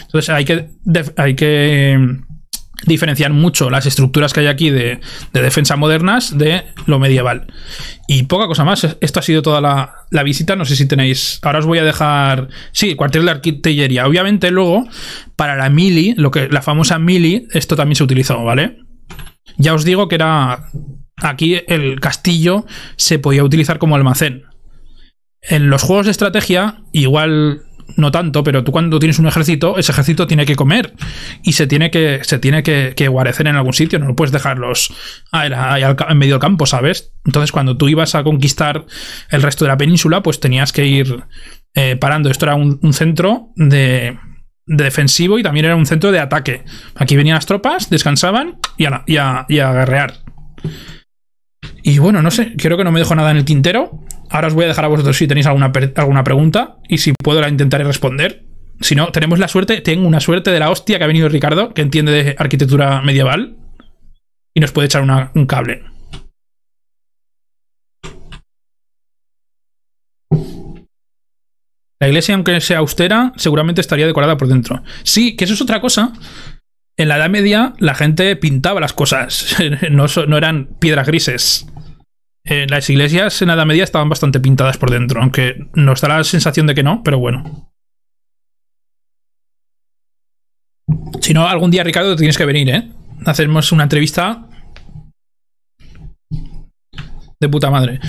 Entonces 0.02 0.28
hay 0.28 0.44
que, 0.44 0.68
hay 1.16 1.35
que 1.35 2.18
diferenciar 2.86 3.32
mucho 3.32 3.70
las 3.70 3.86
estructuras 3.86 4.32
que 4.32 4.40
hay 4.40 4.47
aquí 4.47 4.70
de, 4.70 5.01
de 5.32 5.43
defensa 5.43 5.77
modernas 5.77 6.36
de 6.36 6.65
lo 6.86 6.98
medieval. 6.98 7.47
Y 8.09 8.24
poca 8.24 8.47
cosa 8.47 8.65
más. 8.65 8.97
Esto 9.01 9.20
ha 9.20 9.23
sido 9.23 9.43
toda 9.43 9.61
la, 9.61 9.94
la 10.11 10.23
visita. 10.23 10.57
No 10.57 10.65
sé 10.65 10.77
si 10.77 10.86
tenéis. 10.86 11.39
Ahora 11.43 11.61
os 11.61 11.66
voy 11.66 11.78
a 11.78 11.85
dejar. 11.85 12.48
Sí, 12.73 12.94
cuartel 12.94 13.24
de 13.24 13.31
artillería. 13.31 14.07
Obviamente, 14.07 14.51
luego, 14.51 14.86
para 15.36 15.57
la 15.57 15.70
mili, 15.70 16.15
lo 16.16 16.31
que, 16.31 16.48
la 16.48 16.62
famosa 16.62 16.98
mili, 16.98 17.47
esto 17.52 17.77
también 17.77 17.97
se 17.97 18.05
utilizó, 18.05 18.43
¿vale? 18.43 18.78
Ya 19.57 19.74
os 19.74 19.85
digo 19.85 20.09
que 20.09 20.16
era. 20.16 20.70
Aquí 21.23 21.61
el 21.69 22.01
castillo 22.01 22.65
se 22.97 23.19
podía 23.19 23.44
utilizar 23.44 23.78
como 23.78 23.94
almacén. 23.94 24.44
En 25.43 25.70
los 25.70 25.82
juegos 25.82 26.07
de 26.07 26.12
estrategia, 26.12 26.82
igual 26.93 27.62
no 27.97 28.11
tanto, 28.11 28.43
pero 28.45 28.65
tú 28.65 28.73
cuando 28.73 28.99
tienes 28.99 29.19
un 29.19 29.27
ejército, 29.27 29.79
ese 29.79 29.93
ejército 29.93 30.27
tiene 30.27 30.47
que 30.47 30.57
comer 30.57 30.95
y 31.43 31.53
se 31.53 31.67
tiene 31.67 31.91
que, 31.91 32.21
se 32.23 32.39
tiene 32.39 32.62
que, 32.62 33.09
guarecer 33.09 33.47
en 33.47 33.57
algún 33.57 33.73
sitio, 33.73 33.99
no 33.99 34.07
lo 34.07 34.17
puedes 34.17 34.33
dejarlos 34.33 34.93
ahí 35.33 35.51
en 36.09 36.19
medio 36.19 36.35
del 36.35 36.41
campo, 36.41 36.67
¿sabes? 36.67 37.12
Entonces 37.25 37.53
cuando 37.53 37.77
tú 37.77 37.89
ibas 37.89 38.15
a 38.15 38.23
conquistar 38.25 38.87
el 39.31 39.43
resto 39.43 39.65
de 39.65 39.69
la 39.71 39.77
península, 39.77 40.23
pues 40.23 40.41
tenías 40.41 40.73
que 40.73 40.87
ir 40.87 41.25
eh, 41.75 41.97
parando. 41.97 42.31
Esto 42.31 42.47
era 42.47 42.55
un, 42.55 42.93
centro 42.93 43.51
de, 43.57 44.19
de 44.67 44.85
defensivo 44.85 45.39
y 45.39 45.43
también 45.43 45.67
era 45.67 45.77
un 45.77 45.87
centro 45.87 46.12
de 46.12 46.19
ataque. 46.21 46.65
Aquí 46.95 47.17
venían 47.17 47.35
las 47.37 47.47
tropas, 47.47 47.91
descansaban 47.91 48.59
y 48.77 48.87
a, 48.87 49.03
y 49.07 49.17
a- 49.17 49.47
y 49.49 49.59
a 49.59 49.73
guerrear. 49.73 50.15
Y 51.83 51.99
bueno, 51.99 52.23
no 52.23 52.31
sé, 52.31 52.55
creo 52.59 52.77
que 52.77 52.85
no 52.85 52.93
me 52.93 53.01
dejo 53.01 53.15
nada 53.15 53.31
en 53.31 53.39
el 53.39 53.45
tintero. 53.45 54.01
Ahora 54.31 54.47
os 54.47 54.55
voy 54.55 54.65
a 54.65 54.69
dejar 54.69 54.85
a 54.85 54.89
vosotros 54.89 55.16
si 55.16 55.27
tenéis 55.27 55.47
alguna, 55.47 55.73
alguna 55.97 56.24
pregunta 56.24 56.77
y 56.89 56.98
si 56.98 57.12
puedo 57.12 57.40
la 57.40 57.48
intentaré 57.48 57.85
responder. 57.85 58.44
Si 58.81 58.94
no, 58.94 59.11
tenemos 59.12 59.39
la 59.39 59.48
suerte, 59.48 59.81
tengo 59.81 60.07
una 60.07 60.20
suerte 60.20 60.51
de 60.51 60.61
la 60.61 60.70
hostia 60.70 60.98
que 60.98 61.05
ha 61.05 61.09
venido 61.09 61.28
Ricardo, 61.28 61.74
que 61.74 61.82
entiende 61.82 62.12
de 62.12 62.36
arquitectura 62.39 63.02
medieval 63.02 63.57
y 64.55 64.61
nos 64.61 64.73
puede 64.73 64.86
echar 64.86 65.02
un 65.35 65.47
cable. 65.47 65.82
La 71.98 72.09
iglesia, 72.09 72.35
aunque 72.35 72.61
sea 72.62 72.78
austera, 72.78 73.32
seguramente 73.36 73.82
estaría 73.82 74.07
decorada 74.07 74.39
por 74.39 74.48
dentro. 74.48 74.82
Sí, 75.02 75.36
que 75.36 75.44
eso 75.44 75.52
es 75.52 75.61
otra 75.61 75.82
cosa. 75.82 76.15
En 76.97 77.09
la 77.09 77.16
Edad 77.16 77.28
Media 77.28 77.74
la 77.78 77.94
gente 77.94 78.36
pintaba 78.36 78.81
las 78.81 78.94
cosas, 78.94 79.57
no, 79.90 80.07
no 80.27 80.36
eran 80.39 80.66
piedras 80.78 81.07
grises. 81.07 81.66
Eh, 82.45 82.67
las 82.69 82.89
iglesias 82.89 83.43
en 83.43 83.49
la 83.49 83.55
Edad 83.55 83.67
Media 83.67 83.85
estaban 83.85 84.09
bastante 84.09 84.41
pintadas 84.41 84.79
por 84.79 84.91
dentro, 84.91 85.21
aunque 85.21 85.69
nos 85.75 86.01
da 86.01 86.09
la 86.09 86.25
sensación 86.25 86.67
de 86.67 86.75
que 86.75 86.83
no, 86.83 87.03
pero 87.03 87.19
bueno. 87.19 87.71
Si 91.21 91.35
no, 91.35 91.47
algún 91.47 91.71
día, 91.71 91.85
Ricardo, 91.85 92.17
tienes 92.17 92.39
que 92.39 92.47
venir, 92.47 92.71
¿eh? 92.71 92.89
Hacemos 93.27 93.73
una 93.73 93.83
entrevista 93.83 94.47
de 97.39 97.49
puta 97.49 97.71
madre. 97.71 98.01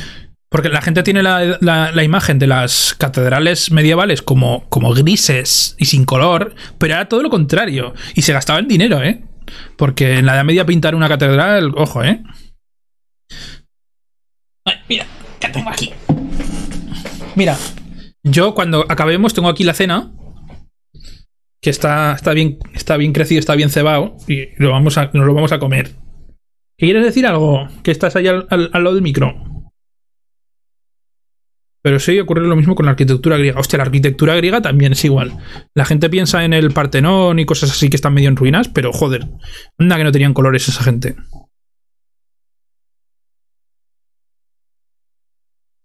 Porque 0.49 0.69
la 0.69 0.81
gente 0.81 1.03
tiene 1.03 1.23
la 1.23 2.03
imagen 2.03 2.37
de 2.37 2.47
las 2.47 2.93
catedrales 2.97 3.71
medievales 3.71 4.21
como, 4.21 4.67
como 4.69 4.93
grises 4.93 5.75
y 5.77 5.85
sin 5.85 6.03
color, 6.03 6.55
pero 6.77 6.95
era 6.95 7.07
todo 7.07 7.23
lo 7.23 7.29
contrario. 7.29 7.93
Y 8.15 8.23
se 8.23 8.33
gastaban 8.33 8.67
dinero, 8.67 9.01
¿eh? 9.01 9.23
Porque 9.77 10.17
en 10.17 10.25
la 10.25 10.33
Edad 10.33 10.43
Media 10.43 10.65
pintar 10.65 10.95
una 10.95 11.07
catedral, 11.07 11.71
ojo, 11.75 12.03
¿eh? 12.03 12.21
Ay, 14.65 14.75
mira, 14.89 15.05
¿qué 15.39 15.47
tengo 15.49 15.69
aquí? 15.69 15.91
Mira, 17.35 17.57
yo 18.23 18.53
cuando 18.53 18.85
acabemos 18.89 19.33
tengo 19.33 19.49
aquí 19.49 19.63
la 19.63 19.73
cena. 19.73 20.11
Que 21.63 21.69
está, 21.69 22.13
está, 22.13 22.33
bien, 22.33 22.57
está 22.73 22.97
bien 22.97 23.13
crecido, 23.13 23.39
está 23.39 23.53
bien 23.55 23.69
cebado. 23.69 24.17
Y 24.27 24.47
lo 24.61 24.71
vamos 24.71 24.97
a, 24.97 25.11
nos 25.13 25.25
lo 25.25 25.33
vamos 25.33 25.51
a 25.51 25.59
comer. 25.59 25.91
¿Qué 26.77 26.87
¿Quieres 26.87 27.03
decir 27.05 27.27
algo? 27.27 27.67
Que 27.83 27.91
estás 27.91 28.15
ahí 28.15 28.27
al, 28.27 28.47
al- 28.49 28.71
al 28.73 28.83
lado 28.83 28.95
del 28.95 29.03
micro. 29.03 29.35
Pero 31.83 31.99
sí 31.99 32.19
ocurre 32.19 32.41
lo 32.47 32.55
mismo 32.55 32.75
con 32.75 32.85
la 32.85 32.91
arquitectura 32.91 33.37
griega. 33.37 33.59
Hostia, 33.59 33.77
la 33.77 33.83
arquitectura 33.85 34.35
griega 34.35 34.61
también 34.61 34.91
es 34.93 35.03
igual. 35.05 35.37
La 35.75 35.85
gente 35.85 36.09
piensa 36.09 36.43
en 36.45 36.53
el 36.53 36.71
Partenón 36.71 37.39
y 37.39 37.45
cosas 37.45 37.71
así 37.71 37.89
que 37.89 37.95
están 37.95 38.13
medio 38.13 38.29
en 38.29 38.35
ruinas, 38.35 38.67
pero 38.67 38.91
joder, 38.93 39.27
anda 39.79 39.97
que 39.97 40.03
no 40.03 40.11
tenían 40.11 40.33
colores 40.33 40.67
esa 40.67 40.83
gente. 40.83 41.15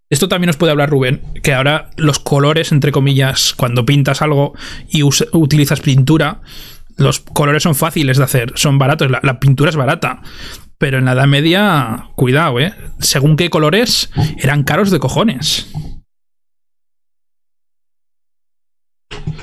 Esto 0.08 0.28
también 0.28 0.46
nos 0.46 0.56
puede 0.56 0.70
hablar 0.70 0.90
Rubén, 0.90 1.22
que 1.42 1.52
ahora 1.52 1.90
los 1.96 2.18
colores, 2.20 2.70
entre 2.70 2.92
comillas, 2.92 3.54
cuando 3.56 3.84
pintas 3.84 4.22
algo 4.22 4.54
y 4.88 5.02
utilizas 5.02 5.80
pintura, 5.80 6.40
los 6.96 7.20
colores 7.20 7.64
son 7.64 7.74
fáciles 7.74 8.16
de 8.16 8.24
hacer, 8.24 8.52
son 8.54 8.78
baratos, 8.78 9.10
la, 9.10 9.20
la 9.22 9.40
pintura 9.40 9.70
es 9.70 9.76
barata. 9.76 10.22
Pero 10.78 10.98
en 10.98 11.06
la 11.06 11.12
Edad 11.12 11.26
Media, 11.26 12.10
cuidado, 12.16 12.60
¿eh? 12.60 12.74
Según 13.00 13.36
qué 13.36 13.48
colores, 13.48 14.10
eran 14.36 14.62
caros 14.62 14.90
de 14.90 14.98
cojones. 14.98 15.72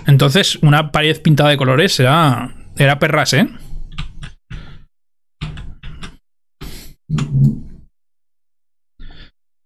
Entonces, 0.06 0.58
una 0.62 0.92
pared 0.92 1.20
pintada 1.22 1.50
de 1.50 1.58
colores 1.58 2.00
era, 2.00 2.54
era 2.78 3.00
perras, 3.00 3.34
¿eh? 3.34 3.50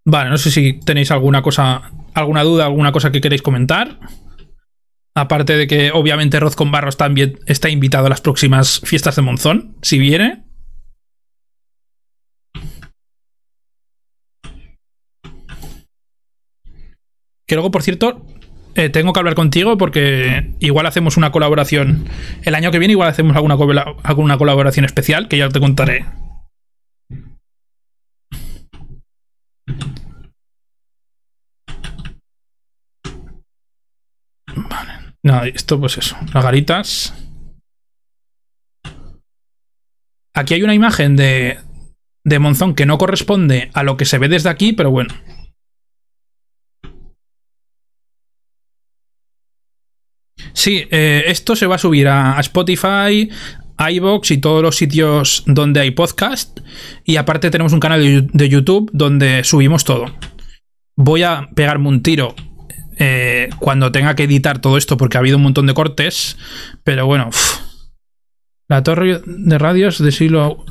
Vale, 0.09 0.29
no 0.29 0.37
sé 0.37 0.51
si 0.51 0.79
tenéis 0.79 1.11
alguna 1.11 1.41
cosa, 1.41 1.91
alguna 2.13 2.41
duda, 2.41 2.63
alguna 2.63 2.93
cosa 2.93 3.11
que 3.11 3.19
queréis 3.19 3.41
comentar. 3.41 3.99
Aparte 5.13 5.57
de 5.57 5.67
que 5.67 5.91
obviamente 5.91 6.39
Roz 6.39 6.55
con 6.55 6.71
Barros 6.71 6.95
también 6.95 7.39
está 7.45 7.69
invitado 7.69 8.05
a 8.05 8.09
las 8.09 8.21
próximas 8.21 8.79
fiestas 8.85 9.17
de 9.17 9.21
Monzón, 9.21 9.75
si 9.81 9.99
viene. 9.99 10.45
Que 17.45 17.55
luego, 17.55 17.69
por 17.69 17.83
cierto, 17.83 18.25
eh, 18.75 18.87
tengo 18.87 19.11
que 19.11 19.19
hablar 19.19 19.35
contigo 19.35 19.77
porque 19.77 20.53
igual 20.59 20.85
hacemos 20.85 21.17
una 21.17 21.33
colaboración. 21.33 22.05
El 22.43 22.55
año 22.55 22.71
que 22.71 22.79
viene 22.79 22.93
igual 22.93 23.09
hacemos 23.09 23.35
alguna, 23.35 23.57
alguna 24.03 24.37
colaboración 24.37 24.85
especial 24.85 25.27
que 25.27 25.37
ya 25.37 25.49
te 25.49 25.59
contaré. 25.59 26.05
No, 35.27 35.43
esto 35.43 35.77
pues 35.77 35.97
eso. 35.97 36.15
Las 36.33 36.41
garitas. 36.41 37.13
Aquí 40.33 40.53
hay 40.53 40.63
una 40.63 40.73
imagen 40.73 41.17
de, 41.17 41.57
de 42.23 42.39
Monzón 42.39 42.75
que 42.75 42.85
no 42.85 42.97
corresponde 42.97 43.69
a 43.73 43.83
lo 43.83 43.97
que 43.97 44.05
se 44.05 44.19
ve 44.19 44.29
desde 44.29 44.49
aquí, 44.49 44.71
pero 44.71 44.89
bueno. 44.89 45.13
Sí, 50.53 50.87
eh, 50.91 51.25
esto 51.27 51.57
se 51.57 51.67
va 51.67 51.75
a 51.75 51.79
subir 51.79 52.07
a, 52.07 52.37
a 52.37 52.39
Spotify, 52.39 53.29
iBox 53.79 54.31
y 54.31 54.37
todos 54.37 54.63
los 54.63 54.77
sitios 54.77 55.43
donde 55.45 55.81
hay 55.81 55.91
podcast. 55.91 56.61
Y 57.03 57.17
aparte 57.17 57.51
tenemos 57.51 57.73
un 57.73 57.81
canal 57.81 58.29
de 58.31 58.47
YouTube 58.49 58.89
donde 58.93 59.43
subimos 59.43 59.83
todo. 59.83 60.05
Voy 60.95 61.23
a 61.23 61.49
pegarme 61.53 61.89
un 61.89 62.01
tiro 62.01 62.33
eh, 62.99 63.49
cuando 63.59 63.91
tenga 63.91 64.15
que 64.15 64.23
editar 64.23 64.59
todo 64.59 64.77
esto 64.77 64.97
porque 64.97 65.17
ha 65.17 65.19
habido 65.19 65.37
un 65.37 65.43
montón 65.43 65.67
de 65.67 65.73
cortes. 65.73 66.37
Pero 66.83 67.05
bueno, 67.05 67.29
la 68.67 68.83
torre 68.83 69.21
de 69.25 69.57
radios 69.57 69.99
del 69.99 70.11
siglo 70.13 70.65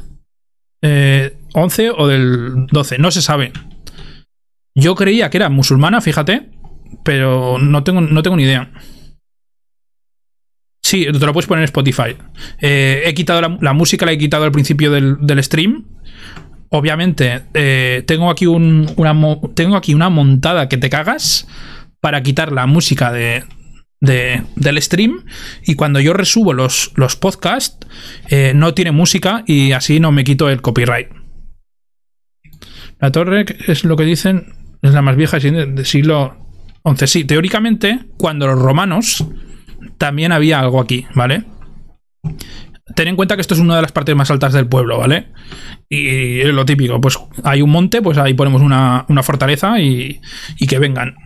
eh, 0.83 1.37
11 1.55 1.91
o 1.91 2.07
del 2.07 2.67
12, 2.67 2.99
no 2.99 3.11
se 3.11 3.23
sabe. 3.23 3.53
Yo 4.75 4.95
creía 4.95 5.31
que 5.31 5.39
era 5.39 5.49
musulmana, 5.49 6.01
fíjate, 6.01 6.51
pero 7.03 7.59
no 7.59 7.83
tengo, 7.83 8.01
no 8.03 8.23
tengo 8.23 8.37
ni 8.37 8.43
idea. 8.43 8.71
Sí, 10.83 11.05
te 11.07 11.27
lo 11.27 11.33
puedes 11.33 11.49
poner 11.49 11.63
en 11.63 11.65
Spotify. 11.65 12.17
Eh, 12.61 13.03
he 13.07 13.15
quitado 13.15 13.41
la, 13.61 13.73
música, 13.73 14.07
la 14.07 14.13
he 14.13 14.19
quitado 14.19 14.45
al 14.45 14.53
principio 14.53 14.93
del, 14.93 15.43
stream. 15.43 15.85
Obviamente, 16.69 17.43
eh, 17.55 18.05
tengo, 18.07 18.31
aquí 18.31 18.47
un- 18.47 18.89
una, 18.97 19.15
tengo 19.55 19.77
aquí 19.77 19.95
una 19.95 20.11
montada 20.11 20.69
que 20.69 20.77
te 20.77 20.91
cagas 20.91 21.49
para 22.01 22.23
quitar 22.23 22.53
la 22.53 22.67
música 22.67 23.13
de, 23.13 23.45
de- 24.01 24.43
del 24.57 24.81
stream. 24.83 25.25
Y 25.65 25.75
cuando 25.75 26.01
yo 26.01 26.13
resubo 26.13 26.53
los, 26.53 26.93
los 26.97 27.17
podcasts, 27.17 27.79
eh, 28.29 28.53
no 28.55 28.75
tiene 28.75 28.93
música 28.93 29.43
y 29.47 29.73
así 29.73 30.01
no 30.01 30.13
me 30.13 30.25
quito 30.25 30.49
el 30.49 30.63
copyright. 30.63 31.09
La 33.01 33.13
torre 33.13 33.45
es 33.67 33.85
lo 33.85 33.97
que 33.97 34.05
dicen, 34.05 34.55
es 34.83 34.93
la 34.93 35.03
más 35.03 35.17
vieja 35.17 35.39
del 35.39 35.85
siglo 35.85 36.37
XI. 36.97 37.07
Sí, 37.07 37.25
teóricamente, 37.25 38.01
cuando 38.17 38.47
los 38.47 38.59
romanos 38.59 39.27
también 39.99 40.33
había 40.33 40.61
algo 40.61 40.81
aquí, 40.81 41.07
¿vale? 41.15 41.45
Ten 42.95 43.09
en 43.09 43.17
cuenta 43.17 43.35
que 43.35 43.41
esto 43.41 43.55
es 43.55 43.61
una 43.61 43.77
de 43.77 43.83
las 43.83 43.93
partes 43.93 44.15
más 44.17 44.31
altas 44.31 44.53
del 44.53 44.69
pueblo, 44.69 44.99
¿vale? 44.99 45.27
Y 45.89 46.41
es 46.41 46.49
lo 46.55 46.65
típico, 46.65 47.01
pues 47.01 47.19
hay 47.45 47.61
un 47.61 47.71
monte, 47.71 48.01
pues 48.01 48.17
ahí 48.17 48.33
ponemos 48.35 48.63
una, 48.63 49.05
una 49.09 49.23
fortaleza 49.23 49.81
y, 49.81 50.21
y 50.59 50.67
que 50.67 50.79
vengan. 50.79 51.17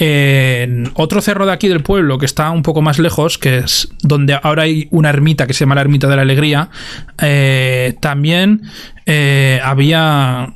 En 0.00 0.90
otro 0.94 1.20
cerro 1.20 1.44
de 1.44 1.52
aquí 1.52 1.66
del 1.68 1.82
pueblo, 1.82 2.18
que 2.18 2.26
está 2.26 2.50
un 2.50 2.62
poco 2.62 2.82
más 2.82 2.98
lejos, 3.00 3.36
que 3.36 3.58
es 3.58 3.88
donde 4.02 4.38
ahora 4.42 4.62
hay 4.62 4.86
una 4.92 5.10
ermita 5.10 5.46
que 5.46 5.54
se 5.54 5.60
llama 5.60 5.74
la 5.74 5.80
Ermita 5.80 6.06
de 6.08 6.16
la 6.16 6.22
Alegría, 6.22 6.70
eh, 7.20 7.94
también 8.00 8.62
eh, 9.06 9.60
había 9.64 10.54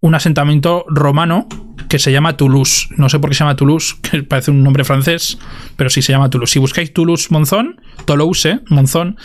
un 0.00 0.14
asentamiento 0.16 0.84
romano 0.88 1.46
que 1.88 2.00
se 2.00 2.10
llama 2.10 2.36
Toulouse. 2.36 2.88
No 2.96 3.08
sé 3.08 3.20
por 3.20 3.30
qué 3.30 3.34
se 3.36 3.44
llama 3.44 3.54
Toulouse, 3.54 3.94
que 4.02 4.24
parece 4.24 4.50
un 4.50 4.64
nombre 4.64 4.82
francés, 4.82 5.38
pero 5.76 5.88
sí 5.88 6.02
se 6.02 6.10
llama 6.12 6.28
Toulouse. 6.28 6.52
Si 6.52 6.58
buscáis 6.58 6.92
Toulouse 6.92 7.28
Monzón, 7.30 7.80
Toulouse, 8.04 8.60
Monzón, 8.68 9.16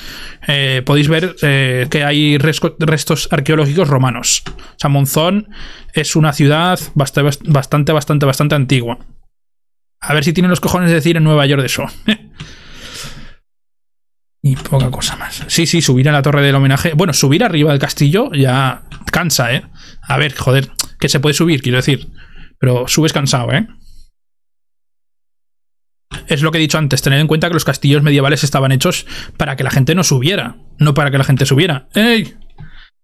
eh, 0.47 0.83
podéis 0.85 1.07
ver 1.07 1.35
que 1.39 2.03
hay 2.05 2.37
restos 2.37 3.27
arqueológicos 3.31 3.87
romanos. 3.87 4.43
O 4.47 4.75
sea, 4.77 4.89
Monzón 4.91 5.47
es 5.93 6.15
una 6.15 6.31
ciudad 6.33 6.79
bast- 6.93 7.41
bastante, 7.47 7.91
bastante, 7.91 8.25
bastante 8.27 8.53
antigua. 8.53 8.99
A 10.07 10.13
ver 10.13 10.23
si 10.23 10.31
tienen 10.31 10.49
los 10.49 10.61
cojones 10.61 10.89
de 10.89 10.95
decir 10.95 11.17
en 11.17 11.23
Nueva 11.25 11.45
York 11.45 11.59
de 11.59 11.67
eso. 11.67 11.85
y 14.41 14.55
poca 14.55 14.89
cosa 14.89 15.17
más. 15.17 15.43
Sí, 15.47 15.65
sí, 15.65 15.81
subir 15.81 16.07
a 16.07 16.13
la 16.13 16.21
torre 16.21 16.41
del 16.41 16.55
homenaje. 16.55 16.93
Bueno, 16.95 17.11
subir 17.11 17.43
arriba 17.43 17.71
del 17.71 17.79
castillo 17.79 18.31
ya 18.31 18.83
cansa, 19.11 19.53
¿eh? 19.53 19.63
A 20.01 20.17
ver, 20.17 20.33
joder, 20.33 20.71
que 20.97 21.09
se 21.09 21.19
puede 21.19 21.33
subir, 21.33 21.61
quiero 21.61 21.75
decir. 21.77 22.07
Pero 22.57 22.87
subes 22.87 23.11
cansado, 23.11 23.51
¿eh? 23.51 23.67
Es 26.27 26.41
lo 26.41 26.51
que 26.51 26.57
he 26.57 26.61
dicho 26.61 26.77
antes, 26.77 27.01
tener 27.01 27.19
en 27.19 27.27
cuenta 27.27 27.49
que 27.49 27.55
los 27.55 27.65
castillos 27.65 28.01
medievales 28.01 28.45
estaban 28.45 28.71
hechos 28.71 29.05
para 29.35 29.57
que 29.57 29.65
la 29.65 29.71
gente 29.71 29.93
no 29.93 30.05
subiera, 30.05 30.55
no 30.79 30.93
para 30.93 31.11
que 31.11 31.17
la 31.17 31.25
gente 31.25 31.45
subiera. 31.45 31.89
¡Ey! 31.93 32.37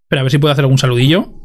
Espera, 0.04 0.20
a 0.20 0.22
ver 0.22 0.30
si 0.30 0.38
puedo 0.38 0.52
hacer 0.52 0.64
algún 0.64 0.78
saludillo. 0.78 1.43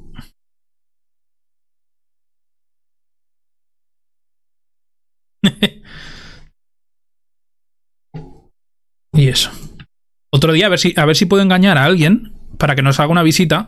Otro 10.31 10.53
día 10.53 10.67
a 10.67 10.69
ver 10.69 10.79
si 10.79 10.93
a 10.97 11.05
ver 11.05 11.15
si 11.15 11.25
puedo 11.25 11.41
engañar 11.43 11.77
a 11.77 11.85
alguien 11.85 12.33
para 12.57 12.75
que 12.75 12.81
nos 12.81 12.99
haga 12.99 13.11
una 13.11 13.23
visita 13.23 13.67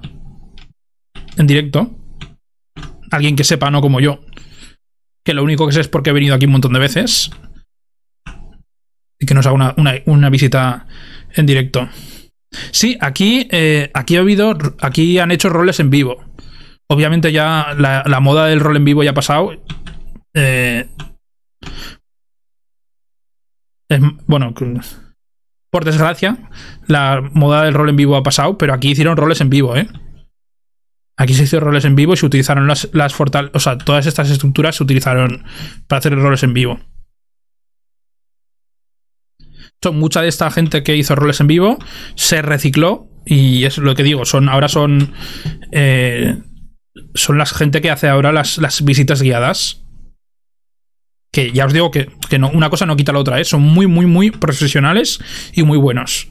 en 1.37 1.47
directo. 1.47 1.95
Alguien 3.11 3.35
que 3.35 3.43
sepa, 3.43 3.71
no 3.71 3.81
como 3.81 3.99
yo. 3.99 4.21
Que 5.25 5.33
lo 5.33 5.43
único 5.43 5.65
que 5.67 5.73
sé 5.73 5.81
es 5.81 5.87
porque 5.87 6.11
he 6.11 6.13
venido 6.13 6.35
aquí 6.35 6.45
un 6.45 6.51
montón 6.53 6.73
de 6.73 6.79
veces. 6.79 7.31
Y 9.19 9.25
que 9.25 9.33
nos 9.33 9.45
haga 9.45 9.55
una, 9.55 9.73
una- 9.77 9.95
una 10.05 10.29
visita 10.29 10.87
en 11.35 11.45
directo. 11.45 11.87
Sí, 12.71 12.97
aquí, 13.01 13.47
eh, 13.51 13.89
aquí 13.93 14.15
ha 14.17 14.21
habido. 14.21 14.57
Aquí 14.81 15.19
han 15.19 15.31
hecho 15.31 15.49
roles 15.49 15.79
en 15.79 15.89
vivo. 15.89 16.23
Obviamente 16.89 17.31
ya 17.31 17.73
la, 17.77 18.03
moda 18.19 18.47
del 18.47 18.59
rol 18.59 18.75
en 18.77 18.85
vivo 18.85 19.03
ya 19.03 19.11
ha 19.11 19.15
pasado. 19.15 19.51
Eh, 20.33 20.87
es- 23.89 24.01
bueno, 24.27 24.53
por 25.71 25.85
desgracia, 25.85 26.37
la 26.87 27.21
moda 27.33 27.63
del 27.63 27.73
rol 27.73 27.89
en 27.89 27.95
vivo 27.95 28.17
ha 28.17 28.23
pasado, 28.23 28.57
pero 28.57 28.73
aquí 28.73 28.91
hicieron 28.91 29.17
roles 29.17 29.41
en 29.41 29.49
vivo, 29.49 29.75
¿eh? 29.75 29.87
Aquí 31.17 31.33
se 31.33 31.43
hicieron 31.43 31.67
roles 31.67 31.85
en 31.85 31.95
vivo 31.95 32.13
y 32.13 32.17
se 32.17 32.25
utilizaron 32.25 32.67
las, 32.67 32.89
las 32.93 33.13
fortal... 33.13 33.51
O 33.53 33.59
sea, 33.59 33.77
todas 33.77 34.05
estas 34.05 34.29
estructuras 34.29 34.75
se 34.75 34.83
utilizaron 34.83 35.45
para 35.87 35.99
hacer 35.99 36.15
roles 36.15 36.43
en 36.43 36.53
vivo. 36.53 36.79
Son 39.83 39.97
mucha 39.97 40.21
de 40.21 40.27
esta 40.27 40.51
gente 40.51 40.83
que 40.83 40.95
hizo 40.95 41.15
roles 41.15 41.39
en 41.39 41.47
vivo 41.47 41.79
se 42.15 42.41
recicló 42.41 43.07
y 43.25 43.65
es 43.65 43.77
lo 43.77 43.95
que 43.95 44.03
digo, 44.03 44.25
son 44.25 44.47
ahora 44.47 44.67
son 44.67 45.13
eh, 45.71 46.37
son 47.15 47.37
la 47.37 47.45
gente 47.45 47.81
que 47.81 47.89
hace 47.89 48.07
ahora 48.07 48.31
las, 48.31 48.57
las 48.57 48.83
visitas 48.83 49.21
guiadas. 49.21 49.80
Que 51.31 51.51
ya 51.51 51.65
os 51.65 51.73
digo 51.73 51.91
que, 51.91 52.09
que 52.29 52.39
no, 52.39 52.49
una 52.49 52.69
cosa 52.69 52.85
no 52.85 52.95
quita 52.95 53.13
la 53.13 53.19
otra, 53.19 53.39
¿eh? 53.39 53.45
son 53.45 53.61
muy, 53.61 53.87
muy, 53.87 54.05
muy 54.05 54.31
profesionales 54.31 55.19
y 55.53 55.63
muy 55.63 55.77
buenos. 55.77 56.27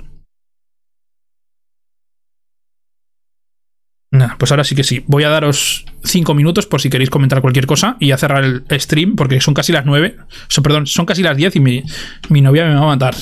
Nah, 4.13 4.37
pues 4.39 4.51
ahora 4.51 4.65
sí 4.65 4.75
que 4.75 4.83
sí. 4.83 5.05
Voy 5.07 5.23
a 5.23 5.29
daros 5.29 5.87
5 6.03 6.35
minutos 6.35 6.67
por 6.67 6.81
si 6.81 6.91
queréis 6.91 7.11
comentar 7.11 7.41
cualquier 7.41 7.67
cosa 7.67 7.97
y 8.01 8.11
a 8.11 8.19
cerrar 8.19 8.45
el 8.45 8.81
stream 8.81 9.15
porque 9.15 9.41
son 9.41 9.55
casi 9.55 9.73
las 9.73 9.87
9. 9.87 10.17
O 10.19 10.27
sea, 10.49 10.63
perdón, 10.63 10.87
son 10.87 11.07
casi 11.07 11.23
las 11.23 11.37
10 11.37 11.57
y 11.57 11.61
mi, 11.61 11.85
mi 12.29 12.41
novia 12.41 12.67
me 12.67 12.75
va 12.75 12.83
a 12.83 12.87
matar. 12.87 13.15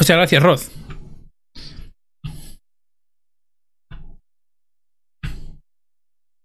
O 0.00 0.04
sea, 0.04 0.16
gracias, 0.16 0.42
Rod. 0.42 0.60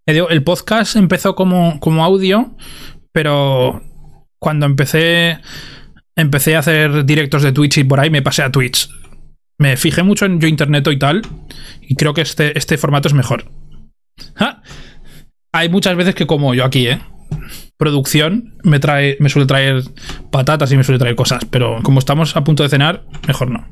Eh, 0.06 0.22
El 0.28 0.42
podcast 0.42 0.96
empezó 0.96 1.34
como, 1.34 1.80
como 1.80 2.04
audio, 2.04 2.56
pero 3.12 3.82
cuando 4.38 4.66
empecé 4.66 5.38
empecé 6.16 6.54
a 6.54 6.60
hacer 6.60 7.04
directos 7.04 7.42
de 7.42 7.52
Twitch 7.52 7.78
y 7.78 7.84
por 7.84 8.00
ahí 8.00 8.10
me 8.10 8.22
pasé 8.22 8.42
a 8.42 8.52
Twitch. 8.52 8.88
Me 9.58 9.76
fijé 9.76 10.02
mucho 10.02 10.26
en 10.26 10.40
yo 10.40 10.48
internet 10.48 10.86
y 10.90 10.98
tal, 10.98 11.22
y 11.80 11.94
creo 11.94 12.12
que 12.12 12.22
este, 12.22 12.56
este 12.58 12.76
formato 12.76 13.08
es 13.08 13.14
mejor. 13.14 13.50
¡Ja! 14.34 14.62
Hay 15.52 15.68
muchas 15.68 15.96
veces 15.96 16.14
que 16.14 16.26
como 16.26 16.54
yo 16.54 16.64
aquí, 16.64 16.88
¿eh? 16.88 17.00
Producción 17.76 18.54
me 18.62 18.78
trae, 18.78 19.16
me 19.20 19.28
suele 19.28 19.46
traer 19.46 19.82
patatas 20.30 20.70
y 20.72 20.76
me 20.76 20.84
suele 20.84 20.98
traer 20.98 21.16
cosas, 21.16 21.44
pero 21.44 21.80
como 21.82 21.98
estamos 21.98 22.36
a 22.36 22.44
punto 22.44 22.62
de 22.62 22.68
cenar, 22.68 23.04
mejor 23.26 23.50
no. 23.50 23.66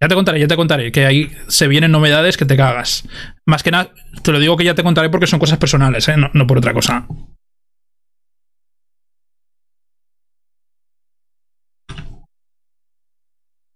Ya 0.00 0.06
te 0.06 0.14
contaré, 0.14 0.38
ya 0.38 0.46
te 0.46 0.54
contaré, 0.56 0.92
que 0.92 1.06
ahí 1.06 1.32
se 1.48 1.66
vienen 1.66 1.90
novedades 1.90 2.36
que 2.36 2.44
te 2.44 2.56
cagas. 2.56 3.08
Más 3.44 3.64
que 3.64 3.72
nada, 3.72 3.90
te 4.22 4.30
lo 4.30 4.38
digo 4.38 4.56
que 4.56 4.64
ya 4.64 4.76
te 4.76 4.84
contaré 4.84 5.10
porque 5.10 5.26
son 5.26 5.40
cosas 5.40 5.58
personales, 5.58 6.08
¿eh? 6.08 6.16
no, 6.16 6.30
no 6.32 6.46
por 6.46 6.58
otra 6.58 6.72
cosa. 6.72 7.08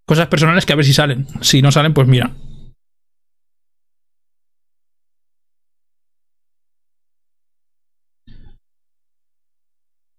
Cosas 0.07 0.29
personales 0.29 0.67
que 0.67 0.73
a 0.73 0.77
ver 0.77 0.85
si 0.85 0.93
salen. 0.93 1.27
Si 1.41 1.63
no 1.63 1.73
salen, 1.73 1.95
pues 1.95 2.07
mira. 2.07 2.31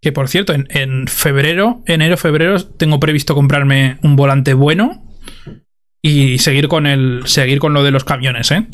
Que 0.03 0.11
por 0.11 0.27
cierto, 0.27 0.53
en, 0.53 0.67
en 0.69 1.07
febrero, 1.07 1.81
enero, 1.85 2.17
febrero, 2.17 2.61
tengo 2.61 2.99
previsto 2.99 3.35
comprarme 3.35 3.97
un 4.03 4.17
volante 4.17 4.53
bueno 4.53 5.01
y 6.01 6.39
seguir 6.39 6.67
con 6.67 6.85
el. 6.85 7.21
seguir 7.25 7.59
con 7.59 7.73
lo 7.73 7.83
de 7.83 7.91
los 7.91 8.03
camiones, 8.03 8.51
¿eh? 8.51 8.67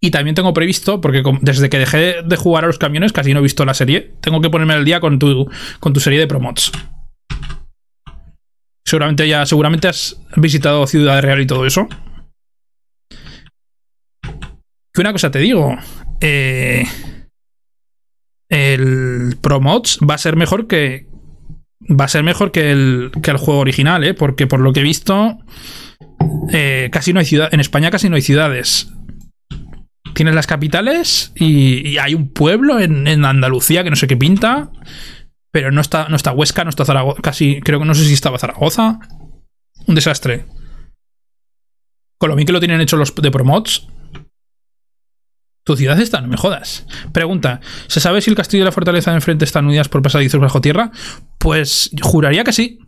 Y 0.00 0.10
también 0.10 0.34
tengo 0.34 0.52
previsto, 0.52 1.00
porque 1.00 1.22
desde 1.42 1.70
que 1.70 1.78
dejé 1.78 2.22
de 2.24 2.36
jugar 2.36 2.64
a 2.64 2.66
los 2.66 2.78
camiones, 2.78 3.12
casi 3.12 3.32
no 3.32 3.38
he 3.38 3.42
visto 3.42 3.64
la 3.64 3.72
serie. 3.72 4.14
Tengo 4.20 4.40
que 4.40 4.50
ponerme 4.50 4.74
al 4.74 4.84
día 4.84 4.98
con 4.98 5.20
tu, 5.20 5.48
con 5.78 5.92
tu 5.92 6.00
serie 6.00 6.18
de 6.18 6.26
promots. 6.26 6.72
Seguramente 8.84 9.28
ya, 9.28 9.46
seguramente 9.46 9.86
has 9.86 10.20
visitado 10.36 10.88
Ciudad 10.88 11.22
Real 11.22 11.40
y 11.40 11.46
todo 11.46 11.64
eso. 11.64 11.88
Que 14.92 15.00
una 15.00 15.12
cosa 15.12 15.30
te 15.30 15.38
digo. 15.38 15.78
Eh, 16.20 16.84
el 18.54 19.36
Promods 19.40 19.98
va 20.08 20.14
a 20.14 20.18
ser 20.18 20.36
mejor 20.36 20.66
que. 20.66 21.08
Va 21.90 22.06
a 22.06 22.08
ser 22.08 22.22
mejor 22.22 22.50
que 22.50 22.70
el, 22.70 23.10
que 23.22 23.30
el 23.30 23.36
juego 23.36 23.60
original, 23.60 24.04
¿eh? 24.04 24.14
Porque 24.14 24.46
por 24.46 24.60
lo 24.60 24.72
que 24.72 24.80
he 24.80 24.84
visto. 24.84 25.38
eh, 26.52 26.88
casi 26.92 27.12
no 27.12 27.20
hay 27.20 27.26
ciudad. 27.26 27.52
En 27.52 27.60
España 27.60 27.90
casi 27.90 28.08
no 28.08 28.16
hay 28.16 28.22
ciudades. 28.22 28.92
Tienes 30.14 30.34
las 30.34 30.46
capitales 30.46 31.32
y, 31.34 31.98
hay 31.98 32.14
un 32.14 32.32
pueblo 32.32 32.78
en, 32.78 33.08
en 33.08 33.24
Andalucía 33.24 33.82
que 33.82 33.90
no 33.90 33.96
sé 33.96 34.06
qué 34.06 34.16
pinta. 34.16 34.70
Pero 35.50 35.70
no 35.70 35.80
está, 35.80 36.08
no 36.08 36.16
está 36.16 36.32
Huesca, 36.32 36.64
no 36.64 36.70
está 36.70 36.84
Zaragoza. 36.84 37.20
Casi, 37.22 37.60
creo 37.60 37.80
que 37.80 37.84
no 37.84 37.94
sé 37.94 38.04
si 38.04 38.14
estaba 38.14 38.38
Zaragoza. 38.38 39.00
Un 39.86 39.94
desastre. 39.94 40.46
Con 42.18 42.30
lo 42.30 42.36
que 42.36 42.52
lo 42.52 42.60
tienen 42.60 42.80
hecho 42.80 42.96
los 42.96 43.14
de 43.14 43.30
Promods. 43.30 43.88
Tu 45.64 45.76
ciudad 45.76 45.98
está, 45.98 46.20
no 46.20 46.28
me 46.28 46.36
jodas. 46.36 46.86
Pregunta: 47.12 47.60
¿se 47.86 48.00
sabe 48.00 48.20
si 48.20 48.30
el 48.30 48.36
castillo 48.36 48.62
y 48.62 48.66
la 48.66 48.72
fortaleza 48.72 49.10
de 49.10 49.16
enfrente 49.16 49.44
están 49.44 49.64
unidas 49.66 49.88
por 49.88 50.02
pasadizos 50.02 50.40
bajo 50.40 50.60
tierra? 50.60 50.90
Pues 51.38 51.90
juraría 52.02 52.44
que 52.44 52.52
sí. 52.52 52.78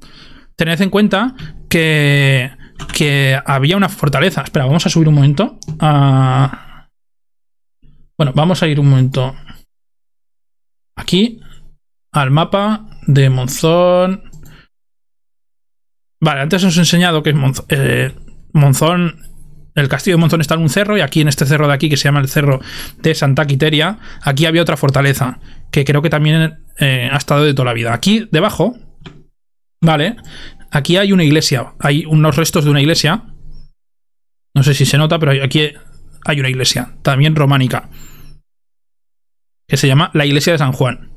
Tened 0.56 0.80
en 0.80 0.90
cuenta 0.90 1.34
que, 1.68 2.50
que 2.94 3.38
había 3.44 3.76
una 3.76 3.88
fortaleza. 3.88 4.42
Espera, 4.42 4.66
vamos 4.66 4.84
a 4.86 4.90
subir 4.90 5.08
un 5.08 5.14
momento. 5.14 5.58
Bueno, 8.18 8.32
vamos 8.34 8.62
a 8.62 8.66
ir 8.68 8.78
un 8.80 8.88
momento. 8.90 9.34
Aquí. 10.96 11.40
Al 12.12 12.30
mapa 12.30 12.86
de 13.06 13.28
Monzón. 13.28 14.30
Vale, 16.20 16.40
antes 16.40 16.64
os 16.64 16.76
he 16.76 16.80
enseñado 16.80 17.22
que 17.22 17.34
Monz- 17.34 17.64
eh, 17.68 18.14
Monzón. 18.54 19.25
El 19.76 19.88
castillo 19.88 20.16
de 20.16 20.20
Monzón 20.20 20.40
está 20.40 20.54
en 20.54 20.62
un 20.62 20.70
cerro 20.70 20.96
y 20.96 21.02
aquí 21.02 21.20
en 21.20 21.28
este 21.28 21.44
cerro 21.44 21.68
de 21.68 21.74
aquí, 21.74 21.88
que 21.88 21.98
se 21.98 22.04
llama 22.04 22.20
el 22.20 22.28
cerro 22.28 22.60
de 22.98 23.14
Santa 23.14 23.46
Quiteria, 23.46 23.98
aquí 24.22 24.46
había 24.46 24.62
otra 24.62 24.76
fortaleza, 24.76 25.38
que 25.70 25.84
creo 25.84 26.00
que 26.00 26.10
también 26.10 26.64
eh, 26.78 27.08
ha 27.12 27.16
estado 27.16 27.44
de 27.44 27.52
toda 27.52 27.66
la 27.66 27.74
vida. 27.74 27.92
Aquí 27.92 28.26
debajo, 28.32 28.74
vale, 29.82 30.16
aquí 30.70 30.96
hay 30.96 31.12
una 31.12 31.24
iglesia. 31.24 31.74
Hay 31.78 32.06
unos 32.06 32.36
restos 32.36 32.64
de 32.64 32.70
una 32.70 32.80
iglesia. 32.80 33.24
No 34.54 34.62
sé 34.62 34.72
si 34.72 34.86
se 34.86 34.96
nota, 34.96 35.18
pero 35.18 35.32
aquí 35.44 35.72
hay 36.24 36.40
una 36.40 36.48
iglesia, 36.48 36.96
también 37.02 37.36
románica, 37.36 37.90
que 39.68 39.76
se 39.76 39.86
llama 39.86 40.10
la 40.14 40.24
iglesia 40.24 40.54
de 40.54 40.58
San 40.58 40.72
Juan. 40.72 41.12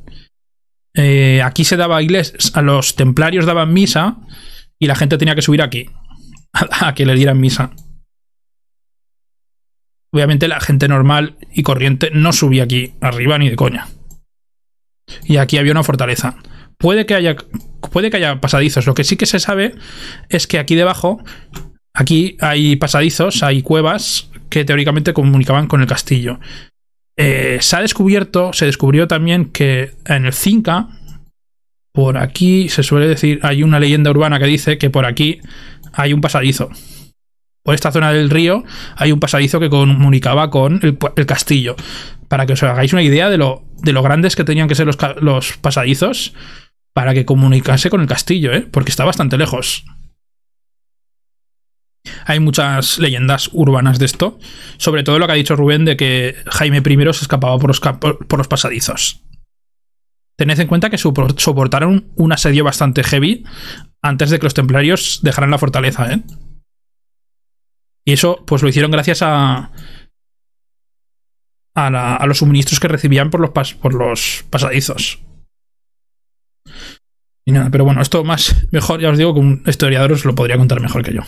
Eh, 0.94 1.42
aquí 1.42 1.64
se 1.64 1.78
daba 1.78 2.02
iglesia, 2.02 2.38
a 2.54 2.62
los 2.62 2.96
templarios 2.96 3.46
daban 3.46 3.72
misa 3.72 4.18
y 4.78 4.88
la 4.88 4.96
gente 4.96 5.18
tenía 5.18 5.36
que 5.36 5.42
subir 5.42 5.62
aquí 5.62 5.86
a, 6.54 6.94
que 6.94 7.06
le 7.06 7.16
dieran 7.16 7.40
misa. 7.40 7.72
Obviamente 10.12 10.48
la 10.48 10.60
gente 10.60 10.88
normal 10.88 11.36
y 11.54 11.64
corriente 11.64 12.10
no 12.14 12.34
subía 12.34 12.64
aquí 12.64 12.94
arriba 13.02 13.38
ni 13.38 13.50
de 13.50 13.56
coña. 13.56 13.88
Y 15.24 15.38
aquí 15.38 15.58
había 15.58 15.72
una 15.72 15.84
fortaleza. 15.84 16.38
Puede 16.78 17.06
que 17.06 17.16
haya, 17.16 17.36
puede 17.92 18.10
que 18.10 18.18
haya 18.18 18.40
pasadizos. 18.42 18.86
Lo 18.88 18.94
que 18.94 19.04
sí 19.04 19.18
que 19.18 19.26
se 19.26 19.40
sabe 19.40 19.76
es 20.30 20.48
que 20.48 20.60
aquí 20.60 20.76
debajo, 20.76 21.24
aquí 21.94 22.38
hay 22.40 22.76
pasadizos, 22.76 23.44
hay 23.44 23.62
cuevas 23.62 24.30
que 24.50 24.66
teóricamente 24.66 25.14
comunicaban 25.14 25.68
con 25.68 25.82
el 25.82 25.88
castillo. 25.88 26.40
Eh, 27.18 27.58
se 27.62 27.76
ha 27.76 27.82
descubierto, 27.82 28.54
se 28.54 28.66
descubrió 28.66 29.08
también 29.08 29.46
que 29.46 29.92
en 30.06 30.26
el 30.26 30.34
Cinca, 30.34 30.88
por 31.92 32.18
aquí 32.18 32.70
se 32.70 32.82
suele 32.82 33.08
decir, 33.08 33.40
hay 33.44 33.62
una 33.62 33.80
leyenda 33.80 34.10
urbana 34.10 34.40
que 34.40 34.46
dice 34.46 34.78
que 34.78 34.90
por 34.90 35.06
aquí 35.06 35.42
hay 35.94 36.14
un 36.14 36.22
pasadizo. 36.22 36.70
Por 37.64 37.76
esta 37.76 37.92
zona 37.92 38.12
del 38.12 38.30
río 38.30 38.64
hay 38.96 39.12
un 39.12 39.20
pasadizo 39.20 39.60
que 39.60 39.70
comunicaba 39.70 40.50
con 40.50 40.80
el, 40.82 41.26
castillo. 41.26 41.76
Para 42.28 42.46
que 42.46 42.54
os 42.54 42.64
hagáis 42.64 42.94
una 42.94 43.02
idea 43.02 43.30
de 43.30 43.38
lo, 43.38 43.64
de 43.82 43.92
grandes 43.94 44.36
que 44.36 44.44
tenían 44.44 44.68
que 44.68 44.76
ser 44.76 44.88
los, 44.88 44.98
los 45.22 45.58
pasadizos 45.58 46.34
para 46.94 47.14
que 47.14 47.26
comunicase 47.26 47.90
con 47.90 48.02
el 48.02 48.08
castillo, 48.08 48.54
¿eh? 48.54 48.68
porque 48.70 48.92
está 48.92 49.06
bastante 49.06 49.38
lejos. 49.38 49.86
Hay 52.26 52.40
muchas 52.40 53.00
leyendas 53.00 53.50
urbanas 53.54 54.00
de 54.00 54.06
esto, 54.06 54.40
sobre 54.78 55.04
todo 55.04 55.20
lo 55.20 55.28
que 55.28 55.34
ha 55.34 55.36
dicho 55.36 55.56
Rubén 55.56 55.86
de 55.86 55.98
que 55.98 56.36
Jaime 56.48 56.78
I 56.78 57.14
se 57.14 57.24
escapaba 57.24 57.58
por 57.58 57.70
los, 57.70 57.80
por 57.80 58.38
los 58.38 58.48
pasadizos. 58.48 59.22
Tened 60.38 60.60
en 60.60 60.68
cuenta 60.68 60.90
que 60.90 60.98
soportaron 60.98 62.12
un 62.16 62.32
asedio 62.32 62.64
bastante 62.64 63.04
heavy 63.04 63.44
antes 64.02 64.30
de 64.30 64.40
que 64.40 64.46
los 64.46 64.54
templarios 64.54 65.20
dejaran 65.22 65.52
la 65.52 65.58
fortaleza, 65.58 66.14
¿eh? 66.14 66.22
Y 68.06 68.14
eso, 68.14 68.44
pues 68.46 68.62
lo 68.62 68.70
hicieron 68.70 68.92
gracias 68.92 69.22
a. 69.22 69.72
a, 71.76 72.26
los 72.26 72.40
suministros 72.40 72.80
que 72.80 72.88
recibían 72.88 73.30
por 73.30 73.40
los, 73.40 73.74
por 73.76 73.94
los 73.94 74.46
pasadizos. 74.50 75.20
Y 77.46 77.52
nada, 77.52 77.70
pero 77.72 77.84
bueno, 77.84 78.02
esto 78.02 78.24
más. 78.24 78.68
Mejor, 78.72 79.02
ya 79.02 79.10
os 79.10 79.18
digo 79.18 79.34
que 79.34 79.40
un 79.40 79.64
historiador 79.66 80.12
os 80.12 80.26
lo 80.26 80.36
podría 80.36 80.58
contar 80.58 80.82
mejor 80.82 81.04
que 81.04 81.14
yo. 81.14 81.22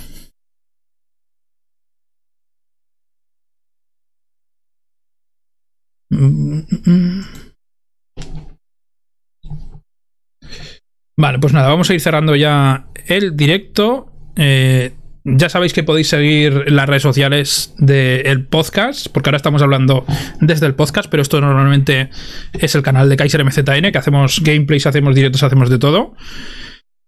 Vale, 11.18 11.40
pues 11.40 11.54
nada, 11.54 11.70
vamos 11.70 11.90
a 11.90 11.94
ir 11.94 12.02
cerrando 12.02 12.36
ya 12.36 12.88
el 13.08 13.36
directo. 13.36 14.12
Eh, 14.36 14.94
ya 15.24 15.50
sabéis 15.50 15.74
que 15.74 15.84
podéis 15.84 16.08
seguir 16.08 16.72
las 16.72 16.88
redes 16.88 17.04
sociales 17.04 17.74
del 17.78 18.46
podcast, 18.46 19.08
porque 19.12 19.30
ahora 19.30 19.38
estamos 19.38 19.62
hablando 19.62 20.06
desde 20.40 20.66
el 20.66 20.76
podcast, 20.76 21.10
pero 21.10 21.22
esto 21.22 21.40
normalmente 21.42 22.10
es 22.54 22.76
el 22.76 22.82
canal 22.82 23.10
de 23.10 23.18
Kaiser 23.18 23.44
MZN, 23.44 23.92
que 23.92 23.98
hacemos 23.98 24.42
gameplays, 24.42 24.88
hacemos 24.88 25.14
directos, 25.14 25.44
hacemos 25.44 25.70
de 25.70 25.78
todo. 25.78 26.16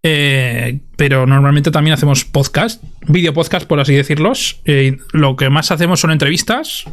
Eh, 0.05 0.81
pero 0.97 1.25
normalmente 1.25 1.71
también 1.71 1.93
hacemos 1.93 2.25
podcast, 2.25 2.83
video 3.07 3.33
podcast, 3.33 3.65
por 3.65 3.79
así 3.79 3.95
decirlos. 3.95 4.61
Eh, 4.65 4.97
lo 5.13 5.35
que 5.35 5.49
más 5.49 5.71
hacemos 5.71 5.99
son 5.99 6.11
entrevistas. 6.11 6.83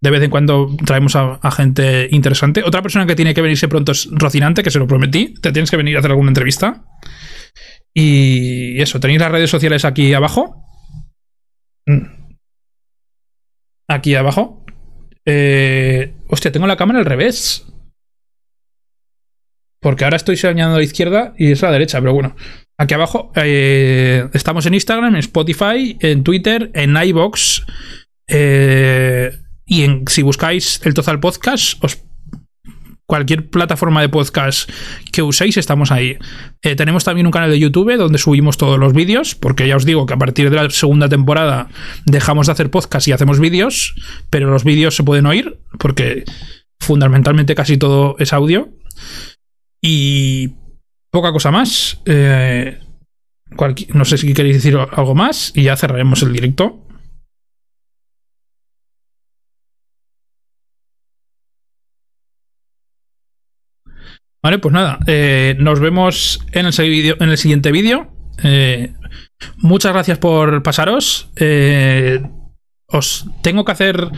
De 0.00 0.10
vez 0.10 0.22
en 0.22 0.30
cuando 0.30 0.76
traemos 0.84 1.16
a, 1.16 1.38
gente 1.50 2.08
interesante. 2.12 2.62
Otra 2.64 2.82
persona 2.82 3.06
que 3.06 3.16
tiene 3.16 3.34
que 3.34 3.40
venirse 3.40 3.66
pronto 3.66 3.92
es 3.92 4.08
Rocinante, 4.12 4.62
que 4.62 4.70
se 4.70 4.78
lo 4.78 4.86
prometí. 4.86 5.34
Te 5.40 5.52
tienes 5.52 5.70
que 5.70 5.76
venir 5.76 5.96
a 5.96 5.98
hacer 5.98 6.10
alguna 6.10 6.30
entrevista. 6.30 6.84
Y 7.98 8.78
eso, 8.82 9.00
tenéis 9.00 9.20
las 9.20 9.32
redes 9.32 9.48
sociales 9.48 9.86
aquí 9.86 10.12
abajo. 10.12 10.62
Mm. 11.86 12.34
Aquí 13.88 14.14
abajo. 14.14 14.66
Eh, 15.24 16.12
hostia, 16.28 16.52
tengo 16.52 16.66
la 16.66 16.76
cámara 16.76 16.98
al 16.98 17.06
revés. 17.06 17.64
Porque 19.80 20.04
ahora 20.04 20.18
estoy 20.18 20.36
señalando 20.36 20.74
a 20.74 20.80
la 20.80 20.84
izquierda 20.84 21.32
y 21.38 21.52
es 21.52 21.62
a 21.62 21.68
la 21.68 21.72
derecha, 21.72 21.98
pero 22.00 22.12
bueno. 22.12 22.36
Aquí 22.78 22.92
abajo 22.92 23.32
eh, 23.34 24.28
estamos 24.34 24.66
en 24.66 24.74
Instagram, 24.74 25.14
en 25.14 25.20
Spotify, 25.20 25.96
en 25.98 26.22
Twitter, 26.22 26.70
en 26.74 26.98
iBox. 26.98 27.64
Eh, 28.28 29.32
y 29.64 29.84
en, 29.84 30.04
si 30.06 30.20
buscáis 30.20 30.82
el 30.84 30.92
Total 30.92 31.18
Podcast, 31.18 31.82
os 31.82 32.05
cualquier 33.06 33.48
plataforma 33.48 34.00
de 34.00 34.08
podcast 34.08 34.70
que 35.12 35.22
uséis, 35.22 35.56
estamos 35.56 35.92
ahí. 35.92 36.18
Eh, 36.62 36.74
tenemos 36.76 37.04
también 37.04 37.26
un 37.26 37.32
canal 37.32 37.50
de 37.50 37.58
YouTube 37.58 37.96
donde 37.96 38.18
subimos 38.18 38.56
todos 38.56 38.78
los 38.78 38.92
vídeos, 38.92 39.34
porque 39.34 39.66
ya 39.66 39.76
os 39.76 39.84
digo 39.84 40.06
que 40.06 40.14
a 40.14 40.18
partir 40.18 40.50
de 40.50 40.56
la 40.56 40.70
segunda 40.70 41.08
temporada 41.08 41.68
dejamos 42.04 42.46
de 42.46 42.52
hacer 42.52 42.70
podcast 42.70 43.06
y 43.08 43.12
hacemos 43.12 43.40
vídeos, 43.40 43.94
pero 44.28 44.50
los 44.50 44.64
vídeos 44.64 44.96
se 44.96 45.04
pueden 45.04 45.26
oír, 45.26 45.58
porque 45.78 46.24
fundamentalmente 46.80 47.54
casi 47.54 47.76
todo 47.76 48.16
es 48.18 48.32
audio. 48.32 48.70
Y 49.80 50.54
poca 51.10 51.32
cosa 51.32 51.50
más. 51.50 52.00
Eh, 52.06 52.80
no 53.94 54.04
sé 54.04 54.18
si 54.18 54.34
queréis 54.34 54.56
decir 54.56 54.76
algo 54.76 55.14
más 55.14 55.52
y 55.54 55.62
ya 55.62 55.76
cerraremos 55.76 56.22
el 56.22 56.32
directo. 56.32 56.85
Vale, 64.46 64.60
pues 64.60 64.72
nada, 64.72 65.00
eh, 65.08 65.56
nos 65.58 65.80
vemos 65.80 66.40
en 66.52 66.66
el, 66.66 67.16
en 67.18 67.30
el 67.30 67.36
siguiente 67.36 67.72
vídeo. 67.72 68.12
Eh, 68.44 68.92
muchas 69.56 69.92
gracias 69.92 70.18
por 70.18 70.62
pasaros. 70.62 71.32
Eh, 71.34 72.22
os 72.86 73.26
tengo 73.42 73.64
que 73.64 73.72
hacer 73.72 74.08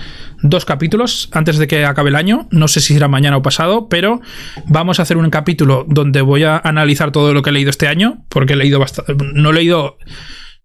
dos 0.42 0.66
capítulos 0.66 1.30
antes 1.32 1.56
de 1.56 1.66
que 1.66 1.86
acabe 1.86 2.10
el 2.10 2.14
año. 2.14 2.46
No 2.50 2.68
sé 2.68 2.82
si 2.82 2.92
será 2.92 3.08
mañana 3.08 3.38
o 3.38 3.42
pasado, 3.42 3.88
pero 3.88 4.20
vamos 4.66 4.98
a 4.98 5.04
hacer 5.04 5.16
un 5.16 5.30
capítulo 5.30 5.86
donde 5.88 6.20
voy 6.20 6.44
a 6.44 6.58
analizar 6.58 7.10
todo 7.10 7.32
lo 7.32 7.40
que 7.40 7.48
he 7.48 7.54
leído 7.54 7.70
este 7.70 7.88
año, 7.88 8.26
porque 8.28 8.52
he 8.52 8.56
leído. 8.56 8.84
No 9.32 9.48
he 9.48 9.54
leído 9.54 9.96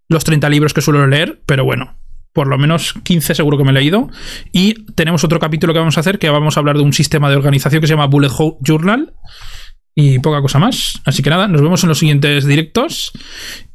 los 0.09 0.25
30 0.25 0.49
libros 0.49 0.73
que 0.73 0.81
suelo 0.81 1.07
leer, 1.07 1.41
pero 1.45 1.63
bueno, 1.63 1.95
por 2.33 2.47
lo 2.47 2.57
menos 2.57 2.93
15 3.03 3.35
seguro 3.35 3.57
que 3.57 3.63
me 3.63 3.69
he 3.69 3.75
leído. 3.75 4.09
Y 4.51 4.85
tenemos 4.95 5.23
otro 5.23 5.39
capítulo 5.39 5.71
que 5.71 5.79
vamos 5.79 5.97
a 5.97 6.01
hacer, 6.01 6.19
que 6.19 6.29
vamos 6.29 6.57
a 6.57 6.59
hablar 6.59 6.75
de 6.75 6.83
un 6.83 6.91
sistema 6.91 7.29
de 7.29 7.37
organización 7.37 7.79
que 7.79 7.87
se 7.87 7.93
llama 7.93 8.07
Bullet 8.07 8.31
Journal. 8.61 9.13
Y 9.95 10.19
poca 10.19 10.41
cosa 10.41 10.59
más. 10.59 11.01
Así 11.05 11.21
que 11.21 11.29
nada, 11.29 11.47
nos 11.47 11.61
vemos 11.61 11.83
en 11.83 11.89
los 11.89 11.99
siguientes 11.99 12.45
directos. 12.45 13.11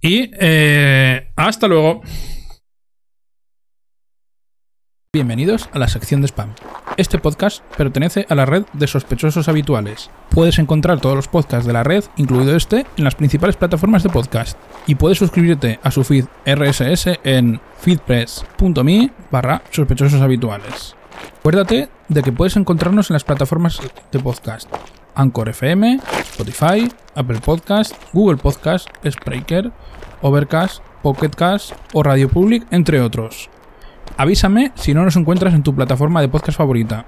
Y 0.01 0.31
eh, 0.41 1.31
hasta 1.37 1.69
luego. 1.69 2.03
Bienvenidos 5.11 5.71
a 5.73 5.79
la 5.79 5.89
sección 5.89 6.21
de 6.21 6.29
spam. 6.29 6.55
Este 6.97 7.19
podcast 7.19 7.63
pertenece 7.77 8.27
a 8.29 8.35
la 8.35 8.45
red 8.45 8.65
de 8.73 8.87
sospechosos 8.87 9.49
habituales. 9.49 10.11
Puedes 10.29 10.59
encontrar 10.59 11.01
todos 11.01 11.17
los 11.17 11.29
podcasts 11.29 11.67
de 11.67 11.73
la 11.73 11.83
red, 11.83 12.05
incluido 12.17 12.55
este, 12.55 12.85
en 12.97 13.05
las 13.05 13.15
principales 13.15 13.57
plataformas 13.57 14.03
de 14.03 14.11
podcast. 14.11 14.59
Y 14.87 14.97
puedes 14.97 15.19
suscribirte 15.19 15.81
a 15.83 15.91
su 15.91 16.05
feed 16.05 16.27
RSS 16.45 17.21
en 17.25 17.61
feedpress.me 17.81 19.13
barra 19.31 19.63
sospechosos 19.71 20.21
habituales. 20.21 20.95
Acuérdate 21.39 21.89
de 22.09 22.23
que 22.23 22.33
puedes 22.33 22.57
encontrarnos 22.57 23.11
en 23.11 23.15
las 23.15 23.25
plataformas 23.25 23.81
de 24.13 24.19
podcast. 24.19 24.69
Anchor 25.19 25.51
FM, 25.51 26.01
Spotify, 26.21 26.89
Apple 27.15 27.41
Podcast, 27.45 27.95
Google 28.13 28.39
Podcast, 28.39 28.89
Spreaker, 29.05 29.73
Overcast, 30.23 30.83
Pocketcast 31.03 31.73
o 31.93 32.03
Radio 32.03 32.29
Public, 32.29 32.67
entre 32.71 33.01
otros. 33.01 33.51
Avísame 34.17 34.73
si 34.75 34.95
no 34.95 35.05
nos 35.05 35.17
encuentras 35.17 35.55
en 35.55 35.63
tu 35.63 35.75
plataforma 35.75 36.21
de 36.21 36.29
podcast 36.29 36.57
favorita. 36.57 37.07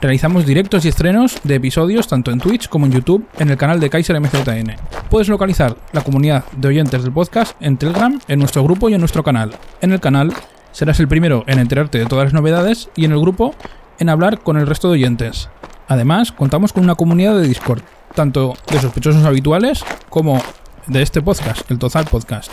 Realizamos 0.00 0.44
directos 0.44 0.84
y 0.84 0.88
estrenos 0.88 1.38
de 1.44 1.54
episodios 1.54 2.08
tanto 2.08 2.30
en 2.30 2.40
Twitch 2.40 2.68
como 2.68 2.86
en 2.86 2.92
YouTube 2.92 3.26
en 3.38 3.50
el 3.50 3.56
canal 3.56 3.80
de 3.80 3.88
Kaiser 3.88 4.20
MZN. 4.20 4.76
Puedes 5.08 5.28
localizar 5.28 5.76
la 5.92 6.02
comunidad 6.02 6.44
de 6.56 6.68
oyentes 6.68 7.02
del 7.02 7.12
podcast 7.12 7.56
en 7.60 7.76
Telegram, 7.76 8.18
en 8.28 8.38
nuestro 8.38 8.62
grupo 8.64 8.88
y 8.88 8.94
en 8.94 9.00
nuestro 9.00 9.22
canal. 9.22 9.54
En 9.80 9.92
el 9.92 10.00
canal 10.00 10.32
serás 10.72 11.00
el 11.00 11.08
primero 11.08 11.44
en 11.46 11.58
enterarte 11.58 11.98
de 11.98 12.06
todas 12.06 12.26
las 12.26 12.34
novedades 12.34 12.90
y 12.96 13.04
en 13.04 13.12
el 13.12 13.20
grupo 13.20 13.54
en 13.98 14.08
hablar 14.08 14.40
con 14.40 14.56
el 14.58 14.66
resto 14.66 14.88
de 14.88 14.94
oyentes. 14.94 15.48
Además, 15.88 16.32
contamos 16.32 16.72
con 16.72 16.84
una 16.84 16.94
comunidad 16.94 17.36
de 17.36 17.46
Discord, 17.46 17.82
tanto 18.14 18.54
de 18.70 18.80
sospechosos 18.80 19.24
habituales 19.24 19.84
como 20.08 20.40
de 20.86 21.02
este 21.02 21.20
podcast, 21.20 21.70
el 21.70 21.78
Tozal 21.78 22.06
Podcast. 22.06 22.52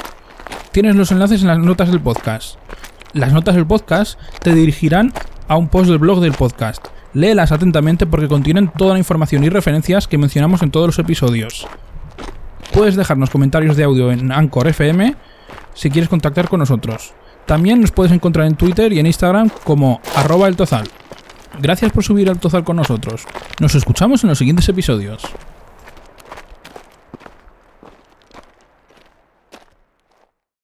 Tienes 0.71 0.95
los 0.95 1.11
enlaces 1.11 1.41
en 1.41 1.47
las 1.47 1.59
notas 1.59 1.89
del 1.89 2.01
podcast. 2.01 2.57
Las 3.13 3.33
notas 3.33 3.55
del 3.55 3.65
podcast 3.65 4.19
te 4.41 4.53
dirigirán 4.53 5.13
a 5.47 5.57
un 5.57 5.69
post 5.69 5.89
del 5.89 5.99
blog 5.99 6.19
del 6.21 6.33
podcast. 6.33 6.87
Léelas 7.13 7.51
atentamente 7.51 8.05
porque 8.05 8.27
contienen 8.27 8.69
toda 8.69 8.93
la 8.93 8.99
información 8.99 9.43
y 9.43 9.49
referencias 9.49 10.07
que 10.07 10.17
mencionamos 10.17 10.61
en 10.61 10.71
todos 10.71 10.87
los 10.87 10.99
episodios. 10.99 11.67
Puedes 12.73 12.95
dejarnos 12.95 13.29
comentarios 13.29 13.75
de 13.75 13.83
audio 13.83 14.11
en 14.11 14.31
Anchor 14.31 14.67
FM 14.67 15.15
si 15.73 15.89
quieres 15.89 16.09
contactar 16.09 16.47
con 16.47 16.59
nosotros. 16.59 17.13
También 17.45 17.81
nos 17.81 17.91
puedes 17.91 18.13
encontrar 18.13 18.47
en 18.47 18.55
Twitter 18.55 18.93
y 18.93 18.99
en 18.99 19.07
Instagram 19.07 19.49
como 19.63 19.99
arroba 20.15 20.47
el 20.47 20.55
tozal. 20.55 20.87
Gracias 21.59 21.91
por 21.91 22.03
subir 22.03 22.29
al 22.29 22.39
tozal 22.39 22.63
con 22.63 22.77
nosotros. 22.77 23.25
Nos 23.59 23.75
escuchamos 23.75 24.23
en 24.23 24.29
los 24.29 24.37
siguientes 24.37 24.67
episodios. 24.69 25.23